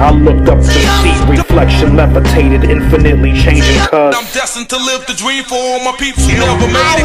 I 0.00 0.10
looked 0.12 0.48
up 0.48 0.58
to 0.58 0.64
see 0.64 1.12
reflection 1.28 1.94
levitated, 1.94 2.64
infinitely 2.64 3.34
changing 3.34 3.76
cuz. 3.92 4.16
I'm 4.16 4.24
destined 4.32 4.70
to 4.70 4.78
live 4.78 5.06
the 5.06 5.12
dream 5.12 5.44
for 5.44 5.56
all 5.56 5.84
my 5.84 5.94
peeps 5.98 6.24
who 6.24 6.32
never 6.40 6.66
made 6.66 7.04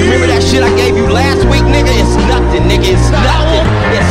Remember 0.00 0.26
that 0.28 0.42
shit 0.42 0.62
I 0.62 0.74
gave 0.76 0.96
you 0.96 1.06
last 1.12 1.44
week, 1.52 1.60
nigga? 1.68 1.92
It's 1.92 2.16
nothing, 2.24 2.64
nigga. 2.64 2.96
It's 2.96 3.10
nothing. 3.12 3.68
It's 3.92 4.07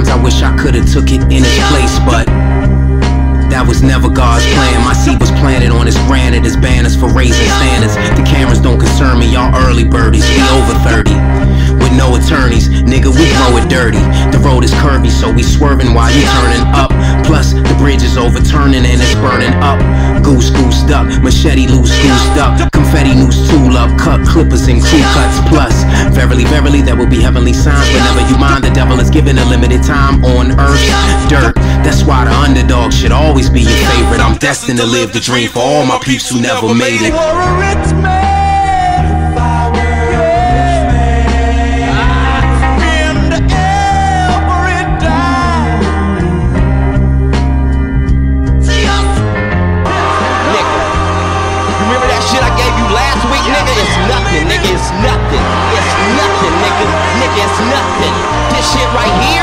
Sometimes 0.00 0.18
I 0.18 0.24
wish 0.24 0.42
I 0.42 0.56
could've 0.56 0.90
took 0.90 1.12
it 1.12 1.20
in 1.24 1.44
its 1.44 1.60
place, 1.68 1.98
but 2.08 2.24
that 3.52 3.66
was 3.68 3.82
never 3.82 4.08
God's 4.08 4.46
plan. 4.56 4.80
My 4.80 4.94
seed 4.94 5.20
was 5.20 5.30
planted 5.32 5.68
on 5.68 5.84
his 5.84 5.96
granite 6.08 6.46
as 6.46 6.56
banners 6.56 6.96
for 6.96 7.12
raising 7.12 7.44
standards. 7.60 7.96
The 8.16 8.24
cameras 8.24 8.60
don't 8.60 8.80
concern 8.80 9.18
me, 9.18 9.30
y'all 9.30 9.52
early 9.68 9.84
birdies. 9.84 10.24
We 10.24 10.40
over 10.56 10.72
30. 10.88 11.19
With 11.90 11.98
no 11.98 12.14
attorneys, 12.14 12.68
nigga, 12.86 13.10
we 13.10 13.26
grow 13.34 13.58
it 13.58 13.66
dirty. 13.68 13.98
The 14.30 14.38
road 14.46 14.62
is 14.62 14.70
curvy, 14.70 15.10
so 15.10 15.32
we 15.32 15.42
swerving 15.42 15.92
while 15.92 16.10
you 16.14 16.22
turning 16.38 16.62
up. 16.70 16.90
Plus, 17.26 17.52
the 17.52 17.74
bridge 17.78 18.02
is 18.02 18.16
overturning 18.16 18.86
and 18.86 19.02
it's 19.02 19.14
burning 19.18 19.50
up. 19.58 19.82
Goose 20.22 20.50
goosed 20.50 20.90
up, 20.90 21.06
machete 21.22 21.66
loose 21.66 21.90
goosed 21.90 22.38
up. 22.38 22.70
Confetti 22.70 23.14
noose 23.14 23.42
tool 23.50 23.76
up, 23.76 23.90
cut 23.98 24.22
clippers 24.22 24.68
and 24.68 24.80
crew 24.80 25.02
cuts. 25.18 25.42
Plus, 25.50 25.74
verily, 26.14 26.44
verily, 26.44 26.80
there 26.80 26.94
will 26.94 27.10
be 27.10 27.20
heavenly 27.20 27.52
signs. 27.52 27.90
But 27.90 28.06
never 28.06 28.22
you 28.30 28.38
mind, 28.38 28.62
the 28.62 28.70
devil 28.70 29.00
is 29.00 29.10
given 29.10 29.38
a 29.38 29.44
limited 29.46 29.82
time 29.82 30.24
on 30.24 30.54
earth. 30.60 30.86
Dirt, 31.28 31.56
that's 31.82 32.04
why 32.04 32.24
the 32.24 32.30
underdog 32.30 32.92
should 32.92 33.10
always 33.10 33.50
be 33.50 33.62
your 33.62 33.82
favorite. 33.98 34.20
I'm 34.20 34.38
destined 34.38 34.78
to 34.78 34.86
live 34.86 35.12
the 35.12 35.20
dream 35.20 35.48
for 35.50 35.58
all 35.58 35.84
my 35.86 35.98
peeps 35.98 36.30
who 36.30 36.40
never 36.40 36.72
made 36.72 37.02
it. 37.02 38.19
Shit 58.72 58.86
right 58.94 59.16
here, 59.26 59.39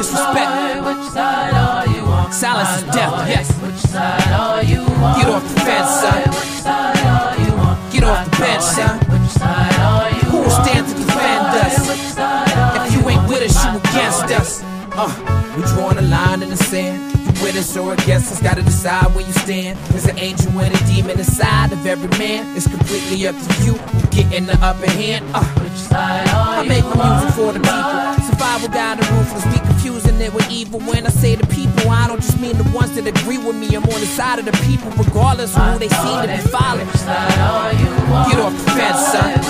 disrespect. 0.00 0.50
Which 0.86 1.04
side 1.12 1.52
are 1.52 1.86
you 1.88 2.02
on, 2.02 2.32
Silence 2.32 2.72
is 2.78 2.84
death, 2.94 3.28
yes. 3.28 3.46
Which 3.60 3.74
side 3.76 4.32
are 4.32 4.62
you 4.64 4.80
on, 4.80 5.20
Get 5.20 5.28
off 5.28 5.42
the 5.42 5.60
fence, 5.60 5.90
son. 6.00 6.20
Which 6.32 6.54
side 6.64 6.96
are 7.04 7.36
you 7.44 7.52
on, 7.52 7.90
Get 7.92 8.04
off 8.04 8.24
the 8.24 8.36
bench, 8.40 8.62
son. 8.62 8.98
Which 9.12 9.30
side 9.30 9.74
are 9.76 10.10
you 10.10 10.24
Who 10.32 10.38
will 10.40 10.50
stand 10.64 10.86
to 10.88 10.94
defend 10.94 11.46
us? 11.64 11.88
Which 11.88 12.06
side 12.16 12.52
are 12.56 12.86
If 12.86 12.92
you 12.94 13.08
ain't 13.10 13.28
with 13.28 13.42
us, 13.44 13.56
you 13.64 13.70
against 13.76 14.28
us. 14.40 14.64
Uh, 14.92 15.12
we 15.56 15.62
drawing 15.74 15.98
a 15.98 16.02
line 16.02 16.42
in 16.42 16.48
the 16.48 16.56
sand. 16.56 17.12
You 17.20 17.44
with 17.44 17.56
us 17.56 17.76
or 17.76 17.92
against 17.92 18.32
us, 18.32 18.42
gotta 18.42 18.62
decide 18.62 19.14
where 19.14 19.26
you 19.26 19.32
stand. 19.32 19.78
There's 19.90 20.06
an 20.06 20.18
angel 20.18 20.58
and 20.60 20.74
a 20.74 20.84
demon 20.86 21.18
inside 21.18 21.72
of 21.72 21.84
every 21.86 22.08
man. 22.18 22.56
It's 22.56 22.66
completely 22.66 23.26
up 23.26 23.36
to 23.36 23.64
you. 23.64 23.74
Getting 24.10 24.46
the 24.46 24.58
upper 24.62 24.90
hand. 24.90 25.24
Uh, 25.34 25.44
Which 25.60 25.72
side 25.72 26.26
are 26.28 26.64
I 26.64 26.66
make 26.66 26.84
my 26.84 27.20
music 27.20 27.34
for 27.36 27.52
the 27.52 27.60
people. 27.60 28.26
Survival 28.28 28.68
guide 28.68 28.98
the 28.98 29.06
ruthless. 29.12 29.44
We 29.46 29.69
confusing 29.80 30.20
it 30.20 30.32
with 30.34 30.50
evil. 30.50 30.78
When 30.80 31.06
I 31.06 31.08
say 31.08 31.36
the 31.36 31.46
people, 31.46 31.88
I 31.90 32.06
don't 32.06 32.20
just 32.20 32.38
mean 32.38 32.56
the 32.58 32.68
ones 32.76 32.94
that 32.96 33.06
agree 33.06 33.38
with 33.38 33.56
me. 33.56 33.74
I'm 33.74 33.82
on 33.84 34.00
the 34.00 34.12
side 34.12 34.38
of 34.38 34.44
the 34.44 34.52
people, 34.68 34.90
regardless 34.92 35.56
of 35.56 35.62
who 35.72 35.78
they 35.78 35.88
seem 35.88 36.20
to 36.20 36.28
be 36.28 36.36
following. 36.52 36.86
Which 36.86 37.00
side 37.00 37.38
are 37.40 37.72
you 37.72 37.88
on, 38.12 38.28
Get 38.28 38.40
off 38.44 38.52
the 38.52 38.70
fence, 38.76 39.00
son. 39.08 39.40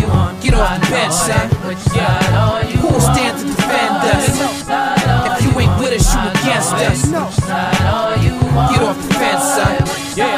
You 0.00 0.08
Get 0.40 0.54
off 0.56 0.72
the 0.72 0.88
bench, 0.88 1.12
son. 1.12 1.46
Which 1.68 1.84
side 1.92 2.32
are 2.32 2.64
you 2.64 2.76
Who 2.80 2.88
will 2.88 3.04
stand 3.12 3.36
to 3.36 3.44
defend 3.44 4.00
us? 4.08 4.24
If 5.28 5.36
you 5.44 5.52
ain't 5.60 5.76
with 5.76 5.92
us, 6.00 6.08
you 6.16 6.20
against 6.40 6.72
us. 6.80 7.04
You? 8.24 8.32
Get 8.72 8.82
off 8.88 8.96
the 9.04 9.12
fence, 9.20 9.44
son. 9.52 9.76
You? 10.16 10.32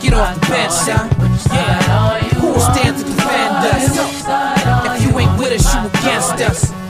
Get 0.00 0.12
off 0.16 0.32
the 0.32 0.48
bench, 0.48 0.72
son. 0.72 1.04
You 2.24 2.40
Who 2.40 2.46
will 2.56 2.66
stand 2.72 2.96
to 2.96 3.04
defend 3.04 3.52
us? 3.68 3.84
Which 3.92 4.16
side 4.24 4.64
are 4.64 4.96
If 4.96 6.85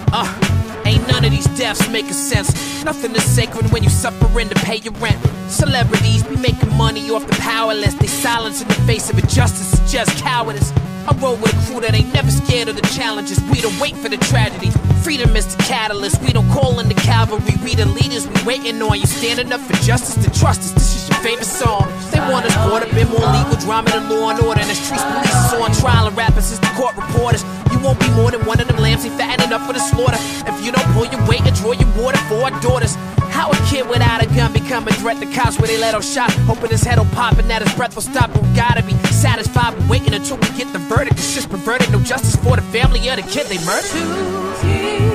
deaths 1.57 1.89
making 1.89 2.13
sense. 2.13 2.85
Nothing 2.85 3.15
is 3.15 3.25
sacred 3.25 3.71
when 3.73 3.83
you 3.83 3.89
suffering 3.89 4.49
to 4.49 4.55
pay 4.57 4.77
your 4.77 4.93
rent. 4.95 5.19
Celebrities 5.49 6.23
be 6.23 6.37
making 6.37 6.73
money 6.77 7.11
off 7.11 7.27
the 7.27 7.37
powerless. 7.37 7.95
They 7.95 8.07
silence 8.07 8.63
in 8.63 8.69
the 8.69 8.75
face 8.87 9.11
of 9.11 9.19
injustice 9.19 9.73
is 9.75 9.93
just 9.93 10.17
cowardice. 10.23 10.73
I 11.09 11.15
roll 11.19 11.37
with 11.37 11.55
a 11.55 11.67
crew 11.67 11.81
that 11.81 11.95
ain't 11.95 12.13
never 12.13 12.31
scared 12.31 12.69
of 12.69 12.77
the 12.77 12.87
challenges. 12.89 13.41
We 13.51 13.61
don't 13.61 13.79
wait 13.81 13.97
for 13.97 14.09
the 14.09 14.17
tragedy. 14.17 14.71
Freedom 15.03 15.35
is 15.37 15.55
the 15.57 15.63
catalyst. 15.63 16.21
We 16.23 16.33
don't 16.33 16.51
call 16.51 16.81
in 16.81 16.89
the 16.89 16.95
cavalry. 16.95 17.55
We 17.65 17.75
the 17.75 17.87
leaders. 17.87 18.27
We 18.27 18.43
waiting 18.45 18.83
on 18.83 18.99
you. 18.99 19.07
Standing 19.07 19.53
up 19.53 19.61
for 19.61 19.75
justice 19.85 20.23
to 20.25 20.31
trust 20.39 20.61
us. 20.61 20.73
This 20.73 20.97
is 20.97 21.06
favorite 21.27 21.45
song. 21.45 21.83
They 22.15 22.23
want 22.31 22.47
us 22.47 22.55
caught 22.55 22.87
up 22.87 22.93
in 22.95 23.09
more 23.11 23.27
legal 23.35 23.59
drama 23.59 23.91
than 23.91 24.09
law 24.09 24.31
and 24.31 24.39
order. 24.47 24.61
And 24.63 24.71
the 24.71 24.79
streets 24.79 25.03
police 25.03 25.35
is 25.35 25.59
on 25.59 25.75
trial 25.75 26.07
and 26.07 26.17
rappers 26.17 26.53
is 26.53 26.61
the 26.61 26.71
court 26.79 26.95
reporters. 26.95 27.43
You 27.73 27.81
won't 27.81 27.99
be 27.99 28.09
more 28.15 28.31
than 28.31 28.47
one 28.47 28.61
of 28.61 28.69
them 28.69 28.79
lambs. 28.79 29.03
They 29.03 29.11
fattening 29.11 29.53
up 29.53 29.67
for 29.67 29.73
the 29.73 29.83
slaughter. 29.83 30.19
If 30.47 30.65
you 30.65 30.71
don't 30.71 30.87
pull 30.95 31.07
your 31.07 31.19
weight 31.27 31.43
and 31.43 31.55
draw 31.57 31.73
your 31.73 31.91
water 31.99 32.19
for 32.31 32.47
our 32.47 32.55
daughters. 32.63 32.95
How 33.35 33.51
a 33.51 33.59
kid 33.67 33.89
without 33.89 34.23
a 34.23 34.27
gun 34.39 34.53
become 34.53 34.87
a 34.87 34.93
threat 35.03 35.19
to 35.21 35.27
cops 35.35 35.59
where 35.59 35.67
they 35.67 35.79
let 35.79 35.95
off 35.95 36.05
shot, 36.05 36.31
hoping 36.47 36.71
his 36.71 36.83
head 36.83 36.97
will 36.99 37.11
pop 37.13 37.37
and 37.39 37.51
that 37.51 37.61
his 37.61 37.75
breath 37.75 37.95
will 37.97 38.07
stop. 38.07 38.31
We 38.31 38.41
gotta 38.55 38.83
be 38.85 38.95
satisfied 39.11 39.75
with 39.75 39.91
waiting 39.91 40.15
until 40.15 40.37
we 40.37 40.49
get 40.57 40.73
the 40.73 40.79
verdict. 40.79 41.19
It's 41.19 41.35
just 41.35 41.51
perverted, 41.51 41.91
no 41.91 42.01
justice 42.01 42.37
for 42.37 42.55
the 42.55 42.63
family 42.63 43.09
of 43.11 43.17
the 43.17 43.27
kid 43.29 43.47
they 43.47 43.59
murdered. 43.67 45.06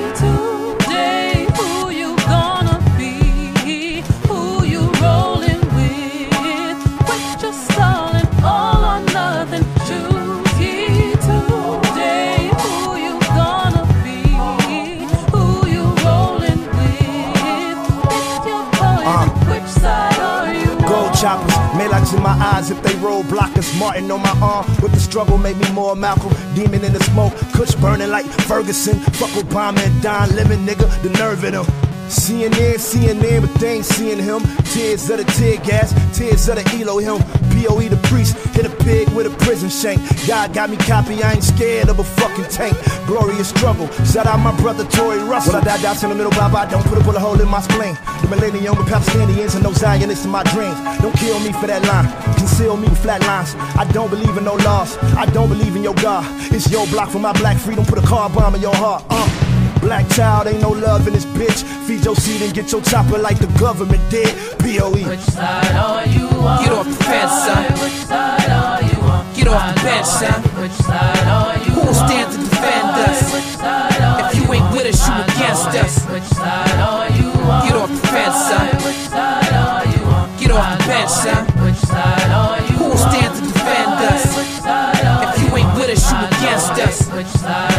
Choppers, 21.22 21.54
Maylocks 21.78 22.12
in 22.16 22.20
my 22.20 22.32
eyes 22.32 22.72
if 22.72 22.82
they 22.82 22.96
roll 22.96 23.22
blockers. 23.22 23.78
Martin 23.78 24.10
on 24.10 24.20
my 24.22 24.36
arm 24.42 24.66
with 24.82 24.90
the 24.90 24.98
struggle 24.98 25.38
made 25.38 25.56
me 25.56 25.70
more 25.70 25.94
Malcolm. 25.94 26.34
Demon 26.52 26.82
in 26.82 26.92
the 26.92 26.98
smoke, 27.04 27.32
Kush 27.54 27.76
burning 27.76 28.10
like 28.10 28.26
Ferguson. 28.26 28.98
Fuck 28.98 29.30
Obama 29.30 29.78
and 29.86 30.02
Don 30.02 30.34
Lemon, 30.34 30.66
nigga, 30.66 30.90
the 31.02 31.10
nerve 31.10 31.44
in 31.44 31.54
him. 31.54 31.64
CNN, 32.08 32.74
CNN, 32.74 33.40
but 33.42 33.54
they 33.60 33.74
ain't 33.76 33.84
seeing 33.84 34.18
him. 34.18 34.42
Tears 34.72 35.08
of 35.10 35.18
the 35.18 35.24
tear 35.38 35.58
gas, 35.58 35.94
tears 36.18 36.48
of 36.48 36.56
the 36.56 36.80
Elohim. 36.80 37.22
POE 37.62 37.88
the 37.88 37.96
priest, 38.08 38.36
hit 38.54 38.66
a 38.66 38.70
pig 38.82 39.08
with 39.10 39.26
a 39.26 39.30
prison 39.44 39.70
shank. 39.70 40.00
God 40.26 40.52
got 40.52 40.70
me 40.70 40.76
copy, 40.76 41.22
I 41.22 41.34
ain't 41.34 41.44
scared 41.44 41.88
of 41.88 41.98
a 41.98 42.04
fucking 42.04 42.46
tank. 42.46 42.76
Glorious 43.06 43.48
struggle, 43.48 43.88
shout 44.04 44.26
out 44.26 44.38
my 44.40 44.54
brother 44.60 44.84
Tory 44.84 45.22
Russell. 45.22 45.54
When 45.54 45.62
I 45.62 45.76
die 45.76 45.82
down 45.82 45.96
in 46.02 46.10
the 46.10 46.14
middle, 46.14 46.32
bye 46.32 46.50
bye, 46.50 46.68
don't 46.70 46.84
put 46.84 46.98
a 46.98 47.04
bullet 47.04 47.20
hole 47.20 47.40
in 47.40 47.48
my 47.48 47.60
spleen. 47.60 47.96
The 48.22 48.28
millennium 48.28 48.76
with 48.76 48.88
Palestinians 48.88 49.54
and 49.54 49.62
no 49.62 49.72
Zionists 49.72 50.24
in 50.24 50.30
my 50.30 50.42
dreams. 50.44 50.76
Don't 51.00 51.14
kill 51.16 51.38
me 51.40 51.52
for 51.52 51.66
that 51.66 51.82
line, 51.86 52.06
conceal 52.36 52.76
me 52.76 52.88
with 52.88 53.02
flat 53.02 53.20
lines. 53.22 53.54
I 53.76 53.84
don't 53.92 54.10
believe 54.10 54.36
in 54.36 54.44
no 54.44 54.54
laws, 54.54 54.96
I 55.16 55.26
don't 55.26 55.48
believe 55.48 55.76
in 55.76 55.82
your 55.82 55.94
God. 55.94 56.24
It's 56.52 56.70
your 56.70 56.86
block 56.88 57.10
for 57.10 57.20
my 57.20 57.32
black 57.32 57.58
freedom, 57.58 57.84
put 57.84 57.98
a 57.98 58.06
car 58.06 58.28
bomb 58.30 58.54
in 58.54 58.60
your 58.60 58.74
heart. 58.74 59.04
Uh. 59.08 59.41
Black 59.82 60.08
child, 60.10 60.46
ain't 60.46 60.60
no 60.62 60.70
love 60.70 61.08
in 61.08 61.12
this 61.12 61.26
bitch. 61.26 61.64
Feed 61.86 62.04
your 62.04 62.14
seed 62.14 62.40
and 62.40 62.54
get 62.54 62.70
your 62.70 62.80
chopper 62.82 63.18
like 63.18 63.38
the 63.40 63.48
government 63.58 64.00
did. 64.10 64.30
POE. 64.62 65.02
Which 65.10 65.20
side 65.20 65.74
are 65.74 66.06
you 66.06 66.28
on? 66.28 66.62
Get 66.62 66.72
off 66.72 66.86
the 66.86 67.04
fence, 67.04 67.32
son. 67.44 67.64
Which 67.82 68.06
side 68.06 68.50
are 68.50 68.80
you 68.80 68.98
on? 69.02 69.34
Get 69.34 69.48
off 69.48 69.74
the 69.74 69.82
bench, 69.82 70.06
son. 70.06 70.42
Which 70.62 70.78
side 70.86 71.26
are 71.26 71.58
you 71.58 71.70
Who 71.74 71.80
will 71.80 71.94
stand 71.94 72.30
to 72.30 72.38
defend 72.38 72.94
us? 73.10 73.34
Which 73.34 73.50
side 73.58 74.02
are 74.02 74.30
If 74.30 74.38
you 74.38 74.52
ain't 74.54 74.70
with 74.70 74.86
us, 74.86 75.02
you 75.02 75.14
against 75.18 75.74
us. 75.74 75.94
Which 76.06 76.30
side 76.30 76.78
are 76.78 77.10
you 77.10 77.28
on? 77.42 77.66
Get 77.66 77.74
off 77.74 77.90
the 77.90 78.06
fence, 78.06 78.38
son. 78.38 78.66
Which 78.86 79.02
side 79.10 79.52
are 79.52 79.84
you 79.90 80.02
on? 80.14 80.38
Get 80.38 80.50
off 80.52 80.78
the 80.78 80.86
bench, 80.86 81.10
son. 81.10 81.42
Which 81.66 81.82
side 81.90 82.30
are 82.30 82.60
you 82.62 82.70
on? 82.70 82.78
Who 82.78 82.84
will 82.86 83.02
stand 83.02 83.34
to 83.34 83.42
defend 83.50 83.98
us? 84.14 84.36
Which 84.38 84.54
side 84.62 85.04
are 85.10 85.26
If 85.26 85.42
you 85.42 85.56
ain't 85.58 85.74
with 85.74 85.90
us, 85.90 86.06
you 86.06 86.18
against 86.22 86.70
us. 86.78 86.96
Which 87.10 87.26
side 87.26 87.71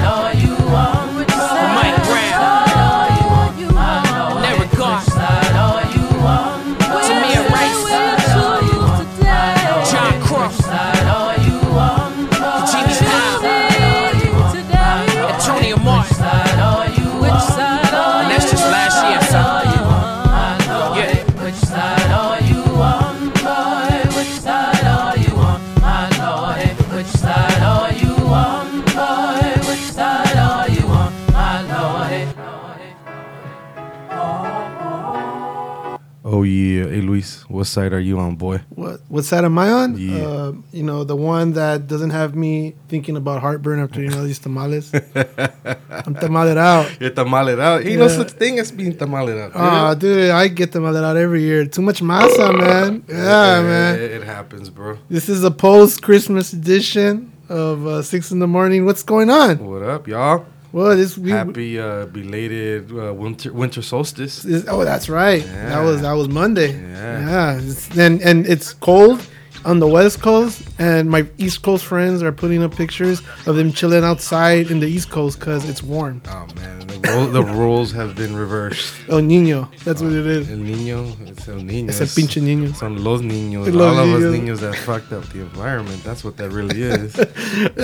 Oh 36.34 36.42
yeah, 36.42 36.90
hey 36.90 37.02
Luis, 37.02 37.48
what 37.48 37.66
side 37.66 37.94
are 37.94 38.00
you 38.00 38.18
on, 38.18 38.36
boy? 38.38 38.58
What 38.70 39.02
what 39.08 39.24
side 39.24 39.46
am 39.46 39.56
I 39.60 39.70
on? 39.70 39.96
Yeah. 40.00 40.26
Uh, 40.26 40.54
you 40.72 40.82
know, 40.82 41.04
the 41.04 41.16
one 41.16 41.54
that 41.54 41.86
doesn't 41.86 42.10
have 42.10 42.34
me 42.34 42.74
thinking 42.90 43.16
about 43.18 43.40
heartburn 43.42 43.80
after 43.80 44.02
you 44.02 44.10
know 44.10 44.24
these 44.26 44.40
tamales. 44.40 44.92
I'm 44.96 46.16
tamaled 46.18 46.58
out. 46.58 46.90
You're 47.00 47.12
tamaled 47.12 47.60
out. 47.62 47.86
Ain't 47.86 48.00
no 48.00 48.08
Yeah. 48.10 48.18
such 48.18 48.32
thing 48.32 48.58
as 48.58 48.72
being 48.72 48.94
tamaled 48.94 49.40
out. 49.40 49.52
Ah, 49.54 49.94
dude, 49.94 50.32
I 50.32 50.48
get 50.48 50.72
tamaled 50.72 51.04
out 51.04 51.18
every 51.18 51.44
year. 51.44 51.68
Too 51.68 51.84
much 51.84 52.02
masa, 52.02 52.50
man. 52.58 53.04
Yeah, 53.08 53.62
man. 53.62 54.00
It, 54.00 54.12
it 54.18 54.24
happens, 54.24 54.72
bro. 54.72 54.98
This 55.10 55.30
is 55.30 55.44
a 55.44 55.52
post 55.52 56.02
Christmas 56.02 56.52
edition 56.52 57.32
of 57.48 57.86
uh, 57.86 58.02
six 58.02 58.32
in 58.32 58.40
the 58.40 58.48
morning. 58.48 58.86
What's 58.86 59.04
going 59.04 59.30
on? 59.30 59.60
What 59.70 59.84
up, 59.84 60.08
y'all? 60.08 60.48
Well, 60.74 60.98
this 60.98 61.18
we, 61.18 61.30
Happy 61.30 61.80
uh, 61.80 62.08
belated 62.08 62.92
uh, 62.92 63.14
winter 63.14 63.54
winter 63.54 63.82
solstice. 63.84 64.42
this- 64.42 64.66
oh, 64.68 64.84
that's 64.84 65.08
right. 65.08 65.44
That 65.46 65.82
was 65.84 66.02
that 66.02 66.14
was 66.14 66.28
Monday. 66.30 66.72
Yeah. 66.74 67.30
Yeah, 67.60 68.04
and 68.06 68.22
and 68.22 68.48
it's 68.48 68.74
cold 68.74 69.20
on 69.66 69.80
the 69.80 69.88
West 69.88 70.22
Coast, 70.22 70.62
and 70.80 71.10
my 71.10 71.26
East 71.38 71.62
Coast 71.62 71.86
friends 71.86 72.22
are 72.22 72.32
putting 72.32 72.64
up 72.64 72.76
pictures 72.76 73.22
of 73.48 73.56
them 73.56 73.72
chilling 73.72 74.04
outside 74.04 74.70
in 74.72 74.80
the 74.80 74.88
East 74.88 75.10
Coast 75.10 75.40
because 75.40 75.68
it's 75.70 75.82
warm. 75.82 76.22
Oh 76.28 76.48
man, 76.56 76.80
the, 76.88 77.30
the 77.32 77.44
roles 77.44 77.92
have 77.92 78.16
been 78.16 78.36
reversed. 78.36 78.94
El 79.10 79.22
Nino, 79.22 79.70
that's 79.84 80.02
what 80.02 80.12
it 80.12 80.26
is. 80.26 80.50
El 80.50 80.58
Niño, 80.58 81.28
it's 81.28 81.48
El 81.48 81.56
Niño. 81.62 81.90
It's 81.90 82.02
a 82.02 82.06
pinche 82.06 82.42
niño. 82.42 82.76
Son 82.76 83.04
los 83.04 83.22
niños. 83.22 83.74
Los 83.74 83.98
All 83.98 84.00
of 84.04 84.10
us 84.16 84.22
niños. 84.24 84.58
niños 84.58 84.60
that 84.60 84.76
fucked 84.76 85.12
up 85.14 85.24
the 85.30 85.42
environment. 85.42 86.04
That's 86.04 86.24
what 86.24 86.38
that 86.38 86.50
really 86.52 86.82
is. 86.82 87.16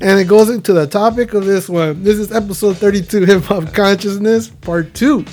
And 0.00 0.20
it 0.20 0.28
goes 0.28 0.50
into 0.50 0.72
the 0.72 0.86
topic 0.86 1.34
of 1.34 1.44
this 1.46 1.68
one. 1.68 2.02
This 2.02 2.18
is 2.18 2.32
episode 2.32 2.76
32 2.78 3.24
Hip 3.24 3.42
Hop 3.44 3.72
Consciousness, 3.72 4.48
part 4.48 4.94
two. 4.94 5.24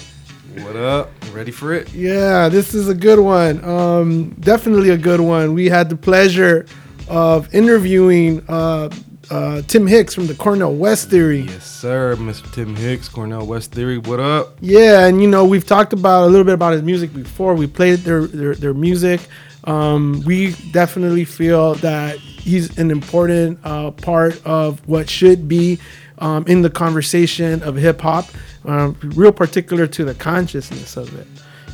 What 0.58 0.76
up? 0.76 1.10
Ready 1.32 1.52
for 1.52 1.74
it? 1.74 1.94
Yeah, 1.94 2.50
this 2.50 2.74
is 2.74 2.90
a 2.90 2.94
good 2.94 3.20
one. 3.20 3.64
Um, 3.64 4.32
definitely 4.42 4.90
a 4.90 4.98
good 4.98 5.22
one. 5.22 5.54
We 5.54 5.70
had 5.70 5.90
the 5.90 5.96
pleasure 5.96 6.66
of 7.08 7.54
interviewing 7.56 8.44
uh, 8.50 8.90
uh, 9.30 9.62
Tim 9.64 9.88
Hicks 9.88 10.14
from 10.14 10.28
the 10.28 10.36
Cornel 10.36 10.76
West 10.76 11.10
Theory. 11.10 11.42
Yes, 11.42 11.66
sir. 11.66 12.18
Mr. 12.18 12.52
Tim 12.54 12.76
Hicks, 12.76 13.08
Cornel 13.08 13.48
West 13.48 13.72
Theory. 13.72 13.98
What 13.98 14.20
up? 14.20 14.58
Yeah, 14.60 15.06
and 15.08 15.22
you 15.22 15.30
know 15.30 15.46
we've 15.46 15.66
talked 15.66 15.94
about 15.94 16.26
a 16.26 16.28
little 16.28 16.44
bit 16.44 16.54
about 16.54 16.74
his 16.74 16.84
music 16.84 17.14
before. 17.14 17.54
We 17.56 17.68
played 17.68 18.00
their 18.00 18.28
their, 18.28 18.54
their 18.54 18.74
music. 18.74 19.22
Um, 19.64 20.22
we 20.26 20.54
definitely 20.72 21.24
feel 21.24 21.76
that 21.76 22.18
he's 22.18 22.78
an 22.78 22.92
important 22.92 23.60
uh, 23.64 23.92
part 23.92 24.46
of 24.46 24.86
what 24.86 25.10
should 25.10 25.48
be 25.48 25.80
um, 26.18 26.46
in 26.48 26.62
the 26.62 26.70
conversation 26.70 27.64
of 27.64 27.76
hip 27.76 28.02
hop, 28.02 28.26
um, 28.66 28.98
real 29.02 29.32
particular 29.32 29.88
to 29.88 30.06
the 30.06 30.14
consciousness 30.14 30.98
of 30.98 31.14
it. 31.18 31.28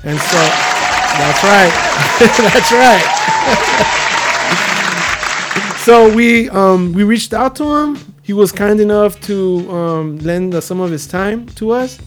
And 0.03 0.19
so 0.19 0.37
that's 1.17 1.43
right, 1.43 1.71
that's 2.53 2.71
right. 2.71 3.93
so 5.79 6.13
we 6.13 6.49
um, 6.49 6.93
we 6.93 7.03
reached 7.03 7.33
out 7.33 7.55
to 7.55 7.63
him. 7.63 7.97
He 8.21 8.33
was 8.33 8.51
kind 8.51 8.79
enough 8.79 9.19
to 9.21 9.71
um, 9.71 10.17
lend 10.19 10.53
uh, 10.53 10.61
some 10.61 10.79
of 10.81 10.91
his 10.91 11.07
time 11.07 11.45
to 11.55 11.71
us. 11.71 11.97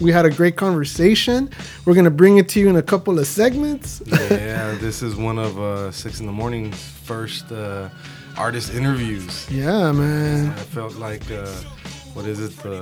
We 0.00 0.12
had 0.12 0.24
a 0.24 0.30
great 0.30 0.56
conversation. 0.56 1.50
We're 1.84 1.94
gonna 1.94 2.10
bring 2.10 2.38
it 2.38 2.48
to 2.50 2.60
you 2.60 2.68
in 2.68 2.76
a 2.76 2.82
couple 2.82 3.18
of 3.18 3.26
segments. 3.26 4.00
yeah, 4.06 4.74
this 4.80 5.02
is 5.02 5.14
one 5.14 5.38
of 5.38 5.58
uh, 5.58 5.90
Six 5.90 6.20
in 6.20 6.26
the 6.26 6.32
Morning's 6.32 6.82
first 6.82 7.52
uh, 7.52 7.90
artist 8.38 8.72
interviews. 8.72 9.46
Yeah, 9.50 9.92
man. 9.92 10.50
I 10.50 10.62
felt 10.76 10.94
like 10.94 11.30
uh, 11.30 11.52
what 12.14 12.24
is 12.26 12.40
it? 12.40 12.56
The 12.62 12.72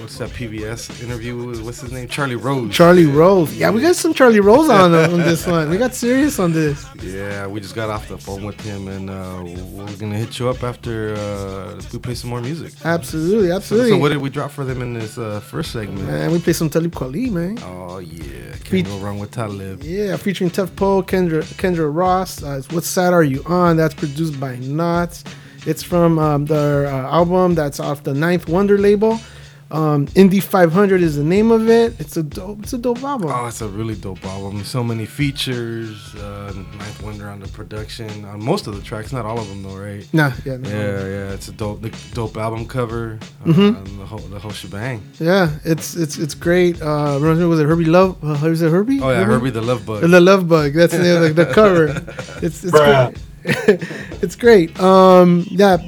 what's 0.00 0.18
that 0.18 0.30
PBS 0.30 1.02
interview? 1.02 1.36
with- 1.36 1.60
What's 1.62 1.80
his 1.80 1.92
name? 1.92 2.08
Charlie 2.08 2.36
Rose. 2.36 2.72
Charlie 2.74 3.06
Rose. 3.06 3.52
Yeah, 3.54 3.70
we 3.70 3.80
got 3.80 3.96
some 3.96 4.14
Charlie 4.14 4.40
Rose 4.40 4.68
on, 4.68 4.94
on 5.14 5.18
this 5.20 5.46
one. 5.46 5.70
We 5.70 5.76
got 5.76 5.94
serious 5.94 6.38
on 6.38 6.52
this. 6.52 6.84
Yeah, 7.02 7.46
we 7.46 7.60
just 7.60 7.74
got 7.74 7.90
off 7.90 8.08
the 8.08 8.18
phone 8.18 8.44
with 8.44 8.60
him, 8.60 8.88
and 8.88 9.10
uh, 9.10 9.42
we're 9.72 9.96
gonna 9.96 10.16
hit 10.16 10.38
you 10.38 10.48
up 10.48 10.62
after 10.62 11.14
uh, 11.14 11.80
we 11.92 11.98
play 11.98 12.14
some 12.14 12.30
more 12.30 12.40
music. 12.40 12.72
Absolutely, 12.84 13.50
absolutely. 13.52 13.90
so 13.90 13.98
what 13.98 14.08
did 14.10 14.18
we 14.18 14.30
drop 14.30 14.50
for 14.50 14.64
them 14.64 14.82
in 14.82 14.94
this 14.94 15.18
uh, 15.18 15.40
first 15.40 15.72
segment? 15.72 16.08
And 16.08 16.32
we 16.32 16.38
play 16.38 16.52
some 16.52 16.70
Talib 16.70 16.92
Kweli, 16.94 17.30
man. 17.30 17.58
Oh 17.62 17.98
yeah, 17.98 18.54
can't 18.64 18.86
go 18.86 18.98
wrong 18.98 19.18
with 19.18 19.30
Talib. 19.30 19.82
Yeah, 19.82 20.16
featuring 20.16 20.50
Tef 20.50 20.74
Poe, 20.76 21.02
Kendra 21.02 21.42
Kendra 21.60 21.88
Ross. 21.94 22.42
Uh, 22.42 22.62
what 22.70 22.84
side 22.84 23.12
are 23.12 23.22
you 23.24 23.42
on? 23.46 23.76
That's 23.76 23.94
produced 23.94 24.38
by 24.40 24.56
Knots. 24.56 25.24
It's 25.66 25.82
from 25.82 26.18
um, 26.18 26.46
their 26.46 26.86
uh, 26.86 27.10
album 27.12 27.54
that's 27.54 27.80
off 27.80 28.02
the 28.04 28.14
Ninth 28.14 28.48
Wonder 28.48 28.78
label. 28.78 29.18
Um, 29.70 30.06
Indie 30.16 30.42
500 30.42 31.02
is 31.02 31.16
the 31.16 31.22
name 31.22 31.50
of 31.50 31.68
it. 31.68 31.92
It's 32.00 32.16
a 32.16 32.22
dope. 32.22 32.62
It's 32.62 32.72
a 32.72 32.78
dope 32.78 33.02
album. 33.02 33.28
Oh, 33.30 33.46
it's 33.48 33.60
a 33.60 33.68
really 33.68 33.96
dope 33.96 34.24
album. 34.24 34.64
So 34.64 34.82
many 34.82 35.04
features. 35.04 36.14
Uh, 36.14 36.54
Ninth 36.78 37.02
Wonder 37.02 37.28
on 37.28 37.40
the 37.40 37.48
production 37.48 38.24
on 38.24 38.42
most 38.42 38.66
of 38.66 38.76
the 38.76 38.80
tracks, 38.82 39.12
not 39.12 39.26
all 39.26 39.38
of 39.38 39.46
them 39.46 39.62
though, 39.62 39.76
right? 39.76 40.08
Nah, 40.14 40.32
yeah, 40.46 40.56
no. 40.56 40.70
yeah, 40.70 41.00
yeah. 41.06 41.32
It's 41.34 41.48
a 41.48 41.52
dope, 41.52 41.82
the 41.82 41.94
dope 42.14 42.38
album 42.38 42.64
cover. 42.66 43.18
Uh, 43.44 43.48
Mhm. 43.50 43.76
and 43.76 44.00
the 44.00 44.06
whole, 44.06 44.20
the 44.20 44.38
whole 44.38 44.52
shebang. 44.52 45.02
Yeah, 45.20 45.50
it's 45.64 45.94
it's 45.96 46.16
it's 46.16 46.34
great. 46.34 46.80
Uh, 46.80 47.18
reminds 47.20 47.40
me, 47.40 47.46
was 47.46 47.60
it 47.60 47.66
Herbie 47.66 47.84
Love? 47.84 48.16
Uh, 48.24 48.38
was 48.48 48.62
it 48.62 48.70
Herbie? 48.70 49.00
Oh 49.02 49.10
yeah, 49.10 49.24
Herbie 49.24 49.50
the 49.50 49.60
Love 49.60 49.84
Bug. 49.84 50.00
The 50.00 50.20
Love 50.20 50.48
Bug. 50.48 50.72
That's 50.72 50.96
the, 50.96 51.28
the, 51.28 51.44
the 51.44 51.46
cover. 51.52 51.88
It's 52.40 52.64
it's 52.64 52.72
Bruh. 52.72 53.12
great. 53.12 53.22
it's 54.22 54.36
great. 54.36 54.78
Um, 54.80 55.46
yeah, 55.50 55.78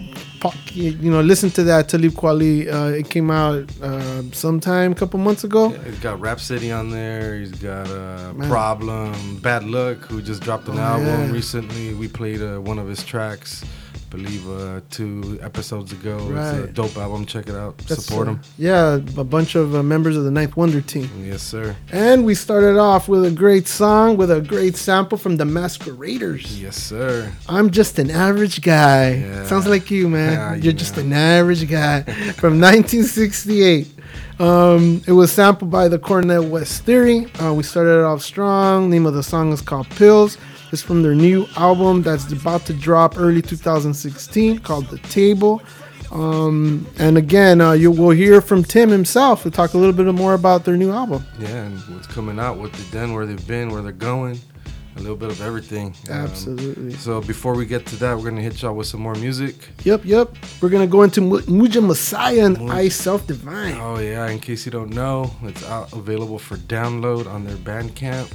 you 0.72 1.10
know, 1.10 1.20
listen 1.20 1.50
to 1.50 1.62
that 1.64 1.88
Talib 1.88 2.12
Kweli. 2.12 2.66
Uh, 2.72 2.96
it 2.96 3.10
came 3.10 3.30
out 3.30 3.68
uh, 3.82 4.22
sometime 4.32 4.92
a 4.92 4.94
couple 4.94 5.18
months 5.20 5.44
ago. 5.44 5.68
He's 5.70 5.98
got 5.98 6.18
Rapsody 6.20 6.72
on 6.72 6.90
there. 6.90 7.36
He's 7.38 7.52
got 7.52 7.86
uh, 7.90 8.32
Man. 8.34 8.48
Problem, 8.48 9.36
Bad 9.42 9.62
Lucc, 9.64 10.04
who 10.06 10.22
just 10.22 10.42
dropped 10.42 10.68
an 10.68 10.78
Oh, 10.78 10.82
album 10.82 11.06
yeah. 11.26 11.30
recently. 11.32 11.92
We 11.94 12.08
played 12.08 12.40
uh, 12.40 12.58
one 12.58 12.78
of 12.78 12.88
his 12.88 13.02
tracks, 13.04 13.64
believe 14.10 14.50
uh, 14.50 14.80
two 14.90 15.38
episodes 15.40 15.92
ago. 15.92 16.18
It's 16.30 16.70
a 16.70 16.72
dope 16.72 16.96
album. 16.96 17.24
Check 17.24 17.48
it 17.48 17.54
out. 17.54 17.78
That's, 17.78 18.04
Support 18.04 18.28
uh, 18.28 18.30
him. 18.32 18.40
Yeah, 18.58 18.94
a 19.16 19.24
bunch 19.24 19.54
of 19.54 19.74
uh, 19.74 19.82
members 19.82 20.16
of 20.16 20.24
the 20.24 20.30
Ninth 20.30 20.56
Wonder 20.56 20.80
team. 20.80 21.08
Yes, 21.24 21.42
sir. 21.42 21.76
And 21.92 22.24
we 22.24 22.34
started 22.34 22.76
off 22.76 23.08
with 23.08 23.24
a 23.24 23.30
great 23.30 23.68
song 23.68 24.16
with 24.16 24.30
a 24.30 24.40
great 24.40 24.76
sample 24.76 25.16
from 25.16 25.36
the 25.36 25.44
Masqueraders. 25.44 26.60
Yes, 26.60 26.76
sir. 26.76 27.32
I'm 27.48 27.70
just 27.70 27.98
an 27.98 28.10
average 28.10 28.62
guy. 28.62 29.14
Yeah. 29.14 29.46
Sounds 29.46 29.66
like 29.66 29.90
you, 29.90 30.08
man. 30.08 30.32
Yeah, 30.32 30.54
you 30.54 30.62
You're 30.62 30.72
just 30.72 30.96
an 30.98 31.12
average 31.12 31.68
guy 31.68 32.02
from 32.36 32.60
1968. 32.60 33.88
Um, 34.40 35.02
it 35.06 35.12
was 35.12 35.30
sampled 35.30 35.70
by 35.70 35.86
the 35.88 35.98
Cornel 35.98 36.46
West 36.48 36.84
Theory. 36.84 37.26
Uh, 37.40 37.52
we 37.54 37.62
started 37.62 38.00
it 38.00 38.04
off 38.04 38.22
strong. 38.22 38.90
Name 38.90 39.06
of 39.06 39.14
the 39.14 39.22
song 39.22 39.52
is 39.52 39.60
called 39.60 39.88
Pills. 39.90 40.38
It's 40.72 40.82
from 40.82 41.02
their 41.02 41.14
new 41.14 41.46
album 41.56 42.02
that's 42.02 42.30
about 42.32 42.64
to 42.66 42.72
drop 42.72 43.18
early 43.18 43.42
2016 43.42 44.60
called 44.60 44.86
The 44.86 44.98
Table. 44.98 45.62
Um, 46.12 46.86
and 46.98 47.16
again, 47.16 47.60
uh, 47.60 47.72
you 47.72 47.90
will 47.90 48.10
hear 48.10 48.40
from 48.40 48.64
Tim 48.64 48.88
himself 48.88 49.42
to 49.44 49.50
talk 49.50 49.74
a 49.74 49.78
little 49.78 49.92
bit 49.92 50.12
more 50.14 50.34
about 50.34 50.64
their 50.64 50.76
new 50.76 50.90
album. 50.92 51.24
Yeah, 51.38 51.64
and 51.64 51.78
what's 51.94 52.06
coming 52.06 52.38
out, 52.38 52.56
what 52.56 52.72
they've 52.72 52.90
done, 52.90 53.14
where 53.14 53.26
they've 53.26 53.46
been, 53.46 53.70
where 53.70 53.82
they're 53.82 53.92
going, 53.92 54.40
a 54.96 55.00
little 55.00 55.16
bit 55.16 55.30
of 55.30 55.40
everything. 55.40 55.94
Um, 56.08 56.14
Absolutely. 56.14 56.94
so 56.94 57.20
before 57.20 57.54
we 57.54 57.64
get 57.64 57.86
to 57.86 57.96
that, 57.96 58.16
we're 58.16 58.28
gonna 58.28 58.42
hit 58.42 58.60
y'all 58.60 58.74
with 58.74 58.88
some 58.88 59.00
more 59.00 59.14
music. 59.14 59.54
Yep, 59.84 60.04
yep. 60.04 60.34
We're 60.60 60.68
gonna 60.68 60.86
go 60.86 61.02
into 61.02 61.20
Mu- 61.20 61.42
Muja 61.42 61.84
Messiah 61.84 62.44
and 62.44 62.70
I 62.72 62.88
Self 62.88 63.26
Devine. 63.26 63.76
Oh 63.80 63.98
yeah, 63.98 64.28
in 64.28 64.40
case 64.40 64.66
you 64.66 64.72
don't 64.72 64.90
know, 64.90 65.30
it's 65.44 65.64
out 65.66 65.92
available 65.92 66.38
for 66.38 66.56
download 66.56 67.26
on 67.28 67.44
their 67.44 67.56
Bandcamp. 67.56 68.30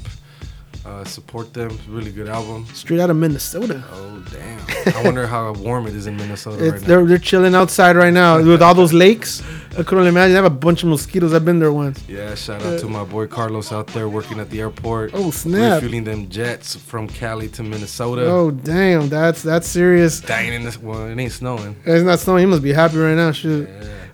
Uh, 0.85 1.03
support 1.03 1.51
them. 1.51 1.75
Really 1.89 2.11
good 2.11 2.27
album. 2.27 2.67
Straight 2.73 2.99
out 2.99 3.09
of 3.09 3.17
Minnesota. 3.17 3.83
Oh 3.91 4.23
damn! 4.31 4.95
I 4.95 5.01
wonder 5.03 5.25
how 5.25 5.51
warm 5.53 5.87
it 5.87 5.95
is 5.95 6.05
in 6.05 6.15
Minnesota 6.15 6.63
right 6.71 6.79
now. 6.81 6.87
they're 6.87 7.05
they're 7.05 7.17
chilling 7.17 7.55
outside 7.55 7.95
right 7.95 8.13
now 8.13 8.37
with 8.37 8.61
all 8.61 8.75
those 8.75 8.93
lakes. 8.93 9.41
I 9.79 9.81
couldn't 9.81 10.05
imagine. 10.05 10.29
They 10.33 10.35
have 10.35 10.45
a 10.45 10.49
bunch 10.51 10.83
of 10.83 10.89
mosquitoes. 10.89 11.33
I've 11.33 11.43
been 11.43 11.57
there 11.57 11.73
once. 11.73 12.07
Yeah, 12.07 12.35
shout 12.35 12.61
out 12.63 12.79
to 12.81 12.87
my 12.87 13.03
boy 13.03 13.25
Carlos 13.25 13.71
out 13.71 13.87
there 13.87 14.07
working 14.07 14.39
at 14.39 14.51
the 14.51 14.61
airport. 14.61 15.11
Oh, 15.15 15.31
snap. 15.31 15.81
Refueling 15.81 16.03
them 16.03 16.29
jets 16.29 16.75
from 16.75 17.07
Cali 17.07 17.49
to 17.49 17.63
Minnesota. 17.63 18.27
Oh 18.27 18.51
damn, 18.51 19.09
that's 19.09 19.41
that's 19.41 19.67
serious. 19.67 20.21
Dying 20.21 20.53
in 20.53 20.63
this. 20.63 20.77
Well, 20.79 21.07
it 21.07 21.17
ain't 21.19 21.31
snowing. 21.31 21.75
It's 21.83 22.03
not 22.05 22.19
snowing. 22.19 22.41
He 22.41 22.45
must 22.45 22.61
be 22.61 22.73
happy 22.73 22.97
right 22.97 23.15
now. 23.15 23.31
Shoot. 23.31 23.67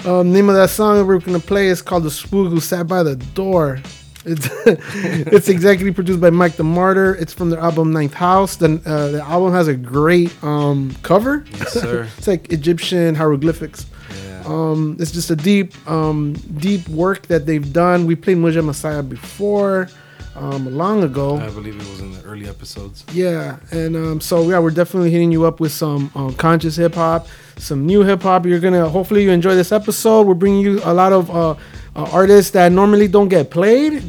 Um, 0.06 0.32
name 0.32 0.48
of 0.48 0.56
that 0.56 0.70
song 0.70 0.98
that 0.98 1.06
we're 1.06 1.20
gonna 1.20 1.38
play 1.40 1.68
is 1.68 1.82
called 1.82 2.04
"The 2.04 2.12
Spook 2.12 2.50
Who 2.50 2.62
Sat 2.62 2.88
by 2.88 3.04
the 3.04 3.18
Door." 3.18 3.82
It's 4.26 4.48
it's 4.66 5.50
executive 5.50 5.96
produced 5.96 6.22
by 6.22 6.30
Mike 6.30 6.54
the 6.54 6.64
Martyr. 6.64 7.16
It's 7.16 7.34
from 7.34 7.50
their 7.50 7.60
album 7.60 7.92
Ninth 7.92 8.14
House. 8.14 8.56
The 8.56 8.82
uh, 8.86 9.08
the 9.10 9.22
album 9.22 9.54
has 9.54 9.68
a 9.68 9.76
great 9.76 10.32
um, 10.44 10.96
cover. 11.02 11.46
Yes, 11.52 11.74
sir. 11.74 12.08
it's 12.18 12.28
like 12.28 12.52
Egyptian 12.52 13.16
hieroglyphics. 13.16 13.86
Yeah. 14.24 14.44
Um, 14.46 14.98
it's 15.00 15.12
just 15.12 15.30
a 15.32 15.36
deep, 15.36 15.74
um, 15.90 16.34
deep 16.34 16.88
work 16.90 17.28
that 17.28 17.46
they've 17.46 17.72
done. 17.74 18.06
We 18.06 18.16
played 18.16 18.38
Muja 18.38 18.64
Messiah 18.64 19.04
before, 19.04 19.88
um, 20.36 20.76
long 20.76 21.04
ago. 21.04 21.38
I 21.38 21.50
believe 21.50 21.76
it 21.76 21.90
was 21.90 22.00
in 22.00 22.12
the 22.12 22.22
early 22.24 22.48
episodes. 22.48 23.04
Yeah, 23.14 23.58
and 23.72 23.96
um, 23.96 24.22
so 24.22 24.50
yeah, 24.50 24.60
we're 24.60 24.72
definitely 24.72 25.12
hitting 25.12 25.32
you 25.32 25.46
up 25.46 25.60
with 25.60 25.72
some 25.72 26.12
um, 26.16 26.34
conscious 26.36 26.76
hip 26.76 26.96
hop, 26.96 27.28
some 27.58 27.86
new 27.86 28.04
hip 28.04 28.22
hop. 28.22 28.46
You're 28.46 28.60
gonna 28.60 28.88
hopefully 28.90 29.24
you 29.24 29.32
enjoy 29.32 29.56
this 29.56 29.72
episode. 29.72 30.28
We're 30.28 30.34
bringing 30.34 30.62
you 30.62 30.82
a 30.84 30.94
lot 30.94 31.14
of 31.14 31.30
uh, 31.32 31.56
uh, 31.96 32.08
artists 32.12 32.52
that 32.52 32.72
normally 32.72 33.08
don't 33.08 33.28
get 33.30 33.52
played. 33.52 34.02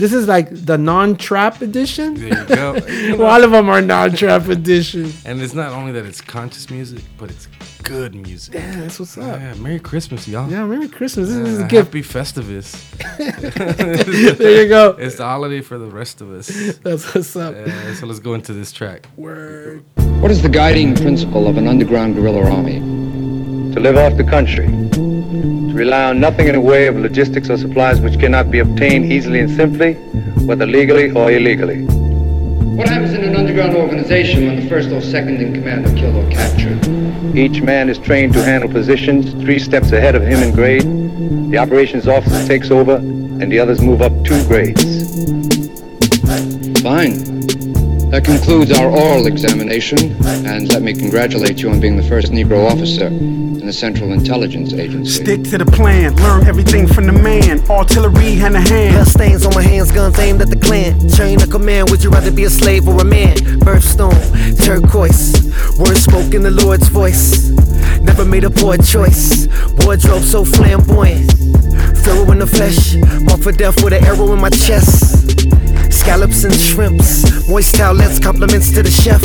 This 0.00 0.12
is 0.12 0.26
like 0.28 0.48
the 0.50 0.78
non-trap 0.78 1.60
edition. 1.62 2.14
There 2.14 2.28
you 2.40 2.46
go. 2.46 2.74
You 2.88 3.16
know- 3.16 3.24
all 3.26 3.42
of 3.44 3.50
them 3.50 3.68
are 3.68 3.80
non-trap 3.82 4.48
edition. 4.48 5.12
And 5.24 5.40
it's 5.42 5.54
not 5.54 5.72
only 5.72 5.92
that 5.92 6.06
it's 6.06 6.20
conscious 6.20 6.70
music, 6.70 7.02
but 7.18 7.30
it's 7.30 7.46
good 7.82 8.14
music. 8.14 8.54
Yeah, 8.54 8.80
that's 8.80 8.98
what's 9.00 9.18
up. 9.18 9.38
Yeah, 9.40 9.54
Merry 9.54 9.80
Christmas, 9.80 10.26
y'all. 10.28 10.50
Yeah, 10.50 10.64
Merry 10.64 10.88
Christmas. 10.88 11.28
This 11.28 11.36
is 11.48 11.60
Uh, 11.60 11.64
a 11.64 11.68
gift. 11.68 11.88
Happy 11.88 12.02
Festivus. 12.02 12.68
There 14.38 14.62
you 14.62 14.68
go. 14.68 14.96
It's 14.98 15.16
the 15.16 15.24
holiday 15.24 15.60
for 15.60 15.76
the 15.78 15.86
rest 15.86 16.20
of 16.20 16.30
us. 16.32 16.46
That's 16.78 17.14
what's 17.14 17.34
up. 17.36 17.54
Uh, 17.54 17.94
so 17.94 18.06
let's 18.06 18.20
go 18.20 18.34
into 18.34 18.52
this 18.52 18.70
track. 18.72 19.06
Word. 19.16 19.84
What 20.22 20.30
is 20.30 20.40
the 20.42 20.48
guiding 20.48 20.94
principle 20.94 21.46
of 21.48 21.56
an 21.58 21.66
underground 21.66 22.14
guerrilla 22.14 22.44
army? 22.50 22.80
to 23.74 23.78
live 23.78 23.96
off 23.96 24.16
the 24.16 24.24
country, 24.24 24.66
to 24.66 25.00
rely 25.80 26.04
on 26.04 26.20
nothing 26.20 26.46
in 26.46 26.52
the 26.52 26.60
way 26.60 26.88
of 26.88 26.96
logistics 26.96 27.48
or 27.48 27.56
supplies 27.56 28.02
which 28.02 28.20
cannot 28.20 28.50
be 28.50 28.58
obtained 28.58 29.10
easily 29.10 29.40
and 29.40 29.50
simply, 29.50 29.94
whether 30.44 30.66
legally 30.66 31.10
or 31.12 31.32
illegally. 31.32 31.86
What 32.76 32.86
happens 32.86 33.14
in 33.14 33.24
an 33.24 33.34
underground 33.34 33.74
organization 33.74 34.46
when 34.46 34.56
the 34.56 34.68
first 34.68 34.90
or 34.90 35.00
second 35.00 35.40
in 35.40 35.54
command 35.54 35.86
are 35.86 35.94
killed 35.94 36.16
or 36.16 36.30
captured? 36.30 36.78
Each 37.34 37.62
man 37.62 37.88
is 37.88 37.98
trained 37.98 38.34
to 38.34 38.42
handle 38.42 38.68
positions 38.68 39.32
three 39.42 39.58
steps 39.58 39.90
ahead 39.92 40.14
of 40.14 40.22
him 40.22 40.42
in 40.42 40.54
grade. 40.54 40.84
The 41.50 41.56
operations 41.56 42.06
officer 42.06 42.46
takes 42.46 42.70
over, 42.70 42.96
and 42.96 43.50
the 43.50 43.58
others 43.58 43.80
move 43.80 44.02
up 44.02 44.12
two 44.22 44.46
grades. 44.48 44.84
Fine. 46.82 47.59
That 48.10 48.24
concludes 48.24 48.72
our 48.72 48.90
oral 48.90 49.28
examination, 49.28 50.16
and 50.26 50.68
let 50.68 50.82
me 50.82 50.92
congratulate 50.92 51.62
you 51.62 51.70
on 51.70 51.78
being 51.78 51.96
the 51.96 52.02
first 52.02 52.32
Negro 52.32 52.68
officer 52.68 53.06
in 53.06 53.64
the 53.64 53.72
Central 53.72 54.12
Intelligence 54.12 54.72
Agency. 54.72 55.22
Stick 55.22 55.44
to 55.44 55.58
the 55.58 55.64
plan, 55.64 56.16
learn 56.16 56.44
everything 56.44 56.88
from 56.88 57.06
the 57.06 57.12
man. 57.12 57.60
Artillery 57.70 58.34
hand 58.34 58.54
to 58.54 58.60
hand. 58.60 58.94
Blood 58.96 59.06
stains 59.06 59.46
on 59.46 59.54
my 59.54 59.62
hands, 59.62 59.92
guns 59.92 60.18
aimed 60.18 60.42
at 60.42 60.50
the 60.50 60.56
clan. 60.56 61.08
Chain 61.10 61.40
of 61.40 61.50
command, 61.50 61.88
would 61.90 62.02
you 62.02 62.10
rather 62.10 62.32
be 62.32 62.42
a 62.42 62.50
slave 62.50 62.88
or 62.88 63.00
a 63.00 63.04
man? 63.04 63.36
Birthstone, 63.62 64.18
turquoise, 64.64 65.32
words 65.78 66.00
spoken 66.00 66.34
in 66.34 66.42
the 66.42 66.64
Lord's 66.64 66.88
voice. 66.88 67.50
Never 68.00 68.24
made 68.24 68.42
a 68.42 68.50
poor 68.50 68.76
choice. 68.76 69.46
Wardrobe 69.86 70.24
so 70.24 70.44
flamboyant. 70.44 71.30
Pharaoh 72.02 72.32
in 72.32 72.40
the 72.40 72.46
flesh, 72.48 72.96
marked 73.22 73.44
for 73.44 73.52
death 73.52 73.84
with 73.84 73.92
an 73.92 74.04
arrow 74.04 74.32
in 74.32 74.40
my 74.40 74.50
chest. 74.50 75.46
Scallops 76.00 76.44
and 76.44 76.54
shrimps, 76.54 77.46
moist 77.46 77.74
towelettes, 77.74 78.22
compliments 78.22 78.70
to 78.72 78.82
the 78.82 78.90
chef. 78.90 79.20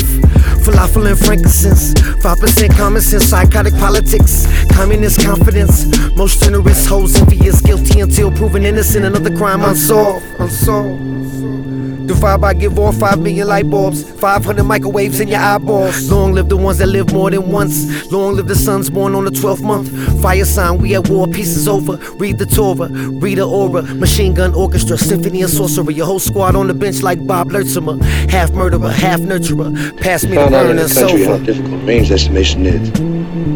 Falafel 0.65 1.09
and 1.09 1.17
frankincense, 1.17 1.93
5% 1.93 2.77
common 2.77 3.01
sense, 3.01 3.23
psychotic 3.23 3.73
politics, 3.75 4.45
communist 4.73 5.23
confidence. 5.23 5.85
Most 6.17 6.43
generous 6.43 6.85
hoes 6.85 7.15
envious, 7.15 7.61
guilty 7.61 8.01
until 8.01 8.29
proven 8.29 8.65
innocent. 8.65 9.05
Another 9.05 9.33
crime 9.33 9.63
unsolved, 9.63 10.25
unsolved. 10.37 11.64
Divide 12.07 12.41
by 12.41 12.53
give 12.53 12.77
off 12.77 12.97
5 12.97 13.19
million 13.19 13.47
light 13.47 13.69
bulbs, 13.69 14.03
500 14.19 14.63
microwaves 14.63 15.19
in 15.19 15.27
your 15.27 15.39
eyeballs. 15.39 16.09
Long 16.11 16.33
live 16.33 16.49
the 16.49 16.57
ones 16.57 16.77
that 16.77 16.87
live 16.87 17.11
more 17.11 17.31
than 17.31 17.51
once. 17.51 18.11
Long 18.11 18.35
live 18.35 18.47
the 18.47 18.55
sons 18.55 18.89
born 18.89 19.15
on 19.15 19.25
the 19.25 19.31
12th 19.31 19.61
month. 19.61 20.21
Fire 20.21 20.45
sign, 20.45 20.77
we 20.79 20.95
at 20.95 21.09
war, 21.09 21.27
peace 21.27 21.55
is 21.57 21.67
over. 21.67 21.97
Read 22.17 22.37
the 22.37 22.45
Torah, 22.45 22.89
read 22.89 23.39
the 23.39 23.47
aura. 23.47 23.81
Machine 23.81 24.33
gun 24.33 24.53
orchestra, 24.53 24.97
symphony 24.97 25.41
and 25.41 25.49
sorcery. 25.49 25.95
Your 25.95 26.05
whole 26.05 26.19
squad 26.19 26.55
on 26.55 26.67
the 26.67 26.73
bench 26.73 27.01
like 27.01 27.25
Bob 27.25 27.49
Lurtsema. 27.49 28.01
Half 28.29 28.51
murderer, 28.51 28.91
half 28.91 29.19
nurturer. 29.21 29.99
Pass 29.99 30.23
me 30.23 30.31
the 30.31 30.35
found 30.35 30.55
out 30.55 30.65
in 30.69 30.77
burn 30.77 30.79
and 30.79 30.89
the 30.89 30.93
country 30.93 31.25
how 31.25 31.37
difficult 31.37 31.83
range 31.83 32.11
estimation 32.11 32.65
is. 32.65 32.89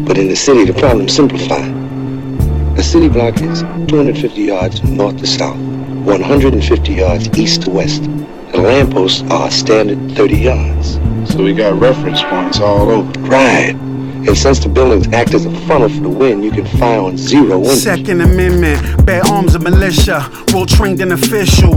But 0.06 0.18
in 0.18 0.28
the 0.28 0.36
city, 0.36 0.64
the 0.64 0.74
problem 0.78 1.08
simplified. 1.08 1.72
The 2.76 2.82
city 2.82 3.08
block 3.08 3.40
is 3.42 3.60
250 3.60 4.42
yards 4.42 4.82
north 4.82 5.18
to 5.18 5.26
south, 5.26 5.58
150 5.58 6.92
yards 6.92 7.28
east 7.38 7.62
to 7.62 7.70
west. 7.70 8.02
The 8.52 8.58
lampposts 8.58 9.22
are 9.30 9.50
standard 9.50 10.16
30 10.16 10.36
yards. 10.36 10.94
So 11.32 11.44
we 11.44 11.54
got 11.54 11.80
reference 11.80 12.22
points 12.22 12.58
all 12.60 12.90
over. 12.90 13.20
Right. 13.20 13.89
And 14.30 14.38
since 14.38 14.60
the 14.60 14.68
buildings 14.68 15.08
act 15.08 15.34
as 15.34 15.44
a 15.44 15.50
funnel 15.66 15.88
for 15.88 16.02
the 16.02 16.08
wind, 16.08 16.44
you 16.44 16.52
can 16.52 16.64
fire 16.64 17.00
on 17.00 17.18
zero 17.18 17.58
wind. 17.58 17.76
Second 17.76 18.20
Amendment, 18.20 19.04
bear 19.04 19.26
arms 19.26 19.56
of 19.56 19.62
militia, 19.62 20.22
well 20.52 20.66
trained 20.66 21.00
and 21.00 21.12
official. 21.12 21.74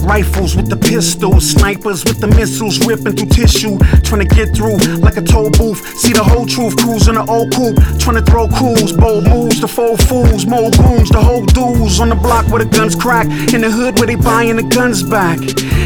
Rifles 0.00 0.56
with 0.56 0.70
the 0.70 0.76
pistols, 0.80 1.50
snipers 1.50 2.02
with 2.06 2.18
the 2.18 2.28
missiles 2.28 2.80
ripping 2.86 3.14
through 3.14 3.28
tissue. 3.28 3.76
Trying 4.00 4.26
to 4.26 4.34
get 4.34 4.56
through 4.56 4.78
like 5.04 5.18
a 5.18 5.20
toll 5.20 5.50
booth. 5.50 5.86
See 5.98 6.14
the 6.14 6.24
whole 6.24 6.46
truth, 6.46 6.78
cruising 6.78 7.16
the 7.16 7.26
old 7.28 7.52
coupe. 7.52 7.76
Trying 8.00 8.16
to 8.16 8.24
throw 8.24 8.48
cools, 8.48 8.92
bold 8.92 9.28
moves, 9.28 9.60
the 9.60 9.68
four 9.68 9.98
fools, 9.98 10.46
more 10.46 10.70
goons, 10.70 11.10
the 11.10 11.20
whole 11.20 11.44
dudes 11.44 12.00
on 12.00 12.08
the 12.08 12.16
block 12.16 12.48
where 12.48 12.64
the 12.64 12.70
guns 12.70 12.96
crack. 12.96 13.26
In 13.52 13.60
the 13.60 13.70
hood 13.70 13.98
where 13.98 14.06
they 14.06 14.16
buying 14.16 14.56
the 14.56 14.62
guns 14.62 15.02
back. 15.02 15.36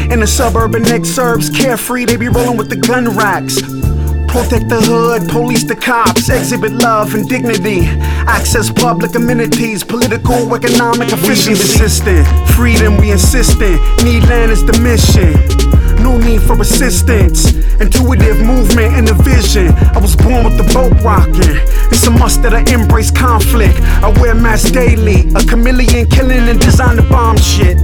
In 0.09 0.21
the 0.21 0.27
suburban 0.27 0.83
exurbs, 0.83 1.53
carefree, 1.53 2.05
they 2.05 2.15
be 2.15 2.29
rolling 2.29 2.55
with 2.55 2.69
the 2.69 2.77
gun 2.77 3.09
racks. 3.09 3.59
Protect 4.27 4.69
the 4.69 4.79
hood, 4.81 5.29
police 5.29 5.63
the 5.63 5.75
cops, 5.75 6.29
exhibit 6.29 6.73
love 6.73 7.15
and 7.15 7.27
dignity. 7.27 7.87
Access 8.27 8.71
public 8.71 9.15
amenities, 9.15 9.83
political, 9.83 10.53
economic 10.55 11.11
efficiency. 11.11 11.53
We 11.53 11.59
resistant, 11.59 12.27
freedom 12.51 12.97
we 12.97 13.11
insistent. 13.11 13.81
Need 14.03 14.23
land 14.29 14.51
is 14.51 14.63
the 14.65 14.77
mission. 14.79 15.33
No 16.03 16.17
need 16.17 16.41
for 16.41 16.59
assistance. 16.61 17.53
Intuitive 17.79 18.39
movement 18.39 18.93
and 18.95 19.09
a 19.09 19.13
vision. 19.13 19.69
I 19.95 19.99
was 19.99 20.15
born 20.15 20.45
with 20.45 20.57
the 20.57 20.67
boat 20.73 20.93
rocking. 21.03 21.57
It's 21.91 22.05
a 22.05 22.11
must 22.11 22.43
that 22.43 22.53
I 22.53 22.61
embrace 22.71 23.11
conflict. 23.11 23.79
I 24.03 24.09
wear 24.21 24.35
masks 24.35 24.71
daily. 24.71 25.29
A 25.35 25.43
chameleon 25.43 26.09
killing 26.09 26.47
and 26.47 26.59
design 26.59 26.95
the 26.95 27.03
bomb 27.03 27.37
shit. 27.37 27.77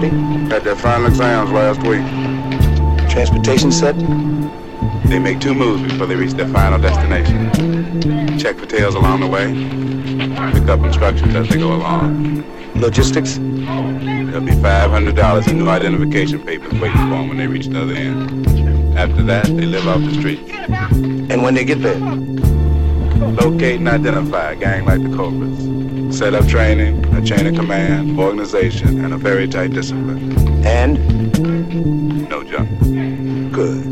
Ready? 0.00 0.16
Had 0.48 0.64
their 0.64 0.76
final 0.76 1.06
exams 1.06 1.50
last 1.50 1.80
week. 1.82 2.04
Transportation 3.10 3.72
set? 3.72 3.96
They 5.08 5.18
make 5.18 5.40
two 5.40 5.54
moves 5.54 5.82
before 5.82 6.06
they 6.06 6.16
reach 6.16 6.32
their 6.32 6.48
final 6.48 6.78
destination. 6.78 8.38
Check 8.38 8.56
for 8.56 8.66
tails 8.66 8.94
along 8.94 9.20
the 9.20 9.26
way. 9.26 9.52
Pick 10.52 10.68
up 10.68 10.80
instructions 10.80 11.34
as 11.34 11.48
they 11.48 11.58
go 11.58 11.74
along. 11.74 12.44
Logistics? 12.74 13.38
There'll 13.38 14.40
be 14.40 14.52
$500 14.52 15.48
in 15.48 15.58
new 15.58 15.68
identification 15.68 16.44
papers 16.44 16.72
waiting 16.80 16.96
for 16.96 17.10
them 17.10 17.28
when 17.28 17.36
they 17.36 17.46
reach 17.46 17.66
the 17.66 17.82
other 17.82 17.94
end. 17.94 18.96
After 18.96 19.22
that, 19.24 19.46
they 19.46 19.66
live 19.66 19.86
off 19.88 20.00
the 20.00 20.14
street. 20.14 20.40
And 21.30 21.42
when 21.42 21.54
they 21.54 21.64
get 21.64 21.82
there? 21.82 21.98
Locate 23.30 23.80
and 23.80 23.88
identify 23.88 24.52
a 24.52 24.56
gang 24.56 24.84
like 24.84 25.02
the 25.02 25.14
Cobras. 25.16 25.99
Set 26.10 26.34
up 26.34 26.46
training, 26.48 27.04
a 27.14 27.24
chain 27.24 27.46
of 27.46 27.54
command, 27.54 28.18
organization, 28.18 29.04
and 29.04 29.14
a 29.14 29.16
very 29.16 29.46
tight 29.48 29.72
discipline. 29.72 30.66
And? 30.66 30.98
No 32.28 32.42
junk. 32.42 32.68
Good. 33.52 33.86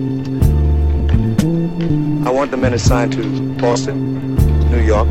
I 2.27 2.31
want 2.31 2.51
the 2.51 2.57
men 2.57 2.75
assigned 2.75 3.13
to 3.13 3.55
Boston, 3.55 4.35
New 4.71 4.81
York, 4.81 5.09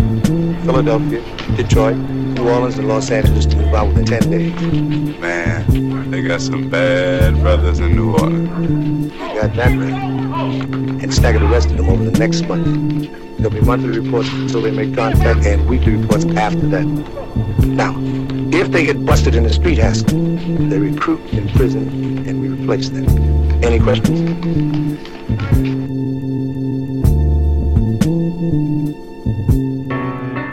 Philadelphia, 0.64 1.22
Detroit, 1.56 1.96
New 1.96 2.48
Orleans, 2.48 2.78
and 2.78 2.88
Los 2.88 3.10
Angeles 3.10 3.46
to 3.48 3.56
move 3.56 3.74
out 3.74 3.88
within 3.88 4.06
10 4.06 4.30
days. 4.30 5.20
Man, 5.20 6.12
they 6.12 6.22
got 6.22 6.42
some 6.42 6.70
bad 6.70 7.36
brothers 7.42 7.80
in 7.80 7.96
New 7.96 8.12
Orleans. 8.14 9.12
You 9.14 9.42
got 9.42 9.56
that 9.56 9.76
right. 9.78 10.17
And 11.02 11.14
stagger 11.14 11.40
the 11.40 11.48
rest 11.48 11.70
of 11.72 11.78
them 11.78 11.90
over 11.90 12.04
the 12.04 12.18
next 12.18 12.48
month. 12.48 13.10
There'll 13.38 13.52
be 13.52 13.62
monthly 13.62 14.00
reports 14.00 14.30
until 14.30 14.62
they 14.62 14.72
make 14.72 14.96
contact 14.96 15.46
and 15.46 15.68
weekly 15.68 15.96
reports 15.96 16.26
after 16.26 16.68
that. 16.70 16.86
Now, 17.66 17.96
if 18.52 18.72
they 18.72 18.86
get 18.86 19.06
busted 19.06 19.36
in 19.36 19.44
the 19.44 19.54
street 19.54 19.78
hassle, 19.78 20.08
they 20.08 20.80
recruit 20.80 21.22
in 21.34 21.48
prison 21.50 22.28
and 22.28 22.42
we 22.42 22.50
replace 22.50 22.90
them. 22.90 23.06
Any 23.64 23.80
questions? 23.80 24.20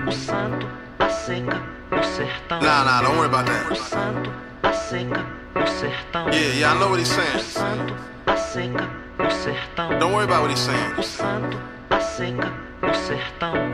O 0.06 0.10
santo, 0.10 0.66
a 0.98 1.08
seca, 1.08 1.62
o 1.90 2.02
sertão. 2.02 2.60
Nah, 2.60 2.84
nah, 2.84 3.02
don't 3.02 3.16
worry 3.16 3.28
about 3.28 3.46
that. 3.46 3.70
O 3.70 3.74
santo, 3.74 4.30
a 4.62 4.72
seca, 4.72 5.24
o 5.54 5.66
sertão. 5.66 6.28
Yeah, 6.32 6.52
yeah, 6.52 6.72
I 6.72 6.78
know 6.78 6.90
what 6.90 6.98
he's 6.98 7.08
saying. 7.08 8.13
O 8.54 8.56
santo, 8.56 8.86
a 8.86 8.86
seca, 8.86 8.88
o 9.18 9.30
sertão. 9.34 9.98
Don't 9.98 10.14
worry 10.14 10.26
about 10.26 10.42
what 10.42 10.50
he's 10.52 10.60
saying. 10.60 10.94
O 10.96 11.02
santo, 11.02 11.58
a 11.90 11.98
seca. 11.98 12.54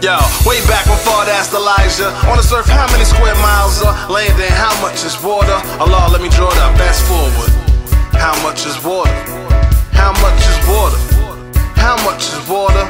Yo, 0.00 0.16
way 0.48 0.56
back 0.64 0.86
when 0.88 0.96
Ford 1.04 1.28
asked 1.28 1.52
Elijah 1.52 2.08
on 2.32 2.38
the 2.38 2.42
surf 2.42 2.64
how 2.64 2.88
many 2.88 3.04
square 3.04 3.36
miles 3.44 3.82
are 3.84 3.92
land 4.08 4.40
and 4.40 4.54
how 4.56 4.72
much 4.80 5.04
is 5.04 5.20
water? 5.20 5.52
Allah, 5.76 6.08
let 6.08 6.22
me 6.22 6.30
draw 6.30 6.48
it 6.48 6.56
up. 6.64 6.72
Fast 6.80 7.04
forward. 7.04 7.52
How 8.16 8.32
much 8.40 8.64
is 8.64 8.80
water? 8.80 9.12
How 9.92 10.16
much 10.24 10.40
is 10.48 10.56
water? 10.64 10.96
How 11.76 12.00
much 12.00 12.32
is 12.32 12.40
water? 12.48 12.88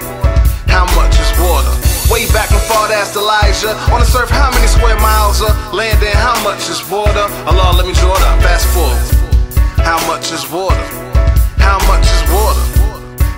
How 0.71 0.87
much 0.95 1.19
is 1.19 1.31
water? 1.43 1.75
Way 2.07 2.31
back 2.31 2.55
when 2.55 2.63
Ford 2.71 2.95
asked 2.95 3.19
Elijah 3.19 3.75
on 3.91 3.99
the 3.99 4.07
surf 4.07 4.31
how 4.31 4.55
many 4.55 4.71
square 4.71 4.95
miles 5.03 5.43
are 5.43 5.59
land 5.75 5.99
and 5.99 6.15
how 6.15 6.39
much 6.47 6.71
is 6.71 6.79
water? 6.87 7.27
Allah, 7.51 7.75
let 7.75 7.83
me 7.83 7.99
draw 7.99 8.15
it 8.15 8.23
up. 8.23 8.39
Fast 8.47 8.71
forward. 8.71 9.03
How 9.83 9.99
much 10.07 10.31
is 10.31 10.47
water? 10.47 11.00
How 11.71 11.79
much 11.87 12.03
is 12.03 12.23
water? 12.33 12.65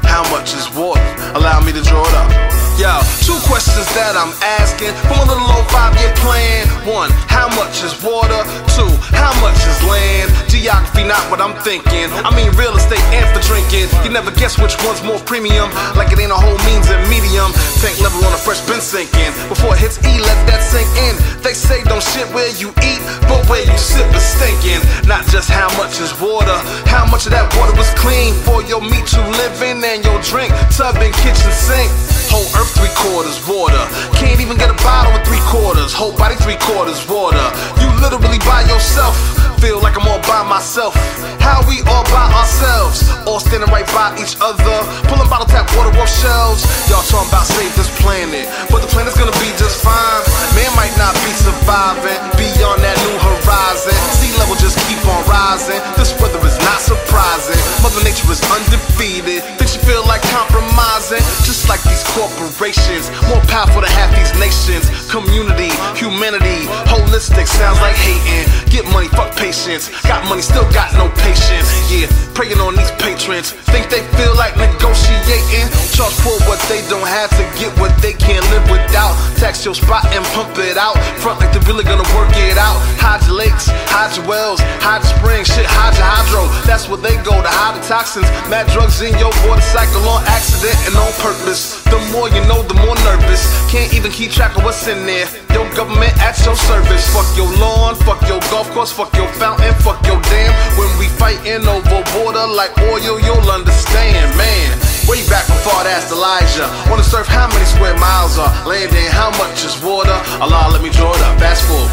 How 0.09 0.23
much 0.31 0.55
is 0.55 0.67
water? 0.75 1.03
Allow 1.35 1.61
me 1.61 1.71
to 1.73 1.83
draw 1.83 2.03
it 2.03 2.15
up. 2.15 2.62
Yo, 2.81 2.89
two 3.21 3.37
questions 3.47 3.85
that 3.93 4.17
I'm 4.17 4.33
asking 4.59 4.97
from 5.07 5.23
a 5.23 5.27
little 5.29 5.45
old 5.45 5.69
five-year 5.69 6.09
plan. 6.25 6.65
One, 6.89 7.13
how 7.29 7.47
much 7.53 7.85
is 7.85 7.93
water? 8.01 8.43
Two, 8.73 8.89
how 9.13 9.31
much 9.45 9.61
is 9.69 9.79
land? 9.85 10.33
Geography, 10.49 11.05
not 11.05 11.21
what 11.29 11.39
I'm 11.39 11.53
thinking. 11.61 12.09
I 12.25 12.33
mean 12.33 12.49
real 12.57 12.73
estate 12.73 13.05
and 13.13 13.29
for 13.31 13.45
drinking. 13.45 13.93
You 14.03 14.11
never 14.11 14.33
guess 14.35 14.57
which 14.57 14.75
one's 14.83 15.05
more 15.05 15.21
premium. 15.29 15.69
Like 15.95 16.17
it 16.17 16.19
ain't 16.19 16.33
a 16.33 16.41
whole 16.41 16.57
means 16.65 16.89
and 16.89 17.05
medium. 17.13 17.53
Tank 17.85 18.01
level 18.01 18.25
on 18.25 18.33
a 18.33 18.41
fresh 18.41 18.65
been 18.65 18.81
sinking. 18.81 19.31
Before 19.53 19.77
it 19.77 19.81
hits 19.85 20.01
E, 20.03 20.19
let 20.25 20.39
that 20.49 20.65
sink 20.65 20.89
in. 21.07 21.15
They 21.45 21.53
say 21.53 21.85
don't 21.85 22.03
shit 22.03 22.27
where 22.33 22.51
you 22.57 22.73
eat, 22.83 23.03
but 23.29 23.45
where 23.53 23.63
you 23.63 23.77
sip 23.77 24.09
is 24.17 24.25
stinking. 24.25 24.81
Not 25.05 25.29
just 25.29 25.53
how 25.53 25.69
much 25.77 26.01
is 26.01 26.11
water, 26.19 26.57
how 26.89 27.05
much 27.05 27.29
of 27.29 27.37
that 27.37 27.53
water 27.61 27.77
was 27.77 27.93
clean 28.01 28.33
for 28.49 28.65
your 28.65 28.81
meat 28.81 29.13
you 29.13 29.23
live 29.45 29.61
in 29.61 29.85
and 29.85 30.01
your 30.03 30.19
drink, 30.25 30.51
tub 30.73 30.97
and 30.99 31.13
kitchen 31.21 31.53
sink. 31.53 31.93
Whole 32.33 32.49
earth 32.63 32.79
three 32.79 32.95
quarters 32.95 33.43
water. 33.51 33.83
Can't 34.15 34.39
even 34.39 34.57
get 34.57 34.71
a 34.71 34.79
bottle 34.87 35.11
with 35.11 35.27
three 35.27 35.43
quarters. 35.51 35.91
Whole 35.91 36.15
body 36.15 36.39
three 36.39 36.59
quarters 36.63 37.03
water. 37.11 37.43
You 37.83 37.91
literally 37.99 38.39
by 38.47 38.63
yourself. 38.71 39.19
Feel 39.59 39.83
like 39.83 39.99
I'm 39.99 40.07
all 40.07 40.23
by 40.27 40.47
myself. 40.47 40.95
How 41.43 41.63
we 41.67 41.83
all 41.91 42.07
by 42.11 42.27
ourselves. 42.31 43.11
All 43.27 43.43
standing 43.43 43.71
right 43.71 43.87
by 43.91 44.15
each 44.19 44.39
other. 44.39 44.79
Pulling 45.11 45.27
bottle 45.27 45.47
tap 45.47 45.67
water 45.75 45.91
off 45.99 46.11
shelves. 46.11 46.63
Y'all 46.87 47.03
talking 47.11 47.31
about 47.31 47.47
save 47.47 47.75
this 47.75 47.91
planet. 47.99 48.47
But 48.71 48.83
the 48.83 48.91
planet's 48.91 49.19
gonna 49.19 49.35
be 49.43 49.51
just 49.59 49.83
fine. 49.83 50.23
Man 50.55 50.71
might 50.79 50.95
not 50.99 51.15
be 51.27 51.35
surviving. 51.35 52.19
Beyond 52.39 52.79
that 52.83 52.99
new 53.07 53.17
horizon. 53.19 53.95
Sea 54.19 54.35
level 54.39 54.55
just 54.59 54.79
keep 54.87 55.03
on 55.07 55.23
rising. 55.27 55.83
This 55.99 56.15
weather 56.19 56.43
is 56.47 56.59
not 56.63 56.79
surprising. 56.79 57.59
Mother 57.83 58.03
Nature 58.07 58.31
is 58.31 58.43
undefeated. 58.51 59.43
Think 59.59 59.72
feel 59.87 60.05
like 60.07 60.23
compromising. 60.31 61.23
Just 61.47 61.69
like 61.69 61.83
these 61.83 62.03
corporations. 62.15 63.11
More 63.29 63.43
powerful 63.51 63.83
than 63.83 63.91
half 63.93 64.11
these 64.15 64.33
nations. 64.39 64.89
Community, 65.11 65.71
humanity, 65.99 66.67
holistic 66.89 67.47
sounds 67.47 67.81
like 67.81 67.97
hating. 67.97 68.47
Get 68.71 68.87
money, 68.93 69.09
fuck 69.09 69.35
patience. 69.37 69.91
Got 70.07 70.25
money, 70.29 70.43
still 70.43 70.67
got 70.73 70.95
no 70.95 71.11
patience. 71.21 71.69
Yeah, 71.91 72.09
preying 72.35 72.59
on 72.59 72.75
these 72.77 72.91
patrons. 72.97 73.53
Think 73.73 73.91
they 73.91 74.03
feel 74.17 74.35
like 74.37 74.57
negotiating. 74.57 75.69
Charge 75.93 76.17
for 76.25 76.37
what 76.49 76.61
they 76.71 76.81
don't 76.89 77.07
have 77.07 77.31
to 77.37 77.45
get 77.61 77.71
what 77.79 77.93
they 78.01 78.15
can't 78.15 78.45
live 78.51 78.65
without. 78.71 79.15
Tax 79.37 79.65
your 79.65 79.75
spot 79.75 80.07
and 80.15 80.25
pump 80.33 80.57
it 80.59 80.79
out. 80.79 80.97
Front 81.21 81.41
like 81.41 81.53
they're 81.53 81.69
really 81.69 81.85
gonna 81.85 82.09
work 82.17 82.33
it 82.37 82.57
out. 82.57 82.79
Hide 82.97 83.21
your 83.27 83.37
lakes, 83.37 83.69
hide 83.91 84.17
your 84.17 84.27
wells, 84.27 84.61
hide 84.81 85.03
your 85.05 85.13
springs, 85.19 85.49
shit, 85.53 85.67
hide 85.67 85.95
your 85.99 86.07
hydro. 86.07 86.49
That's 86.65 86.89
where 86.89 87.01
they 87.01 87.17
go 87.21 87.37
to 87.37 87.53
hide 87.53 87.77
the 87.77 87.85
toxins. 87.85 88.29
Mad 88.49 88.71
drugs 88.73 89.03
in 89.03 89.13
your 89.19 89.33
water 89.45 89.63
cycle 89.73 90.05
on 90.05 90.21
accident 90.29 90.77
and 90.85 90.95
on 91.01 91.09
purpose. 91.25 91.81
The 91.89 91.97
more 92.13 92.29
you 92.29 92.45
know, 92.45 92.61
the 92.61 92.77
more 92.85 92.95
nervous. 93.09 93.41
Can't 93.73 93.89
even 93.97 94.13
keep 94.13 94.31
track 94.31 94.53
of 94.61 94.65
what's 94.69 94.87
in 94.87 95.09
there. 95.09 95.25
Your 95.57 95.65
government 95.73 96.13
at 96.21 96.37
your 96.45 96.55
service. 96.55 97.09
Fuck 97.09 97.27
your 97.35 97.49
lawn, 97.57 97.97
fuck 98.05 98.21
your 98.29 98.39
golf 98.53 98.69
course, 98.77 98.93
fuck 98.93 99.17
your 99.17 99.29
fountain, 99.41 99.73
fuck 99.81 99.97
your 100.05 100.21
dam. 100.29 100.53
When 100.77 100.93
we 101.01 101.09
fighting 101.17 101.65
over 101.65 102.05
water 102.21 102.45
like 102.53 102.77
oil, 102.93 103.17
you'll 103.17 103.49
understand, 103.49 104.29
man. 104.37 104.77
Way 105.09 105.25
back 105.33 105.49
before 105.49 105.81
I 105.81 105.89
Elijah. 106.13 106.69
wanna 106.93 107.03
surf, 107.03 107.27
how 107.27 107.49
many 107.49 107.65
square 107.65 107.97
miles 107.99 108.39
are 108.39 108.53
land 108.69 108.93
in? 108.93 109.11
How 109.11 109.33
much 109.41 109.65
is 109.65 109.75
water? 109.83 110.15
Allah, 110.39 110.69
let 110.71 110.83
me 110.85 110.91
draw 110.91 111.11
it 111.17 111.23
up. 111.25 111.41
Fast 111.41 111.65
forward. 111.65 111.91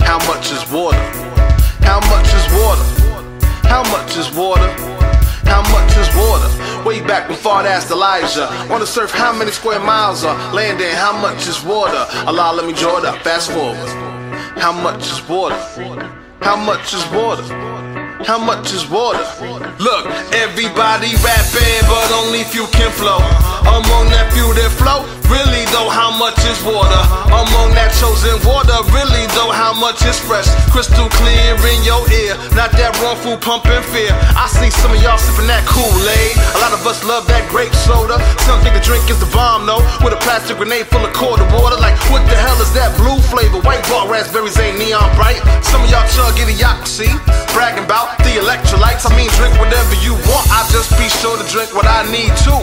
How 0.00 0.18
much 0.26 0.50
is 0.50 0.64
water? 0.72 0.98
How 1.84 2.00
much 2.08 2.32
is 2.32 2.46
water? 2.56 2.86
How 3.68 3.84
much 3.92 4.16
is 4.16 4.32
water? 4.32 4.70
How 5.44 5.62
much 5.70 5.92
is 5.96 6.08
water? 6.16 6.50
Way 6.86 7.00
back 7.00 7.26
before 7.26 7.54
I 7.54 7.66
asked 7.66 7.90
Elijah. 7.90 8.46
Wanna 8.70 8.86
surf, 8.86 9.10
how 9.10 9.36
many 9.36 9.50
square 9.50 9.80
miles 9.80 10.22
are 10.22 10.36
land 10.54 10.80
in? 10.80 10.94
How 10.94 11.20
much 11.20 11.48
is 11.48 11.60
water? 11.64 12.06
Allah, 12.28 12.52
let 12.54 12.64
me 12.64 12.74
draw 12.74 12.98
it 12.98 13.04
up. 13.04 13.20
Fast 13.22 13.50
forward. 13.50 13.74
How 14.56 14.70
much 14.70 15.02
is 15.02 15.20
water? 15.28 15.58
How 16.42 16.54
much 16.54 16.94
is 16.94 17.04
water? 17.10 17.42
How 18.26 18.42
much 18.42 18.74
is 18.74 18.82
water? 18.90 19.22
Look, 19.78 20.04
everybody 20.34 21.14
rapping, 21.22 21.78
but 21.86 22.10
only 22.10 22.42
few 22.42 22.66
can 22.74 22.90
flow. 22.90 23.22
Among 23.62 24.10
that 24.10 24.34
few 24.34 24.50
that 24.50 24.74
flow, 24.74 25.06
really 25.30 25.62
though, 25.70 25.86
how 25.86 26.10
much 26.10 26.34
is 26.42 26.58
water? 26.66 27.02
Among 27.30 27.70
that 27.78 27.94
chosen 27.94 28.34
water, 28.42 28.82
really 28.90 29.30
though, 29.38 29.54
how 29.54 29.70
much 29.70 30.02
is 30.02 30.18
fresh? 30.18 30.50
Crystal 30.74 31.06
clear 31.06 31.54
in 31.70 31.78
your 31.86 32.02
ear, 32.10 32.34
not 32.58 32.74
that 32.74 32.98
wrongful 32.98 33.38
pumping 33.38 33.78
fear. 33.94 34.10
I 34.34 34.50
see 34.50 34.74
some 34.74 34.90
of 34.90 34.98
y'all 34.98 35.22
sipping 35.22 35.46
that 35.46 35.62
Kool-Aid. 35.62 36.34
A 36.34 36.58
lot 36.58 36.74
of 36.74 36.82
us 36.82 37.06
love 37.06 37.30
that 37.30 37.46
grape 37.46 37.70
soda. 37.86 38.18
Some 38.42 38.58
think 38.66 38.74
the 38.74 38.82
drink 38.82 39.06
is 39.06 39.22
the 39.22 39.30
bomb, 39.30 39.70
though. 39.70 39.82
With 40.02 40.18
a 40.18 40.20
plastic 40.26 40.58
grenade 40.58 40.90
full 40.90 41.06
of 41.06 41.14
quarter 41.14 41.46
water. 41.54 41.78
Like, 41.78 41.94
what 42.10 42.26
the 42.26 42.34
hell 42.34 42.58
is 42.58 42.74
that 42.74 42.90
blue 42.98 43.22
flavor? 43.30 43.62
White 43.62 43.86
bar 43.86 44.10
raspberries 44.10 44.58
ain't 44.58 44.82
neon 44.82 45.14
bright. 45.14 45.38
Some 45.62 45.86
of 45.86 45.90
y'all 45.94 46.06
chug 46.10 46.34
idiocracy, 46.42 47.06
bragging 47.54 47.86
about 47.86 48.15
the 48.24 48.40
electrolytes. 48.40 49.04
I 49.08 49.12
mean, 49.16 49.30
drink 49.36 49.54
whatever 49.60 49.94
you 50.00 50.14
want. 50.28 50.46
I 50.52 50.64
just 50.72 50.90
be 50.96 51.08
sure 51.20 51.36
to 51.36 51.46
drink 51.48 51.74
what 51.74 51.86
I 51.86 52.04
need 52.10 52.32
to. 52.48 52.54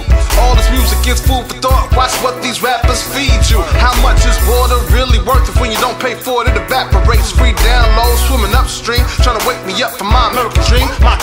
All 0.42 0.54
this 0.58 0.70
music 0.74 1.00
is 1.08 1.22
food 1.22 1.46
for 1.48 1.58
thought. 1.62 1.94
Watch 1.96 2.13
what 2.26 2.42
these 2.42 2.62
rappers 2.62 3.02
feed 3.02 3.42
you. 3.50 3.62
How 3.80 3.94
much 4.02 4.26
is 4.26 4.36
water 4.50 4.80
really 4.92 5.22
worth 5.24 5.48
it 5.48 5.56
when 5.62 5.72
you 5.72 5.80
don't 5.80 5.98
pay 6.00 6.16
for 6.16 6.44
it? 6.44 6.52
It 6.52 6.58
evaporates. 6.58 7.32
Free 7.32 7.54
down 7.63 7.86
low, 7.96 8.10
swimming 8.28 8.54
upstream. 8.56 9.06
Trying 9.22 9.39
to 9.39 9.46
wake 9.48 9.62
me 9.66 9.78
up 9.84 9.96
from 9.96 10.12
my 10.12 10.32
American 10.32 10.63
dream. 10.68 10.89
My 11.00 11.16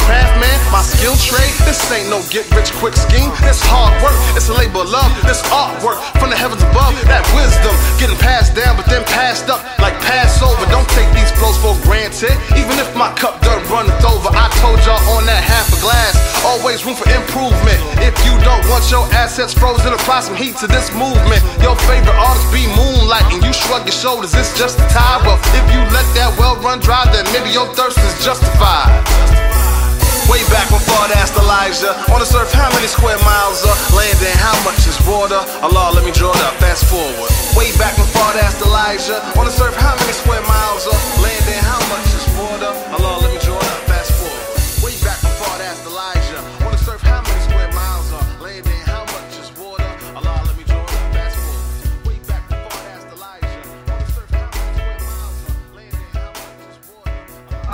my 0.80 0.86
skill 0.96 1.16
trade. 1.20 1.52
This 1.68 1.76
ain't 1.92 2.08
no 2.08 2.24
get 2.32 2.48
rich 2.56 2.72
quick 2.80 2.96
scheme. 2.96 3.28
It's 3.44 3.60
hard 3.60 3.92
work. 4.00 4.16
It's 4.32 4.48
a 4.48 4.56
labor 4.56 4.80
of 4.80 4.88
love. 4.88 5.12
This 5.28 5.44
artwork 5.52 6.00
from 6.16 6.32
the 6.32 6.38
heavens 6.40 6.64
above. 6.64 6.96
That 7.04 7.20
wisdom 7.36 7.76
getting 8.00 8.16
passed 8.16 8.56
down, 8.56 8.80
but 8.80 8.88
then 8.88 9.04
passed 9.04 9.52
up 9.52 9.60
like 9.76 9.92
Passover. 10.00 10.64
Don't 10.72 10.88
take 10.96 11.12
these 11.12 11.28
flows 11.36 11.60
for 11.60 11.76
granted. 11.84 12.32
Even 12.56 12.80
if 12.80 12.88
my 12.96 13.12
cup 13.12 13.44
done 13.44 13.60
runneth 13.68 14.00
over, 14.08 14.32
I 14.32 14.48
told 14.64 14.80
y'all 14.88 15.04
on 15.20 15.28
that 15.28 15.44
half 15.44 15.68
a 15.68 15.78
glass. 15.84 16.16
Always 16.48 16.80
room 16.88 16.96
for 16.96 17.04
improvement. 17.12 17.76
If 18.00 18.16
you 18.24 18.32
don't 18.40 18.64
want 18.72 18.88
your 18.88 19.04
assets 19.12 19.52
frozen, 19.52 19.92
apply 19.92 20.24
some 20.24 20.36
heat 20.36 20.56
to 20.64 20.66
this 20.66 20.88
movement. 20.96 21.44
Your 21.60 21.76
favorite 21.84 22.16
artist 22.16 22.48
be 22.56 22.64
Moonlight, 22.72 23.28
and 23.28 23.44
you 23.44 23.52
shrug 23.52 23.84
your 23.84 23.92
shoulders. 23.92 24.32
It's 24.32 24.56
just 24.56 24.80
a 24.80 24.86
tie. 24.88 25.20
Well, 25.28 25.36
if 25.52 25.66
you 25.76 25.84
let 25.92 26.08
that 26.16 26.32
well 26.40 26.56
run 26.64 26.80
dry, 26.80 27.04
then 27.12 27.28
maybe 27.36 27.52
your 27.52 27.68
thirst 27.76 28.00
is 28.00 28.16
justified. 28.24 29.59
Way 30.30 30.46
back 30.46 30.70
when 30.70 30.78
I 31.10 31.18
asked 31.18 31.34
Elijah 31.34 31.90
On 32.14 32.22
the 32.22 32.24
surf, 32.24 32.54
how 32.54 32.70
many 32.70 32.86
square 32.86 33.18
miles 33.26 33.66
are 33.66 33.74
land 33.98 34.14
and 34.22 34.38
How 34.38 34.54
much 34.62 34.86
is 34.86 34.94
water? 35.02 35.42
Allah, 35.58 35.90
let 35.90 36.06
me 36.06 36.12
draw 36.14 36.30
it 36.30 36.42
up, 36.46 36.54
fast 36.62 36.86
forward 36.86 37.30
Way 37.58 37.74
back 37.82 37.98
when 37.98 38.06
I 38.06 38.38
asked 38.46 38.62
Elijah 38.62 39.18
On 39.34 39.44
the 39.44 39.50
surf, 39.50 39.74
how 39.74 39.98
many 39.98 40.12
square 40.14 40.42
miles 40.46 40.86
are 40.86 41.00
land 41.18 41.39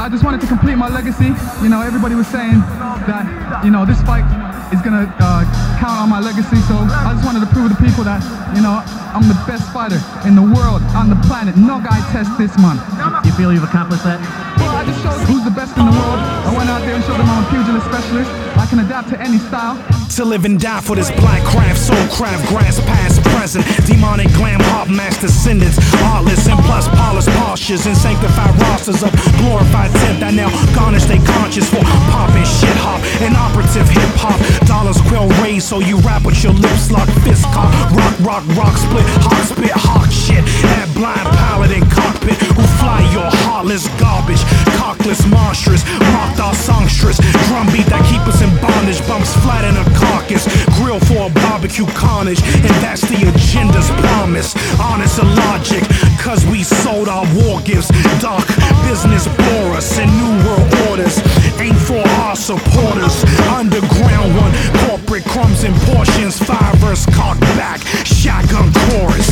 I 0.07 0.09
just 0.09 0.23
wanted 0.23 0.41
to 0.43 0.47
complete 0.47 0.79
my 0.79 0.87
legacy. 0.87 1.35
You 1.59 1.67
know, 1.67 1.83
everybody 1.83 2.15
was 2.15 2.31
saying 2.31 2.63
that, 3.11 3.27
you 3.67 3.75
know, 3.75 3.83
this 3.83 3.99
fight 4.07 4.23
is 4.71 4.79
gonna 4.79 5.11
uh, 5.19 5.43
count 5.83 5.99
on 5.99 6.07
my 6.07 6.23
legacy. 6.23 6.63
So 6.71 6.79
I 6.79 7.11
just 7.11 7.27
wanted 7.27 7.43
to 7.43 7.51
prove 7.51 7.75
to 7.75 7.79
people 7.83 8.07
that, 8.07 8.23
you 8.55 8.63
know, 8.63 8.87
I'm 8.87 9.27
the 9.27 9.35
best 9.51 9.67
fighter 9.75 9.99
in 10.23 10.39
the 10.39 10.47
world, 10.47 10.79
on 10.95 11.11
the 11.11 11.19
planet. 11.27 11.59
No 11.59 11.83
guy 11.83 11.99
test 12.15 12.31
this 12.39 12.55
man. 12.63 12.79
You 13.27 13.35
feel 13.35 13.51
you've 13.51 13.67
accomplished 13.67 14.07
that? 14.07 14.23
Well, 14.63 14.79
I 14.79 14.87
just 14.87 15.03
showed 15.03 15.19
who's 15.27 15.43
the 15.43 15.51
best 15.51 15.75
in 15.75 15.83
the 15.83 15.91
world. 15.91 16.23
Out 16.67 16.83
there 16.83 16.97
and 16.97 17.05
showed 17.05 17.19
them 17.19 17.31
I'm 17.31 17.47
a 17.47 17.51
pugilist 17.51 17.87
specialist. 17.87 18.31
I 18.59 18.67
can 18.67 18.81
adapt 18.81 19.09
to 19.11 19.21
any 19.21 19.39
style. 19.39 19.79
To 20.17 20.25
live 20.25 20.45
and 20.45 20.59
die 20.59 20.81
for 20.81 20.97
this 20.97 21.13
black 21.23 21.45
craft, 21.45 21.79
soul 21.79 22.07
craft, 22.11 22.49
grass 22.49 22.81
past 22.81 23.23
present, 23.31 23.63
demonic 23.87 24.27
glam 24.35 24.59
pop 24.75 24.89
mass 24.89 25.21
descendants, 25.21 25.79
artless 26.11 26.49
and 26.49 26.59
plus 26.67 26.89
polished 26.89 27.29
postures 27.39 27.87
and 27.87 27.97
sanctified 27.97 28.51
rosters 28.67 29.03
of 29.05 29.13
glorified 29.39 29.95
tenth 30.03 30.19
that 30.19 30.35
now 30.35 30.51
garnish 30.75 31.05
they 31.05 31.23
conscious 31.39 31.71
for 31.71 31.85
popping 32.11 32.43
shit 32.43 32.75
hop 32.83 32.99
and 33.23 33.37
operative 33.37 33.87
hip 33.87 34.11
hop. 34.19 34.41
Dollars 34.67 34.99
quill 35.07 35.29
raised 35.39 35.69
so 35.69 35.79
you 35.79 35.99
rap 36.03 36.25
with 36.25 36.43
your 36.43 36.55
lips 36.55 36.91
locked, 36.91 37.15
fist 37.23 37.45
cock, 37.55 37.71
rock, 37.95 38.17
rock, 38.27 38.45
rock, 38.59 38.75
split, 38.75 39.07
hot 39.23 39.45
spit, 39.47 39.71
hawk 39.71 40.11
shit. 40.11 40.43
At 40.83 40.91
blind 40.99 41.29
pilot 41.39 41.71
in 41.71 41.85
cockpit 42.27 42.39
who 42.57 42.63
fly 42.79 43.01
your 43.13 43.29
heartless 43.47 43.89
garbage, 43.99 44.43
cockless 44.79 45.29
monstrous, 45.31 45.85
mocked 46.13 46.41
our 46.41 46.55
songstress, 46.55 47.19
drumbeat 47.49 47.87
that 47.87 48.03
keep 48.11 48.21
us 48.27 48.43
in 48.43 48.51
bondage, 48.61 49.01
bumps 49.07 49.35
flat 49.43 49.65
in 49.65 49.77
a 49.77 49.85
carcass, 49.99 50.47
grill 50.79 51.01
for 51.01 51.31
a 51.31 51.33
barbecue 51.47 51.87
carnage, 51.95 52.43
and 52.43 52.75
that's 52.83 53.03
the 53.03 53.17
agenda's 53.29 53.91
promise. 54.03 54.55
Honest 54.81 55.19
and 55.19 55.31
logic, 55.49 55.83
cause 56.19 56.45
we 56.47 56.63
sold 56.63 57.09
our 57.09 57.27
war 57.35 57.61
gifts, 57.63 57.89
dark 58.21 58.47
business 58.87 59.27
bore 59.27 59.77
us 59.77 59.99
in 59.99 60.09
new 60.19 60.33
world 60.47 60.69
orders. 60.91 61.19
Ain't 61.61 61.79
for 61.79 62.03
our 62.27 62.37
supporters, 62.37 63.25
underground 63.55 64.35
one, 64.37 64.53
corporate 64.87 65.25
crumbs 65.25 65.65
and 65.65 65.75
portions, 65.95 66.39
five 66.39 66.75
verse 66.77 67.07
cock 67.15 67.39
back, 67.57 67.81
shotgun 68.05 68.73
chorus. 68.91 69.26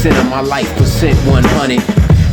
Percent 0.00 0.24
of 0.24 0.30
my 0.30 0.40
life, 0.40 0.74
percent 0.78 1.14
100. 1.28 1.76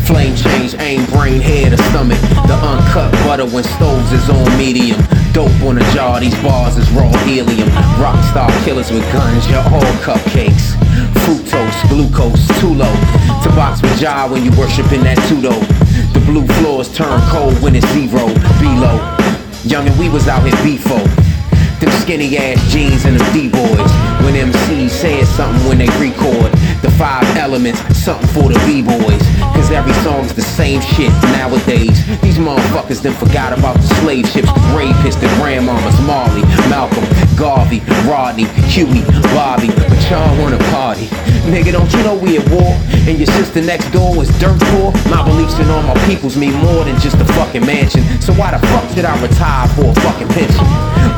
Flame 0.08 0.34
change, 0.38 0.73
aim, 0.80 1.03
brain, 1.12 1.41
head, 1.41 1.73
or 1.73 1.84
stomach. 1.91 2.15
The 2.47 2.56
uncut 2.63 3.12
butter 3.27 3.43
when 3.43 3.65
stoves 3.75 4.10
is 4.13 4.30
on 4.30 4.47
medium. 4.58 4.95
Dope 5.34 5.51
on 5.67 5.75
the 5.75 5.84
jar, 5.91 6.21
these 6.21 6.34
bars 6.39 6.77
is 6.77 6.89
raw 6.91 7.12
helium. 7.27 7.67
Rockstar 7.99 8.47
killers 8.63 8.89
with 8.89 9.03
guns, 9.12 9.43
you're 9.51 9.60
all 9.60 9.91
cupcakes. 9.99 10.80
Fructose, 11.27 11.75
glucose, 11.91 12.47
too 12.63 12.71
low. 12.71 12.95
To 13.43 13.49
box 13.51 13.82
with 13.82 13.99
Jah 13.99 14.30
when 14.32 14.45
you 14.45 14.51
worshiping 14.56 15.03
that 15.03 15.19
tudo. 15.27 15.51
The 16.15 16.23
blue 16.23 16.47
floors 16.63 16.88
turn 16.95 17.19
cold 17.27 17.62
when 17.62 17.75
it's 17.75 17.88
zero, 17.91 18.32
below. 18.63 18.95
Young 19.67 19.86
and 19.86 19.99
we 19.99 20.08
was 20.08 20.30
out 20.30 20.47
here 20.47 20.56
before. 20.63 21.03
Them 21.84 21.91
skinny 21.99 22.38
ass 22.38 22.63
jeans 22.71 23.03
and 23.03 23.19
them 23.19 23.34
D-boys. 23.34 24.16
When 24.23 24.34
MCs 24.34 24.89
said 24.89 25.25
something 25.25 25.67
when 25.67 25.77
they 25.77 25.89
record. 25.99 26.51
The 26.82 26.91
five 26.97 27.25
elements, 27.38 27.80
something 27.97 28.27
for 28.30 28.49
the 28.51 28.60
B-boys. 28.65 29.21
Cause 29.56 29.71
every 29.71 29.93
song's 30.06 30.34
the 30.34 30.41
same 30.41 30.82
shit 30.82 31.12
nowadays. 31.36 32.06
These 32.21 32.38
motherfuckers 32.38 33.01
then 33.01 33.13
forgot 33.13 33.58
about 33.58 33.75
the 33.77 33.88
slave 34.01 34.27
ships, 34.30 34.49
rapists, 34.71 35.19
the 35.19 35.27
grandmamas, 35.41 35.97
Marley, 36.06 36.41
Malcolm, 36.69 37.03
Garvey, 37.36 37.82
Rodney, 38.08 38.45
Huey, 38.69 39.01
Bobby, 39.34 39.67
but 39.67 39.99
y'all 40.10 40.38
wanna 40.39 40.58
party. 40.71 41.08
Nigga, 41.47 41.71
don't 41.71 41.91
you 41.93 42.03
know 42.03 42.15
we 42.15 42.38
at 42.38 42.49
war? 42.49 42.75
And 43.08 43.17
your 43.17 43.27
sister 43.27 43.62
next 43.62 43.89
door 43.91 44.15
was 44.15 44.30
dirt 44.39 44.60
poor? 44.71 44.91
My 45.10 45.23
beliefs 45.23 45.58
in 45.60 45.69
all 45.69 45.84
my 45.84 45.95
peoples 46.06 46.36
mean 46.36 46.53
more 46.53 46.84
than 46.84 46.99
just 46.99 47.15
a 47.17 47.25
fucking 47.39 47.65
mansion. 47.65 48.03
So 48.21 48.34
why 48.34 48.51
the 48.51 48.60
fuck 48.67 48.89
should 48.93 49.06
I 49.06 49.15
retire 49.21 49.67
for 49.69 49.91
a 49.91 49.95
fucking 50.01 50.27
pension? 50.30 50.65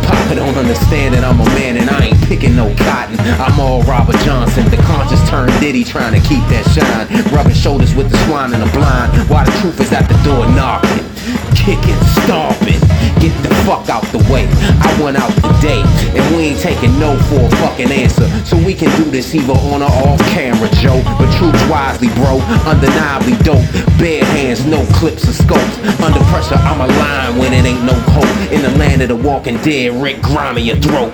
Papa 0.06 0.36
don't 0.36 0.56
understand 0.56 1.16
that 1.16 1.24
I'm 1.24 1.40
a 1.40 1.46
man 1.58 1.78
and 1.78 1.90
I 1.90 2.08
ain't 2.08 2.22
picking 2.26 2.56
no 2.56 2.74
cotton. 2.90 3.20
I'm 3.38 3.60
all 3.60 3.84
Robert 3.84 4.18
Johnson, 4.26 4.66
the 4.70 4.82
conscious 4.90 5.22
turned 5.30 5.54
Diddy 5.62 5.84
trying 5.84 6.20
to 6.20 6.24
keep 6.28 6.42
that 6.50 6.66
shine. 6.74 7.06
Rubbing 7.30 7.54
shoulders 7.54 7.94
with 7.94 8.10
the 8.10 8.18
swine 8.26 8.54
and 8.54 8.64
the 8.64 8.72
blind. 8.74 9.14
While 9.30 9.46
the 9.46 9.54
truth 9.62 9.80
is 9.80 9.94
at 9.94 10.10
the 10.10 10.18
door 10.26 10.50
knocking, 10.58 11.06
kicking, 11.54 12.00
stomping. 12.26 12.82
Get 13.22 13.36
the 13.44 13.52
fuck 13.68 13.90
out 13.90 14.06
the 14.16 14.24
way. 14.32 14.48
I 14.80 14.90
went 15.04 15.18
out 15.20 15.30
today, 15.36 15.84
and 16.16 16.24
we 16.34 16.56
ain't 16.56 16.60
taking 16.60 16.98
no 16.98 17.20
for 17.28 17.46
a 17.46 17.52
fucking 17.62 17.92
answer. 17.92 18.26
So 18.48 18.56
we 18.58 18.74
can 18.74 18.90
do 18.96 19.12
this 19.12 19.36
either 19.36 19.54
on 19.54 19.84
or 19.84 19.92
off 20.08 20.20
camera, 20.32 20.70
Joe. 20.80 21.04
But 21.20 21.30
truth 21.38 21.60
wisely, 21.70 22.08
bro. 22.16 22.40
Undeniably 22.66 23.36
dope. 23.44 23.68
Bare 24.00 24.24
hands, 24.34 24.66
no 24.66 24.86
clips 24.98 25.28
or 25.28 25.36
scopes. 25.36 25.76
Under 26.02 26.24
pressure, 26.32 26.56
I'm 26.56 26.80
a 26.80 26.88
line 26.88 27.38
when 27.38 27.54
it 27.54 27.66
ain't 27.66 27.84
no 27.84 27.94
hope. 28.16 28.34
In 28.56 28.64
the 28.64 28.72
land 28.80 29.02
of 29.02 29.10
the 29.10 29.18
walking 29.18 29.58
dead, 29.62 30.02
Rick 30.02 30.22
Grimy 30.22 30.62
your 30.62 30.78
throat. 30.78 31.12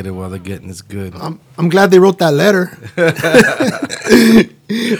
Get 0.00 0.06
it 0.06 0.12
while 0.12 0.30
the 0.30 0.38
getting 0.38 0.70
is 0.70 0.80
good. 0.80 1.14
I'm, 1.14 1.38
I'm 1.58 1.68
glad 1.68 1.90
they 1.90 1.98
wrote 1.98 2.18
that 2.20 2.32
letter. 2.32 2.74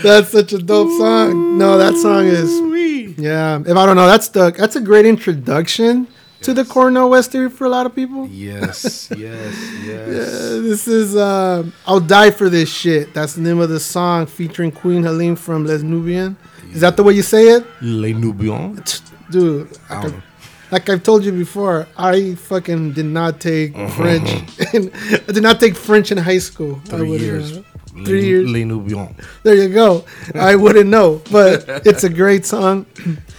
that's 0.03 0.29
such 0.29 0.53
a 0.53 0.59
dope 0.59 0.91
song. 0.99 1.57
No, 1.57 1.79
that 1.79 1.97
song 1.97 2.27
is 2.27 2.55
sweet. 2.59 3.19
yeah. 3.19 3.63
If 3.67 3.75
I 3.79 3.87
don't 3.87 3.97
know, 3.97 4.07
that's 4.07 4.29
the 4.29 4.51
that's 4.51 4.77
a 4.77 4.81
great 4.83 5.07
introduction 5.07 6.07
to 6.43 6.53
the 6.53 6.67
Cornel 6.67 7.09
West 7.09 7.33
theory 7.33 7.49
for 7.49 7.65
a 7.65 7.71
lot 7.71 7.87
of 7.87 7.95
people. 7.95 8.27
yes, 8.29 9.11
yes, 9.17 9.55
yes. 9.87 9.87
Yeah, 9.87 10.61
this 10.69 10.87
is 10.87 11.17
uh, 11.17 11.65
I'll 11.87 12.01
die 12.01 12.31
for 12.31 12.51
this 12.51 12.71
shit. 12.71 13.15
That's 13.15 13.33
the 13.37 13.41
name 13.41 13.59
of 13.59 13.71
the 13.71 13.81
song 13.81 14.27
featuring 14.27 14.71
Queen 14.71 15.03
Helene 15.03 15.35
from 15.35 15.65
Les 15.65 15.83
Nubian. 15.83 16.37
Is 16.75 16.83
that 16.83 16.99
the 16.99 17.03
way 17.03 17.15
you 17.15 17.23
say 17.23 17.45
it? 17.45 17.65
Les 17.81 18.13
Nubian. 18.13 18.85
Dude, 19.31 19.79
I 19.89 20.03
don't 20.03 20.15
I. 20.17 20.23
like 20.71 20.89
I've 20.89 21.03
told 21.03 21.25
you 21.25 21.33
before, 21.33 21.87
I 21.97 22.35
fucking 22.35 22.93
did 22.93 23.07
not 23.07 23.41
take 23.41 23.75
French. 23.93 24.31
in, 24.75 24.91
I 25.29 25.33
did 25.33 25.43
not 25.43 25.61
take 25.61 25.77
French 25.77 26.11
in 26.13 26.19
high 26.19 26.39
school. 26.39 26.81
I 26.87 26.97
Three 26.99 27.17
years. 27.19 27.59
Three 28.05 28.21
Les, 28.23 28.27
years. 28.27 28.51
Les 28.51 28.65
Nubian. 28.65 29.15
There 29.43 29.55
you 29.55 29.69
go. 29.69 30.05
I 30.35 30.55
wouldn't 30.63 30.89
know, 30.91 31.21
but 31.31 31.65
it's 31.87 32.05
a 32.05 32.09
great 32.09 32.47
song. 32.47 32.87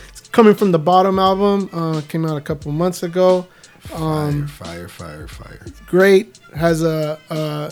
It's 0.09 0.27
coming 0.29 0.55
from 0.55 0.71
the 0.71 0.79
Bottom 0.79 1.19
album. 1.19 1.69
Uh, 1.71 2.01
came 2.07 2.25
out 2.25 2.35
a 2.37 2.41
couple 2.41 2.71
months 2.71 3.01
ago. 3.03 3.47
Um, 3.95 4.47
Fire, 4.47 4.87
fire, 4.87 5.27
fire. 5.27 5.65
great. 5.87 6.37
Has 6.55 6.83
a, 6.83 7.17
a, 7.29 7.71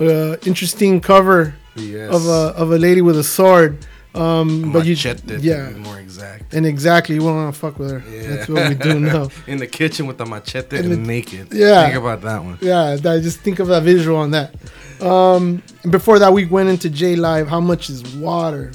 a 0.00 0.38
interesting 0.46 1.00
cover 1.00 1.54
Yes. 1.74 2.14
of 2.14 2.26
a 2.26 2.52
of 2.56 2.70
a 2.70 2.78
lady 2.78 3.00
with 3.02 3.18
a 3.18 3.24
sword. 3.24 3.78
Um, 4.14 4.72
but 4.72 4.84
you, 4.84 4.92
Machete, 4.92 5.26
to 5.28 5.40
yeah, 5.40 5.70
be 5.70 5.76
more 5.80 5.98
exact. 5.98 6.52
and 6.52 6.66
exactly, 6.66 7.14
you 7.14 7.22
won't 7.24 7.36
want 7.36 7.54
to 7.54 7.58
fuck 7.58 7.78
with 7.78 7.90
her. 7.90 8.02
Yeah. 8.10 8.28
That's 8.36 8.48
what 8.48 8.68
we 8.68 8.74
do 8.74 9.00
now. 9.12 9.28
In 9.46 9.56
the 9.58 9.66
kitchen 9.66 10.06
with 10.06 10.18
the 10.18 10.26
machete 10.26 10.76
In 10.78 10.84
and 10.84 10.92
the- 10.92 10.96
naked. 10.98 11.48
Yeah. 11.52 11.84
Think 11.84 11.96
about 11.96 12.20
that 12.22 12.44
one. 12.44 12.58
Yeah, 12.60 12.96
that, 12.96 13.22
just 13.22 13.40
think 13.40 13.58
of 13.58 13.68
that 13.68 13.82
visual 13.84 14.18
on 14.18 14.32
that. 14.32 14.54
Um, 15.00 15.62
and 15.82 15.90
before 15.90 16.18
that, 16.18 16.32
we 16.32 16.44
went 16.44 16.68
into 16.68 16.90
J 16.90 17.16
Live. 17.16 17.48
How 17.48 17.60
much 17.60 17.88
is 17.88 18.04
water? 18.16 18.70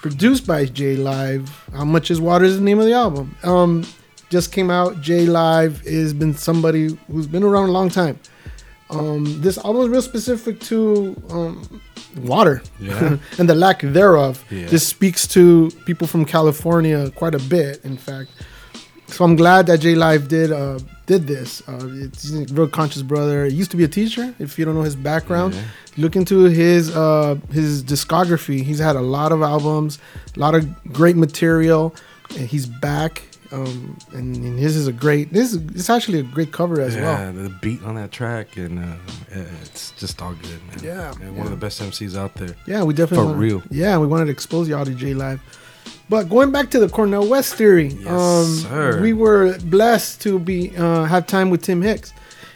Produced 0.00 0.46
by 0.46 0.64
J 0.64 0.96
Live. 0.96 1.48
How 1.72 1.84
much 1.84 2.10
is 2.10 2.20
water 2.20 2.44
is 2.46 2.56
the 2.56 2.64
name 2.64 2.78
of 2.78 2.86
the 2.86 2.92
album. 2.94 3.36
Um, 3.42 3.84
just 4.30 4.50
came 4.52 4.70
out. 4.70 5.00
J 5.02 5.26
Live 5.26 5.82
has 5.82 6.14
been 6.14 6.34
somebody 6.34 6.96
who's 7.10 7.26
been 7.26 7.42
around 7.42 7.68
a 7.68 7.72
long 7.72 7.88
time. 7.90 8.18
Um, 8.90 9.42
this 9.42 9.58
album 9.58 9.82
is 9.82 9.88
real 9.90 10.02
specific 10.02 10.60
to 10.60 11.14
um, 11.30 11.82
water 12.16 12.62
Yeah. 12.80 13.18
and 13.38 13.48
the 13.48 13.54
lack 13.54 13.80
thereof. 13.82 14.44
Yeah. 14.50 14.66
This 14.66 14.86
speaks 14.86 15.26
to 15.28 15.70
people 15.84 16.06
from 16.06 16.24
California 16.24 17.10
quite 17.10 17.34
a 17.34 17.38
bit, 17.38 17.84
in 17.84 17.96
fact. 17.96 18.30
So 19.06 19.24
I'm 19.24 19.36
glad 19.36 19.66
that 19.68 19.78
J 19.80 19.94
Live 19.94 20.28
did 20.28 20.52
uh, 20.52 20.78
did 21.06 21.26
this. 21.26 21.62
Uh, 21.66 21.78
it's 22.04 22.30
a 22.30 22.44
real 22.52 22.68
conscious 22.68 23.00
brother. 23.02 23.46
He 23.46 23.54
used 23.54 23.70
to 23.70 23.76
be 23.78 23.84
a 23.84 23.88
teacher. 23.88 24.34
If 24.38 24.58
you 24.58 24.66
don't 24.66 24.74
know 24.74 24.82
his 24.82 24.96
background, 24.96 25.56
look 25.96 26.14
into 26.14 26.44
his 26.44 26.94
uh, 26.94 27.36
his 27.50 27.82
discography. 27.82 28.62
He's 28.62 28.78
had 28.80 28.96
a 28.96 29.00
lot 29.00 29.32
of 29.32 29.40
albums, 29.40 29.98
a 30.36 30.38
lot 30.38 30.54
of 30.54 30.66
great 30.92 31.16
material. 31.16 31.94
And 32.36 32.46
he's 32.46 32.66
back, 32.66 33.22
um, 33.52 33.96
and, 34.12 34.36
and 34.36 34.58
his 34.58 34.76
is 34.76 34.86
a 34.86 34.92
great. 34.92 35.32
This 35.32 35.52
is 35.54 35.62
it's 35.74 35.90
actually 35.90 36.20
a 36.20 36.22
great 36.22 36.52
cover 36.52 36.80
as 36.80 36.94
yeah, 36.94 37.02
well. 37.02 37.34
Yeah, 37.34 37.42
the 37.42 37.48
beat 37.60 37.82
on 37.82 37.94
that 37.96 38.10
track 38.12 38.56
and 38.56 38.78
uh, 38.78 38.96
it's 39.30 39.92
just 39.92 40.20
all 40.22 40.34
good, 40.34 40.66
man. 40.68 40.78
Yeah, 40.82 41.12
And 41.20 41.36
one 41.36 41.46
of 41.46 41.50
the 41.50 41.56
best 41.58 41.80
MCs 41.80 42.16
out 42.16 42.34
there. 42.34 42.54
Yeah, 42.66 42.82
we 42.84 42.94
definitely 42.94 43.24
for 43.24 43.30
wanna- 43.32 43.38
real. 43.38 43.62
Yeah, 43.70 43.98
we 43.98 44.06
wanted 44.06 44.26
to 44.26 44.30
expose 44.32 44.68
y'all 44.68 44.84
to 44.84 44.94
J 44.94 45.14
Live. 45.14 45.40
But 46.10 46.30
going 46.30 46.50
back 46.52 46.70
to 46.70 46.78
the 46.80 46.88
Cornel 46.88 47.28
West 47.28 47.54
theory, 47.54 47.88
um, 48.06 48.46
sir. 48.46 49.00
we 49.02 49.12
were 49.12 49.58
blessed 49.58 50.22
to 50.22 50.38
be 50.38 50.74
uh, 50.76 51.04
have 51.04 51.26
time 51.26 51.50
with 51.50 51.62
Tim 51.62 51.82
Hicks, 51.82 52.12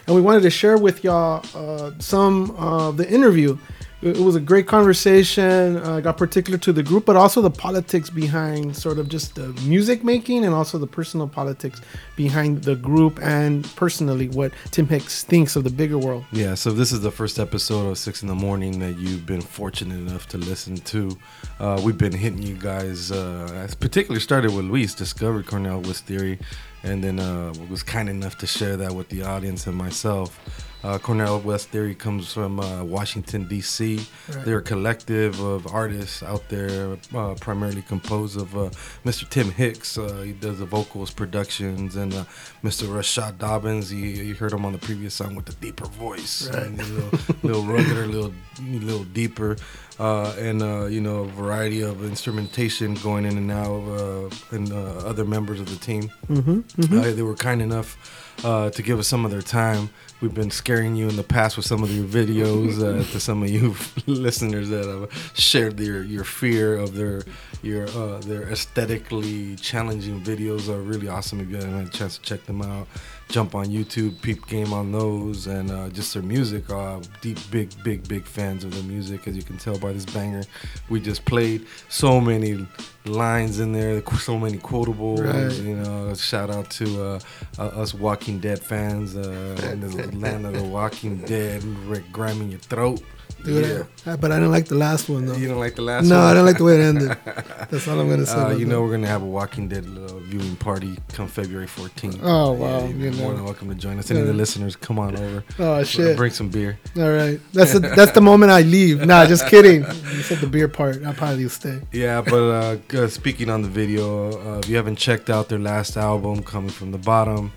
and 0.06 0.16
we 0.16 0.22
wanted 0.22 0.42
to 0.42 0.50
share 0.50 0.78
with 0.78 1.04
y'all 1.04 1.44
uh, 1.54 1.90
some 1.98 2.50
of 2.52 2.96
the 2.96 3.08
interview. 3.10 3.58
It 4.02 4.18
was 4.18 4.34
a 4.34 4.40
great 4.40 4.66
conversation. 4.66 5.76
Uh, 5.76 6.00
got 6.00 6.16
particular 6.16 6.58
to 6.58 6.72
the 6.72 6.82
group, 6.82 7.06
but 7.06 7.14
also 7.14 7.40
the 7.40 7.50
politics 7.50 8.10
behind 8.10 8.76
sort 8.76 8.98
of 8.98 9.08
just 9.08 9.36
the 9.36 9.48
music 9.62 10.02
making, 10.02 10.44
and 10.44 10.52
also 10.52 10.76
the 10.76 10.88
personal 10.88 11.28
politics 11.28 11.80
behind 12.16 12.64
the 12.64 12.74
group, 12.74 13.20
and 13.22 13.64
personally 13.76 14.28
what 14.28 14.50
Tim 14.72 14.88
Hicks 14.88 15.22
thinks 15.22 15.54
of 15.54 15.62
the 15.62 15.70
bigger 15.70 15.98
world. 15.98 16.24
Yeah, 16.32 16.54
so 16.54 16.72
this 16.72 16.90
is 16.90 17.00
the 17.00 17.12
first 17.12 17.38
episode 17.38 17.90
of 17.90 17.96
Six 17.96 18.22
in 18.22 18.28
the 18.28 18.34
Morning 18.34 18.80
that 18.80 18.98
you've 18.98 19.24
been 19.24 19.40
fortunate 19.40 19.94
enough 19.94 20.26
to 20.30 20.38
listen 20.38 20.76
to. 20.78 21.16
Uh, 21.60 21.80
we've 21.84 21.98
been 21.98 22.12
hitting 22.12 22.42
you 22.42 22.56
guys, 22.56 23.12
uh, 23.12 23.68
particularly 23.78 24.20
started 24.20 24.52
with 24.52 24.64
Luis, 24.64 24.94
discovered 24.94 25.46
Cornel 25.46 25.80
West 25.80 26.06
Theory, 26.06 26.40
and 26.82 27.04
then 27.04 27.20
uh, 27.20 27.52
was 27.70 27.84
kind 27.84 28.08
enough 28.08 28.36
to 28.38 28.48
share 28.48 28.76
that 28.78 28.92
with 28.92 29.08
the 29.10 29.22
audience 29.22 29.68
and 29.68 29.76
myself. 29.76 30.40
Uh, 30.84 30.98
Cornel 30.98 31.38
West 31.40 31.68
Theory 31.68 31.94
comes 31.94 32.32
from 32.32 32.58
uh, 32.58 32.82
Washington, 32.82 33.46
D.C. 33.46 34.00
Right. 34.28 34.44
They're 34.44 34.58
a 34.58 34.62
collective 34.62 35.38
of 35.40 35.66
artists 35.72 36.24
out 36.24 36.48
there, 36.48 36.96
uh, 37.14 37.34
primarily 37.40 37.82
composed 37.82 38.36
of 38.36 38.56
uh, 38.56 38.70
Mr. 39.04 39.28
Tim 39.28 39.52
Hicks. 39.52 39.96
Uh, 39.96 40.22
he 40.26 40.32
does 40.32 40.58
the 40.58 40.64
vocals, 40.66 41.12
productions, 41.12 41.94
and 41.94 42.12
uh, 42.12 42.24
Mr. 42.64 42.88
Rashad 42.88 43.38
Dobbins. 43.38 43.92
You, 43.92 44.04
you 44.04 44.34
heard 44.34 44.52
him 44.52 44.64
on 44.64 44.72
the 44.72 44.78
previous 44.78 45.14
song 45.14 45.36
with 45.36 45.44
the 45.46 45.52
deeper 45.54 45.86
voice, 45.86 46.48
Right. 46.52 46.64
and 46.66 46.80
a 46.80 46.84
little, 46.84 47.18
little 47.44 47.62
ruggeder, 47.62 48.10
little, 48.10 48.34
little 48.68 49.04
deeper, 49.04 49.56
uh, 50.00 50.34
and 50.36 50.62
uh, 50.64 50.86
you 50.86 51.00
know 51.00 51.20
a 51.22 51.26
variety 51.28 51.82
of 51.82 52.02
instrumentation 52.04 52.94
going 52.94 53.24
in 53.24 53.38
and 53.38 53.52
out, 53.52 53.82
uh, 54.00 54.30
and 54.50 54.72
uh, 54.72 55.06
other 55.06 55.24
members 55.24 55.60
of 55.60 55.68
the 55.70 55.76
team. 55.76 56.10
Mhm. 56.28 56.64
Mhm. 56.74 56.98
Uh, 56.98 57.14
they 57.14 57.22
were 57.22 57.36
kind 57.36 57.62
enough 57.62 57.96
uh, 58.44 58.70
to 58.70 58.82
give 58.82 58.98
us 58.98 59.06
some 59.06 59.24
of 59.24 59.30
their 59.30 59.42
time. 59.42 59.90
We've 60.22 60.32
been 60.32 60.52
scaring 60.52 60.94
you 60.94 61.08
in 61.08 61.16
the 61.16 61.24
past 61.24 61.56
with 61.56 61.66
some 61.66 61.82
of 61.82 61.90
your 61.90 62.04
videos. 62.04 62.80
Uh, 62.80 63.02
to 63.10 63.18
some 63.18 63.42
of 63.42 63.50
you 63.50 63.74
listeners 64.06 64.68
that 64.68 64.86
have 64.86 65.32
shared 65.34 65.80
your 65.80 66.04
your 66.04 66.22
fear 66.22 66.76
of 66.76 66.94
their 66.94 67.22
your 67.60 67.88
uh, 67.88 68.18
their 68.18 68.44
aesthetically 68.44 69.56
challenging 69.56 70.22
videos 70.22 70.68
are 70.68 70.80
really 70.80 71.08
awesome. 71.08 71.40
If 71.40 71.50
you 71.50 71.56
haven't 71.56 71.76
had 71.76 71.86
a 71.88 71.90
chance 71.90 72.18
to 72.18 72.22
check 72.22 72.44
them 72.46 72.62
out, 72.62 72.86
jump 73.30 73.56
on 73.56 73.66
YouTube, 73.66 74.22
peep 74.22 74.46
game 74.46 74.72
on 74.72 74.92
those, 74.92 75.48
and 75.48 75.72
uh, 75.72 75.88
just 75.88 76.14
their 76.14 76.22
music. 76.22 76.70
Uh, 76.70 77.00
deep, 77.20 77.38
big, 77.50 77.70
big, 77.82 78.06
big 78.06 78.24
fans 78.24 78.62
of 78.62 78.72
their 78.72 78.84
music, 78.84 79.26
as 79.26 79.36
you 79.36 79.42
can 79.42 79.58
tell 79.58 79.76
by 79.76 79.92
this 79.92 80.06
banger 80.06 80.44
we 80.88 81.00
just 81.00 81.24
played. 81.24 81.66
So 81.88 82.20
many 82.20 82.64
lines 83.04 83.60
in 83.60 83.72
there, 83.72 84.02
so 84.18 84.38
many 84.38 84.58
quotables. 84.58 85.24
Right. 85.24 85.52
You 85.52 85.76
know, 85.76 86.14
shout 86.14 86.50
out 86.50 86.70
to 86.70 87.02
uh, 87.02 87.20
uh, 87.58 87.62
us 87.82 87.94
Walking 87.94 88.38
Dead 88.38 88.60
fans 88.60 89.16
uh, 89.16 89.70
in 89.72 89.80
the 89.80 90.16
land 90.16 90.46
of 90.46 90.54
the 90.54 90.64
Walking 90.64 91.18
Dead, 91.18 91.62
Rick 91.64 92.10
Grime 92.12 92.48
your 92.48 92.60
throat. 92.60 93.02
Dude, 93.44 93.66
yeah. 94.06 94.12
I- 94.12 94.16
but 94.16 94.30
I 94.30 94.36
didn't 94.36 94.52
like 94.52 94.66
the 94.66 94.76
last 94.76 95.08
one 95.08 95.26
though. 95.26 95.34
You 95.34 95.48
don't 95.48 95.58
like 95.58 95.74
the 95.74 95.82
last 95.82 96.04
no, 96.04 96.16
one? 96.16 96.24
No, 96.24 96.30
I 96.30 96.34
didn't 96.34 96.46
like 96.46 96.58
the 96.58 96.64
way 96.64 96.74
it 96.76 96.84
ended. 96.84 97.08
That's 97.70 97.88
all 97.88 97.98
I'm 97.98 98.08
gonna 98.08 98.24
say. 98.26 98.34
Uh, 98.34 98.50
you 98.50 98.60
that. 98.60 98.66
know, 98.66 98.82
we're 98.82 98.92
gonna 98.92 99.08
have 99.08 99.22
a 99.22 99.26
Walking 99.26 99.68
Dead 99.68 99.84
uh, 99.84 100.18
viewing 100.18 100.54
party 100.56 100.96
come 101.12 101.26
February 101.26 101.66
14th. 101.66 102.20
Oh, 102.22 102.52
wow, 102.52 102.80
Yeah, 102.80 102.86
you're 102.86 103.10
you 103.10 103.18
more 103.20 103.30
know. 103.30 103.36
than 103.36 103.44
welcome 103.44 103.68
to 103.68 103.74
join 103.74 103.98
us. 103.98 104.10
Any 104.12 104.20
of 104.20 104.28
the 104.28 104.32
listeners, 104.32 104.76
come 104.76 104.98
on 105.00 105.16
over. 105.16 105.44
Oh, 105.58 105.82
shit. 105.82 106.16
Bring 106.16 106.30
some 106.30 106.50
beer. 106.50 106.78
All 106.96 107.10
right, 107.10 107.40
that's 107.52 107.72
the, 107.72 107.80
that's 107.80 108.12
the 108.12 108.20
moment 108.30 108.52
I 108.52 108.62
leave. 108.62 109.04
Nah, 109.04 109.26
just 109.26 109.48
kidding. 109.48 109.82
You 109.82 110.22
said 110.22 110.38
the 110.38 110.46
beer 110.46 110.68
part. 110.68 111.02
I'll 111.04 111.14
probably 111.14 111.48
stay. 111.48 111.80
Yeah, 111.90 112.20
but 112.20 112.34
uh, 112.34 112.76
g- 112.92 113.08
speaking 113.08 113.48
on 113.50 113.62
the 113.62 113.68
video, 113.68 114.30
uh, 114.54 114.58
if 114.58 114.68
you 114.68 114.76
haven't 114.76 114.96
checked 114.96 115.30
out 115.30 115.48
their 115.48 115.58
last 115.58 115.96
album, 115.96 116.42
Coming 116.42 116.70
from 116.70 116.92
the 116.92 116.98
Bottom, 116.98 117.50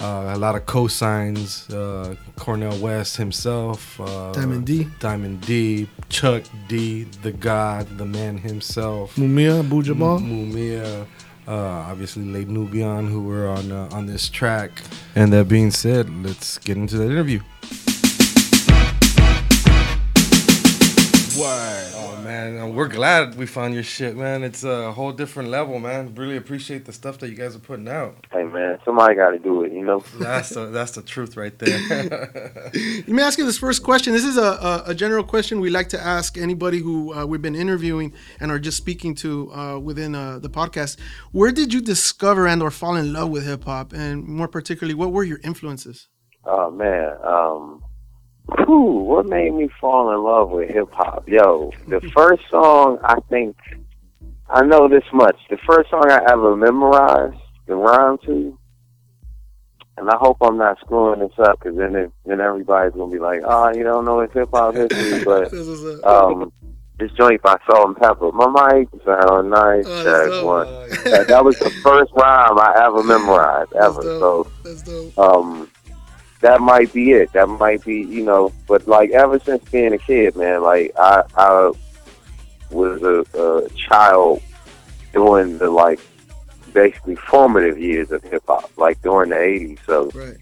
uh, 0.00 0.32
a 0.34 0.38
lot 0.38 0.54
of 0.56 0.64
cosigns. 0.66 1.68
Uh, 1.72 2.14
Cornel 2.36 2.76
West 2.78 3.16
himself, 3.16 4.00
uh, 4.00 4.32
Diamond 4.32 4.66
D. 4.66 4.86
Diamond 5.00 5.40
D, 5.42 5.88
Chuck 6.08 6.42
D, 6.68 7.04
the 7.22 7.32
God, 7.32 7.86
the 7.98 8.06
man 8.06 8.38
himself, 8.38 9.14
Mumia, 9.16 9.60
Abu 9.60 9.82
Jamal. 9.82 10.16
M- 10.16 10.52
Mumia. 10.52 11.06
Uh, 11.46 11.52
obviously, 11.90 12.24
Les 12.24 12.44
Nubian, 12.44 13.08
who 13.08 13.22
were 13.22 13.48
on 13.48 13.72
uh, 13.72 13.88
on 13.92 14.06
this 14.06 14.28
track. 14.28 14.82
And 15.14 15.32
that 15.32 15.48
being 15.48 15.70
said, 15.70 16.08
let's 16.24 16.58
get 16.58 16.76
into 16.76 16.98
that 16.98 17.10
interview. 17.10 17.40
Word. 21.38 21.92
Oh 21.94 22.20
man, 22.24 22.58
uh, 22.58 22.66
we're 22.66 22.88
glad 22.88 23.36
we 23.36 23.46
found 23.46 23.72
your 23.72 23.84
shit, 23.84 24.16
man. 24.16 24.42
It's 24.42 24.64
a 24.64 24.90
whole 24.90 25.12
different 25.12 25.50
level, 25.50 25.78
man. 25.78 26.12
Really 26.16 26.36
appreciate 26.36 26.84
the 26.84 26.92
stuff 26.92 27.18
that 27.18 27.28
you 27.28 27.36
guys 27.36 27.54
are 27.54 27.60
putting 27.60 27.86
out. 27.86 28.26
Hey 28.32 28.42
man, 28.42 28.80
somebody 28.84 29.14
got 29.14 29.30
to 29.30 29.38
do 29.38 29.62
it, 29.62 29.72
you 29.72 29.84
know. 29.84 30.02
That's 30.18 30.48
the 30.48 30.66
that's 30.66 30.92
the 30.92 31.02
truth 31.02 31.36
right 31.36 31.56
there. 31.56 31.78
Let 32.74 33.08
me 33.08 33.22
ask 33.22 33.38
you 33.38 33.44
this 33.44 33.58
first 33.58 33.84
question. 33.84 34.14
This 34.14 34.24
is 34.24 34.36
a, 34.36 34.42
a, 34.42 34.82
a 34.86 34.94
general 34.96 35.22
question 35.22 35.60
we 35.60 35.70
like 35.70 35.88
to 35.90 36.00
ask 36.00 36.36
anybody 36.36 36.80
who 36.80 37.14
uh, 37.14 37.24
we've 37.24 37.42
been 37.42 37.54
interviewing 37.54 38.14
and 38.40 38.50
are 38.50 38.58
just 38.58 38.76
speaking 38.76 39.14
to 39.16 39.52
uh, 39.52 39.78
within 39.78 40.16
uh, 40.16 40.40
the 40.40 40.50
podcast. 40.50 40.98
Where 41.30 41.52
did 41.52 41.72
you 41.72 41.80
discover 41.80 42.48
and 42.48 42.60
or 42.62 42.72
fall 42.72 42.96
in 42.96 43.12
love 43.12 43.30
with 43.30 43.46
hip 43.46 43.62
hop, 43.62 43.92
and 43.92 44.26
more 44.26 44.48
particularly, 44.48 44.94
what 44.94 45.12
were 45.12 45.22
your 45.22 45.38
influences? 45.44 46.08
Oh 46.44 46.70
man, 46.70 47.16
um, 47.22 47.84
whew, 48.56 49.04
what 49.04 49.26
made 49.26 49.54
me 49.54 49.68
fall 49.80 50.10
in 50.12 50.22
love 50.22 50.50
with 50.50 50.70
hip 50.70 50.88
hop? 50.92 51.28
Yo, 51.28 51.72
the 51.86 52.00
first 52.14 52.42
song 52.50 52.98
I 53.02 53.16
think 53.28 53.56
I 54.50 54.64
know 54.64 54.88
this 54.88 55.04
much. 55.12 55.36
The 55.50 55.58
first 55.66 55.90
song 55.90 56.10
I 56.10 56.20
ever 56.30 56.56
memorized 56.56 57.36
the 57.66 57.74
rhyme 57.74 58.18
to, 58.24 58.58
and 59.98 60.08
I 60.08 60.16
hope 60.16 60.38
I'm 60.40 60.56
not 60.56 60.78
screwing 60.80 61.20
this 61.20 61.38
up 61.38 61.58
because 61.58 61.76
then 61.76 61.94
it, 61.94 62.10
then 62.24 62.40
everybody's 62.40 62.94
gonna 62.94 63.12
be 63.12 63.18
like, 63.18 63.42
oh, 63.44 63.70
you 63.74 63.82
don't 63.82 64.04
know 64.04 64.20
it's 64.20 64.32
hip 64.32 64.48
hop 64.52 64.74
history, 64.74 65.24
but 65.24 65.52
um. 66.04 66.52
This 66.98 67.12
joint 67.12 67.40
by 67.42 67.56
Salt-N-Pepa. 67.70 68.34
My 68.34 68.74
mic 68.74 68.88
sound 69.04 69.50
nice. 69.50 69.84
Check 69.84 70.44
one. 70.44 70.66
That, 71.04 71.26
that 71.28 71.44
was 71.44 71.56
the 71.60 71.70
first 71.84 72.12
rhyme 72.12 72.58
I 72.58 72.82
ever 72.86 73.04
memorized 73.04 73.72
ever. 73.74 74.02
So 74.02 74.50
um, 75.16 75.70
that 76.40 76.60
might 76.60 76.92
be 76.92 77.12
it. 77.12 77.32
That 77.32 77.48
might 77.48 77.84
be, 77.84 78.02
you 78.02 78.24
know, 78.24 78.52
but 78.66 78.86
like 78.86 79.10
ever 79.10 79.38
since 79.40 79.64
being 79.70 79.92
a 79.92 79.98
kid, 79.98 80.36
man, 80.36 80.62
like 80.62 80.92
I, 80.98 81.22
I 81.36 81.72
was 82.70 83.02
a, 83.02 83.24
a 83.38 83.68
child 83.70 84.42
during 85.12 85.58
the 85.58 85.70
like 85.70 86.00
basically 86.72 87.16
formative 87.16 87.78
years 87.78 88.10
of 88.12 88.22
hip 88.22 88.44
hop, 88.46 88.70
like 88.76 89.00
during 89.02 89.30
the 89.30 89.36
'80s. 89.36 89.78
So, 89.84 90.10
right. 90.14 90.36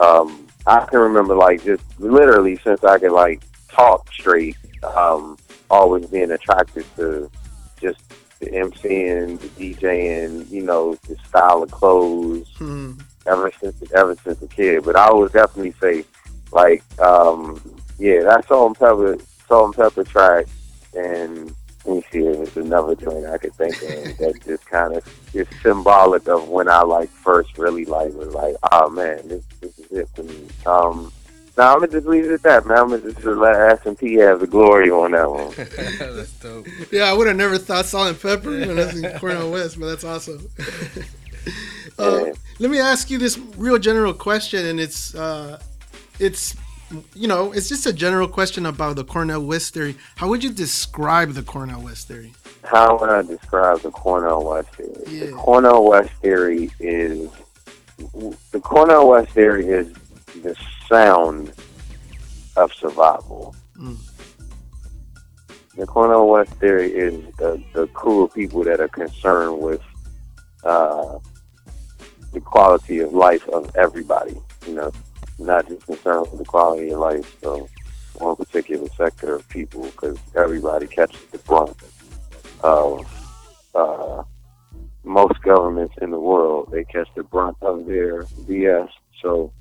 um, 0.00 0.46
I 0.66 0.84
can 0.86 0.98
remember 0.98 1.34
like 1.36 1.62
just 1.64 1.84
literally 2.00 2.58
since 2.64 2.82
I 2.82 2.98
could 2.98 3.12
like 3.12 3.42
talk 3.68 4.12
straight, 4.12 4.56
um, 4.82 5.38
always 5.70 6.06
being 6.06 6.32
attracted 6.32 6.84
to 6.96 7.30
just 7.80 8.00
the 8.40 8.46
MCing, 8.46 9.38
the 9.40 9.74
DJing, 9.74 10.50
you 10.50 10.62
know, 10.62 10.94
the 11.08 11.16
style 11.28 11.62
of 11.62 11.70
clothes 11.70 12.48
ever 13.28 13.50
since 13.60 13.82
ever 13.92 14.16
since 14.16 14.40
a 14.42 14.48
kid. 14.48 14.84
But 14.84 14.96
I 14.96 15.12
would 15.12 15.32
definitely 15.32 15.74
say, 15.80 16.04
like, 16.52 16.82
um, 17.00 17.60
yeah, 17.98 18.22
that 18.22 18.46
Salt-N-Pepa, 18.48 19.22
salt 19.48 19.66
and 19.66 19.74
pepper 19.74 20.04
track, 20.04 20.46
and 20.94 21.54
let 21.84 21.96
me 21.96 22.04
see 22.10 22.26
if 22.26 22.48
it's 22.48 22.56
another 22.56 22.94
joint 22.96 23.26
I 23.26 23.38
could 23.38 23.54
think 23.54 23.74
of 23.76 23.78
that 24.18 24.40
just 24.44 24.66
kind 24.66 24.96
of 24.96 25.34
is 25.34 25.46
symbolic 25.62 26.28
of 26.28 26.48
when 26.48 26.68
I 26.68 26.82
like 26.82 27.08
first 27.08 27.56
really 27.58 27.84
like 27.84 28.12
was 28.14 28.34
like, 28.34 28.56
oh 28.72 28.90
man, 28.90 29.28
this 29.28 29.44
this 29.60 29.78
is 29.78 29.90
it 29.92 30.08
for 30.14 30.22
me. 30.24 30.48
Um, 30.66 31.12
now 31.56 31.72
I'm 31.72 31.80
gonna 31.80 31.92
just 31.92 32.06
leave 32.06 32.26
it 32.26 32.32
at 32.32 32.42
that, 32.42 32.66
man. 32.66 32.78
I'm 32.78 32.88
gonna 32.90 33.12
just 33.12 33.24
let 33.24 33.56
S 33.56 33.86
and 33.86 33.98
P 33.98 34.14
have 34.14 34.40
the 34.40 34.46
glory 34.46 34.90
on 34.90 35.12
that 35.12 35.30
one. 35.30 35.54
that's 36.16 36.32
dope. 36.32 36.66
Yeah, 36.92 37.04
I 37.04 37.14
would 37.14 37.26
have 37.28 37.36
never 37.36 37.56
thought 37.56 37.86
Salt-N-Pepa 37.86 38.44
when 38.66 38.76
that's 38.76 38.96
in 38.96 39.18
Cornel 39.18 39.50
West, 39.50 39.80
but 39.80 39.86
that's 39.86 40.04
awesome. 40.04 40.46
Uh, 41.98 42.26
let 42.58 42.70
me 42.70 42.78
ask 42.78 43.10
you 43.10 43.18
this 43.18 43.38
real 43.56 43.78
general 43.78 44.12
question, 44.12 44.66
and 44.66 44.78
it's 44.78 45.14
uh, 45.14 45.58
it's 46.18 46.54
you 47.14 47.26
know 47.26 47.52
it's 47.52 47.68
just 47.68 47.86
a 47.86 47.92
general 47.92 48.28
question 48.28 48.66
about 48.66 48.96
the 48.96 49.04
Cornel 49.04 49.44
West 49.46 49.74
theory. 49.74 49.96
How 50.16 50.28
would 50.28 50.44
you 50.44 50.50
describe 50.50 51.32
the 51.32 51.42
Cornel 51.42 51.82
West 51.82 52.08
theory? 52.08 52.34
How 52.64 52.98
would 52.98 53.08
I 53.08 53.22
describe 53.22 53.80
the 53.80 53.90
Cornel 53.90 54.44
West 54.44 54.68
theory? 54.74 55.20
The 55.20 55.32
Cornel 55.32 55.88
West 55.88 56.12
theory 56.20 56.70
is 56.80 57.30
the 58.50 58.60
Cornel 58.60 59.08
West 59.08 59.32
theory 59.32 59.66
is 59.68 59.92
the 60.42 60.56
sound 60.88 61.52
of 62.56 62.72
survival. 62.74 63.54
Mm. 63.78 63.96
The 65.76 65.86
Cornel 65.86 66.28
West 66.28 66.52
theory 66.54 66.90
is 66.92 67.34
the, 67.36 67.62
the 67.74 67.86
crew 67.88 68.24
of 68.24 68.34
people 68.34 68.64
that 68.64 68.80
are 68.80 68.88
concerned 68.88 69.58
with 69.60 69.82
uh, 70.64 71.18
the 72.32 72.40
quality 72.40 73.00
of 73.00 73.12
life 73.12 73.48
of 73.48 73.74
everybody. 73.76 74.36
You 74.66 74.74
know, 74.74 74.92
not 75.38 75.68
just 75.68 75.86
concerned 75.86 76.28
with 76.30 76.38
the 76.38 76.44
quality 76.44 76.90
of 76.90 76.98
life 76.98 77.44
of 77.44 77.68
one 78.14 78.36
particular 78.36 78.88
sector 78.96 79.34
of 79.36 79.48
people, 79.48 79.84
because 79.84 80.18
everybody 80.34 80.86
catches 80.86 81.20
the 81.26 81.38
brunt 81.38 81.76
of 82.62 83.06
uh, 83.74 84.22
most 85.04 85.40
governments 85.42 85.94
in 86.00 86.10
the 86.10 86.18
world. 86.18 86.70
They 86.72 86.84
catch 86.84 87.08
the 87.14 87.22
brunt 87.22 87.56
of 87.62 87.86
their 87.86 88.24
BS. 88.24 88.88
So 89.22 89.52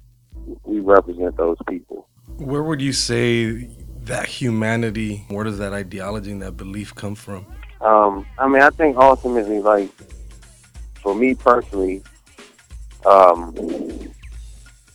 we 0.63 0.79
represent 0.79 1.37
those 1.37 1.57
people. 1.67 2.07
Where 2.37 2.63
would 2.63 2.81
you 2.81 2.93
say 2.93 3.69
that 4.03 4.27
humanity, 4.27 5.25
where 5.29 5.43
does 5.43 5.57
that 5.59 5.73
ideology 5.73 6.31
and 6.31 6.41
that 6.41 6.57
belief 6.57 6.93
come 6.93 7.15
from? 7.15 7.45
Um, 7.81 8.25
I 8.37 8.47
mean, 8.47 8.61
I 8.61 8.69
think 8.69 8.97
ultimately, 8.97 9.59
like, 9.59 9.89
for 11.01 11.15
me 11.15 11.35
personally, 11.35 12.03
um, 13.05 13.53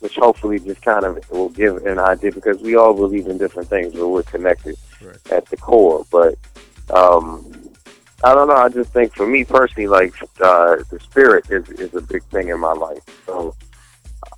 which 0.00 0.16
hopefully 0.16 0.58
just 0.58 0.82
kind 0.82 1.04
of 1.04 1.18
will 1.30 1.50
give 1.50 1.84
an 1.86 1.98
idea 1.98 2.32
because 2.32 2.60
we 2.60 2.74
all 2.74 2.94
believe 2.94 3.26
in 3.26 3.38
different 3.38 3.68
things, 3.68 3.92
but 3.94 4.08
we're 4.08 4.22
connected 4.22 4.76
at 5.30 5.46
the 5.46 5.56
core. 5.56 6.04
But 6.10 6.36
um, 6.90 7.52
I 8.24 8.34
don't 8.34 8.48
know. 8.48 8.54
I 8.54 8.68
just 8.68 8.92
think 8.92 9.14
for 9.14 9.26
me 9.26 9.44
personally, 9.44 9.86
like, 9.86 10.14
uh, 10.40 10.76
the 10.90 10.98
spirit 11.00 11.50
is, 11.50 11.68
is 11.70 11.94
a 11.94 12.00
big 12.00 12.22
thing 12.24 12.48
in 12.48 12.58
my 12.60 12.72
life. 12.72 13.02
So 13.26 13.54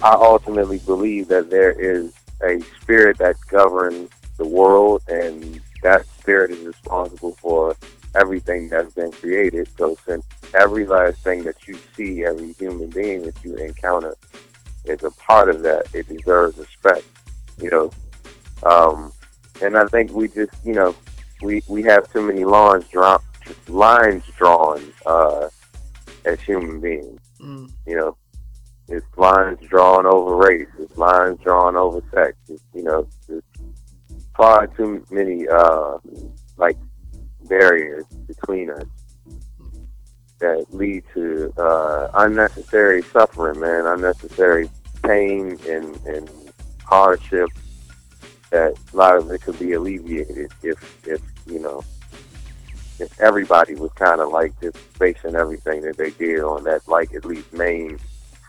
I 0.03 0.13
ultimately 0.13 0.79
believe 0.79 1.29
that 1.29 1.51
there 1.51 1.73
is 1.73 2.13
a 2.43 2.61
spirit 2.81 3.19
that 3.19 3.37
governs 3.49 4.11
the 4.37 4.47
world, 4.47 5.03
and 5.09 5.61
that 5.83 6.07
spirit 6.19 6.51
is 6.51 6.65
responsible 6.65 7.37
for 7.41 7.77
everything 8.15 8.69
that's 8.69 8.95
been 8.95 9.13
created. 9.13 9.69
So, 9.79 9.97
since 10.07 10.25
every 10.55 10.87
last 10.87 11.19
thing 11.19 11.45
that 11.45 11.67
you 11.67 11.79
see, 11.97 12.25
every 12.25 12.53
human 12.55 12.91
being 12.91 13.23
that 13.23 13.43
you 13.45 13.55
encounter 13.57 14.15
is 14.85 15.03
a 15.03 15.11
part 15.13 15.49
of 15.49 15.63
that, 15.63 15.87
it 15.93 16.09
deserves 16.09 16.59
respect. 16.59 17.05
You 17.61 17.71
know, 17.71 17.93
um, 18.65 19.13
and 19.63 19.77
I 19.77 19.85
think 19.87 20.13
we 20.13 20.29
just, 20.29 20.53
you 20.65 20.75
know, 20.75 20.95
we 21.43 21.63
we 21.69 21.83
have 21.85 22.11
too 22.13 22.23
many 22.23 22.45
lines 22.45 22.87
drawn, 22.89 23.21
lines 23.69 24.25
drawn 24.37 24.81
uh, 25.07 25.49
as 26.25 26.41
human 26.41 26.81
beings. 26.81 27.21
Mm. 27.41 27.71
You 27.87 27.97
know, 27.97 28.17
it's 28.89 29.07
lines 29.17 29.59
drawn 29.69 30.07
over 30.07 30.37
race. 30.37 30.69
It's 30.79 30.97
lines 30.97 31.39
drawn 31.41 31.77
over 31.77 32.03
sex. 32.13 32.37
It's, 32.49 32.63
you 32.75 32.83
know, 32.83 33.07
it's 33.29 33.47
far 34.37 34.67
too 34.69 35.05
many 35.11 35.47
uh, 35.49 35.99
like 36.57 36.77
barriers 37.49 38.05
between 38.27 38.71
us 38.71 38.85
that 40.43 40.67
lead 40.71 41.05
to 41.15 41.53
uh, 41.57 42.11
unnecessary 42.15 43.03
suffering, 43.03 43.61
man, 43.61 43.87
unnecessary 43.87 44.69
pain 45.03 45.59
and, 45.69 45.97
and 46.07 46.31
hardship. 46.85 47.49
That 48.51 48.77
a 48.93 48.97
lot 48.97 49.17
of 49.17 49.31
it 49.31 49.41
could 49.41 49.59
be 49.59 49.73
alleviated 49.73 50.53
if, 50.63 51.07
if 51.07 51.23
you 51.47 51.59
know, 51.59 51.83
if 52.99 53.19
everybody 53.21 53.75
was 53.75 53.93
kind 53.93 54.21
of 54.21 54.31
like 54.31 54.53
just 54.61 54.77
basing 54.99 55.37
everything 55.37 55.83
that 55.83 55.97
they 55.97 56.11
did 56.11 56.41
on 56.41 56.65
that, 56.65 56.87
like 56.87 57.15
at 57.15 57.25
least 57.25 57.53
main 57.53 57.99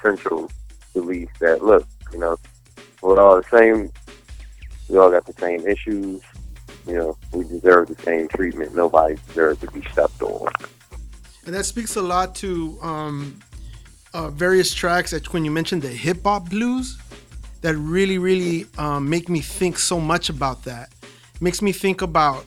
central 0.02 0.52
belief 0.94 1.30
that 1.40 1.64
look, 1.64 1.88
you 2.12 2.20
know, 2.20 2.38
we're 3.02 3.20
all 3.20 3.42
the 3.42 3.58
same. 3.58 3.92
We 4.90 4.98
all 4.98 5.10
got 5.10 5.26
the 5.26 5.34
same 5.34 5.66
issues. 5.68 6.22
You 6.88 6.96
know, 6.96 7.18
we 7.32 7.46
deserve 7.46 7.88
the 7.88 8.02
same 8.04 8.28
treatment. 8.28 8.76
Nobody 8.76 9.16
deserves 9.28 9.62
to 9.62 9.72
be 9.72 9.82
stepped 9.92 10.22
on. 10.22 10.52
And 11.46 11.54
that 11.56 11.66
speaks 11.66 11.96
a 11.96 12.02
lot 12.02 12.36
to 12.36 12.78
um, 12.82 13.40
uh, 14.14 14.30
various 14.30 14.74
tracks 14.74 15.12
that 15.12 15.32
when 15.34 15.44
you 15.46 15.52
mentioned 15.52 15.82
the 15.82 15.90
hip 15.90 16.24
hop 16.24 16.50
blues, 16.50 16.98
that 17.62 17.76
really, 17.76 18.18
really 18.18 18.66
um, 18.78 19.10
make 19.10 19.30
me 19.30 19.40
think 19.40 19.80
so 19.80 20.00
much 20.00 20.30
about 20.30 20.64
that. 20.64 20.90
makes 21.40 21.62
me 21.62 21.72
think 21.72 22.02
about 22.02 22.46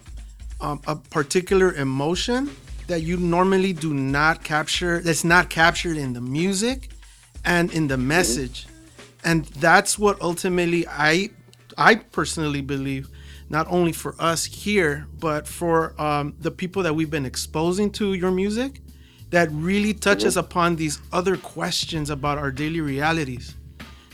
um, 0.61 0.81
a 0.87 0.97
particular 0.97 1.73
emotion 1.75 2.51
that 2.87 3.03
you 3.03 3.17
normally 3.17 3.73
do 3.73 3.93
not 3.93 4.45
capture, 4.45 5.01
that's 5.01 5.25
not 5.25 5.51
captured 5.51 5.97
in 5.97 6.13
the 6.13 6.21
music 6.21 6.91
and 7.45 7.73
in 7.73 7.89
the 7.89 7.97
message. 7.97 8.67
And 9.25 9.45
that's 9.47 9.99
what 9.99 10.21
ultimately 10.21 10.87
I, 10.87 11.31
I 11.77 11.97
personally 11.97 12.61
believe, 12.61 13.09
not 13.49 13.67
only 13.71 13.93
for 13.93 14.15
us 14.19 14.45
here, 14.45 15.07
but 15.19 15.47
for 15.47 16.01
um, 16.01 16.35
the 16.41 16.51
people 16.51 16.83
that 16.83 16.95
we've 16.95 17.11
been 17.11 17.27
exposing 17.27 17.91
to 17.93 18.15
your 18.15 18.31
music, 18.31 18.81
that 19.31 19.49
really 19.53 19.93
touches 19.93 20.37
upon 20.37 20.77
these 20.77 21.01
other 21.13 21.37
questions 21.37 22.11
about 22.11 22.39
our 22.39 22.51
daily 22.51 22.81
realities 22.81 23.55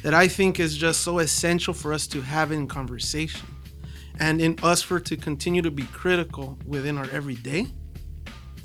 that 0.02 0.14
I 0.14 0.28
think 0.28 0.58
is 0.58 0.76
just 0.76 1.02
so 1.02 1.18
essential 1.20 1.72
for 1.72 1.92
us 1.92 2.06
to 2.08 2.20
have 2.20 2.50
in 2.50 2.66
conversation 2.66 3.46
and 4.18 4.40
in 4.40 4.58
us 4.62 4.82
for 4.82 5.00
to 5.00 5.16
continue 5.16 5.62
to 5.62 5.70
be 5.70 5.84
critical 5.84 6.58
within 6.66 6.98
our 6.98 7.08
everyday. 7.10 7.66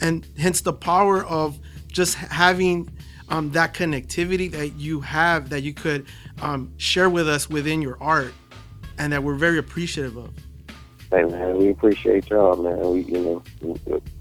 And 0.02 0.28
hence 0.38 0.62
the 0.62 0.74
power 0.74 1.24
of 1.26 1.60
just 1.88 2.16
having 2.16 2.90
um, 3.30 3.52
that 3.52 3.74
connectivity 3.74 4.52
that 4.52 4.74
you 4.76 5.02
have 5.02 5.50
that 5.50 5.62
you 5.62 5.74
could 5.74 6.08
um, 6.42 6.74
share 6.78 7.10
with 7.10 7.28
us 7.28 7.50
within 7.50 7.82
your 7.82 8.02
art 8.02 8.34
and 8.98 9.14
that 9.14 9.24
we're 9.24 9.36
very 9.36 9.58
appreciative 9.58 10.18
of 10.18 10.32
Hey 11.10 11.24
man, 11.24 11.58
we 11.58 11.70
appreciate 11.70 12.30
y'all, 12.30 12.58
man. 12.62 12.92
We, 12.92 13.02
you 13.04 13.44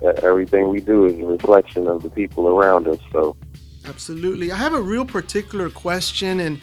know, 0.00 0.12
everything 0.22 0.68
we 0.68 0.80
do 0.80 1.06
is 1.06 1.18
a 1.18 1.26
reflection 1.26 1.88
of 1.88 2.02
the 2.02 2.10
people 2.10 2.46
around 2.48 2.86
us. 2.86 2.98
So, 3.10 3.36
Absolutely. 3.86 4.52
I 4.52 4.56
have 4.56 4.72
a 4.72 4.80
real 4.80 5.04
particular 5.04 5.68
question, 5.68 6.38
and 6.38 6.60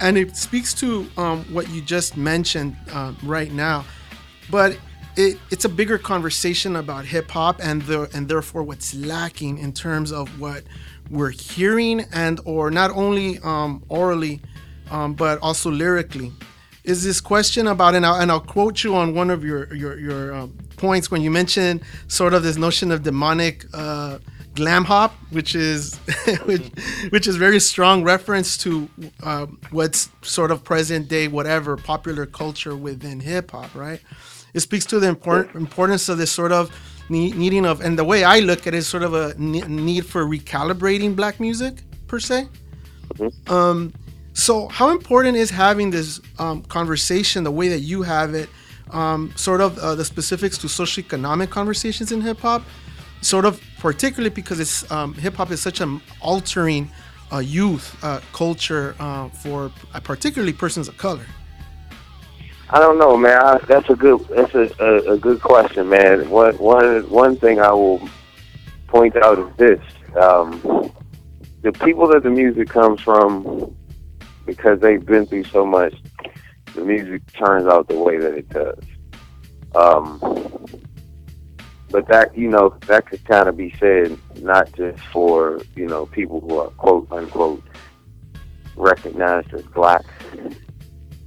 and 0.00 0.16
it 0.16 0.36
speaks 0.36 0.74
to 0.74 1.08
um, 1.16 1.44
what 1.52 1.68
you 1.70 1.80
just 1.82 2.16
mentioned 2.16 2.76
um, 2.92 3.16
right 3.24 3.52
now, 3.52 3.84
but 4.48 4.78
it, 5.16 5.38
it's 5.50 5.64
a 5.64 5.68
bigger 5.68 5.98
conversation 5.98 6.76
about 6.76 7.04
hip 7.04 7.30
hop 7.30 7.60
and 7.60 7.82
the 7.82 8.08
and 8.14 8.28
therefore 8.28 8.62
what's 8.62 8.94
lacking 8.94 9.58
in 9.58 9.72
terms 9.72 10.12
of 10.12 10.40
what 10.40 10.62
we're 11.10 11.30
hearing 11.30 12.04
and 12.12 12.40
or 12.44 12.70
not 12.70 12.90
only 12.92 13.38
um, 13.40 13.82
orally, 13.88 14.40
um, 14.90 15.14
but 15.14 15.40
also 15.40 15.70
lyrically. 15.70 16.32
Is 16.84 17.02
this 17.02 17.20
question 17.20 17.66
about 17.66 17.94
and 17.94 18.04
I'll, 18.04 18.20
and 18.20 18.30
I'll 18.30 18.40
quote 18.40 18.84
you 18.84 18.94
on 18.94 19.14
one 19.14 19.30
of 19.30 19.42
your 19.42 19.74
your 19.74 19.98
your 19.98 20.34
um, 20.34 20.56
points 20.76 21.10
when 21.10 21.22
you 21.22 21.30
mentioned 21.30 21.82
sort 22.08 22.34
of 22.34 22.42
this 22.42 22.56
notion 22.56 22.92
of 22.92 23.02
demonic. 23.02 23.64
Uh, 23.72 24.18
glam 24.54 24.84
hop, 24.84 25.12
which 25.30 25.56
is 25.56 25.96
which, 26.44 26.70
which 27.10 27.26
is 27.26 27.34
very 27.34 27.58
strong 27.58 28.04
reference 28.04 28.56
to 28.56 28.88
uh, 29.24 29.46
what's 29.70 30.10
sort 30.22 30.52
of 30.52 30.62
present 30.62 31.08
day 31.08 31.26
whatever 31.26 31.76
popular 31.76 32.24
culture 32.24 32.76
within 32.76 33.18
hip 33.18 33.50
hop, 33.50 33.74
right? 33.74 34.00
It 34.52 34.60
speaks 34.60 34.86
to 34.86 35.00
the 35.00 35.08
important 35.08 35.56
importance 35.56 36.08
of 36.08 36.18
this 36.18 36.30
sort 36.30 36.52
of 36.52 36.70
ne- 37.08 37.32
needing 37.32 37.66
of, 37.66 37.80
and 37.80 37.98
the 37.98 38.04
way 38.04 38.22
I 38.22 38.38
look 38.38 38.66
at 38.66 38.74
it 38.74 38.78
is 38.78 38.86
sort 38.86 39.02
of 39.02 39.14
a 39.14 39.34
need 39.36 40.06
for 40.06 40.24
recalibrating 40.24 41.16
black 41.16 41.40
music 41.40 41.82
per 42.06 42.20
se. 42.20 42.48
Um, 43.48 43.92
so 44.34 44.68
how 44.68 44.90
important 44.90 45.36
is 45.36 45.50
having 45.50 45.90
this 45.90 46.20
um, 46.38 46.62
conversation 46.62 47.44
the 47.44 47.50
way 47.50 47.68
that 47.68 47.80
you 47.80 48.02
have 48.02 48.34
it? 48.34 48.48
Um, 48.90 49.32
sort 49.34 49.60
of 49.60 49.78
uh, 49.78 49.94
the 49.94 50.04
specifics 50.04 50.58
to 50.58 50.66
socioeconomic 50.66 51.50
conversations 51.50 52.12
in 52.12 52.20
hip 52.20 52.40
hop, 52.40 52.62
sort 53.22 53.44
of 53.44 53.60
particularly 53.78 54.30
because 54.30 54.60
it's 54.60 54.88
um, 54.90 55.14
hip 55.14 55.34
hop 55.34 55.50
is 55.50 55.60
such 55.60 55.80
an 55.80 56.02
altering 56.20 56.90
uh, 57.32 57.38
youth 57.38 57.96
uh, 58.04 58.20
culture 58.32 58.94
uh, 59.00 59.28
for 59.30 59.70
particularly 60.02 60.52
persons 60.52 60.86
of 60.88 60.98
color. 60.98 61.24
I 62.70 62.80
don't 62.80 62.98
know, 62.98 63.16
man. 63.16 63.40
I, 63.40 63.58
that's 63.58 63.88
a 63.88 63.94
good 63.94 64.20
that's 64.28 64.54
a, 64.54 64.70
a, 64.80 65.12
a 65.12 65.18
good 65.18 65.40
question, 65.40 65.88
man. 65.88 66.28
One 66.28 66.54
one 66.58 67.08
one 67.08 67.36
thing 67.36 67.60
I 67.60 67.72
will 67.72 68.08
point 68.88 69.16
out 69.16 69.38
is 69.38 69.56
this: 69.56 69.80
um, 70.20 70.60
the 71.62 71.72
people 71.72 72.08
that 72.08 72.22
the 72.22 72.30
music 72.30 72.68
comes 72.68 73.00
from, 73.00 73.74
because 74.46 74.80
they've 74.80 75.04
been 75.04 75.26
through 75.26 75.44
so 75.44 75.64
much, 75.64 75.94
the 76.74 76.84
music 76.84 77.22
turns 77.32 77.66
out 77.66 77.88
the 77.88 77.98
way 77.98 78.18
that 78.18 78.34
it 78.34 78.48
does. 78.48 78.84
Um, 79.74 80.18
but 81.90 82.08
that 82.08 82.36
you 82.36 82.48
know 82.48 82.76
that 82.86 83.06
could 83.08 83.24
kind 83.24 83.48
of 83.48 83.56
be 83.56 83.72
said 83.78 84.18
not 84.40 84.72
just 84.72 85.00
for 85.12 85.60
you 85.76 85.86
know 85.86 86.06
people 86.06 86.40
who 86.40 86.58
are 86.58 86.70
quote 86.70 87.06
unquote 87.12 87.62
recognized 88.76 89.54
as 89.54 89.62
black 89.66 90.04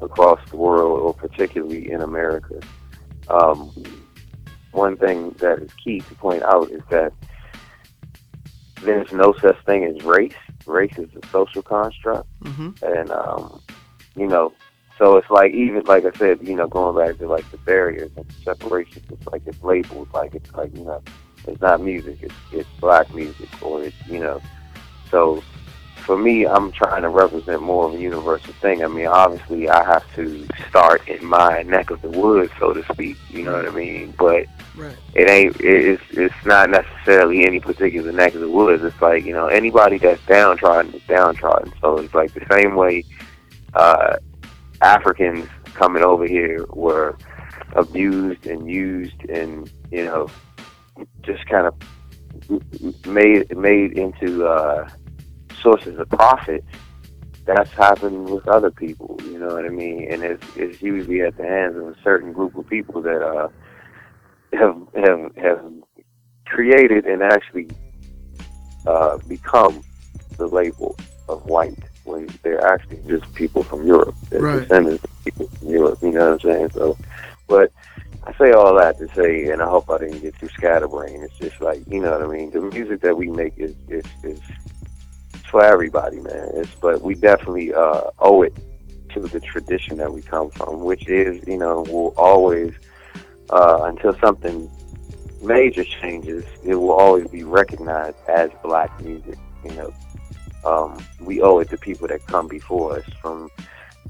across 0.02 0.40
the 0.50 0.58
world 0.58 1.00
or 1.00 1.14
particularly 1.14 1.90
in 1.90 2.02
America. 2.02 2.60
Um, 3.30 3.72
one 4.72 4.98
thing 4.98 5.32
that 5.40 5.60
is 5.60 5.72
key 5.84 6.02
to 6.02 6.16
point 6.16 6.44
out 6.44 6.70
is 6.70 6.82
that 6.90 7.14
there's 8.82 9.12
no 9.12 9.34
such 9.42 9.58
thing 9.66 9.86
as 9.86 10.04
race. 10.04 10.34
Race 10.68 10.98
is 10.98 11.10
a 11.22 11.28
social 11.28 11.62
construct, 11.62 12.28
Mm-hmm. 12.44 12.86
and 12.86 13.12
um, 13.12 13.62
you 14.16 14.28
know, 14.28 14.54
so 14.98 15.18
it's 15.18 15.30
like 15.30 15.54
even 15.54 15.84
like 15.86 16.06
I 16.06 16.12
said, 16.18 16.40
you 16.48 16.56
know, 16.56 16.68
going 16.68 16.96
back 16.98 17.18
to 17.20 17.28
like 17.28 17.50
the 17.52 17.58
barriers 17.58 18.12
and 18.18 18.26
separations. 18.44 19.06
It's 19.12 19.28
like 19.28 19.44
it's 19.46 19.64
labeled 19.64 20.10
like 20.14 20.36
it's 20.36 20.54
like 20.54 20.76
you 20.76 20.84
know, 20.84 21.02
it's 21.48 21.62
not 21.62 21.82
music. 21.82 22.18
It's 22.22 22.36
it's 22.52 22.70
black 22.80 23.14
music 23.14 23.50
or 23.62 23.84
it's 23.84 23.96
you 24.08 24.20
know, 24.20 24.42
so 25.12 25.44
for 26.08 26.18
me, 26.18 26.48
I'm 26.48 26.72
trying 26.72 27.02
to 27.02 27.10
represent 27.10 27.62
more 27.62 27.90
of 27.90 27.96
a 27.96 28.00
universal 28.00 28.54
thing. 28.54 28.82
I 28.82 28.88
mean, 28.88 29.08
obviously, 29.08 29.70
I 29.70 29.84
have 29.84 30.06
to 30.16 30.48
start 30.70 31.06
in 31.06 31.24
my 31.26 31.64
neck 31.64 31.90
of 31.90 32.02
the 32.02 32.10
woods, 32.10 32.50
so 32.58 32.72
to 32.72 32.82
speak. 32.94 33.18
You 33.30 33.44
know 33.44 33.52
what 33.52 33.68
I 33.68 33.72
mean? 33.72 34.14
But 34.18 34.46
Right. 34.78 34.96
it 35.16 35.30
ain't. 35.30 35.58
It's 35.60 36.02
it's 36.12 36.46
not 36.46 36.70
necessarily 36.70 37.46
any 37.46 37.60
particular 37.60 38.14
neck 38.14 38.36
of 38.36 38.40
the 38.42 38.50
woods. 38.50 38.84
It's 38.86 39.02
like 39.02 39.26
you 39.26 39.34
know 39.34 39.48
anybody 39.48 39.98
that's 39.98 40.26
downtrodden 40.28 40.94
is 40.94 41.02
downtrodden. 41.08 41.74
So 41.82 41.98
it's 41.98 42.14
like 42.14 42.34
the 42.34 42.46
same 42.50 42.76
way 42.76 43.04
uh, 43.74 44.16
Africans 44.82 45.50
coming 45.74 46.04
over 46.04 46.26
here 46.26 46.66
were 46.70 47.18
abused 47.74 48.48
and 48.48 48.72
used 48.72 49.22
and 49.30 49.70
you 49.92 50.06
know 50.06 50.30
just 51.24 51.46
kind 51.48 51.68
of 51.68 51.76
made 53.06 53.58
made 53.58 53.98
into 53.98 54.48
uh, 54.48 54.88
sources 55.68 56.00
of 56.00 56.10
profit. 56.10 56.64
That's 57.46 57.70
happened 57.78 58.30
with 58.30 58.48
other 58.48 58.72
people, 58.72 59.18
you 59.24 59.40
know 59.40 59.54
what 59.54 59.66
I 59.66 59.70
mean? 59.70 60.08
And 60.12 60.22
it's, 60.22 60.44
it's 60.56 60.82
usually 60.82 61.22
at 61.22 61.38
the 61.38 61.44
hands 61.44 61.78
of 61.78 61.84
a 61.88 61.96
certain 62.04 62.34
group 62.34 62.58
of 62.58 62.68
people 62.68 63.02
that 63.04 63.22
uh, 63.22 63.48
have 64.54 64.76
have 64.96 65.36
have 65.38 65.74
created 66.46 67.06
and 67.06 67.24
actually 67.24 67.68
uh, 68.86 69.18
become 69.28 69.84
the 70.38 70.48
label 70.48 70.98
of 71.30 71.42
white 71.46 71.80
when 72.04 72.38
they're 72.44 72.66
actually 72.66 73.00
just 73.08 73.34
people 73.34 73.64
from 73.70 73.86
Europe. 73.88 74.16
They're 74.30 74.42
Right. 74.42 74.62
descendants 74.62 75.04
of 75.06 75.10
people 75.24 75.50
from 75.60 75.70
Europe. 75.70 76.00
You 76.02 76.12
know 76.12 76.32
what 76.32 76.46
I'm 76.46 76.50
saying? 76.52 76.70
So, 76.76 76.98
but 77.48 77.72
I 78.26 78.34
say 78.34 78.52
all 78.52 78.76
that 78.78 79.00
to 79.00 79.08
say, 79.16 79.50
and 79.52 79.62
I 79.62 79.70
hope 79.70 79.90
I 79.90 80.00
didn't 80.00 80.20
get 80.22 80.38
too 80.40 80.50
scatterbrained. 80.58 81.24
It's 81.24 81.38
just 81.38 81.62
like 81.62 81.84
you 81.88 82.02
know 82.02 82.12
what 82.12 82.24
I 82.24 82.28
mean. 82.28 82.52
The 82.52 82.62
music 82.62 83.02
that 83.04 83.18
we 83.18 83.30
make 83.30 83.54
is 83.58 83.76
is 83.88 84.04
is 84.24 84.42
for 85.50 85.64
everybody, 85.64 86.18
man. 86.18 86.50
It's 86.54 86.74
but 86.76 87.02
we 87.02 87.16
definitely 87.16 87.74
uh, 87.74 88.02
owe 88.20 88.42
it 88.44 88.56
to 89.14 89.22
the 89.22 89.40
tradition 89.40 89.98
that 89.98 90.14
we 90.14 90.22
come 90.22 90.50
from, 90.52 90.82
which 90.82 91.08
is 91.08 91.44
you 91.48 91.58
know 91.58 91.82
will 91.84 92.14
always 92.18 92.74
uh, 93.50 93.82
until 93.84 94.18
something 94.20 94.70
major 95.42 95.84
changes, 95.84 96.44
it 96.64 96.76
will 96.76 96.92
always 96.92 97.28
be 97.28 97.44
recognized 97.44 98.18
as 98.28 98.50
black 98.64 99.02
music. 99.02 99.38
You 99.64 99.72
know, 99.72 99.94
um, 100.66 101.06
we 101.20 101.42
owe 101.42 101.60
it 101.60 101.70
to 101.70 101.78
people 101.78 102.08
that 102.08 102.26
come 102.28 102.48
before 102.48 102.98
us, 102.98 103.06
from 103.22 103.50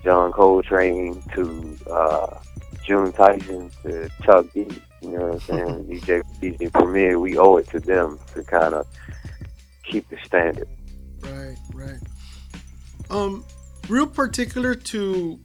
John 0.04 0.32
Coltrane 0.32 1.22
to 1.34 1.78
uh, 1.92 2.40
June 2.84 3.12
Tyson 3.12 3.72
to 3.84 4.10
Chuck 4.24 4.46
D. 4.54 4.68
You 5.02 5.10
know 5.10 5.28
what 5.28 5.34
I'm 5.34 5.40
saying? 5.40 5.86
DJ 6.02 6.24
DJ 6.42 6.74
Premier, 6.74 7.20
we 7.20 7.38
owe 7.38 7.58
it 7.58 7.70
to 7.70 7.80
them 7.80 8.20
to 8.34 8.44
kind 8.44 8.74
of 8.74 8.88
keep 9.84 10.08
the 10.10 10.18
standard. 10.26 10.68
Right, 11.22 11.58
right. 11.74 12.00
Um, 13.10 13.46
real 13.90 14.08
particular 14.08 14.76
to 14.76 15.40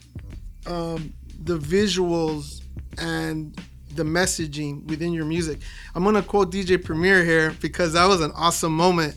um, 0.67 1.13
the 1.45 1.59
visuals 1.59 2.63
and 2.99 3.59
the 3.95 4.03
messaging 4.03 4.85
within 4.87 5.13
your 5.13 5.25
music. 5.25 5.61
I'm 5.95 6.05
gonna 6.05 6.23
quote 6.23 6.51
DJ 6.51 6.83
Premier 6.83 7.25
here 7.25 7.55
because 7.61 7.93
that 7.93 8.07
was 8.07 8.21
an 8.21 8.33
awesome 8.33 8.75
moment 8.75 9.17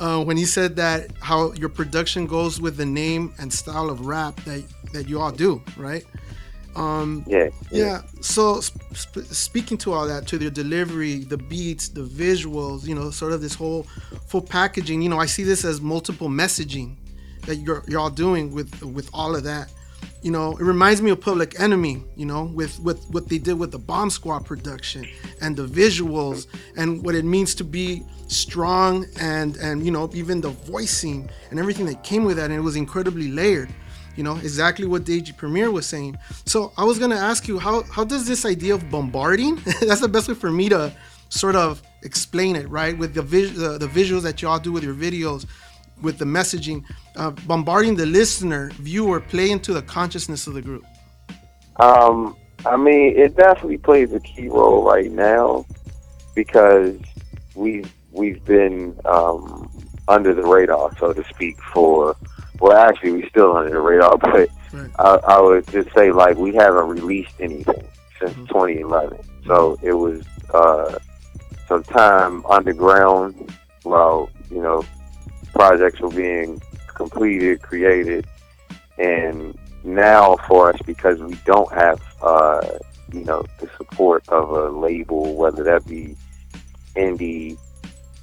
uh, 0.00 0.22
when 0.24 0.36
he 0.36 0.44
said 0.44 0.76
that 0.76 1.10
how 1.20 1.52
your 1.52 1.68
production 1.68 2.26
goes 2.26 2.60
with 2.60 2.76
the 2.76 2.86
name 2.86 3.32
and 3.38 3.52
style 3.52 3.88
of 3.88 4.06
rap 4.06 4.36
that 4.44 4.64
that 4.92 5.08
you 5.08 5.20
all 5.20 5.30
do, 5.30 5.62
right? 5.76 6.04
Um, 6.76 7.24
Yeah. 7.26 7.48
yeah. 7.70 8.02
So 8.20 8.60
sp- 8.60 9.24
speaking 9.32 9.78
to 9.78 9.92
all 9.92 10.06
that, 10.06 10.26
to 10.28 10.38
the 10.38 10.50
delivery, 10.50 11.24
the 11.24 11.38
beats, 11.38 11.88
the 11.88 12.02
visuals, 12.02 12.86
you 12.86 12.94
know, 12.94 13.10
sort 13.10 13.32
of 13.32 13.40
this 13.40 13.54
whole 13.54 13.86
full 14.28 14.42
packaging. 14.42 15.02
You 15.02 15.08
know, 15.08 15.18
I 15.18 15.26
see 15.26 15.42
this 15.42 15.64
as 15.64 15.80
multiple 15.80 16.28
messaging 16.28 16.96
that 17.46 17.56
you're 17.56 17.82
you're 17.88 18.00
all 18.00 18.10
doing 18.10 18.52
with 18.52 18.82
with 18.82 19.08
all 19.14 19.34
of 19.34 19.44
that. 19.44 19.70
You 20.22 20.32
know, 20.32 20.52
it 20.56 20.62
reminds 20.64 21.00
me 21.02 21.10
of 21.10 21.20
Public 21.20 21.58
Enemy. 21.60 22.02
You 22.16 22.26
know, 22.26 22.44
with 22.44 22.78
with 22.80 23.04
what 23.10 23.28
they 23.28 23.38
did 23.38 23.58
with 23.58 23.70
the 23.72 23.78
Bomb 23.78 24.10
Squad 24.10 24.44
production 24.44 25.06
and 25.40 25.56
the 25.56 25.66
visuals 25.66 26.46
and 26.76 27.02
what 27.02 27.14
it 27.14 27.24
means 27.24 27.54
to 27.56 27.64
be 27.64 28.02
strong 28.28 29.06
and 29.20 29.56
and 29.56 29.84
you 29.86 29.90
know 29.92 30.10
even 30.12 30.40
the 30.40 30.50
voicing 30.50 31.30
and 31.50 31.60
everything 31.60 31.86
that 31.86 32.02
came 32.02 32.24
with 32.24 32.36
that 32.36 32.46
and 32.50 32.54
it 32.54 32.60
was 32.60 32.74
incredibly 32.76 33.28
layered 33.30 33.72
you 34.16 34.22
know 34.22 34.36
exactly 34.36 34.86
what 34.86 35.04
DJ 35.04 35.36
Premier 35.36 35.70
was 35.70 35.86
saying. 35.86 36.18
So 36.44 36.72
I 36.76 36.84
was 36.84 36.98
gonna 36.98 37.16
ask 37.16 37.48
you 37.48 37.58
how 37.58 37.82
how 37.84 38.04
does 38.04 38.26
this 38.26 38.44
idea 38.44 38.74
of 38.74 38.90
bombarding? 38.90 39.56
that's 39.80 40.00
the 40.00 40.08
best 40.08 40.28
way 40.28 40.34
for 40.34 40.50
me 40.50 40.68
to 40.70 40.92
sort 41.28 41.56
of 41.56 41.82
explain 42.02 42.56
it, 42.56 42.68
right? 42.68 42.96
With 42.96 43.14
the 43.14 43.22
vis- 43.22 43.52
the, 43.52 43.78
the 43.78 43.88
visuals 43.88 44.22
that 44.22 44.42
y'all 44.42 44.58
do 44.58 44.72
with 44.72 44.84
your 44.84 44.94
videos, 44.94 45.46
with 46.02 46.18
the 46.18 46.24
messaging, 46.24 46.84
uh, 47.16 47.30
bombarding 47.30 47.96
the 47.96 48.06
listener, 48.06 48.70
viewer, 48.74 49.20
play 49.20 49.50
into 49.50 49.72
the 49.72 49.82
consciousness 49.82 50.46
of 50.46 50.54
the 50.54 50.62
group. 50.62 50.84
Um, 51.76 52.36
I 52.64 52.76
mean, 52.76 53.16
it 53.16 53.36
definitely 53.36 53.78
plays 53.78 54.12
a 54.12 54.20
key 54.20 54.48
role 54.48 54.82
right 54.82 55.10
now 55.10 55.66
because 56.34 56.98
we've 57.54 57.92
we've 58.12 58.42
been 58.44 58.98
um, 59.04 59.70
under 60.08 60.32
the 60.34 60.42
radar, 60.42 60.96
so 60.98 61.12
to 61.12 61.24
speak, 61.24 61.60
for 61.72 62.16
well, 62.60 62.76
actually, 62.76 63.12
we 63.12 63.28
still 63.28 63.56
under 63.56 63.70
the 63.70 63.80
radar, 63.80 64.16
but 64.18 64.48
I, 64.98 65.16
I 65.26 65.40
would 65.40 65.66
just 65.68 65.92
say 65.94 66.12
like 66.12 66.36
we 66.36 66.54
haven't 66.54 66.88
released 66.88 67.34
anything 67.40 67.86
since 68.20 68.34
2011, 68.48 69.18
so 69.46 69.78
it 69.82 69.92
was 69.92 70.24
uh, 70.52 70.98
some 71.68 71.82
time 71.84 72.44
underground 72.46 73.52
while 73.82 74.30
you 74.50 74.62
know 74.62 74.84
projects 75.52 76.00
were 76.00 76.10
being 76.10 76.60
completed, 76.94 77.62
created, 77.62 78.26
and 78.98 79.56
now 79.84 80.36
for 80.48 80.72
us 80.72 80.80
because 80.84 81.20
we 81.20 81.34
don't 81.44 81.72
have 81.72 82.02
uh, 82.22 82.66
you 83.12 83.24
know 83.24 83.44
the 83.60 83.68
support 83.76 84.28
of 84.28 84.50
a 84.50 84.68
label, 84.70 85.34
whether 85.36 85.62
that 85.62 85.86
be 85.86 86.16
indie, 86.96 87.58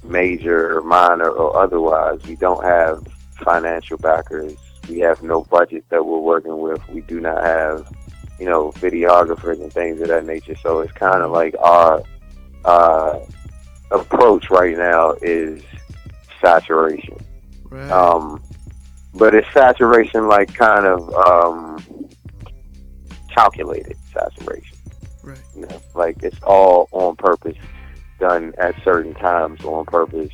major, 0.02 0.78
or 0.78 0.82
minor, 0.82 1.30
or 1.30 1.56
otherwise, 1.56 2.20
we 2.26 2.36
don't 2.36 2.64
have 2.64 3.06
financial 3.36 3.98
backers. 3.98 4.54
We 4.88 4.98
have 5.00 5.22
no 5.22 5.42
budget 5.44 5.84
that 5.88 6.04
we're 6.04 6.18
working 6.18 6.58
with. 6.58 6.86
We 6.88 7.00
do 7.02 7.20
not 7.20 7.42
have 7.42 7.90
you 8.38 8.46
know 8.46 8.72
videographers 8.72 9.60
and 9.60 9.72
things 9.72 10.00
of 10.00 10.08
that 10.08 10.26
nature. 10.26 10.56
So 10.56 10.80
it's 10.80 10.92
kind 10.92 11.22
of 11.22 11.30
like 11.30 11.54
our 11.58 12.02
uh, 12.64 13.20
approach 13.90 14.50
right 14.50 14.76
now 14.76 15.12
is 15.22 15.62
saturation. 16.40 17.18
Right. 17.64 17.90
Um, 17.90 18.42
but 19.14 19.34
it's 19.34 19.50
saturation 19.52 20.28
like 20.28 20.52
kind 20.54 20.86
of 20.86 21.14
um, 21.14 22.08
calculated 23.30 23.96
saturation. 24.12 24.76
Right. 25.22 25.38
You 25.54 25.66
know, 25.66 25.80
like 25.94 26.22
it's 26.22 26.42
all 26.42 26.88
on 26.92 27.16
purpose, 27.16 27.56
done 28.18 28.54
at 28.58 28.74
certain 28.82 29.14
times 29.14 29.64
on 29.64 29.86
purpose. 29.86 30.32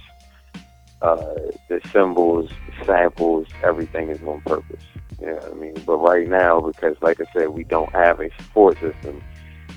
Uh, 1.03 1.35
the 1.69 1.81
symbols, 1.93 2.51
samples, 2.85 3.47
everything 3.63 4.11
is 4.11 4.23
on 4.23 4.41
purpose. 4.43 4.85
You 5.21 5.27
know 5.27 5.35
what 5.35 5.53
I 5.53 5.55
mean? 5.55 5.75
But 5.87 5.97
right 5.97 6.29
now, 6.29 6.61
because 6.61 6.97
like 7.01 7.21
I 7.21 7.25
said, 7.33 7.49
we 7.49 7.65
don't 7.65 7.93
have 7.93 8.21
a 8.21 8.31
support 8.39 8.79
system, 8.81 9.23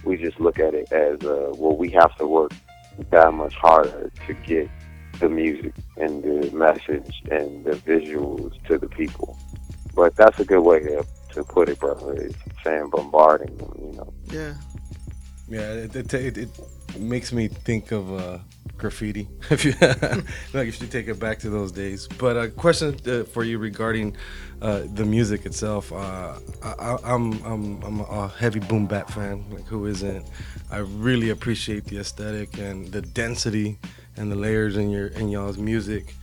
we 0.03 0.17
just 0.17 0.39
look 0.39 0.59
at 0.59 0.73
it 0.73 0.91
as 0.91 1.21
uh, 1.23 1.53
well. 1.55 1.77
We 1.77 1.89
have 1.91 2.15
to 2.17 2.27
work 2.27 2.51
that 3.09 3.33
much 3.33 3.55
harder 3.55 4.11
to 4.27 4.33
get 4.33 4.69
the 5.19 5.29
music 5.29 5.73
and 5.97 6.23
the 6.23 6.51
message 6.51 7.21
and 7.31 7.63
the 7.63 7.71
visuals 7.71 8.61
to 8.67 8.77
the 8.77 8.87
people. 8.87 9.37
But 9.95 10.15
that's 10.15 10.39
a 10.39 10.45
good 10.45 10.61
way 10.61 10.79
to, 10.79 11.05
to 11.33 11.43
put 11.43 11.69
it, 11.69 11.79
brother. 11.79 12.13
Is 12.15 12.35
saying 12.63 12.89
bombarding 12.89 13.55
them, 13.57 13.73
you 13.79 13.91
know. 13.93 14.13
Yeah. 14.25 14.55
Yeah, 15.47 15.73
it, 15.73 15.95
it, 15.95 16.13
it, 16.13 16.37
it 16.37 16.99
makes 16.99 17.31
me 17.31 17.47
think 17.47 17.91
of 17.91 18.11
uh, 18.13 18.39
graffiti. 18.83 19.27
if 19.49 19.63
you 19.65 19.73
like, 20.53 20.67
if 20.67 20.81
you 20.81 20.87
take 20.87 21.07
it 21.07 21.19
back 21.19 21.39
to 21.39 21.49
those 21.49 21.71
days. 21.71 22.07
But 22.19 22.37
a 22.37 22.49
question 22.49 22.99
uh, 23.07 23.23
for 23.23 23.43
you 23.43 23.57
regarding 23.57 24.15
uh, 24.61 24.83
the 24.93 25.05
music 25.05 25.45
itself. 25.45 25.91
Uh, 25.91 26.33
I, 26.61 26.71
I, 26.87 26.97
I'm 27.03 27.25
I'm 27.43 27.81
I'm 27.81 27.99
a 28.01 28.27
heavy 28.27 28.59
boom 28.59 28.85
bap 28.85 29.09
fan. 29.09 29.45
Like 29.49 29.65
who 29.65 29.85
isn't? 29.87 30.29
I 30.69 30.79
really 30.79 31.29
appreciate 31.29 31.85
the 31.85 31.97
aesthetic 31.99 32.57
and 32.57 32.91
the 32.91 33.01
density 33.01 33.79
and 34.17 34.31
the 34.31 34.35
layers 34.35 34.75
in 34.77 34.89
your 34.89 35.07
in 35.07 35.29
y'all's 35.29 35.57
music. 35.57 36.15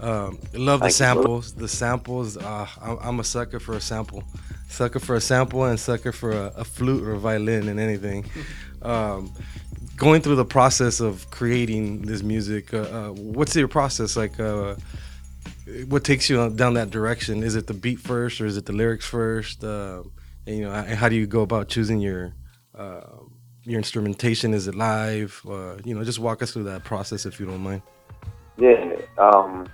Um, 0.00 0.38
love 0.54 0.80
the 0.80 0.90
samples. 0.90 1.54
The 1.54 1.68
samples. 1.68 2.36
Uh, 2.36 2.66
I'm, 2.82 2.98
I'm 3.00 3.20
a 3.20 3.24
sucker 3.24 3.60
for 3.60 3.74
a 3.74 3.80
sample. 3.80 4.24
Sucker 4.68 4.98
for 4.98 5.14
a 5.14 5.20
sample 5.20 5.64
and 5.64 5.78
sucker 5.78 6.12
for 6.12 6.32
a, 6.32 6.52
a 6.56 6.64
flute 6.64 7.02
or 7.02 7.12
a 7.12 7.18
violin 7.18 7.68
and 7.68 7.78
anything. 7.80 8.26
Um, 8.82 9.32
going 9.98 10.22
through 10.22 10.36
the 10.36 10.44
process 10.44 11.00
of 11.00 11.30
creating 11.30 12.02
this 12.02 12.22
music, 12.22 12.72
uh, 12.72 12.78
uh, 12.78 13.08
what's 13.10 13.54
your 13.54 13.68
process 13.68 14.16
like? 14.16 14.38
Uh, 14.40 14.76
what 15.88 16.04
takes 16.04 16.30
you 16.30 16.48
down 16.50 16.74
that 16.74 16.90
direction? 16.90 17.42
Is 17.42 17.54
it 17.54 17.66
the 17.66 17.74
beat 17.74 17.98
first 17.98 18.40
or 18.40 18.46
is 18.46 18.56
it 18.56 18.64
the 18.64 18.72
lyrics 18.72 19.06
first? 19.06 19.62
Uh, 19.62 20.02
and, 20.46 20.56
you 20.56 20.64
know, 20.64 20.72
how 20.72 21.08
do 21.10 21.16
you 21.16 21.26
go 21.26 21.42
about 21.42 21.68
choosing 21.68 22.00
your 22.00 22.32
your 23.64 23.76
instrumentation? 23.76 24.54
Is 24.54 24.66
it 24.66 24.74
live? 24.74 25.40
You 25.84 25.94
know, 25.94 26.04
just 26.04 26.18
walk 26.18 26.42
us 26.42 26.52
through 26.52 26.64
that 26.64 26.84
process 26.84 27.26
if 27.26 27.38
you 27.38 27.46
don't 27.46 27.60
mind. 27.60 27.82
Yeah, 28.56 28.96
um, 29.18 29.68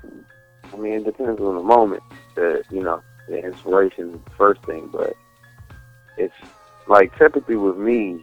I 0.72 0.77
mean, 0.77 0.95
it 0.95 1.05
depends 1.05 1.41
on 1.41 1.55
the 1.55 1.62
moment. 1.62 2.03
The 2.35 2.64
you 2.70 2.83
know, 2.83 3.01
the 3.29 3.39
inspiration 3.45 4.20
first 4.37 4.62
thing, 4.64 4.89
but 4.93 5.14
it's 6.16 6.35
like 6.89 7.16
typically 7.16 7.57
with 7.57 7.77
me, 7.77 8.20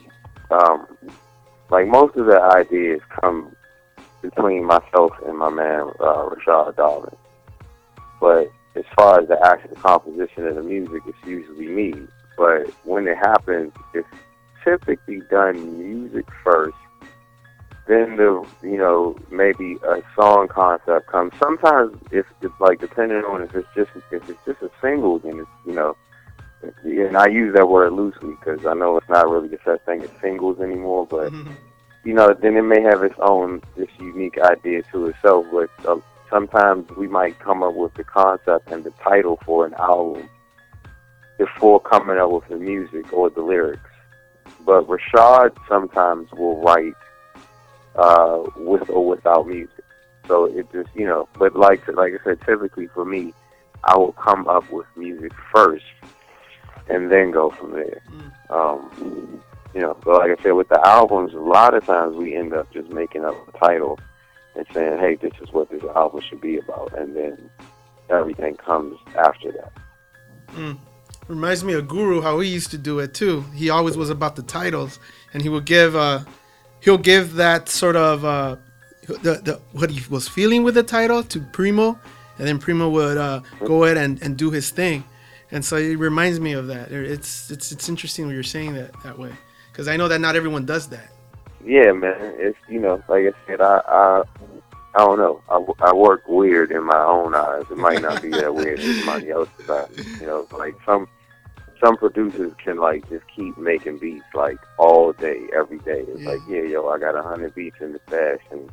um, 0.51 0.85
like 1.71 1.87
most 1.87 2.15
of 2.15 2.25
the 2.27 2.39
ideas 2.39 3.01
come 3.19 3.55
between 4.21 4.65
myself 4.65 5.13
and 5.25 5.37
my 5.37 5.49
man 5.49 5.89
uh, 5.99 6.29
Rashad 6.29 6.75
Darwin. 6.75 7.15
But 8.19 8.51
as 8.75 8.83
far 8.95 9.21
as 9.21 9.27
the 9.27 9.39
actual 9.43 9.75
composition 9.77 10.45
of 10.45 10.55
the 10.55 10.63
music, 10.63 11.01
it's 11.07 11.17
usually 11.25 11.67
me. 11.67 11.93
But 12.37 12.69
when 12.83 13.07
it 13.07 13.17
happens, 13.17 13.73
it's 13.93 14.07
typically 14.63 15.21
done 15.29 15.79
music 15.79 16.25
first 16.43 16.75
then 17.87 18.15
the 18.15 18.45
you 18.61 18.77
know 18.77 19.17
maybe 19.31 19.77
a 19.83 20.01
song 20.15 20.47
concept 20.47 21.07
comes. 21.07 21.33
Sometimes 21.39 21.97
if 22.11 22.25
it's 22.41 22.53
like 22.59 22.79
depending 22.79 23.23
on 23.23 23.41
if 23.41 23.53
it's 23.55 23.67
just 23.75 23.89
if 24.11 24.29
it's 24.29 24.39
just 24.45 24.61
a 24.61 24.71
single, 24.81 25.19
then 25.19 25.39
it's 25.39 25.49
you 25.65 25.73
know, 25.73 25.97
and 26.83 27.17
I 27.17 27.27
use 27.27 27.53
that 27.55 27.67
word 27.67 27.93
loosely 27.93 28.35
because 28.39 28.65
I 28.65 28.73
know 28.73 28.97
it's 28.97 29.09
not 29.09 29.29
really 29.29 29.47
the 29.47 29.59
such 29.65 29.81
thing 29.85 30.01
as 30.03 30.09
singles 30.21 30.59
anymore. 30.59 31.05
But 31.05 31.31
you 32.03 32.13
know, 32.13 32.33
then 32.33 32.57
it 32.57 32.63
may 32.63 32.81
have 32.81 33.03
its 33.03 33.15
own 33.19 33.61
this 33.75 33.89
unique 33.99 34.37
idea 34.39 34.83
to 34.91 35.07
itself. 35.07 35.45
But 35.51 35.69
uh, 35.87 35.99
sometimes 36.29 36.89
we 36.91 37.07
might 37.07 37.37
come 37.39 37.63
up 37.63 37.75
with 37.75 37.93
the 37.95 38.03
concept 38.03 38.71
and 38.71 38.83
the 38.83 38.91
title 39.03 39.39
for 39.45 39.65
an 39.65 39.73
album 39.75 40.29
before 41.37 41.79
coming 41.79 42.17
up 42.17 42.31
with 42.31 42.47
the 42.47 42.57
music 42.57 43.11
or 43.13 43.29
the 43.29 43.41
lyrics. 43.41 43.81
But 44.65 44.87
Rashad 44.87 45.57
sometimes 45.67 46.31
will 46.31 46.61
write 46.61 46.93
uh, 47.95 48.43
with 48.55 48.89
or 48.89 49.05
without 49.05 49.47
music. 49.47 49.83
So 50.27 50.45
it 50.45 50.71
just 50.71 50.89
you 50.95 51.05
know, 51.05 51.27
but 51.37 51.55
like 51.55 51.87
like 51.87 52.13
I 52.13 52.23
said, 52.23 52.41
typically 52.45 52.87
for 52.87 53.05
me, 53.05 53.33
I 53.83 53.97
will 53.97 54.13
come 54.13 54.47
up 54.47 54.71
with 54.71 54.85
music 54.95 55.31
first, 55.53 55.85
and 56.89 57.11
then 57.11 57.31
go 57.31 57.49
from 57.51 57.71
there. 57.71 58.01
Um, 58.49 59.41
you 59.73 59.81
know, 59.81 59.95
but 60.03 60.19
like 60.19 60.37
I 60.37 60.43
said, 60.43 60.51
with 60.51 60.69
the 60.69 60.85
albums, 60.85 61.33
a 61.33 61.39
lot 61.39 61.73
of 61.73 61.85
times 61.85 62.15
we 62.15 62.35
end 62.35 62.53
up 62.53 62.71
just 62.73 62.89
making 62.89 63.23
up 63.23 63.35
a 63.47 63.57
title 63.57 63.99
and 64.55 64.65
saying, 64.73 64.99
"Hey, 64.99 65.15
this 65.15 65.33
is 65.41 65.51
what 65.53 65.69
this 65.69 65.83
album 65.95 66.21
should 66.21 66.41
be 66.41 66.57
about," 66.57 66.97
and 66.97 67.15
then 67.15 67.49
everything 68.09 68.55
comes 68.55 68.97
after 69.17 69.51
that. 69.53 69.71
Mm. 70.55 70.77
Reminds 71.27 71.63
me 71.63 71.73
of 71.73 71.87
Guru 71.87 72.19
how 72.21 72.39
he 72.41 72.49
used 72.49 72.71
to 72.71 72.77
do 72.77 72.99
it 72.99 73.13
too. 73.13 73.41
He 73.55 73.69
always 73.69 73.95
was 73.95 74.09
about 74.09 74.35
the 74.35 74.41
titles, 74.43 74.99
and 75.33 75.41
he 75.41 75.47
would 75.47 75.65
give 75.65 75.95
uh, 75.95 76.21
he'll 76.81 76.97
give 76.97 77.35
that 77.35 77.69
sort 77.69 77.95
of 77.95 78.25
uh, 78.25 78.57
the, 79.07 79.39
the 79.43 79.61
what 79.71 79.89
he 79.89 80.01
was 80.09 80.27
feeling 80.27 80.63
with 80.63 80.75
the 80.75 80.83
title 80.83 81.23
to 81.23 81.39
Primo, 81.39 81.97
and 82.37 82.47
then 82.47 82.59
Primo 82.59 82.89
would 82.89 83.17
uh, 83.17 83.41
go 83.59 83.85
ahead 83.85 83.97
and, 83.97 84.21
and 84.21 84.35
do 84.35 84.51
his 84.51 84.69
thing, 84.71 85.05
and 85.51 85.63
so 85.63 85.75
it 85.75 85.95
reminds 85.97 86.39
me 86.39 86.53
of 86.53 86.67
that. 86.67 86.91
It's 86.91 87.51
it's 87.51 87.71
it's 87.71 87.89
interesting 87.89 88.25
when 88.25 88.33
you're 88.33 88.43
saying 88.43 88.73
that 88.75 88.91
that 89.03 89.17
way, 89.17 89.31
because 89.71 89.87
I 89.87 89.97
know 89.97 90.07
that 90.07 90.19
not 90.19 90.35
everyone 90.35 90.65
does 90.65 90.87
that. 90.89 91.11
Yeah, 91.63 91.91
man. 91.91 92.15
It's 92.37 92.57
you 92.69 92.79
know, 92.79 93.03
like 93.07 93.25
I 93.25 93.47
said, 93.47 93.61
I 93.61 93.81
I, 93.87 94.23
I 94.95 94.99
don't 94.99 95.17
know. 95.17 95.41
I, 95.49 95.89
I 95.89 95.93
work 95.93 96.27
weird 96.27 96.71
in 96.71 96.83
my 96.83 97.03
own 97.03 97.35
eyes. 97.35 97.63
It 97.69 97.77
might 97.77 98.01
not 98.01 98.21
be 98.21 98.29
that 98.29 98.53
weird 98.55 98.79
in 98.79 98.95
somebody 98.97 99.29
else's 99.29 99.69
eyes. 99.69 100.19
You 100.19 100.27
know, 100.27 100.47
like 100.51 100.75
some 100.85 101.07
some 101.83 101.97
producers 101.97 102.53
can 102.63 102.77
like 102.77 103.07
just 103.09 103.25
keep 103.35 103.57
making 103.57 103.97
beats 103.97 104.25
like 104.33 104.57
all 104.77 105.13
day, 105.13 105.47
every 105.55 105.79
day. 105.79 106.05
It's 106.07 106.23
like, 106.23 106.39
yeah, 106.47 106.61
yo, 106.61 106.87
I 106.87 106.97
got 106.97 107.15
a 107.15 107.23
hundred 107.23 107.55
beats 107.55 107.77
in 107.81 107.93
the 107.93 107.99
stash, 108.07 108.39
and 108.51 108.69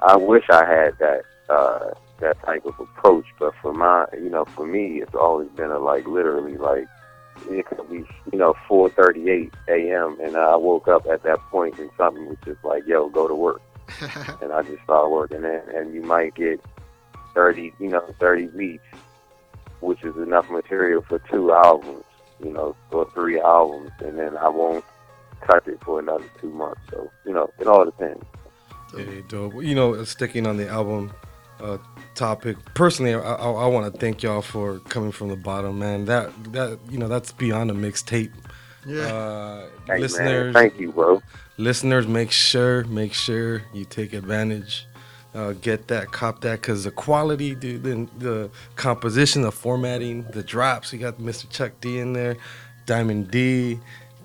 I 0.00 0.16
wish 0.16 0.44
I 0.50 0.64
had 0.64 0.98
that 0.98 1.22
uh 1.48 1.90
that 2.20 2.40
type 2.42 2.64
of 2.64 2.78
approach. 2.78 3.26
But 3.38 3.54
for 3.60 3.72
my, 3.72 4.06
you 4.14 4.30
know, 4.30 4.44
for 4.44 4.66
me, 4.66 5.02
it's 5.02 5.14
always 5.14 5.48
been 5.50 5.70
a 5.70 5.78
like 5.78 6.06
literally 6.06 6.56
like 6.56 6.86
it 7.48 7.66
could 7.66 7.88
be, 7.90 8.04
you 8.32 8.38
know, 8.38 8.54
4:38 8.68 9.52
a.m. 9.68 10.18
and 10.20 10.36
I 10.36 10.56
woke 10.56 10.88
up 10.88 11.06
at 11.06 11.22
that 11.24 11.38
point 11.50 11.78
and 11.78 11.90
something 11.96 12.26
was 12.26 12.38
just 12.44 12.62
like, 12.64 12.86
yo, 12.86 13.08
go 13.08 13.28
to 13.28 13.34
work, 13.34 13.62
and 14.42 14.52
I 14.52 14.62
just 14.62 14.82
started 14.84 15.08
working. 15.08 15.44
And 15.44 15.68
and 15.68 15.94
you 15.94 16.02
might 16.02 16.34
get 16.34 16.60
30, 17.34 17.72
you 17.78 17.88
know, 17.88 18.14
30 18.20 18.46
beats, 18.46 18.84
which 19.80 20.02
is 20.04 20.16
enough 20.16 20.50
material 20.50 21.02
for 21.02 21.18
two 21.30 21.52
albums, 21.52 22.04
you 22.42 22.52
know, 22.52 22.76
or 22.90 23.10
three 23.12 23.40
albums, 23.40 23.90
and 24.00 24.18
then 24.18 24.36
I 24.36 24.48
won't 24.48 24.84
cut 25.40 25.66
it 25.66 25.82
for 25.82 25.98
another 25.98 26.28
two 26.40 26.50
months. 26.50 26.80
So 26.90 27.10
you 27.26 27.32
know, 27.32 27.50
it 27.58 27.66
all 27.66 27.84
depends. 27.84 28.24
Hey, 28.94 29.24
dope. 29.26 29.62
You 29.62 29.74
know, 29.74 30.04
sticking 30.04 30.46
on 30.46 30.58
the 30.58 30.68
album 30.68 31.12
uh, 31.62 31.78
topic, 32.14 32.56
personally, 32.74 33.14
I, 33.14 33.20
I, 33.20 33.50
I 33.50 33.66
want 33.66 33.92
to 33.92 33.98
thank 33.98 34.22
y'all 34.22 34.42
for 34.42 34.80
coming 34.80 35.12
from 35.12 35.28
the 35.28 35.36
bottom, 35.36 35.78
man. 35.78 36.04
That 36.06 36.30
that 36.52 36.78
you 36.90 36.98
know, 36.98 37.08
that's 37.08 37.32
beyond 37.32 37.70
a 37.70 37.74
mixtape. 37.74 38.32
Yeah. 38.86 39.02
Uh, 39.02 39.68
Hey, 39.86 39.94
man, 39.94 40.00
listeners, 40.00 40.54
thank 40.54 40.78
you, 40.78 40.92
bro. 40.92 41.22
Listeners, 41.56 42.06
make 42.06 42.30
sure, 42.30 42.84
make 42.84 43.12
sure 43.14 43.62
you 43.74 43.84
take 43.84 44.12
advantage. 44.12 44.86
Uh, 45.34 45.52
get 45.54 45.88
that, 45.88 46.12
cop 46.12 46.40
that, 46.42 46.60
because 46.60 46.84
the 46.84 46.90
quality, 46.90 47.54
dude, 47.54 47.82
the, 47.82 48.06
the 48.18 48.50
composition, 48.76 49.42
the 49.42 49.50
formatting, 49.50 50.24
the 50.32 50.42
drops. 50.42 50.92
You 50.92 50.98
got 50.98 51.18
Mr. 51.18 51.48
Chuck 51.50 51.72
D 51.80 51.98
in 51.98 52.12
there, 52.12 52.36
Diamond 52.86 53.30
D, 53.30 53.70
you 53.70 53.80